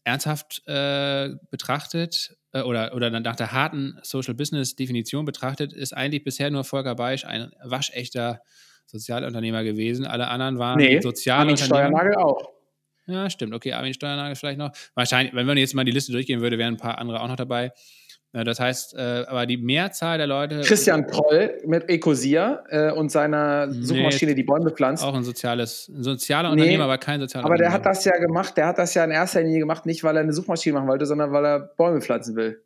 ernsthaft 0.03 0.63
äh, 0.67 1.31
betrachtet 1.49 2.37
äh, 2.55 2.61
oder, 2.61 2.95
oder 2.95 3.09
nach 3.11 3.35
der 3.35 3.51
harten 3.51 3.99
Social 4.01 4.33
Business 4.33 4.75
Definition 4.75 5.25
betrachtet, 5.25 5.73
ist 5.73 5.93
eigentlich 5.93 6.23
bisher 6.23 6.49
nur 6.49 6.63
Volker 6.63 6.95
Beisch 6.95 7.25
ein 7.25 7.51
waschechter 7.63 8.41
Sozialunternehmer 8.85 9.63
gewesen. 9.63 10.05
Alle 10.05 10.29
anderen 10.29 10.57
waren 10.57 10.77
nee, 10.77 11.01
Sozialunternehmer. 11.01 11.75
Armin 11.75 11.97
Steuernagel 11.97 12.15
auch. 12.15 12.49
Ja, 13.07 13.29
stimmt. 13.29 13.53
Okay, 13.53 13.73
Armin 13.73 13.93
Steuernagel 13.93 14.35
vielleicht 14.35 14.57
noch. 14.57 14.71
Wahrscheinlich, 14.95 15.35
wenn 15.35 15.45
man 15.45 15.57
jetzt 15.57 15.75
mal 15.75 15.83
die 15.83 15.91
Liste 15.91 16.11
durchgehen 16.11 16.39
würde, 16.39 16.57
wären 16.57 16.75
ein 16.75 16.77
paar 16.77 16.97
andere 16.97 17.19
auch 17.21 17.27
noch 17.27 17.35
dabei. 17.35 17.71
Das 18.43 18.59
heißt, 18.59 18.95
äh, 18.95 19.23
aber 19.27 19.45
die 19.45 19.55
Mehrzahl 19.55 20.17
der 20.17 20.27
Leute. 20.27 20.61
Christian 20.61 21.07
Proll 21.07 21.53
mit 21.65 21.89
Ecosia 21.89 22.63
äh, 22.69 22.91
und 22.91 23.09
seiner 23.09 23.71
Suchmaschine, 23.71 24.31
nee, 24.31 24.35
die 24.35 24.43
Bäume 24.43 24.71
pflanzt. 24.71 25.03
Auch 25.03 25.13
ein 25.13 25.23
soziales, 25.23 25.87
ein 25.87 26.03
sozialer 26.03 26.49
nee, 26.49 26.61
Unternehmer, 26.61 26.83
aber 26.83 26.97
kein 26.97 27.21
sozialer 27.21 27.45
Aber 27.45 27.55
der 27.55 27.71
hat 27.71 27.85
das 27.85 28.03
ja 28.03 28.17
gemacht, 28.17 28.57
der 28.57 28.67
hat 28.67 28.77
das 28.77 28.93
ja 28.93 29.05
in 29.05 29.11
erster 29.11 29.41
Linie 29.41 29.59
gemacht, 29.59 29.85
nicht 29.85 30.03
weil 30.03 30.17
er 30.17 30.23
eine 30.23 30.33
Suchmaschine 30.33 30.73
machen 30.73 30.89
wollte, 30.89 31.05
sondern 31.05 31.31
weil 31.31 31.45
er 31.45 31.59
Bäume 31.59 32.01
pflanzen 32.01 32.35
will. 32.35 32.61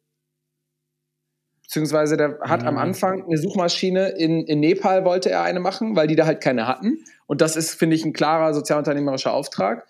Beziehungsweise 1.61 2.17
der 2.17 2.39
hat 2.41 2.63
mhm. 2.63 2.67
am 2.67 2.77
Anfang 2.79 3.25
eine 3.25 3.37
Suchmaschine 3.37 4.09
in, 4.09 4.47
in 4.47 4.59
Nepal 4.59 5.05
wollte 5.05 5.29
er 5.29 5.43
eine 5.43 5.59
machen, 5.59 5.95
weil 5.95 6.07
die 6.07 6.15
da 6.15 6.25
halt 6.25 6.41
keine 6.41 6.65
hatten. 6.65 7.05
Und 7.27 7.41
das 7.41 7.55
ist, 7.55 7.75
finde 7.75 7.95
ich, 7.95 8.03
ein 8.03 8.13
klarer 8.13 8.55
sozialunternehmerischer 8.55 9.31
Auftrag. 9.31 9.85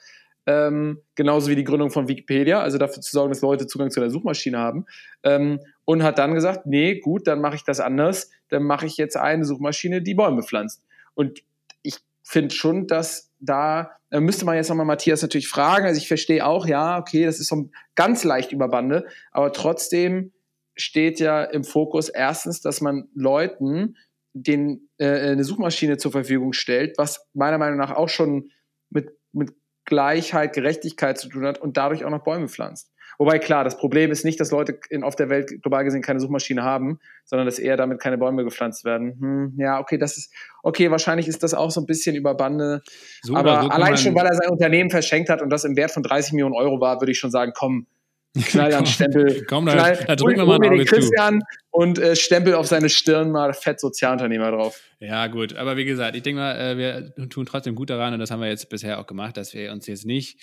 Ähm, 0.50 1.04
genauso 1.14 1.52
wie 1.52 1.56
die 1.56 1.64
Gründung 1.64 1.92
von 1.92 2.08
Wikipedia, 2.08 2.60
also 2.60 2.80
dafür 2.80 3.04
zu 3.04 3.12
sorgen, 3.12 3.30
dass 3.30 3.42
Leute 3.42 3.68
Zugang 3.68 3.92
zu 3.92 4.00
der 4.00 4.10
Suchmaschine 4.10 4.58
haben. 4.58 4.88
Ähm, 5.22 5.60
und 5.86 6.02
hat 6.02 6.18
dann 6.18 6.34
gesagt, 6.34 6.66
nee, 6.66 7.00
gut, 7.00 7.28
dann 7.28 7.40
mache 7.40 7.56
ich 7.56 7.64
das 7.64 7.80
anders. 7.80 8.32
Dann 8.48 8.64
mache 8.64 8.88
ich 8.88 8.98
jetzt 8.98 9.16
eine 9.16 9.46
Suchmaschine, 9.46 10.02
die 10.02 10.16
Bäume 10.16 10.42
pflanzt. 10.42 10.82
Und 11.14 11.44
ich 11.84 11.98
finde 12.24 12.56
schon, 12.56 12.88
dass 12.88 13.32
da 13.40 13.92
äh, 14.10 14.20
müsste 14.20 14.44
man 14.46 14.56
jetzt 14.56 14.70
nochmal 14.70 14.88
Matthias 14.88 15.22
natürlich 15.22 15.48
fragen. 15.48 15.86
Also 15.86 16.00
ich 16.00 16.08
verstehe 16.08 16.44
auch, 16.44 16.66
ja, 16.66 16.98
okay, 16.98 17.26
das 17.26 17.40
ist 17.40 17.50
so 17.50 17.70
ganz 17.94 18.24
leicht 18.24 18.52
über 18.52 18.70
Bande, 18.70 19.06
aber 19.32 19.54
trotzdem 19.54 20.32
steht 20.76 21.20
ja 21.20 21.44
im 21.44 21.64
Fokus 21.64 22.10
erstens, 22.10 22.62
dass 22.62 22.82
man 22.82 23.08
Leuten 23.14 23.98
den, 24.34 24.90
äh, 24.98 25.32
eine 25.32 25.44
Suchmaschine 25.44 25.98
zur 25.98 26.12
Verfügung 26.12 26.54
stellt, 26.54 26.98
was 26.98 27.28
meiner 27.34 27.60
Meinung 27.60 27.78
nach 27.78 27.92
auch 27.92 28.10
schon 28.10 28.50
mit, 28.90 29.12
mit 29.32 29.52
Gleichheit, 29.90 30.54
Gerechtigkeit 30.54 31.18
zu 31.18 31.28
tun 31.28 31.46
hat 31.46 31.60
und 31.60 31.76
dadurch 31.76 32.06
auch 32.06 32.10
noch 32.10 32.24
Bäume 32.24 32.48
pflanzt. 32.48 32.92
Wobei 33.20 33.38
klar, 33.38 33.66
das 33.66 33.78
Problem 33.78 34.12
ist 34.12 34.24
nicht, 34.24 34.40
dass 34.40 34.50
Leute 34.50 34.80
in, 34.90 35.04
auf 35.04 35.14
der 35.14 35.30
Welt 35.30 35.62
global 35.62 35.84
gesehen 35.84 36.02
keine 36.02 36.22
Suchmaschine 36.22 36.64
haben, 36.64 37.00
sondern 37.26 37.46
dass 37.46 37.60
eher 37.60 37.76
damit 37.76 38.00
keine 38.00 38.18
Bäume 38.18 38.46
gepflanzt 38.46 38.86
werden. 38.86 39.18
Hm, 39.20 39.54
ja, 39.58 39.82
okay, 39.82 39.98
das 39.98 40.16
ist 40.16 40.34
okay. 40.64 40.90
Wahrscheinlich 40.90 41.28
ist 41.28 41.44
das 41.44 41.54
auch 41.54 41.70
so 41.70 41.82
ein 41.82 41.86
bisschen 41.86 42.16
über 42.16 42.34
Bande. 42.34 42.82
So 43.22 43.36
aber 43.36 43.74
allein 43.74 43.98
schon, 43.98 44.16
weil 44.16 44.26
er 44.26 44.36
sein 44.36 44.50
Unternehmen 44.50 44.90
verschenkt 44.90 45.30
hat 45.30 45.42
und 45.42 45.50
das 45.50 45.66
im 45.66 45.76
Wert 45.76 45.92
von 45.92 46.02
30 46.02 46.32
Millionen 46.32 46.56
Euro 46.56 46.80
war, 46.80 47.02
würde 47.02 47.12
ich 47.12 47.20
schon 47.20 47.30
sagen, 47.30 47.52
komm, 47.54 47.88
knall 48.46 48.74
an 48.74 48.86
Stempel. 48.86 49.46
Komm, 49.46 49.66
da, 49.66 49.74
knall, 49.74 50.06
da 50.08 50.16
drücken 50.16 50.38
wir 50.38 50.46
mal 50.46 50.60
den 50.60 50.86
Christian 50.86 51.42
zu. 51.42 51.48
und 51.72 52.00
äh, 52.00 52.16
Stempel 52.16 52.54
auf 52.54 52.68
seine 52.68 52.90
Stirn 52.90 53.32
mal 53.32 53.54
fett 53.54 53.80
Sozialunternehmer 53.80 54.52
drauf. 54.52 54.82
Ja, 55.00 55.28
gut. 55.28 55.56
Aber 55.56 55.78
wie 55.78 55.86
gesagt, 55.86 56.16
ich 56.16 56.24
denke 56.24 56.42
mal, 56.42 56.56
äh, 56.56 56.78
wir 56.78 57.30
tun 57.30 57.46
trotzdem 57.46 57.76
gut 57.76 57.90
daran 57.90 58.14
und 58.14 58.20
das 58.20 58.32
haben 58.32 58.42
wir 58.42 58.50
jetzt 58.50 58.70
bisher 58.70 59.00
auch 59.00 59.08
gemacht, 59.08 59.38
dass 59.38 59.54
wir 59.54 59.72
uns 59.72 59.88
jetzt 59.88 60.06
nicht 60.06 60.40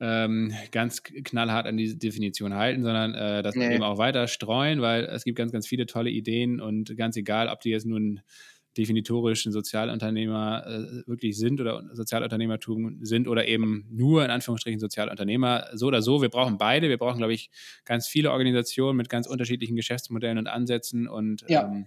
ähm, 0.00 0.52
ganz 0.70 1.02
knallhart 1.02 1.66
an 1.66 1.76
die 1.76 1.98
Definition 1.98 2.54
halten, 2.54 2.82
sondern 2.82 3.14
äh, 3.14 3.42
das 3.42 3.54
nee. 3.54 3.74
eben 3.74 3.82
auch 3.82 3.98
weiter 3.98 4.26
streuen, 4.26 4.82
weil 4.82 5.04
es 5.04 5.24
gibt 5.24 5.38
ganz, 5.38 5.52
ganz 5.52 5.66
viele 5.66 5.86
tolle 5.86 6.10
Ideen 6.10 6.60
und 6.60 6.96
ganz 6.96 7.16
egal, 7.16 7.48
ob 7.48 7.60
die 7.60 7.70
jetzt 7.70 7.86
nun 7.86 8.20
definitorisch 8.76 9.46
ein 9.46 9.52
Sozialunternehmer 9.52 10.66
äh, 10.66 11.08
wirklich 11.08 11.38
sind 11.38 11.60
oder 11.60 11.84
Sozialunternehmertum 11.92 12.98
sind 13.04 13.28
oder 13.28 13.46
eben 13.46 13.86
nur 13.90 14.24
in 14.24 14.30
Anführungsstrichen 14.30 14.80
Sozialunternehmer. 14.80 15.68
So 15.74 15.86
oder 15.86 16.02
so, 16.02 16.22
wir 16.22 16.28
brauchen 16.28 16.58
beide. 16.58 16.88
Wir 16.88 16.98
brauchen, 16.98 17.18
glaube 17.18 17.32
ich, 17.32 17.50
ganz 17.84 18.06
viele 18.06 18.32
Organisationen 18.32 18.96
mit 18.96 19.08
ganz 19.08 19.26
unterschiedlichen 19.26 19.76
Geschäftsmodellen 19.76 20.38
und 20.38 20.46
Ansätzen 20.46 21.08
und 21.08 21.44
ja. 21.48 21.64
ähm, 21.64 21.86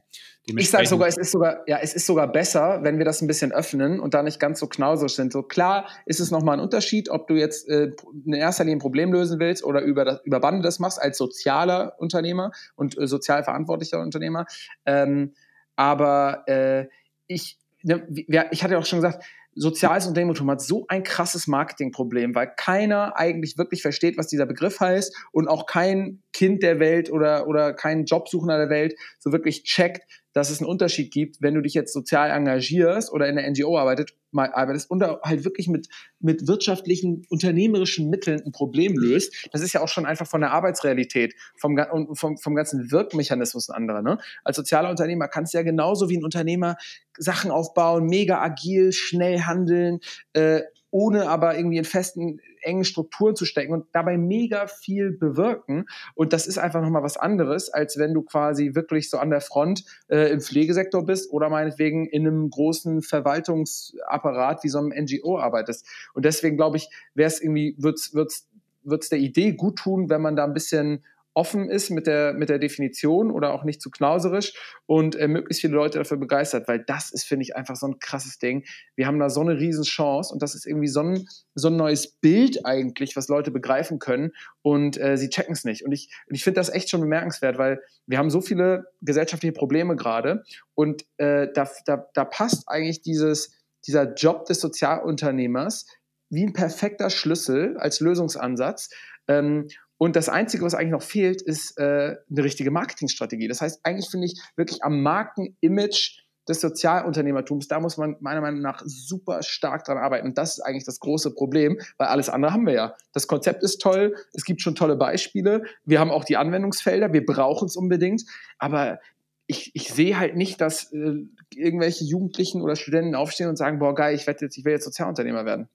ich 0.55 0.69
sage 0.69 0.87
sogar, 0.87 1.09
es 1.09 1.17
ist 1.17 1.31
sogar, 1.31 1.63
ja, 1.67 1.79
es 1.81 1.93
ist 1.93 2.05
sogar 2.05 2.31
besser, 2.31 2.79
wenn 2.81 2.97
wir 2.97 3.05
das 3.05 3.21
ein 3.21 3.27
bisschen 3.27 3.51
öffnen 3.51 3.99
und 3.99 4.13
da 4.13 4.23
nicht 4.23 4.39
ganz 4.39 4.59
so 4.59 4.67
knausrig 4.67 5.11
sind. 5.11 5.33
So 5.33 5.43
klar 5.43 5.89
ist 6.05 6.21
es 6.21 6.31
nochmal 6.31 6.57
ein 6.57 6.61
Unterschied, 6.61 7.09
ob 7.09 7.27
du 7.27 7.35
jetzt 7.35 7.67
äh, 7.67 7.91
in 8.25 8.33
erster 8.33 8.63
Linie 8.63 8.77
ein 8.77 8.79
Problem 8.79 9.11
lösen 9.11 9.39
willst 9.39 9.63
oder 9.63 9.81
über, 9.81 10.05
das, 10.05 10.21
über 10.23 10.39
Bande 10.39 10.61
das 10.61 10.79
machst 10.79 11.01
als 11.01 11.17
sozialer 11.17 11.95
Unternehmer 11.97 12.51
und 12.75 12.97
äh, 12.97 13.07
sozial 13.07 13.43
verantwortlicher 13.43 13.99
Unternehmer. 13.99 14.45
Ähm, 14.85 15.33
aber 15.77 16.43
äh, 16.47 16.87
ich, 17.27 17.57
ne, 17.83 18.05
ich 18.51 18.63
hatte 18.63 18.73
ja 18.73 18.79
auch 18.79 18.85
schon 18.85 18.99
gesagt, 18.99 19.23
soziales 19.55 20.05
Unternehmertum 20.05 20.51
hat 20.51 20.61
so 20.61 20.85
ein 20.87 21.03
krasses 21.03 21.47
Marketingproblem, 21.47 22.35
weil 22.35 22.51
keiner 22.55 23.17
eigentlich 23.17 23.57
wirklich 23.57 23.81
versteht, 23.81 24.17
was 24.17 24.27
dieser 24.27 24.45
Begriff 24.45 24.79
heißt 24.79 25.15
und 25.31 25.47
auch 25.47 25.65
kein 25.65 26.21
Kind 26.33 26.61
der 26.61 26.79
Welt 26.79 27.11
oder, 27.11 27.47
oder 27.47 27.73
kein 27.73 28.05
Jobsuchender 28.05 28.57
der 28.57 28.69
Welt 28.69 28.95
so 29.19 29.31
wirklich 29.31 29.63
checkt, 29.63 30.03
dass 30.37 30.51
es 30.51 30.59
einen 30.59 30.69
Unterschied 30.69 31.11
gibt, 31.11 31.41
wenn 31.41 31.55
du 31.55 31.61
dich 31.61 31.73
jetzt 31.73 31.91
sozial 31.91 32.29
engagierst 32.29 33.11
oder 33.11 33.27
in 33.27 33.37
der 33.37 33.49
NGO 33.49 33.75
arbeitet, 33.75 34.13
mal 34.29 34.53
arbeitest 34.53 34.87
und 34.91 35.03
halt 35.03 35.43
wirklich 35.45 35.67
mit, 35.67 35.87
mit 36.19 36.47
wirtschaftlichen, 36.47 37.25
unternehmerischen 37.29 38.11
Mitteln 38.11 38.43
ein 38.45 38.51
Problem 38.51 38.95
löst. 38.95 39.49
Das 39.51 39.63
ist 39.63 39.73
ja 39.73 39.81
auch 39.81 39.87
schon 39.87 40.05
einfach 40.05 40.27
von 40.27 40.41
der 40.41 40.51
Arbeitsrealität, 40.51 41.33
vom, 41.59 41.75
vom, 42.13 42.37
vom 42.37 42.53
ganzen 42.53 42.91
Wirkmechanismus 42.91 43.69
ein 43.69 43.75
anderer. 43.75 44.03
Ne? 44.03 44.19
Als 44.43 44.57
sozialer 44.57 44.91
Unternehmer 44.91 45.27
kannst 45.27 45.55
du 45.55 45.57
ja 45.57 45.63
genauso 45.63 46.07
wie 46.07 46.17
ein 46.17 46.23
Unternehmer 46.23 46.77
Sachen 47.17 47.49
aufbauen, 47.49 48.05
mega 48.05 48.39
agil, 48.39 48.91
schnell 48.91 49.39
handeln, 49.39 50.01
äh, 50.33 50.61
ohne 50.91 51.29
aber 51.29 51.57
irgendwie 51.57 51.77
in 51.77 51.83
festen 51.83 52.39
engen 52.67 52.83
Strukturen 52.83 53.35
zu 53.35 53.45
stecken 53.45 53.73
und 53.73 53.85
dabei 53.93 54.17
mega 54.17 54.67
viel 54.67 55.11
bewirken. 55.11 55.85
Und 56.13 56.33
das 56.33 56.45
ist 56.45 56.57
einfach 56.57 56.81
nochmal 56.81 57.03
was 57.03 57.17
anderes, 57.17 57.69
als 57.69 57.97
wenn 57.97 58.13
du 58.13 58.21
quasi 58.21 58.75
wirklich 58.75 59.09
so 59.09 59.17
an 59.17 59.29
der 59.29 59.41
Front 59.41 59.85
äh, 60.09 60.31
im 60.31 60.41
Pflegesektor 60.41 61.05
bist 61.05 61.31
oder 61.31 61.49
meinetwegen 61.49 62.05
in 62.05 62.27
einem 62.27 62.49
großen 62.49 63.01
Verwaltungsapparat 63.01 64.63
wie 64.63 64.69
so 64.69 64.79
einem 64.79 64.89
NGO 64.89 65.39
arbeitest. 65.39 65.87
Und 66.13 66.25
deswegen 66.25 66.57
glaube 66.57 66.77
ich, 66.77 66.89
wäre 67.15 67.27
es 67.27 67.41
irgendwie, 67.41 67.75
wird 67.77 67.97
es 67.97 69.09
der 69.09 69.19
Idee 69.19 69.53
gut 69.53 69.77
tun, 69.77 70.09
wenn 70.09 70.21
man 70.21 70.35
da 70.35 70.43
ein 70.43 70.53
bisschen 70.53 71.03
offen 71.37 71.69
ist 71.69 71.91
mit 71.91 72.07
der, 72.07 72.33
mit 72.33 72.49
der 72.49 72.57
Definition 72.57 73.29
oder 73.29 73.53
auch 73.53 73.63
nicht 73.63 73.79
zu 73.79 73.91
knauserisch 73.91 74.53
und 74.87 75.15
äh, 75.15 75.27
möglichst 75.27 75.61
viele 75.61 75.75
Leute 75.75 75.99
dafür 75.99 76.17
begeistert, 76.17 76.67
weil 76.67 76.83
das 76.83 77.11
ist, 77.11 77.25
finde 77.25 77.43
ich, 77.43 77.55
einfach 77.55 77.75
so 77.75 77.85
ein 77.87 77.99
krasses 77.99 78.39
Ding. 78.39 78.65
Wir 78.95 79.05
haben 79.05 79.19
da 79.19 79.29
so 79.29 79.41
eine 79.41 79.59
Riesenchance 79.59 80.33
und 80.33 80.41
das 80.41 80.55
ist 80.55 80.65
irgendwie 80.65 80.87
so 80.87 81.01
ein, 81.01 81.27
so 81.53 81.67
ein 81.67 81.75
neues 81.75 82.07
Bild 82.07 82.65
eigentlich, 82.65 83.15
was 83.15 83.27
Leute 83.27 83.51
begreifen 83.51 83.99
können 83.99 84.31
und 84.63 84.99
äh, 84.99 85.15
sie 85.15 85.29
checken 85.29 85.53
es 85.53 85.63
nicht. 85.63 85.85
Und 85.85 85.91
ich, 85.91 86.11
ich 86.27 86.43
finde 86.43 86.59
das 86.59 86.69
echt 86.69 86.89
schon 86.89 87.01
bemerkenswert, 87.01 87.59
weil 87.59 87.83
wir 88.07 88.17
haben 88.17 88.31
so 88.31 88.41
viele 88.41 88.85
gesellschaftliche 89.01 89.53
Probleme 89.53 89.95
gerade 89.95 90.43
und 90.73 91.05
äh, 91.17 91.49
da, 91.53 91.69
da, 91.85 92.07
da 92.15 92.25
passt 92.25 92.67
eigentlich 92.67 93.03
dieses, 93.03 93.55
dieser 93.85 94.11
Job 94.15 94.45
des 94.45 94.59
Sozialunternehmers 94.59 95.85
wie 96.31 96.47
ein 96.47 96.53
perfekter 96.53 97.11
Schlüssel 97.11 97.77
als 97.77 97.99
Lösungsansatz. 97.99 98.89
Ähm, 99.27 99.67
und 99.97 100.15
das 100.15 100.29
Einzige, 100.29 100.63
was 100.63 100.75
eigentlich 100.75 100.91
noch 100.91 101.01
fehlt, 101.01 101.41
ist 101.41 101.77
äh, 101.77 102.15
eine 102.29 102.43
richtige 102.43 102.71
Marketingstrategie. 102.71 103.47
Das 103.47 103.61
heißt, 103.61 103.81
eigentlich 103.83 104.09
finde 104.09 104.27
ich 104.27 104.39
wirklich 104.55 104.83
am 104.83 105.01
Markenimage 105.01 106.21
des 106.47 106.61
Sozialunternehmertums, 106.61 107.67
da 107.67 107.79
muss 107.79 107.97
man 107.97 108.15
meiner 108.21 108.41
Meinung 108.41 108.61
nach 108.61 108.81
super 108.85 109.43
stark 109.43 109.83
dran 109.83 109.97
arbeiten. 109.97 110.27
Und 110.27 110.37
das 110.37 110.57
ist 110.57 110.61
eigentlich 110.61 110.85
das 110.85 110.99
große 110.99 111.33
Problem, 111.33 111.79
weil 111.97 112.07
alles 112.07 112.29
andere 112.29 112.53
haben 112.53 112.65
wir 112.65 112.73
ja. 112.73 112.95
Das 113.11 113.27
Konzept 113.27 113.63
ist 113.63 113.81
toll, 113.81 114.15
es 114.33 114.45
gibt 114.45 114.61
schon 114.61 114.75
tolle 114.75 114.95
Beispiele, 114.95 115.63
wir 115.83 115.99
haben 115.99 116.11
auch 116.11 116.23
die 116.23 116.37
Anwendungsfelder, 116.37 117.11
wir 117.11 117.25
brauchen 117.25 117.65
es 117.65 117.75
unbedingt, 117.75 118.23
aber 118.59 118.99
ich, 119.47 119.71
ich 119.75 119.93
sehe 119.93 120.19
halt 120.19 120.35
nicht, 120.35 120.61
dass 120.61 120.91
äh, 120.93 121.15
irgendwelche 121.53 122.03
Jugendlichen 122.05 122.61
oder 122.61 122.75
Studenten 122.75 123.15
aufstehen 123.15 123.49
und 123.49 123.57
sagen, 123.57 123.79
boah 123.79 123.95
geil, 123.95 124.15
ich 124.15 124.27
werde 124.27 124.45
jetzt, 124.45 124.57
ich 124.57 124.65
will 124.65 124.73
jetzt 124.73 124.85
Sozialunternehmer 124.85 125.45
werden. 125.45 125.69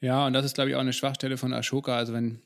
Ja, 0.00 0.26
und 0.26 0.34
das 0.34 0.44
ist, 0.44 0.54
glaube 0.54 0.70
ich, 0.70 0.76
auch 0.76 0.80
eine 0.80 0.92
Schwachstelle 0.92 1.36
von 1.36 1.52
Ashoka. 1.54 1.96
Also 1.96 2.12
wenn 2.12 2.42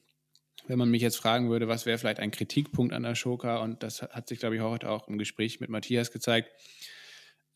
wenn 0.69 0.79
man 0.79 0.91
mich 0.91 1.03
jetzt 1.03 1.17
fragen 1.17 1.51
würde, 1.51 1.67
was 1.67 1.87
wäre 1.87 1.99
vielleicht 1.99 2.21
ein 2.21 2.31
Kritikpunkt 2.31 2.93
an 2.93 3.05
Ashoka, 3.05 3.59
und 3.59 3.83
das 3.83 4.03
hat 4.03 4.29
sich, 4.29 4.39
glaube 4.39 4.57
ich, 4.57 4.63
heute 4.63 4.91
auch 4.91 5.09
im 5.09 5.19
Gespräch 5.19 5.61
mit 5.61 5.71
Matthias 5.71 6.13
gezeigt, 6.13 6.51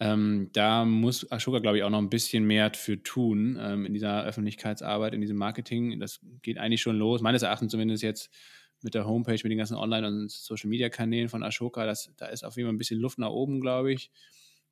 ähm, 0.01 0.51
da 0.52 0.84
muss 0.84 1.30
Ashoka, 1.30 1.60
glaube 1.60 1.78
ich, 1.78 1.84
auch 1.84 1.90
noch 1.90 2.01
ein 2.01 2.10
bisschen 2.10 2.44
mehr 2.44 2.72
für 2.74 3.01
tun 3.02 3.56
ähm, 3.60 3.86
in 3.86 3.94
dieser 3.94 4.24
Öffentlichkeitsarbeit, 4.24 5.14
in 5.14 5.20
diesem 5.20 5.36
Marketing. 5.36 6.01
Das 6.01 6.18
geht 6.43 6.59
eigentlich 6.59 6.82
schon 6.82 6.97
los, 6.97 7.20
meines 7.20 7.43
Erachtens 7.43 7.70
zumindest 7.70 8.02
jetzt 8.02 8.30
mit 8.80 8.94
der 8.94 9.06
Homepage, 9.06 9.34
mit 9.34 9.44
den 9.44 9.59
ganzen 9.59 9.76
Online- 9.76 10.09
und 10.09 10.30
Social-Media-Kanälen 10.30 11.28
von 11.28 11.44
Ashoka. 11.44 11.86
Das, 11.86 12.10
da 12.16 12.26
ist 12.26 12.44
auf 12.44 12.56
jeden 12.56 12.66
Fall 12.66 12.74
ein 12.74 12.78
bisschen 12.78 12.98
Luft 12.98 13.18
nach 13.18 13.30
oben, 13.30 13.60
glaube 13.60 13.93
ich. 13.93 14.10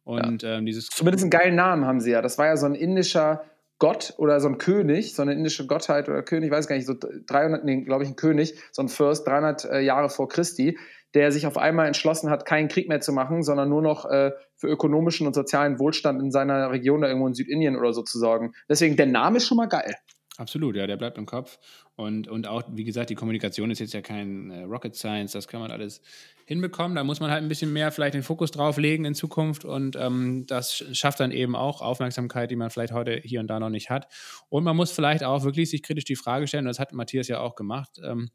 Und 0.02 0.42
ja. 0.42 0.56
ähm, 0.56 0.66
dieses 0.66 0.88
Zumindest 0.88 1.22
einen 1.22 1.30
geilen 1.30 1.54
Namen 1.54 1.84
haben 1.84 2.00
sie 2.00 2.10
ja. 2.10 2.22
Das 2.22 2.38
war 2.38 2.46
ja 2.46 2.56
so 2.56 2.66
ein 2.66 2.74
indischer 2.74 3.44
Gott 3.80 4.14
oder 4.18 4.38
so 4.40 4.48
ein 4.48 4.58
König, 4.58 5.14
so 5.14 5.22
eine 5.22 5.32
indische 5.32 5.66
Gottheit 5.66 6.08
oder 6.08 6.22
König, 6.22 6.52
weiß 6.52 6.68
gar 6.68 6.76
nicht, 6.76 6.86
so 6.86 6.94
300, 6.94 7.64
nee, 7.64 7.80
glaube 7.80 8.04
ich, 8.04 8.10
ein 8.10 8.16
König, 8.16 8.54
so 8.70 8.82
ein 8.82 8.88
Fürst, 8.88 9.26
300 9.26 9.64
äh, 9.64 9.80
Jahre 9.80 10.10
vor 10.10 10.28
Christi, 10.28 10.78
der 11.14 11.32
sich 11.32 11.46
auf 11.46 11.56
einmal 11.56 11.86
entschlossen 11.86 12.30
hat, 12.30 12.46
keinen 12.46 12.68
Krieg 12.68 12.88
mehr 12.88 13.00
zu 13.00 13.12
machen, 13.12 13.42
sondern 13.42 13.68
nur 13.68 13.82
noch 13.82 14.04
äh, 14.04 14.32
für 14.54 14.68
ökonomischen 14.68 15.26
und 15.26 15.34
sozialen 15.34 15.78
Wohlstand 15.80 16.22
in 16.22 16.30
seiner 16.30 16.70
Region 16.70 17.00
da 17.00 17.08
irgendwo 17.08 17.26
in 17.26 17.34
Südindien 17.34 17.76
oder 17.76 17.92
so 17.92 18.02
zu 18.02 18.18
sorgen. 18.18 18.52
Deswegen, 18.68 18.96
der 18.96 19.06
Name 19.06 19.38
ist 19.38 19.46
schon 19.46 19.56
mal 19.56 19.66
geil. 19.66 19.96
Absolut, 20.40 20.74
ja, 20.74 20.86
der 20.86 20.96
bleibt 20.96 21.18
im 21.18 21.26
Kopf. 21.26 21.58
Und, 21.96 22.26
und 22.26 22.48
auch, 22.48 22.62
wie 22.72 22.84
gesagt, 22.84 23.10
die 23.10 23.14
Kommunikation 23.14 23.70
ist 23.70 23.78
jetzt 23.78 23.92
ja 23.92 24.00
kein 24.00 24.50
äh, 24.50 24.62
Rocket 24.62 24.96
Science, 24.96 25.32
das 25.32 25.48
kann 25.48 25.60
man 25.60 25.70
alles 25.70 26.00
hinbekommen. 26.46 26.96
Da 26.96 27.04
muss 27.04 27.20
man 27.20 27.30
halt 27.30 27.42
ein 27.42 27.48
bisschen 27.48 27.74
mehr 27.74 27.92
vielleicht 27.92 28.14
den 28.14 28.22
Fokus 28.22 28.50
drauf 28.50 28.78
legen 28.78 29.04
in 29.04 29.14
Zukunft 29.14 29.66
und 29.66 29.96
ähm, 29.96 30.46
das 30.46 30.82
schafft 30.92 31.20
dann 31.20 31.30
eben 31.30 31.54
auch 31.54 31.82
Aufmerksamkeit, 31.82 32.50
die 32.50 32.56
man 32.56 32.70
vielleicht 32.70 32.94
heute 32.94 33.20
hier 33.22 33.40
und 33.40 33.48
da 33.48 33.60
noch 33.60 33.68
nicht 33.68 33.90
hat. 33.90 34.08
Und 34.48 34.64
man 34.64 34.76
muss 34.76 34.92
vielleicht 34.92 35.24
auch 35.24 35.44
wirklich 35.44 35.68
sich 35.68 35.82
kritisch 35.82 36.04
die 36.04 36.16
Frage 36.16 36.46
stellen, 36.48 36.64
und 36.64 36.68
das 36.68 36.78
hat 36.78 36.94
Matthias 36.94 37.28
ja 37.28 37.40
auch 37.40 37.54
gemacht, 37.54 38.00
ähm, 38.02 38.30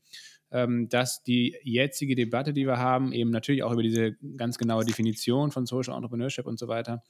ähm, 0.52 0.88
dass 0.90 1.24
die 1.24 1.58
jetzige 1.64 2.14
Debatte, 2.14 2.54
die 2.54 2.68
wir 2.68 2.78
haben, 2.78 3.14
eben 3.14 3.32
natürlich 3.32 3.64
auch 3.64 3.72
über 3.72 3.82
diese 3.82 4.12
ganz 4.38 4.60
genaue 4.60 4.86
Definition 4.86 5.50
von 5.50 5.66
Social 5.66 5.96
Entrepreneurship 5.96 6.46
und 6.46 6.60
so 6.60 6.68
weiter, 6.68 7.02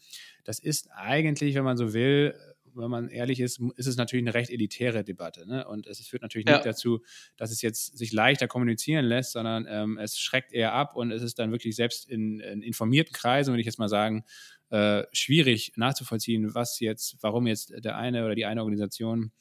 das 0.46 0.60
ist 0.60 0.88
eigentlich, 0.96 1.54
wenn 1.54 1.66
man 1.66 1.76
so 1.76 1.94
will, 1.94 2.34
wenn 2.76 2.90
man 2.90 3.10
ehrlich 3.10 3.40
ist, 3.40 3.60
ist 3.76 3.88
es 3.88 3.98
natürlich 3.98 4.24
eine 4.24 4.34
recht 4.34 4.50
elitäre 4.50 5.04
Debatte. 5.04 5.48
Ne? 5.48 5.68
Und 5.68 5.88
es 5.88 6.00
führt 6.08 6.22
natürlich 6.22 6.48
ja. 6.48 6.56
nicht 6.56 6.66
dazu, 6.66 7.02
dass 7.38 7.52
es 7.52 7.62
jetzt 7.62 7.98
sich 7.98 8.14
leichter 8.14 8.48
kommunizieren 8.48 9.06
lässt, 9.06 9.34
sondern 9.34 9.66
ähm, 9.70 9.98
es 9.98 10.20
schreckt 10.20 10.54
eher 10.54 10.74
ab 10.74 10.96
und 10.96 11.12
es 11.12 11.22
ist 11.22 11.40
dann 11.40 11.52
wirklich 11.52 11.76
selbst 11.76 12.10
in, 12.10 12.40
in 12.40 12.62
informierten 12.62 13.14
Kreisen, 13.14 13.52
würde 13.52 13.62
ich 13.62 13.66
jetzt 13.66 13.80
mal 13.80 13.90
sagen, 13.90 14.24
äh, 14.70 15.04
schwierig 15.12 15.74
nachzuvollziehen, 15.76 16.54
was 16.56 16.80
jetzt, 16.80 17.18
warum 17.22 17.48
jetzt 17.48 17.74
der 17.84 17.98
eine 17.98 18.26
oder 18.26 18.36
die 18.36 18.46
eine 18.46 18.62
Organisation 18.62 19.32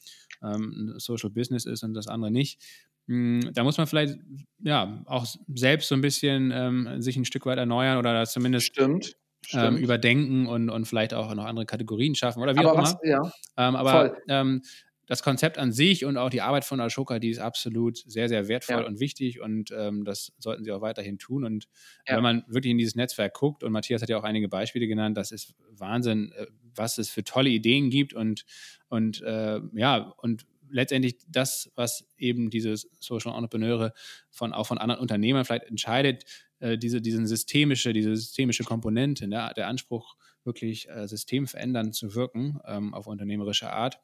ähm, 0.43 0.93
Social 0.97 1.29
Business 1.29 1.65
ist 1.65 1.83
und 1.83 1.93
das 1.93 2.07
andere 2.07 2.31
nicht. 2.31 2.61
Hm, 3.07 3.51
da 3.53 3.63
muss 3.63 3.77
man 3.77 3.87
vielleicht 3.87 4.17
ja 4.63 5.03
auch 5.05 5.25
selbst 5.53 5.89
so 5.89 5.95
ein 5.95 6.01
bisschen 6.01 6.51
ähm, 6.53 7.01
sich 7.01 7.17
ein 7.17 7.25
Stück 7.25 7.45
weit 7.45 7.57
erneuern 7.57 7.97
oder 7.97 8.25
zumindest 8.25 8.67
Stimmt 8.67 9.17
ähm, 9.53 9.77
überdenken 9.77 10.47
und, 10.47 10.69
und 10.69 10.85
vielleicht 10.85 11.13
auch 11.13 11.33
noch 11.33 11.45
andere 11.45 11.65
Kategorien 11.65 12.15
schaffen 12.15 12.41
oder 12.41 12.55
wie 12.55 12.59
aber 12.59 12.73
auch 12.73 12.77
was, 12.77 12.97
immer. 13.01 13.11
Ja, 13.11 13.31
ähm, 13.57 13.75
aber 13.75 14.15
ähm, 14.27 14.61
das 15.07 15.21
Konzept 15.21 15.57
an 15.57 15.71
sich 15.71 16.05
und 16.05 16.17
auch 16.17 16.29
die 16.29 16.41
Arbeit 16.41 16.65
von 16.65 16.79
Ashoka, 16.79 17.19
die 17.19 17.29
ist 17.29 17.39
absolut 17.39 17.97
sehr, 17.97 18.27
sehr 18.27 18.47
wertvoll 18.47 18.81
ja. 18.81 18.87
und 18.87 18.99
wichtig 18.99 19.39
und 19.39 19.71
ähm, 19.71 20.03
das 20.03 20.33
sollten 20.39 20.63
sie 20.63 20.71
auch 20.71 20.81
weiterhin 20.81 21.19
tun. 21.19 21.43
Und 21.43 21.67
ja. 22.07 22.15
wenn 22.15 22.23
man 22.23 22.43
wirklich 22.47 22.71
in 22.71 22.77
dieses 22.77 22.95
Netzwerk 22.95 23.33
guckt, 23.33 23.63
und 23.63 23.71
Matthias 23.71 24.01
hat 24.01 24.09
ja 24.09 24.17
auch 24.17 24.23
einige 24.23 24.49
Beispiele 24.49 24.87
genannt, 24.87 25.17
das 25.17 25.31
ist 25.31 25.53
Wahnsinn, 25.69 26.31
äh, 26.31 26.47
was 26.73 26.97
es 26.97 27.09
für 27.09 27.23
tolle 27.23 27.49
Ideen 27.49 27.89
gibt 27.89 28.13
und, 28.13 28.45
und 28.89 29.21
äh, 29.21 29.59
ja, 29.73 30.13
und 30.17 30.45
letztendlich 30.69 31.17
das, 31.27 31.71
was 31.75 32.07
eben 32.17 32.49
diese 32.49 32.75
Social 32.99 33.35
Entrepreneure 33.35 33.93
von 34.31 34.53
auch 34.53 34.67
von 34.67 34.77
anderen 34.79 35.01
Unternehmern 35.01 35.45
vielleicht 35.45 35.65
entscheidet, 35.65 36.25
äh, 36.65 36.77
diese, 36.77 37.01
diese 37.01 37.25
systemische, 37.27 37.93
diese 37.93 38.15
systemische 38.15 38.63
Komponente, 38.63 39.27
ne, 39.27 39.51
der 39.55 39.67
Anspruch, 39.67 40.15
wirklich 40.43 40.89
äh, 40.89 41.07
systemverändernd 41.07 41.95
zu 41.95 42.15
wirken 42.15 42.59
ähm, 42.65 42.93
auf 42.93 43.07
unternehmerische 43.07 43.71
Art. 43.71 43.99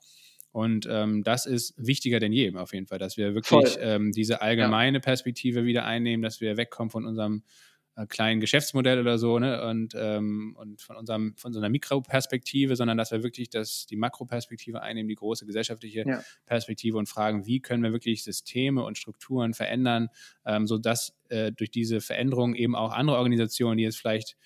Und 0.52 0.88
ähm, 0.90 1.24
das 1.24 1.46
ist 1.46 1.74
wichtiger 1.78 2.20
denn 2.20 2.34
je 2.34 2.54
auf 2.56 2.74
jeden 2.74 2.88
Fall, 2.88 3.00
dass 3.00 3.16
wir 3.16 3.34
wirklich 3.34 3.78
ähm, 3.80 4.12
diese 4.12 4.42
allgemeine 4.42 4.98
ja. 4.98 5.02
Perspektive 5.02 5.64
wieder 5.64 5.86
einnehmen, 5.86 6.22
dass 6.22 6.42
wir 6.42 6.58
wegkommen 6.58 6.90
von 6.90 7.06
unserem 7.06 7.44
kleinen 8.08 8.40
Geschäftsmodell 8.40 9.00
oder 9.00 9.18
so, 9.18 9.38
ne? 9.40 9.64
Und, 9.66 9.94
ähm, 9.98 10.56
und 10.58 10.82
von 10.82 10.96
unserem, 10.96 11.36
von 11.36 11.54
so 11.54 11.60
einer 11.60 11.70
Mikroperspektive, 11.70 12.76
sondern 12.76 12.98
dass 12.98 13.12
wir 13.12 13.24
wirklich 13.24 13.50
das, 13.50 13.86
die 13.86 13.98
Makroperspektive 13.98 14.82
einnehmen, 14.82 15.10
die 15.10 15.16
große 15.16 15.46
gesellschaftliche 15.46 16.06
ja. 16.08 16.24
Perspektive 16.46 16.98
und 16.98 17.08
fragen, 17.08 17.46
wie 17.46 17.60
können 17.60 17.84
wir 17.84 17.92
wirklich 17.92 18.24
Systeme 18.24 18.84
und 18.84 18.98
Strukturen 18.98 19.54
verändern, 19.54 20.10
ähm, 20.46 20.68
sodass 20.68 21.14
äh, 21.30 21.52
durch 21.52 21.72
diese 21.72 22.02
Veränderung 22.02 22.56
eben 22.56 22.76
auch 22.76 22.92
andere 22.92 23.18
Organisationen, 23.18 23.78
die 23.78 23.84
jetzt 23.84 23.98
vielleicht 23.98 24.38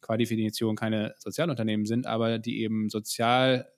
qua 0.00 0.16
Definition 0.16 0.76
keine 0.76 1.14
Sozialunternehmen 1.18 1.86
sind, 1.86 2.06
aber 2.06 2.38
die 2.38 2.62
eben 2.62 2.88
sozial 2.88 3.70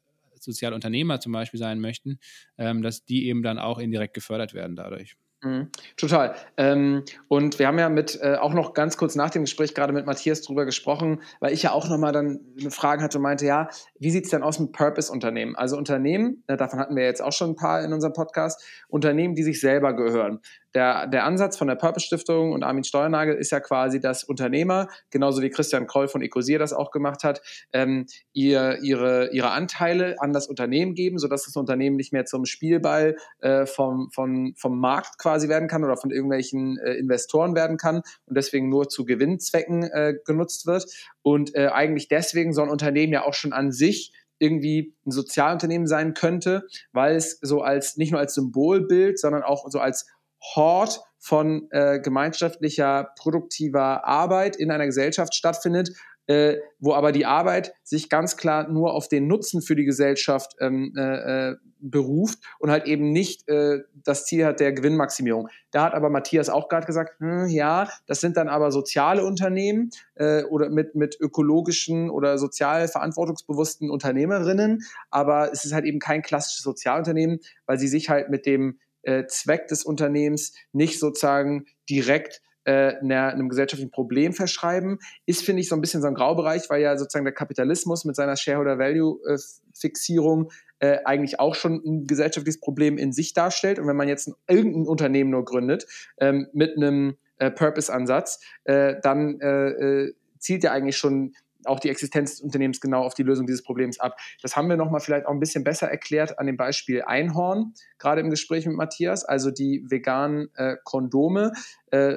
Sozialunternehmer 0.42 1.20
zum 1.20 1.32
Beispiel 1.32 1.60
sein 1.60 1.80
möchten, 1.80 2.18
ähm, 2.56 2.80
dass 2.82 3.04
die 3.04 3.26
eben 3.26 3.42
dann 3.42 3.58
auch 3.58 3.78
indirekt 3.78 4.14
gefördert 4.14 4.54
werden 4.54 4.74
dadurch. 4.74 5.16
Mhm, 5.42 5.70
total. 5.96 6.34
Ähm, 6.58 7.02
und 7.28 7.58
wir 7.58 7.66
haben 7.66 7.78
ja 7.78 7.88
mit 7.88 8.18
äh, 8.20 8.34
auch 8.34 8.52
noch 8.52 8.74
ganz 8.74 8.98
kurz 8.98 9.14
nach 9.14 9.30
dem 9.30 9.42
Gespräch 9.44 9.74
gerade 9.74 9.94
mit 9.94 10.04
Matthias 10.04 10.42
drüber 10.42 10.66
gesprochen, 10.66 11.22
weil 11.40 11.54
ich 11.54 11.62
ja 11.62 11.72
auch 11.72 11.88
nochmal 11.88 12.12
dann 12.12 12.40
eine 12.60 12.70
Frage 12.70 13.02
hatte 13.02 13.16
und 13.16 13.22
meinte, 13.22 13.46
ja, 13.46 13.70
wie 13.98 14.10
sieht 14.10 14.24
es 14.24 14.30
denn 14.30 14.42
aus 14.42 14.58
mit 14.58 14.72
Purpose-Unternehmen? 14.72 15.56
Also 15.56 15.78
Unternehmen, 15.78 16.42
äh, 16.46 16.58
davon 16.58 16.78
hatten 16.78 16.94
wir 16.94 17.04
jetzt 17.04 17.22
auch 17.22 17.32
schon 17.32 17.50
ein 17.50 17.56
paar 17.56 17.82
in 17.82 17.94
unserem 17.94 18.12
Podcast, 18.12 18.62
Unternehmen, 18.88 19.34
die 19.34 19.42
sich 19.42 19.60
selber 19.60 19.94
gehören 19.94 20.40
der, 20.74 21.06
der 21.06 21.24
Ansatz 21.24 21.56
von 21.56 21.68
der 21.68 21.74
Purpose 21.74 22.06
Stiftung 22.06 22.52
und 22.52 22.62
Armin 22.62 22.84
Steuernagel 22.84 23.34
ist 23.34 23.50
ja 23.50 23.60
quasi, 23.60 24.00
dass 24.00 24.24
Unternehmer, 24.24 24.88
genauso 25.10 25.42
wie 25.42 25.50
Christian 25.50 25.86
Kroll 25.86 26.08
von 26.08 26.22
Ecosier 26.22 26.58
das 26.58 26.72
auch 26.72 26.90
gemacht 26.90 27.24
hat, 27.24 27.42
ähm, 27.72 28.06
ihr, 28.32 28.78
ihre, 28.82 29.30
ihre 29.32 29.50
Anteile 29.50 30.16
an 30.20 30.32
das 30.32 30.46
Unternehmen 30.46 30.94
geben, 30.94 31.18
sodass 31.18 31.44
das 31.44 31.56
Unternehmen 31.56 31.96
nicht 31.96 32.12
mehr 32.12 32.24
zum 32.24 32.44
Spielball 32.44 33.16
äh, 33.40 33.66
vom, 33.66 34.10
vom, 34.12 34.54
vom 34.56 34.78
Markt 34.78 35.18
quasi 35.18 35.48
werden 35.48 35.68
kann 35.68 35.84
oder 35.84 35.96
von 35.96 36.10
irgendwelchen 36.10 36.78
äh, 36.78 36.94
Investoren 36.94 37.54
werden 37.54 37.76
kann 37.76 38.02
und 38.26 38.36
deswegen 38.36 38.68
nur 38.68 38.88
zu 38.88 39.04
Gewinnzwecken 39.04 39.82
äh, 39.82 40.14
genutzt 40.24 40.66
wird. 40.66 40.86
Und 41.22 41.54
äh, 41.54 41.68
eigentlich 41.68 42.08
deswegen 42.08 42.52
so 42.52 42.62
ein 42.62 42.70
Unternehmen 42.70 43.12
ja 43.12 43.24
auch 43.24 43.34
schon 43.34 43.52
an 43.52 43.72
sich 43.72 44.12
irgendwie 44.40 44.94
ein 45.06 45.10
Sozialunternehmen 45.10 45.86
sein 45.86 46.14
könnte, 46.14 46.66
weil 46.92 47.14
es 47.14 47.38
so 47.42 47.60
als 47.60 47.96
nicht 47.96 48.10
nur 48.10 48.20
als 48.20 48.34
Symbolbild, 48.34 49.18
sondern 49.18 49.42
auch 49.42 49.66
so 49.70 49.78
als 49.78 50.06
Hort 50.40 51.02
von 51.18 51.68
äh, 51.70 52.00
gemeinschaftlicher, 52.00 53.12
produktiver 53.18 54.06
Arbeit 54.06 54.56
in 54.56 54.70
einer 54.70 54.86
Gesellschaft 54.86 55.34
stattfindet, 55.34 55.90
äh, 56.30 56.58
wo 56.78 56.94
aber 56.94 57.10
die 57.10 57.26
Arbeit 57.26 57.74
sich 57.82 58.08
ganz 58.08 58.36
klar 58.36 58.68
nur 58.68 58.94
auf 58.94 59.08
den 59.08 59.26
Nutzen 59.26 59.62
für 59.62 59.74
die 59.74 59.84
Gesellschaft 59.84 60.54
ähm, 60.60 60.94
äh, 60.96 61.50
äh, 61.50 61.56
beruft 61.80 62.38
und 62.58 62.70
halt 62.70 62.86
eben 62.86 63.10
nicht 63.10 63.48
äh, 63.48 63.80
das 64.04 64.26
Ziel 64.26 64.44
hat 64.46 64.60
der 64.60 64.72
Gewinnmaximierung. 64.72 65.48
Da 65.72 65.84
hat 65.84 65.94
aber 65.94 66.08
Matthias 66.08 66.48
auch 66.48 66.68
gerade 66.68 66.86
gesagt, 66.86 67.18
hm, 67.18 67.48
ja, 67.48 67.88
das 68.06 68.20
sind 68.20 68.36
dann 68.36 68.48
aber 68.48 68.70
soziale 68.70 69.24
Unternehmen 69.24 69.90
äh, 70.14 70.44
oder 70.44 70.70
mit, 70.70 70.94
mit 70.94 71.16
ökologischen 71.18 72.10
oder 72.10 72.38
sozial 72.38 72.86
verantwortungsbewussten 72.86 73.90
Unternehmerinnen, 73.90 74.84
aber 75.10 75.52
es 75.52 75.64
ist 75.64 75.72
halt 75.72 75.84
eben 75.84 75.98
kein 75.98 76.22
klassisches 76.22 76.62
Sozialunternehmen, 76.62 77.40
weil 77.66 77.78
sie 77.78 77.88
sich 77.88 78.08
halt 78.08 78.30
mit 78.30 78.46
dem 78.46 78.78
äh, 79.02 79.26
Zweck 79.26 79.68
des 79.68 79.84
Unternehmens 79.84 80.54
nicht 80.72 80.98
sozusagen 80.98 81.66
direkt 81.88 82.40
äh, 82.64 82.96
einem 82.96 83.48
gesellschaftlichen 83.48 83.90
Problem 83.90 84.32
verschreiben, 84.32 84.98
ist, 85.26 85.42
finde 85.42 85.60
ich, 85.62 85.68
so 85.68 85.74
ein 85.74 85.80
bisschen 85.80 86.02
so 86.02 86.08
ein 86.08 86.14
Graubereich, 86.14 86.68
weil 86.68 86.82
ja 86.82 86.96
sozusagen 86.98 87.24
der 87.24 87.34
Kapitalismus 87.34 88.04
mit 88.04 88.14
seiner 88.16 88.36
Shareholder-Value-Fixierung 88.36 90.50
äh, 90.78 90.98
eigentlich 91.04 91.40
auch 91.40 91.54
schon 91.54 91.82
ein 91.84 92.06
gesellschaftliches 92.06 92.60
Problem 92.60 92.98
in 92.98 93.12
sich 93.12 93.34
darstellt. 93.34 93.78
Und 93.78 93.86
wenn 93.86 93.96
man 93.96 94.08
jetzt 94.08 94.28
ein, 94.28 94.34
irgendein 94.48 94.86
Unternehmen 94.86 95.30
nur 95.30 95.44
gründet 95.44 95.86
ähm, 96.18 96.48
mit 96.52 96.76
einem 96.76 97.16
äh, 97.38 97.50
Purpose-Ansatz, 97.50 98.40
äh, 98.64 98.96
dann 99.02 99.40
äh, 99.40 99.70
äh, 99.70 100.14
zielt 100.38 100.64
ja 100.64 100.72
eigentlich 100.72 100.96
schon 100.96 101.34
auch 101.64 101.80
die 101.80 101.88
Existenz 101.88 102.32
des 102.32 102.40
Unternehmens 102.40 102.80
genau 102.80 103.02
auf 103.02 103.14
die 103.14 103.22
Lösung 103.22 103.46
dieses 103.46 103.62
Problems 103.62 104.00
ab. 104.00 104.16
Das 104.42 104.56
haben 104.56 104.68
wir 104.68 104.76
nochmal 104.76 105.00
vielleicht 105.00 105.26
auch 105.26 105.32
ein 105.32 105.40
bisschen 105.40 105.64
besser 105.64 105.88
erklärt 105.88 106.38
an 106.38 106.46
dem 106.46 106.56
Beispiel 106.56 107.02
Einhorn, 107.02 107.74
gerade 107.98 108.20
im 108.20 108.30
Gespräch 108.30 108.66
mit 108.66 108.76
Matthias, 108.76 109.24
also 109.24 109.50
die 109.50 109.84
veganen 109.88 110.48
äh, 110.54 110.76
Kondome. 110.84 111.52
Äh, 111.90 112.16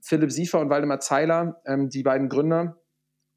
Philipp 0.00 0.32
Siefer 0.32 0.60
und 0.60 0.68
Waldemar 0.68 1.00
Zeiler, 1.00 1.60
ähm, 1.64 1.88
die 1.88 2.02
beiden 2.02 2.28
Gründer, 2.28 2.78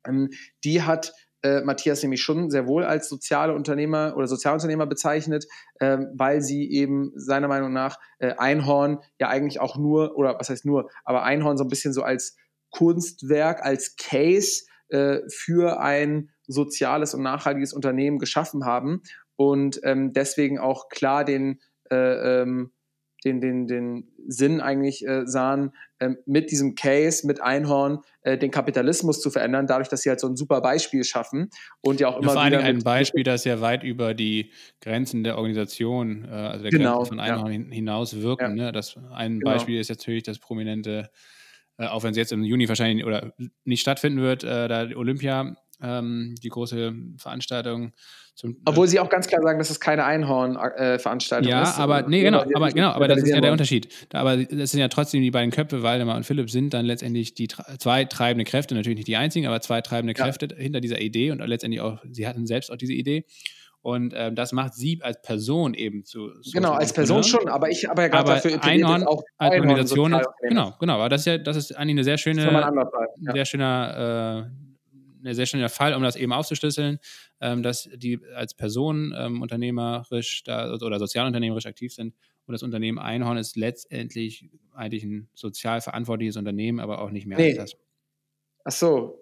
ähm, 0.06 0.30
die 0.64 0.82
hat 0.82 1.14
äh, 1.46 1.62
Matthias 1.62 2.02
nämlich 2.02 2.22
schon 2.22 2.50
sehr 2.50 2.66
wohl 2.66 2.84
als 2.84 3.08
soziale 3.08 3.54
Unternehmer 3.54 4.16
oder 4.18 4.28
Sozialunternehmer 4.28 4.88
bezeichnet, 4.88 5.46
äh, 5.80 6.00
weil 6.16 6.42
sie 6.42 6.72
eben 6.72 7.12
seiner 7.16 7.48
Meinung 7.48 7.72
nach 7.72 8.00
äh, 8.18 8.34
Einhorn 8.38 9.00
ja 9.20 9.28
eigentlich 9.30 9.60
auch 9.60 9.78
nur, 9.78 10.18
oder 10.18 10.40
was 10.40 10.50
heißt 10.50 10.66
nur, 10.66 10.90
aber 11.04 11.24
Einhorn 11.24 11.58
so 11.58 11.64
ein 11.64 11.70
bisschen 11.70 11.94
so 11.94 12.02
als 12.02 12.36
Kunstwerk, 12.72 13.64
als 13.64 13.96
Case 13.96 14.64
äh, 14.90 15.20
für 15.30 15.80
ein 15.80 16.30
soziales 16.48 17.14
und 17.14 17.24
nachhaltiges 17.24 17.74
Unternehmen 17.74 18.20
geschaffen 18.20 18.66
haben 18.66 19.02
und 19.36 19.80
ähm, 19.84 20.14
deswegen 20.14 20.60
auch 20.60 20.90
klar 20.90 21.26
den, 21.26 21.60
äh, 21.90 22.42
ähm, 22.42 22.72
den, 23.24 23.42
den, 23.42 23.68
den 23.68 24.12
Sinn 24.28 24.62
eigentlich 24.62 25.06
äh, 25.08 25.26
sahen, 25.26 25.72
ähm, 26.00 26.18
mit 26.26 26.52
diesem 26.52 26.76
Case, 26.76 27.26
mit 27.26 27.42
Einhorn, 27.42 28.00
äh, 28.22 28.38
den 28.38 28.52
Kapitalismus 28.52 29.22
zu 29.22 29.32
verändern, 29.32 29.66
dadurch, 29.66 29.88
dass 29.88 30.02
sie 30.02 30.10
halt 30.10 30.20
so 30.20 30.28
ein 30.28 30.36
super 30.36 30.62
Beispiel 30.62 31.04
schaffen 31.04 31.50
und 31.82 32.00
ja 32.00 32.10
auch 32.10 32.18
immer 32.18 32.28
ja, 32.28 32.34
vor 32.34 32.42
allem 32.42 32.62
ein 32.62 32.80
Beispiel, 32.80 33.24
das 33.24 33.44
ja 33.46 33.62
weit 33.62 33.84
über 33.84 34.14
die 34.14 34.52
Grenzen 34.82 35.24
der 35.24 35.38
Organisation, 35.38 36.26
äh, 36.26 36.34
also 36.34 36.64
der 36.64 36.72
genau, 36.72 36.98
Grenzen 36.98 37.10
von 37.10 37.20
Einhorn 37.20 37.52
ja. 37.52 37.74
hinaus 37.74 38.22
wirken. 38.22 38.58
Ja. 38.58 38.66
Ne? 38.66 38.72
Das, 38.72 38.96
ein 39.12 39.40
genau. 39.40 39.52
Beispiel 39.52 39.80
ist 39.80 39.90
natürlich 39.90 40.24
das 40.24 40.38
prominente 40.38 41.10
äh, 41.78 41.88
auch 41.88 42.04
wenn 42.04 42.12
es 42.12 42.18
jetzt 42.18 42.32
im 42.32 42.44
Juni 42.44 42.68
wahrscheinlich 42.70 43.06
oder 43.06 43.34
nicht 43.64 43.82
stattfinden 43.82 44.22
wird, 44.22 44.44
äh, 44.44 44.68
da 44.68 44.88
Olympia, 44.96 45.56
ähm, 45.82 46.36
die 46.42 46.50
große 46.50 46.94
Veranstaltung. 47.18 47.94
Zum, 48.36 48.52
äh, 48.52 48.56
Obwohl 48.66 48.88
sie 48.88 49.00
auch 49.00 49.10
ganz 49.10 49.28
klar 49.28 49.42
sagen, 49.42 49.60
dass 49.60 49.70
es 49.70 49.80
keine 49.80 50.04
Einhorn-Veranstaltung 50.06 51.50
ja, 51.50 51.64
ist. 51.64 51.78
Ja, 51.78 51.84
aber 51.84 52.04
nee, 52.04 52.22
genau, 52.22 52.44
aber 52.54 52.70
genau, 52.70 52.90
aber 52.90 53.08
das 53.08 53.20
ist 53.20 53.30
ja 53.30 53.42
der 53.42 53.52
Unterschied. 53.52 53.88
Da, 54.10 54.20
aber 54.20 54.38
das 54.38 54.72
sind 54.72 54.80
ja 54.80 54.88
trotzdem 54.88 55.22
die 55.22 55.32
beiden 55.32 55.52
Köpfe, 55.52 55.84
Waldemar 55.84 56.16
und 56.18 56.26
Philipp 56.26 56.50
sind 56.50 56.74
dann 56.74 56.86
letztendlich 56.86 57.34
die 57.34 57.48
zwei 57.48 58.06
treibende 58.06 58.46
Kräfte, 58.46 58.76
natürlich 58.76 58.98
nicht 58.98 59.08
die 59.08 59.18
einzigen, 59.18 59.48
aber 59.48 59.62
zwei 59.62 59.82
treibende 59.82 60.14
Kräfte 60.14 60.48
ja. 60.52 60.56
hinter 60.58 60.82
dieser 60.82 61.02
Idee 61.02 61.32
und 61.32 61.40
letztendlich 61.40 61.82
auch, 61.82 62.00
sie 62.10 62.28
hatten 62.28 62.46
selbst 62.46 62.72
auch 62.72 62.78
diese 62.78 62.94
Idee. 62.94 63.26
Und 63.86 64.16
ähm, 64.16 64.34
das 64.34 64.52
macht 64.52 64.74
sie 64.74 65.00
als 65.04 65.22
Person 65.22 65.76
eben 65.76 66.06
zu. 66.06 66.32
genau, 66.52 66.72
als 66.72 66.92
Person 66.92 67.24
schon, 67.24 67.48
aber 67.48 67.70
ich 67.70 67.86
habe 67.86 68.02
ja 68.02 68.08
gerade 68.08 68.32
dafür 68.32 68.64
Einhorn 68.64 69.04
auch 69.04 69.22
als 69.38 69.60
Organisation. 69.60 70.20
Genau, 70.42 70.74
genau, 70.80 70.96
aber 70.96 71.08
das 71.08 71.22
ist 71.22 71.26
ja, 71.28 71.38
das 71.38 71.56
ist 71.56 71.72
eigentlich 71.78 71.94
eine 71.94 72.04
sehr 72.04 72.18
schöne, 72.18 72.52
ja. 72.52 73.32
sehr 73.32 73.46
schöner, 73.46 74.50
äh, 75.24 75.28
ein 75.30 75.36
sehr 75.36 75.46
schöner 75.46 75.70
Fall, 75.70 75.94
um 75.94 76.02
das 76.02 76.16
eben 76.16 76.34
aufzuschlüsseln, 76.34 76.98
ähm, 77.42 77.62
dass 77.62 77.88
die 77.94 78.20
als 78.34 78.56
Person 78.56 79.14
ähm, 79.16 79.44
unternehmerisch 79.44 80.44
da, 80.46 80.74
oder 80.74 80.98
sozialunternehmerisch 80.98 81.68
aktiv 81.68 81.94
sind. 81.94 82.16
Und 82.48 82.54
das 82.54 82.64
Unternehmen 82.64 82.98
Einhorn 82.98 83.38
ist 83.38 83.56
letztendlich 83.56 84.50
eigentlich 84.74 85.04
ein 85.04 85.30
sozial 85.36 85.82
verantwortliches 85.82 86.38
Unternehmen, 86.38 86.80
aber 86.80 87.02
auch 87.04 87.12
nicht 87.12 87.28
mehr 87.28 87.38
nee. 87.38 87.60
als 87.60 87.74
das. 87.74 87.80
Ach 88.64 88.72
so. 88.72 89.20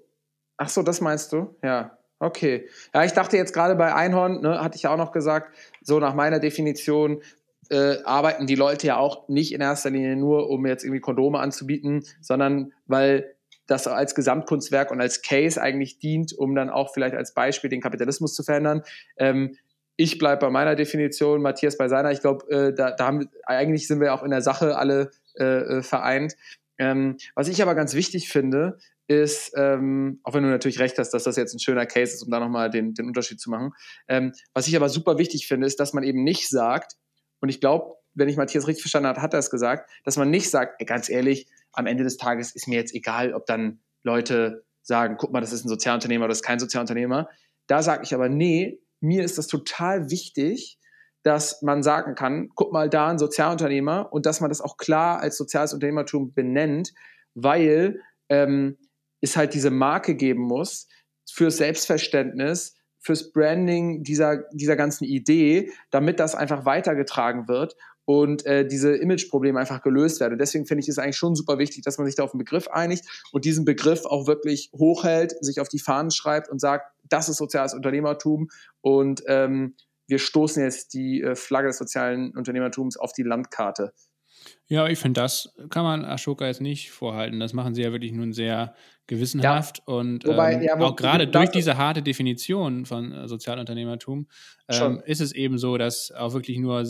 Ach 0.56 0.69
so, 0.69 0.84
das 0.84 1.02
meinst 1.02 1.34
du? 1.34 1.53
Ja. 1.61 1.98
Okay. 2.24 2.70
Ja, 2.94 3.04
ich 3.04 3.12
dachte 3.12 3.36
jetzt 3.36 3.54
gerade 3.54 3.76
bei 3.76 3.94
Einhorn, 3.94 4.40
ne, 4.40 4.64
hatte 4.64 4.78
ich 4.78 4.84
ja 4.84 4.94
auch 4.94 4.98
noch 4.98 5.12
gesagt, 5.12 5.54
so 5.82 6.00
nach 6.00 6.14
meiner 6.14 6.40
Definition 6.40 7.22
äh, 7.70 7.98
arbeiten 8.06 8.48
die 8.48 8.56
Leute 8.56 8.88
ja 8.88 8.98
auch 8.98 9.28
nicht 9.28 9.52
in 9.52 9.60
erster 9.60 9.90
Linie 9.90 10.16
nur, 10.16 10.50
um 10.50 10.66
jetzt 10.66 10.86
irgendwie 10.86 11.02
Kondome 11.02 11.40
anzubieten, 11.40 12.06
sondern 12.22 12.72
weil 12.86 13.36
das 13.68 13.88
als 13.88 14.16
Gesamtkunstwerk 14.16 14.90
und 14.91 15.02
als 15.02 15.22
Case 15.22 15.62
eigentlich 15.62 16.00
dient, 16.00 16.32
um 16.32 16.56
dann 16.56 16.70
auch 16.70 16.94
vielleicht 16.94 17.16
als 17.16 17.34
Beispiel 17.34 17.70
den 17.70 17.82
Kapitalismus 17.82 18.34
zu 18.36 18.44
verändern. 18.44 18.84
Ähm, 19.18 19.58
ich 19.98 20.18
bleibe 20.18 20.45
bei 20.45 20.50
meiner 20.50 20.76
Definition, 20.76 21.41
Matthias 21.41 21.78
bei 21.78 21.90
seiner. 21.90 22.12
Ich 22.12 22.22
glaube, 22.22 22.50
äh, 22.50 22.74
da, 22.74 22.91
da 22.91 23.06
haben 23.06 23.30
eigentlich 23.45 23.86
sind 23.88 24.00
wir 24.00 24.14
auch 24.14 24.24
in 24.24 24.32
der 24.32 24.41
Sache 24.41 24.78
alle 24.78 25.12
äh, 25.38 25.44
äh 25.44 25.84
vereint. 25.84 26.38
Ähm, 26.78 27.18
was 27.36 27.50
ich 27.50 27.62
aber 27.62 27.76
ganz 27.76 27.94
wichtig 27.94 28.30
finde, 28.30 28.78
ist, 29.08 29.52
ähm, 29.58 30.20
auch 30.24 30.34
wenn 30.34 30.44
du 30.44 30.50
natürlich 30.50 30.80
recht 30.80 30.98
hast, 30.98 31.12
dass 31.12 31.24
das 31.24 31.36
jetzt 31.36 31.54
ein 31.54 31.60
schöner 31.60 31.86
Case 31.86 32.14
ist, 32.14 32.24
um 32.24 32.32
da 32.32 32.40
nochmal 32.40 32.70
den, 32.70 32.94
den 32.94 33.08
Unterschied 33.08 33.40
zu 33.40 33.50
machen. 33.50 33.72
Ähm, 34.08 34.34
was 34.54 34.68
ich 34.68 34.76
aber 34.76 34.90
super 34.90 35.18
wichtig 35.18 35.48
finde, 35.48 35.68
ist, 35.68 35.80
dass 35.80 35.94
man 35.94 36.04
eben 36.04 36.24
nicht 36.24 36.50
sagt, 36.50 36.94
und 37.42 37.50
ich 37.50 37.60
glaube, 37.60 37.96
wenn 38.14 38.30
ich 38.30 38.38
Matthias 38.38 38.68
richtig 38.68 38.84
verstanden 38.84 39.10
habe, 39.10 39.22
hat 39.22 39.34
er 39.34 39.40
es 39.40 39.50
gesagt, 39.50 39.90
dass 40.04 40.18
man 40.18 40.30
nicht 40.30 40.50
sagt, 40.50 40.76
ey, 40.80 40.86
ganz 40.86 41.10
ehrlich, 41.10 41.48
am 41.74 41.88
Ende 41.88 42.04
des 42.04 42.18
Tages 42.18 42.56
ist 42.56 42.68
mir 42.68 42.76
jetzt 42.76 42.94
egal, 42.94 43.34
ob 43.34 43.46
dann 43.46 43.82
Leute 44.04 44.64
sagen, 44.82 45.16
guck 45.18 45.32
mal, 45.32 45.42
das 45.42 45.52
ist 45.52 45.66
ein 45.66 45.70
Sozialunternehmer 45.70 46.26
oder 46.26 46.30
das 46.30 46.40
ist 46.40 46.46
kein 46.46 46.60
Sozialunternehmer. 46.60 47.30
Da 47.68 47.82
sage 47.82 48.04
ich 48.04 48.14
aber, 48.14 48.30
nee, 48.30 48.80
mir 49.00 49.24
ist 49.24 49.38
das 49.38 49.48
total 49.48 50.10
wichtig, 50.10 50.78
dass 51.24 51.62
man 51.62 51.84
sagen 51.84 52.16
kann, 52.16 52.50
guck 52.54 52.74
mal, 52.74 52.90
da 52.90 53.08
ein 53.08 53.18
Sozialunternehmer 53.18 54.12
und 54.12 54.26
dass 54.26 54.42
man 54.42 54.50
das 54.50 54.62
auch 54.62 54.78
klar 54.78 55.20
als 55.20 55.38
soziales 55.38 55.74
Unternehmertum 55.74 56.34
benennt, 56.34 56.94
weil 57.34 58.02
ähm, 58.30 58.78
es 59.24 59.38
halt 59.38 59.54
diese 59.54 59.72
Marke 59.72 60.16
geben 60.16 60.44
muss 60.44 60.88
fürs 61.30 61.58
Selbstverständnis, 61.58 62.76
fürs 63.00 63.32
Branding 63.32 64.04
dieser, 64.04 64.44
dieser 64.52 64.76
ganzen 64.76 65.06
Idee, 65.06 65.72
damit 65.91 66.20
das 66.20 66.36
einfach 66.36 66.66
weitergetragen 66.66 67.48
wird 67.48 67.76
und 68.06 68.45
äh, 68.45 68.68
diese 68.68 68.95
Imageprobleme 68.95 69.60
einfach 69.60 69.82
gelöst 69.82 70.20
werden. 70.20 70.38
Deswegen 70.38 70.66
finde 70.66 70.82
ich 70.82 70.90
es 70.90 71.00
eigentlich 71.00 71.16
schon 71.16 71.36
super 71.36 71.58
wichtig, 71.58 71.84
dass 71.84 71.98
man 71.98 72.06
sich 72.06 72.16
da 72.16 72.24
auf 72.24 72.34
einen 72.34 72.40
Begriff 72.40 72.68
einigt 72.68 73.06
und 73.32 73.45
diesen 73.45 73.64
Begriff 73.64 74.06
auch 74.06 74.28
wirklich 74.28 74.70
hochhält, 74.74 75.34
sich 75.44 75.62
auf 75.62 75.70
die 75.70 75.80
Fahnen 75.80 76.12
schreibt 76.12 76.50
und 76.50 76.60
sagt, 76.60 76.91
das 77.10 77.30
ist 77.30 77.38
soziales 77.38 77.74
Unternehmertum 77.74 78.50
und 78.82 79.24
ähm, 79.28 79.76
wir 80.08 80.20
stoßen 80.20 80.62
jetzt 80.62 80.94
die 80.94 81.22
äh, 81.22 81.36
Flagge 81.36 81.70
des 81.70 81.78
sozialen 81.78 82.36
Unternehmertums 82.36 82.98
auf 82.98 83.14
die 83.14 83.24
Landkarte. 83.24 83.94
Ja, 84.68 84.88
ich 84.88 85.00
finde, 85.00 85.22
das 85.22 85.54
kann 85.70 85.84
man 85.84 86.04
Ashoka 86.04 86.45
jetzt 86.45 86.62
nicht 86.62 86.91
vorhalten. 86.91 87.40
Das 87.40 87.54
machen 87.54 87.74
sie 87.74 87.82
ja 87.82 87.91
wirklich 87.91 88.12
nun 88.12 88.34
sehr 88.34 88.76
gewissenhaft 89.08 89.80
ja. 89.86 89.94
und 89.94 90.26
Wobei, 90.26 90.54
ähm, 90.54 90.64
ja, 90.64 90.80
auch 90.80 90.96
gerade 90.96 91.28
durch 91.28 91.50
diese 91.50 91.78
harte 91.78 92.02
Definition 92.02 92.86
von 92.86 93.12
äh, 93.12 93.28
Sozialunternehmertum 93.28 94.28
ähm, 94.70 95.02
ist 95.06 95.22
es 95.22 95.34
eben 95.34 95.58
so, 95.58 95.78
dass 95.78 96.12
auch 96.12 96.34
wirklich 96.34 96.58
nur 96.58 96.86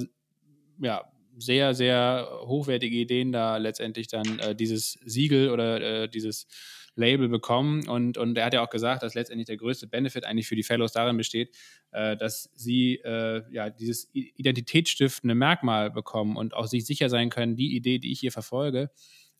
ja, 0.79 1.03
sehr, 1.37 1.73
sehr 1.73 2.27
hochwertige 2.45 2.95
Ideen 2.95 3.31
da 3.31 3.57
letztendlich 3.57 4.07
dann 4.07 4.39
äh, 4.39 4.55
dieses 4.55 4.99
Siegel 5.05 5.49
oder 5.49 6.03
äh, 6.03 6.09
dieses 6.09 6.47
Label 6.95 7.27
bekommen. 7.27 7.87
Und, 7.87 8.17
und 8.17 8.37
er 8.37 8.45
hat 8.45 8.53
ja 8.53 8.63
auch 8.63 8.69
gesagt, 8.69 9.03
dass 9.03 9.15
letztendlich 9.15 9.47
der 9.47 9.57
größte 9.57 9.87
Benefit 9.87 10.25
eigentlich 10.25 10.47
für 10.47 10.55
die 10.55 10.63
Fellows 10.63 10.91
darin 10.91 11.17
besteht, 11.17 11.55
äh, 11.91 12.15
dass 12.15 12.49
sie 12.53 12.95
äh, 13.03 13.43
ja 13.51 13.69
dieses 13.69 14.09
identitätsstiftende 14.13 15.35
Merkmal 15.35 15.89
bekommen 15.91 16.35
und 16.35 16.53
auch 16.53 16.67
sich 16.67 16.85
sicher 16.85 17.09
sein 17.09 17.29
können, 17.29 17.55
die 17.55 17.75
Idee, 17.75 17.99
die 17.99 18.11
ich 18.11 18.19
hier 18.19 18.31
verfolge, 18.31 18.91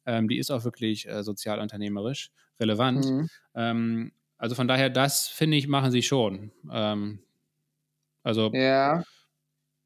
ähm, 0.06 0.28
die 0.28 0.38
ist 0.38 0.52
auch 0.52 0.64
wirklich 0.64 1.08
äh, 1.08 1.24
sozialunternehmerisch 1.24 2.32
relevant. 2.60 3.06
Mhm. 3.06 3.30
Ähm, 3.56 4.12
also 4.38 4.56
von 4.56 4.68
daher, 4.68 4.90
das 4.90 5.28
finde 5.28 5.58
ich, 5.58 5.68
machen 5.68 5.92
sie 5.92 6.02
schon. 6.02 6.52
Ähm, 6.72 7.20
also 8.24 8.52
ja. 8.54 9.04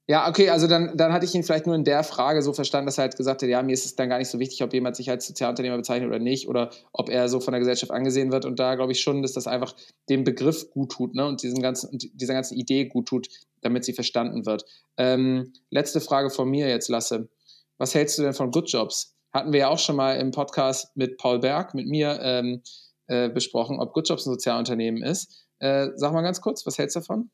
Ja, 0.09 0.29
okay, 0.29 0.49
also 0.49 0.67
dann, 0.67 0.95
dann 0.95 1.11
hatte 1.11 1.25
ich 1.25 1.35
ihn 1.35 1.43
vielleicht 1.43 1.65
nur 1.65 1.75
in 1.75 1.83
der 1.83 2.01
Frage 2.01 2.41
so 2.41 2.53
verstanden, 2.53 2.85
dass 2.85 2.97
er 2.97 3.03
halt 3.03 3.17
gesagt 3.17 3.41
hat, 3.41 3.49
ja, 3.49 3.61
mir 3.61 3.73
ist 3.73 3.83
es 3.83 3.95
dann 3.95 4.07
gar 4.07 4.19
nicht 4.19 4.29
so 4.29 4.39
wichtig, 4.39 4.63
ob 4.63 4.73
jemand 4.73 4.95
sich 4.95 5.09
als 5.09 5.27
Sozialunternehmer 5.27 5.75
bezeichnet 5.75 6.07
oder 6.07 6.19
nicht 6.19 6.47
oder 6.47 6.69
ob 6.93 7.09
er 7.09 7.27
so 7.27 7.41
von 7.41 7.51
der 7.51 7.59
Gesellschaft 7.59 7.91
angesehen 7.91 8.31
wird. 8.31 8.45
Und 8.45 8.57
da 8.57 8.75
glaube 8.75 8.93
ich 8.93 9.01
schon, 9.01 9.21
dass 9.21 9.33
das 9.33 9.47
einfach 9.47 9.75
dem 10.07 10.23
Begriff 10.23 10.69
gut 10.69 10.93
tut 10.93 11.13
ne? 11.13 11.27
und 11.27 11.43
diesen 11.43 11.61
ganzen, 11.61 11.89
dieser 12.13 12.33
ganzen 12.33 12.57
Idee 12.57 12.85
gut 12.85 13.07
tut, 13.07 13.27
damit 13.59 13.83
sie 13.83 13.91
verstanden 13.91 14.45
wird. 14.45 14.63
Ähm, 14.95 15.51
letzte 15.71 15.99
Frage 15.99 16.29
von 16.29 16.49
mir 16.49 16.69
jetzt, 16.69 16.87
Lasse. 16.87 17.27
Was 17.77 17.93
hältst 17.93 18.17
du 18.17 18.23
denn 18.23 18.33
von 18.33 18.51
Good 18.51 18.71
Jobs? 18.71 19.16
Hatten 19.37 19.53
wir 19.53 19.59
ja 19.59 19.67
auch 19.67 19.77
schon 19.77 19.95
mal 19.95 20.13
im 20.13 20.31
Podcast 20.31 20.97
mit 20.97 21.19
Paul 21.19 21.37
Berg, 21.37 21.75
mit 21.75 21.85
mir 21.85 22.19
ähm, 22.23 22.63
äh, 23.05 23.29
besprochen, 23.29 23.79
ob 23.79 23.93
Good 23.93 24.09
Jobs 24.09 24.25
ein 24.25 24.31
Sozialunternehmen 24.31 25.03
ist. 25.03 25.45
Äh, 25.59 25.89
sag 25.93 26.11
mal 26.11 26.23
ganz 26.23 26.41
kurz, 26.41 26.65
was 26.65 26.79
hältst 26.79 26.95
du 26.95 27.01
davon? 27.01 27.29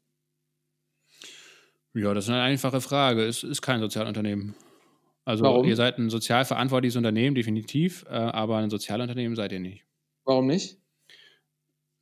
Ja, 1.94 2.14
das 2.14 2.26
ist 2.26 2.30
eine 2.30 2.42
einfache 2.42 2.82
Frage. 2.82 3.24
Es 3.24 3.44
ist 3.44 3.62
kein 3.62 3.80
Sozialunternehmen. 3.80 4.54
Also 5.24 5.46
Warum? 5.46 5.66
ihr 5.66 5.78
seid 5.78 5.98
ein 5.98 6.10
sozial 6.10 6.44
verantwortliches 6.44 6.98
Unternehmen, 6.98 7.36
definitiv, 7.36 8.04
äh, 8.10 8.16
aber 8.16 8.58
ein 8.58 8.70
Sozialunternehmen 8.70 9.38
seid 9.38 9.54
ihr 9.54 9.62
nicht. 9.62 9.86
Warum 10.26 10.48
nicht? 10.48 10.82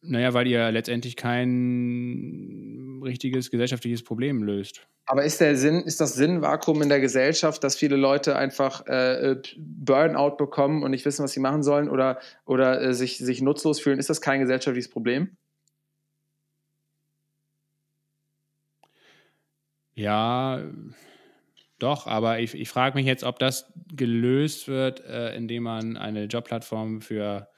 Naja, 0.02 0.34
weil 0.34 0.48
ihr 0.48 0.72
letztendlich 0.72 1.15
kein 1.15 2.90
richtiges 3.03 3.52
gesellschaftliches 3.52 4.03
Problem 4.03 4.44
löst. 4.44 4.88
Aber 5.06 5.23
ist 5.23 5.41
der 5.41 5.57
Sinn, 5.57 5.82
ist 5.82 5.99
das 5.99 6.14
Sinnvakuum 6.14 6.82
in 6.82 6.90
der 6.90 6.99
Gesellschaft, 6.99 7.64
dass 7.64 7.76
viele 7.76 7.95
Leute 7.95 8.36
einfach 8.36 8.86
äh, 8.88 9.36
Burnout 9.57 10.38
bekommen 10.38 10.84
und 10.84 10.91
nicht 10.91 11.06
wissen, 11.06 11.23
was 11.23 11.32
sie 11.32 11.40
machen 11.40 11.64
sollen 11.64 11.90
oder, 11.90 12.19
oder 12.45 12.82
äh, 12.82 12.94
sich, 12.94 13.18
sich 13.18 13.41
nutzlos 13.41 13.80
fühlen? 13.80 13.99
Ist 13.99 14.10
das 14.10 14.22
kein 14.22 14.40
gesellschaftliches 14.40 14.90
Problem? 14.90 15.36
Ja, 19.94 20.64
doch, 21.78 22.07
aber 22.07 22.40
ich, 22.40 22.53
ich 22.53 22.69
frage 22.69 22.95
mich 22.95 23.06
jetzt, 23.06 23.23
ob 23.23 23.40
das 23.40 23.73
gelöst 23.94 24.68
wird, 24.68 25.03
äh, 25.03 25.36
indem 25.36 25.64
man 25.64 25.98
eine 25.98 26.26
Jobplattform 26.26 27.02
für 27.02 27.51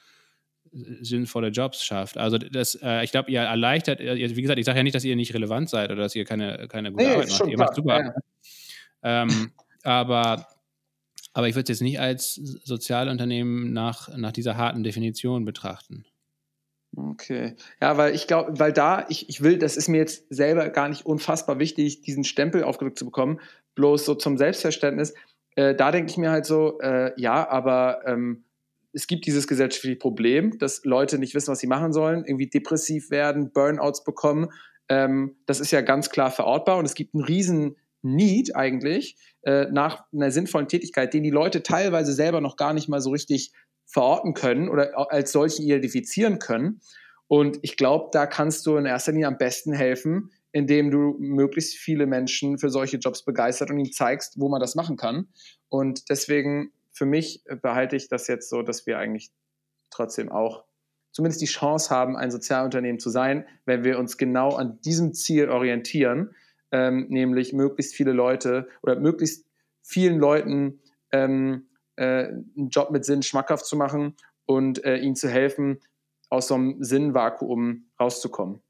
sinnvolle 0.74 1.50
Jobs 1.50 1.84
schafft. 1.84 2.18
Also 2.18 2.38
das, 2.38 2.76
äh, 2.82 3.04
ich 3.04 3.12
glaube, 3.12 3.32
ihr 3.32 3.42
erleichtert, 3.42 4.00
wie 4.00 4.42
gesagt, 4.42 4.60
ich 4.60 4.66
sage 4.66 4.78
ja 4.78 4.84
nicht, 4.84 4.96
dass 4.96 5.04
ihr 5.04 5.16
nicht 5.16 5.34
relevant 5.34 5.70
seid 5.70 5.92
oder 5.92 6.02
dass 6.02 6.16
ihr 6.16 6.26
keine, 6.26 6.68
keine 6.68 6.92
gute 6.92 7.04
nee, 7.04 7.12
Arbeit 7.12 7.30
macht. 7.30 7.48
Ihr 7.48 7.58
macht 7.58 7.76
super. 7.76 8.00
Ja. 9.04 9.24
Ähm, 9.24 9.52
aber, 9.84 10.48
aber 11.34 11.48
ich 11.48 11.56
würde 11.56 11.72
es 11.72 11.80
jetzt 11.80 11.86
nicht 11.86 12.00
als 12.00 12.36
Sozialunternehmen 12.36 13.74
nach, 13.74 14.10
nach 14.18 14.32
dieser 14.32 14.58
harten 14.58 14.84
Definition 14.84 15.46
betrachten. 15.46 16.06
Okay. 16.96 17.56
Ja, 17.82 17.98
weil 17.98 18.14
ich 18.14 18.28
glaube, 18.28 18.60
weil 18.60 18.72
da, 18.72 19.06
ich, 19.10 19.28
ich 19.30 19.42
will, 19.42 19.58
das 19.58 19.78
ist 19.78 19.88
mir 19.88 19.98
jetzt 19.98 20.26
selber 20.30 20.70
gar 20.70 20.90
nicht 20.90 21.06
unfassbar 21.06 21.60
wichtig, 21.60 22.02
diesen 22.02 22.24
Stempel 22.24 22.64
aufgedrückt 22.64 23.00
zu 23.00 23.06
bekommen, 23.06 23.40
bloß 23.76 24.06
so 24.06 24.16
zum 24.16 24.38
Selbstverständnis. 24.38 25.14
Äh, 25.56 25.76
da 25.76 25.92
denke 25.92 26.12
ich 26.12 26.18
mir 26.18 26.32
halt 26.32 26.46
so, 26.46 26.80
äh, 26.82 27.12
ja, 27.20 27.48
aber 27.50 28.02
ähm, 28.06 28.44
es 28.94 29.08
gibt 29.08 29.26
dieses 29.26 29.48
gesellschaftliche 29.48 29.98
Problem, 29.98 30.58
dass 30.60 30.84
Leute 30.84 31.18
nicht 31.18 31.34
wissen, 31.36 31.52
was 31.52 31.60
sie 31.60 31.68
machen 31.68 31.94
sollen, 31.94 32.24
irgendwie 32.26 32.48
depressiv 32.48 33.10
werden, 33.10 33.52
Burnouts 33.52 34.04
bekommen. 34.04 34.50
Ähm, 34.88 35.36
das 35.46 35.60
ist 35.60 35.72
ja 35.72 35.82
ganz 35.82 36.10
klar 36.10 36.32
verortbar 36.32 36.78
und 36.78 36.86
es 36.86 36.94
gibt 36.94 37.14
einen 37.16 37.24
riesen 37.24 37.76
Need 38.04 38.56
eigentlich 38.56 39.18
äh, 39.44 39.66
nach 39.72 40.04
einer 40.14 40.30
sinnvollen 40.30 40.68
Tätigkeit, 40.68 41.14
den 41.14 41.24
die 41.24 41.30
Leute 41.30 41.64
teilweise 41.64 42.14
selber 42.14 42.42
noch 42.42 42.58
gar 42.58 42.74
nicht 42.74 42.90
mal 42.90 43.02
so 43.02 43.12
richtig 43.12 43.52
verorten 43.86 44.34
können 44.34 44.70
oder 44.70 45.12
als 45.12 45.32
solche 45.32 45.64
identifizieren 45.64 46.40
können. 46.40 46.82
Und 47.28 47.60
ich 47.62 47.78
glaube, 47.78 48.10
da 48.12 48.28
kannst 48.28 48.66
du 48.66 48.76
in 48.78 48.86
erster 48.86 49.12
Linie 49.12 49.28
am 49.28 49.38
besten 49.38 49.74
helfen, 49.74 50.32
indem 50.52 50.92
du 50.92 51.16
möglichst 51.20 51.76
viele 51.76 52.06
Menschen 52.06 52.60
für 52.60 52.70
solche 52.70 52.98
Jobs 52.98 53.24
begeistert 53.24 53.72
und 53.72 53.80
ihnen 53.80 53.92
zeigst, 53.92 54.40
wo 54.40 54.50
man 54.50 54.60
das 54.60 54.76
machen 54.76 54.98
kann. 54.98 55.30
Und 55.70 56.10
deswegen 56.10 56.72
für 56.94 57.06
mich 57.06 57.44
behalte 57.62 57.96
ich 57.96 58.08
das 58.08 58.28
jetzt 58.28 58.50
so, 58.50 58.62
dass 58.62 58.86
wir 58.86 59.00
eigentlich 59.00 59.32
trotzdem 59.90 60.32
auch 60.32 60.64
zumindest 61.12 61.42
die 61.42 61.48
Chance 61.48 61.90
haben, 61.90 62.16
ein 62.16 62.32
Sozialunternehmen 62.32 63.00
zu 63.00 63.10
sein, 63.10 63.46
wenn 63.66 63.84
wir 63.84 64.00
uns 64.00 64.18
genau 64.18 64.56
an 64.56 64.80
diesem 64.82 65.14
Ziel 65.14 65.50
orientieren, 65.50 66.36
ähm, 66.72 67.08
nämlich 67.10 67.54
möglichst 67.54 67.96
viele 67.96 68.14
Leute 68.14 68.68
oder 68.82 69.00
möglichst 69.00 69.46
vielen 69.82 70.18
Leuten 70.18 70.82
ähm, 71.12 71.68
äh, 71.96 72.26
einen 72.26 72.70
Job 72.70 72.90
mit 72.92 73.06
Sinn 73.06 73.22
schmackhaft 73.22 73.66
zu 73.66 73.76
machen 73.76 74.16
und 74.46 74.84
äh, 74.84 74.98
ihnen 74.98 75.16
zu 75.16 75.30
helfen, 75.30 75.80
aus 76.30 76.48
so 76.48 76.56
einem 76.56 76.84
Sinnvakuum 76.84 77.92
rauszukommen. 78.00 78.62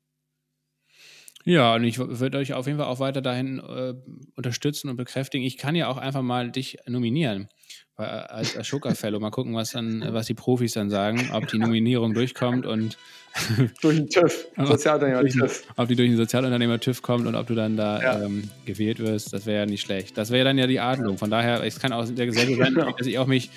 Ja, 1.46 1.76
und 1.76 1.84
ich 1.84 1.98
würde 2.00 2.38
euch 2.38 2.54
auf 2.54 2.68
jeden 2.68 2.80
Fall 2.80 2.88
auch 2.88 3.00
weiter 3.00 3.22
dahin 3.22 3.60
äh, 3.60 3.94
unterstützen 4.36 4.90
und 4.90 4.96
bekräftigen. 4.96 5.46
Ich 5.46 5.58
kann 5.58 5.76
ja 5.76 5.88
auch 5.88 5.98
einfach 5.98 6.22
mal 6.22 6.52
dich 6.52 6.78
nominieren 6.88 7.50
äh, 7.98 8.04
als 8.04 8.58
Ashoka 8.58 8.94
Fellow. 8.96 9.20
Mal 9.20 9.32
gucken, 9.32 9.54
was 9.54 9.72
dann, 9.72 10.06
was 10.14 10.28
die 10.28 10.34
Profis 10.34 10.74
dann 10.74 10.90
sagen, 10.90 11.30
ob 11.34 11.48
die 11.48 11.58
Nominierung 11.58 12.14
durchkommt 12.14 12.66
und 12.66 12.98
durch 13.82 13.98
den 13.98 14.10
TÜV, 14.10 14.46
Sozialunternehmer 14.58 15.28
TÜV. 15.28 15.64
Ob 15.76 15.88
die 15.88 15.96
durch 15.96 16.10
den 16.10 16.18
Sozialunternehmer 16.18 16.80
TÜV 16.80 17.02
kommt 17.02 17.28
und 17.28 17.36
ob 17.36 17.48
du 17.48 17.56
dann 17.56 17.76
da 17.76 18.02
ja. 18.02 18.22
ähm, 18.22 18.50
gewählt 18.66 19.00
wirst, 19.00 19.34
das 19.34 19.46
wäre 19.46 19.62
ja 19.62 19.66
nicht 19.66 19.82
schlecht. 19.82 20.18
Das 20.18 20.32
wäre 20.32 20.46
dann 20.46 20.58
ja 20.58 20.68
die 20.68 20.80
Adlung. 20.80 21.18
Von 21.18 21.30
daher, 21.30 21.64
es 21.64 21.80
kann 21.80 21.92
auch 21.92 22.06
sehr 22.06 22.26
gut 22.26 22.36
sein, 22.36 22.48
genau. 22.58 22.92
dass 22.92 23.08
ich 23.08 23.20
auch 23.20 23.28
mich 23.28 23.50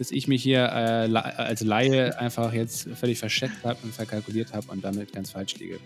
dass 0.00 0.10
ich 0.10 0.28
mich 0.28 0.42
hier 0.42 0.60
äh, 0.60 1.14
als 1.14 1.60
Laie 1.60 2.18
einfach 2.18 2.54
jetzt 2.54 2.88
völlig 2.94 3.18
verschätzt 3.18 3.62
habe 3.62 3.76
und 3.82 3.92
verkalkuliert 3.92 4.54
habe 4.54 4.72
und 4.72 4.82
damit 4.82 5.12
ganz 5.12 5.30
falsch 5.30 5.56
liege. 5.58 5.78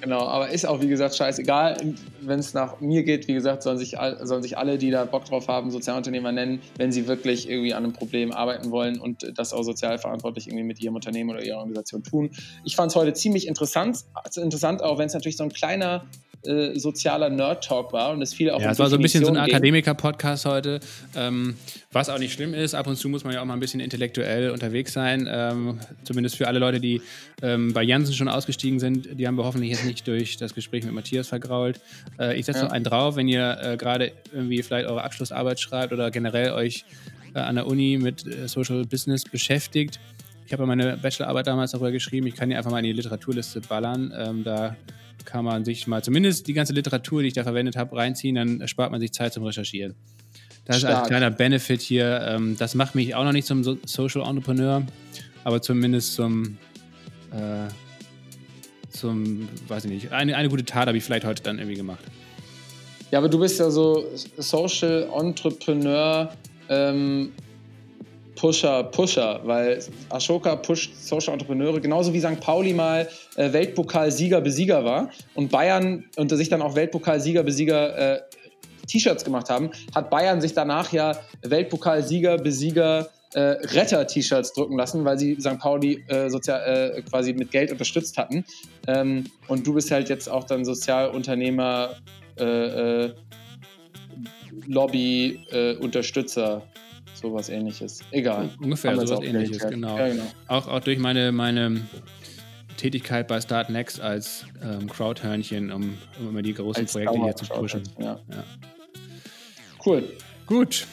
Genau, 0.00 0.26
aber 0.26 0.48
ist 0.48 0.66
auch, 0.66 0.80
wie 0.80 0.88
gesagt, 0.88 1.14
scheißegal. 1.14 1.76
Wenn 2.20 2.40
es 2.40 2.52
nach 2.52 2.80
mir 2.80 3.04
geht, 3.04 3.28
wie 3.28 3.34
gesagt, 3.34 3.62
sollen 3.62 3.78
sich, 3.78 3.96
sollen 4.22 4.42
sich 4.42 4.58
alle, 4.58 4.76
die 4.76 4.90
da 4.90 5.04
Bock 5.04 5.24
drauf 5.26 5.46
haben, 5.46 5.70
Sozialunternehmer 5.70 6.32
nennen, 6.32 6.60
wenn 6.78 6.90
sie 6.90 7.06
wirklich 7.06 7.48
irgendwie 7.48 7.72
an 7.72 7.84
einem 7.84 7.92
Problem 7.92 8.32
arbeiten 8.32 8.72
wollen 8.72 8.98
und 8.98 9.38
das 9.38 9.52
auch 9.52 9.62
sozial 9.62 9.98
verantwortlich 9.98 10.48
irgendwie 10.48 10.64
mit 10.64 10.80
ihrem 10.80 10.96
Unternehmen 10.96 11.30
oder 11.30 11.44
ihrer 11.44 11.58
Organisation 11.58 12.02
tun. 12.02 12.30
Ich 12.64 12.74
fand 12.74 12.90
es 12.90 12.96
heute 12.96 13.12
ziemlich 13.12 13.46
interessant, 13.46 13.98
also 14.14 14.40
interessant 14.40 14.82
auch 14.82 14.98
wenn 14.98 15.06
es 15.06 15.14
natürlich 15.14 15.36
so 15.36 15.44
ein 15.44 15.52
kleiner 15.52 16.06
äh, 16.44 16.78
sozialer 16.78 17.28
Nerd-Talk 17.28 17.92
war 17.92 18.12
und 18.12 18.22
es 18.22 18.32
viel 18.32 18.50
auch 18.50 18.60
Ja, 18.60 18.70
es 18.70 18.78
war 18.78 18.88
so 18.88 18.96
ein 18.96 19.02
bisschen 19.02 19.24
so 19.24 19.30
ein 19.30 19.36
Akademiker-Podcast 19.36 20.46
heute, 20.46 20.80
ähm, 21.14 21.56
was 21.92 22.08
auch 22.08 22.18
nicht 22.18 22.32
schlimm 22.32 22.54
ist. 22.54 22.74
Ab 22.74 22.86
und 22.86 22.96
zu 22.96 23.08
muss 23.08 23.24
man 23.24 23.34
ja 23.34 23.42
auch 23.42 23.44
mal 23.44 23.54
ein 23.54 23.60
bisschen 23.60 23.80
intellektuell 23.80 24.50
unterwegs 24.50 24.92
sein. 24.92 25.28
Ähm, 25.30 25.80
zumindest 26.04 26.36
für 26.36 26.48
alle 26.48 26.58
Leute, 26.58 26.80
die 26.80 27.02
ähm, 27.42 27.72
bei 27.72 27.82
Jansen 27.82 28.14
schon 28.14 28.28
ausgestiegen 28.28 28.80
sind, 28.80 29.18
die 29.18 29.26
haben 29.26 29.36
wir 29.36 29.44
hoffentlich 29.44 29.70
jetzt 29.70 29.84
nicht 29.84 30.06
durch 30.06 30.36
das 30.36 30.54
Gespräch 30.54 30.84
mit 30.84 30.94
Matthias 30.94 31.28
vergrault. 31.28 31.80
Äh, 32.18 32.38
ich 32.38 32.46
setze 32.46 32.60
ja. 32.60 32.64
noch 32.64 32.72
einen 32.72 32.84
drauf, 32.84 33.16
wenn 33.16 33.28
ihr 33.28 33.58
äh, 33.62 33.76
gerade 33.76 34.12
irgendwie 34.32 34.62
vielleicht 34.62 34.88
eure 34.88 35.02
Abschlussarbeit 35.02 35.60
schreibt 35.60 35.92
oder 35.92 36.10
generell 36.10 36.52
euch 36.52 36.84
äh, 37.34 37.38
an 37.38 37.56
der 37.56 37.66
Uni 37.66 37.98
mit 38.00 38.26
äh, 38.26 38.48
Social 38.48 38.84
Business 38.84 39.24
beschäftigt. 39.24 40.00
Ich 40.46 40.52
habe 40.52 40.66
meine 40.66 40.96
Bachelorarbeit 40.96 41.46
damals 41.46 41.70
darüber 41.72 41.92
geschrieben. 41.92 42.26
Ich 42.26 42.34
kann 42.34 42.48
die 42.48 42.56
einfach 42.56 42.70
mal 42.72 42.78
in 42.78 42.84
die 42.84 42.92
Literaturliste 42.92 43.60
ballern. 43.60 44.12
Ähm, 44.16 44.42
da 44.42 44.74
kann 45.24 45.44
man 45.44 45.64
sich 45.64 45.86
mal 45.86 46.02
zumindest 46.02 46.46
die 46.46 46.52
ganze 46.52 46.72
Literatur, 46.72 47.22
die 47.22 47.28
ich 47.28 47.34
da 47.34 47.42
verwendet 47.42 47.76
habe, 47.76 47.96
reinziehen, 47.96 48.34
dann 48.34 48.66
spart 48.68 48.90
man 48.90 49.00
sich 49.00 49.12
Zeit 49.12 49.32
zum 49.32 49.44
Recherchieren. 49.44 49.94
Das 50.64 50.78
Stark. 50.78 50.92
ist 50.92 50.98
als 50.98 51.08
kleiner 51.08 51.30
Benefit 51.30 51.80
hier. 51.80 52.20
Ähm, 52.28 52.56
das 52.58 52.74
macht 52.74 52.94
mich 52.94 53.14
auch 53.14 53.24
noch 53.24 53.32
nicht 53.32 53.46
zum 53.46 53.62
Social 53.86 54.22
Entrepreneur, 54.26 54.82
aber 55.44 55.62
zumindest 55.62 56.14
zum, 56.14 56.58
äh, 57.32 57.68
zum, 58.90 59.48
weiß 59.68 59.86
ich 59.86 59.90
nicht, 59.90 60.12
eine, 60.12 60.36
eine 60.36 60.48
gute 60.48 60.64
Tat 60.64 60.86
habe 60.86 60.98
ich 60.98 61.04
vielleicht 61.04 61.24
heute 61.24 61.42
dann 61.42 61.58
irgendwie 61.58 61.76
gemacht. 61.76 62.04
Ja, 63.10 63.18
aber 63.18 63.28
du 63.28 63.40
bist 63.40 63.58
ja 63.58 63.70
so 63.70 64.04
Social 64.36 65.08
Entrepreneur 65.12 66.32
ähm, 66.68 67.32
Pusher, 68.40 68.84
Pusher, 68.84 69.38
weil 69.44 69.84
Ashoka 70.08 70.56
pusht 70.56 70.96
Social 70.96 71.34
Entrepreneure, 71.34 71.78
genauso 71.78 72.10
wie 72.14 72.20
St. 72.20 72.40
Pauli 72.40 72.72
mal 72.72 73.06
äh, 73.36 73.52
Weltpokalsieger, 73.52 74.40
Besieger 74.40 74.82
war 74.82 75.10
und 75.34 75.50
Bayern 75.50 76.04
unter 76.16 76.38
sich 76.38 76.48
dann 76.48 76.62
auch 76.62 76.74
Weltpokalsieger, 76.74 77.42
Besieger 77.42 78.14
äh, 78.16 78.20
T-Shirts 78.86 79.24
gemacht 79.24 79.50
haben, 79.50 79.68
hat 79.94 80.08
Bayern 80.08 80.40
sich 80.40 80.54
danach 80.54 80.90
ja 80.90 81.18
Weltpokalsieger, 81.42 82.38
Besieger 82.38 83.10
äh, 83.34 83.40
Retter-T-Shirts 83.40 84.54
drucken 84.54 84.78
lassen, 84.78 85.04
weil 85.04 85.18
sie 85.18 85.36
St. 85.38 85.58
Pauli 85.58 86.02
äh, 86.08 86.30
sozial, 86.30 86.94
äh, 86.96 87.02
quasi 87.02 87.34
mit 87.34 87.50
Geld 87.50 87.70
unterstützt 87.70 88.16
hatten. 88.16 88.46
Ähm, 88.86 89.26
und 89.48 89.66
du 89.66 89.74
bist 89.74 89.90
halt 89.90 90.08
jetzt 90.08 90.30
auch 90.30 90.44
dann 90.44 90.64
Sozialunternehmer, 90.64 91.90
äh, 92.38 93.04
äh, 93.04 93.14
Lobby, 94.66 95.44
äh, 95.52 95.76
Unterstützer, 95.76 96.62
sowas 97.20 97.48
ähnliches. 97.48 98.00
Egal. 98.10 98.50
Ungefähr 98.60 98.98
sowas 98.98 99.24
ähnliches, 99.24 99.58
genau. 99.68 99.98
Ja, 99.98 100.08
genau. 100.08 100.24
Auch, 100.48 100.68
auch 100.68 100.80
durch 100.80 100.98
meine, 100.98 101.32
meine 101.32 101.82
Tätigkeit 102.76 103.28
bei 103.28 103.40
Start 103.40 103.70
Next 103.70 104.00
als 104.00 104.46
ähm, 104.62 104.88
Crowdhörnchen, 104.88 105.70
um, 105.70 105.98
um, 106.18 106.28
immer 106.30 106.42
die 106.42 106.54
großen 106.54 106.82
als 106.82 106.92
Projekte 106.92 107.22
hier 107.22 107.36
zu 107.36 107.44
pushen. 107.46 107.82
Ja. 107.98 108.18
ja. 108.30 108.44
Cool. 109.84 110.04
Gut. 110.46 110.86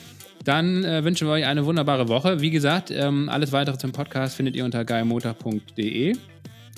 Dann 0.44 0.84
äh, 0.84 1.04
wünschen 1.04 1.28
wir 1.28 1.34
euch 1.34 1.46
eine 1.46 1.66
wunderbare 1.66 2.08
Woche. 2.08 2.42
Wie 2.42 2.52
gesagt, 2.52 2.92
ähm, 2.92 3.28
alles 3.30 3.52
weitere 3.52 3.78
zum 3.78 3.92
Podcast 3.92 4.36
findet 4.36 4.56
ihr 4.56 4.64
unter 4.66 4.86
geilmotor.de. 4.86 6.16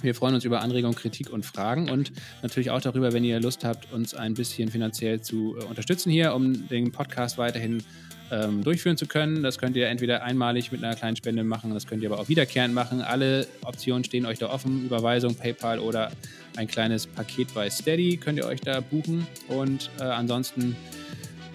Wir 0.01 0.15
freuen 0.15 0.35
uns 0.35 0.45
über 0.45 0.61
Anregungen, 0.61 0.95
Kritik 0.95 1.29
und 1.31 1.45
Fragen 1.45 1.89
und 1.89 2.11
natürlich 2.41 2.71
auch 2.71 2.81
darüber, 2.81 3.11
wenn 3.11 3.23
ihr 3.23 3.39
Lust 3.39 3.63
habt, 3.65 3.91
uns 3.91 4.13
ein 4.13 4.33
bisschen 4.33 4.69
finanziell 4.69 5.21
zu 5.21 5.57
äh, 5.57 5.65
unterstützen 5.65 6.09
hier, 6.09 6.33
um 6.33 6.67
den 6.67 6.91
Podcast 6.91 7.37
weiterhin 7.37 7.83
ähm, 8.31 8.63
durchführen 8.63 8.97
zu 8.97 9.05
können. 9.05 9.43
Das 9.43 9.57
könnt 9.57 9.75
ihr 9.75 9.87
entweder 9.87 10.23
einmalig 10.23 10.71
mit 10.71 10.83
einer 10.83 10.95
kleinen 10.95 11.15
Spende 11.15 11.43
machen, 11.43 11.73
das 11.73 11.87
könnt 11.87 12.03
ihr 12.03 12.11
aber 12.11 12.21
auch 12.21 12.29
wiederkehrend 12.29 12.73
machen. 12.73 13.01
Alle 13.01 13.47
Optionen 13.63 14.03
stehen 14.03 14.25
euch 14.25 14.39
da 14.39 14.49
offen. 14.49 14.85
Überweisung, 14.85 15.35
PayPal 15.35 15.79
oder 15.79 16.11
ein 16.55 16.67
kleines 16.67 17.07
Paket 17.07 17.53
bei 17.53 17.69
Steady 17.69 18.17
könnt 18.17 18.37
ihr 18.37 18.45
euch 18.45 18.61
da 18.61 18.81
buchen. 18.81 19.27
Und 19.47 19.89
äh, 19.99 20.03
ansonsten 20.03 20.75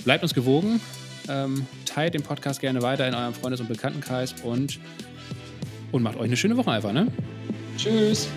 bleibt 0.05 0.23
uns 0.23 0.35
gewogen. 0.35 0.81
Ähm, 1.29 1.67
teilt 1.87 2.15
den 2.15 2.23
Podcast 2.23 2.61
gerne 2.61 2.83
weiter 2.83 3.09
in 3.09 3.15
eurem 3.15 3.35
Freundes- 3.35 3.61
und 3.61 3.69
Bekanntenkreis 3.69 4.35
und, 4.43 4.79
und 5.93 6.03
macht 6.03 6.17
euch 6.17 6.25
eine 6.25 6.37
schöne 6.37 6.57
Woche 6.57 6.71
einfach, 6.71 6.93
ne? 6.93 7.07
Tschüss. 7.79 8.29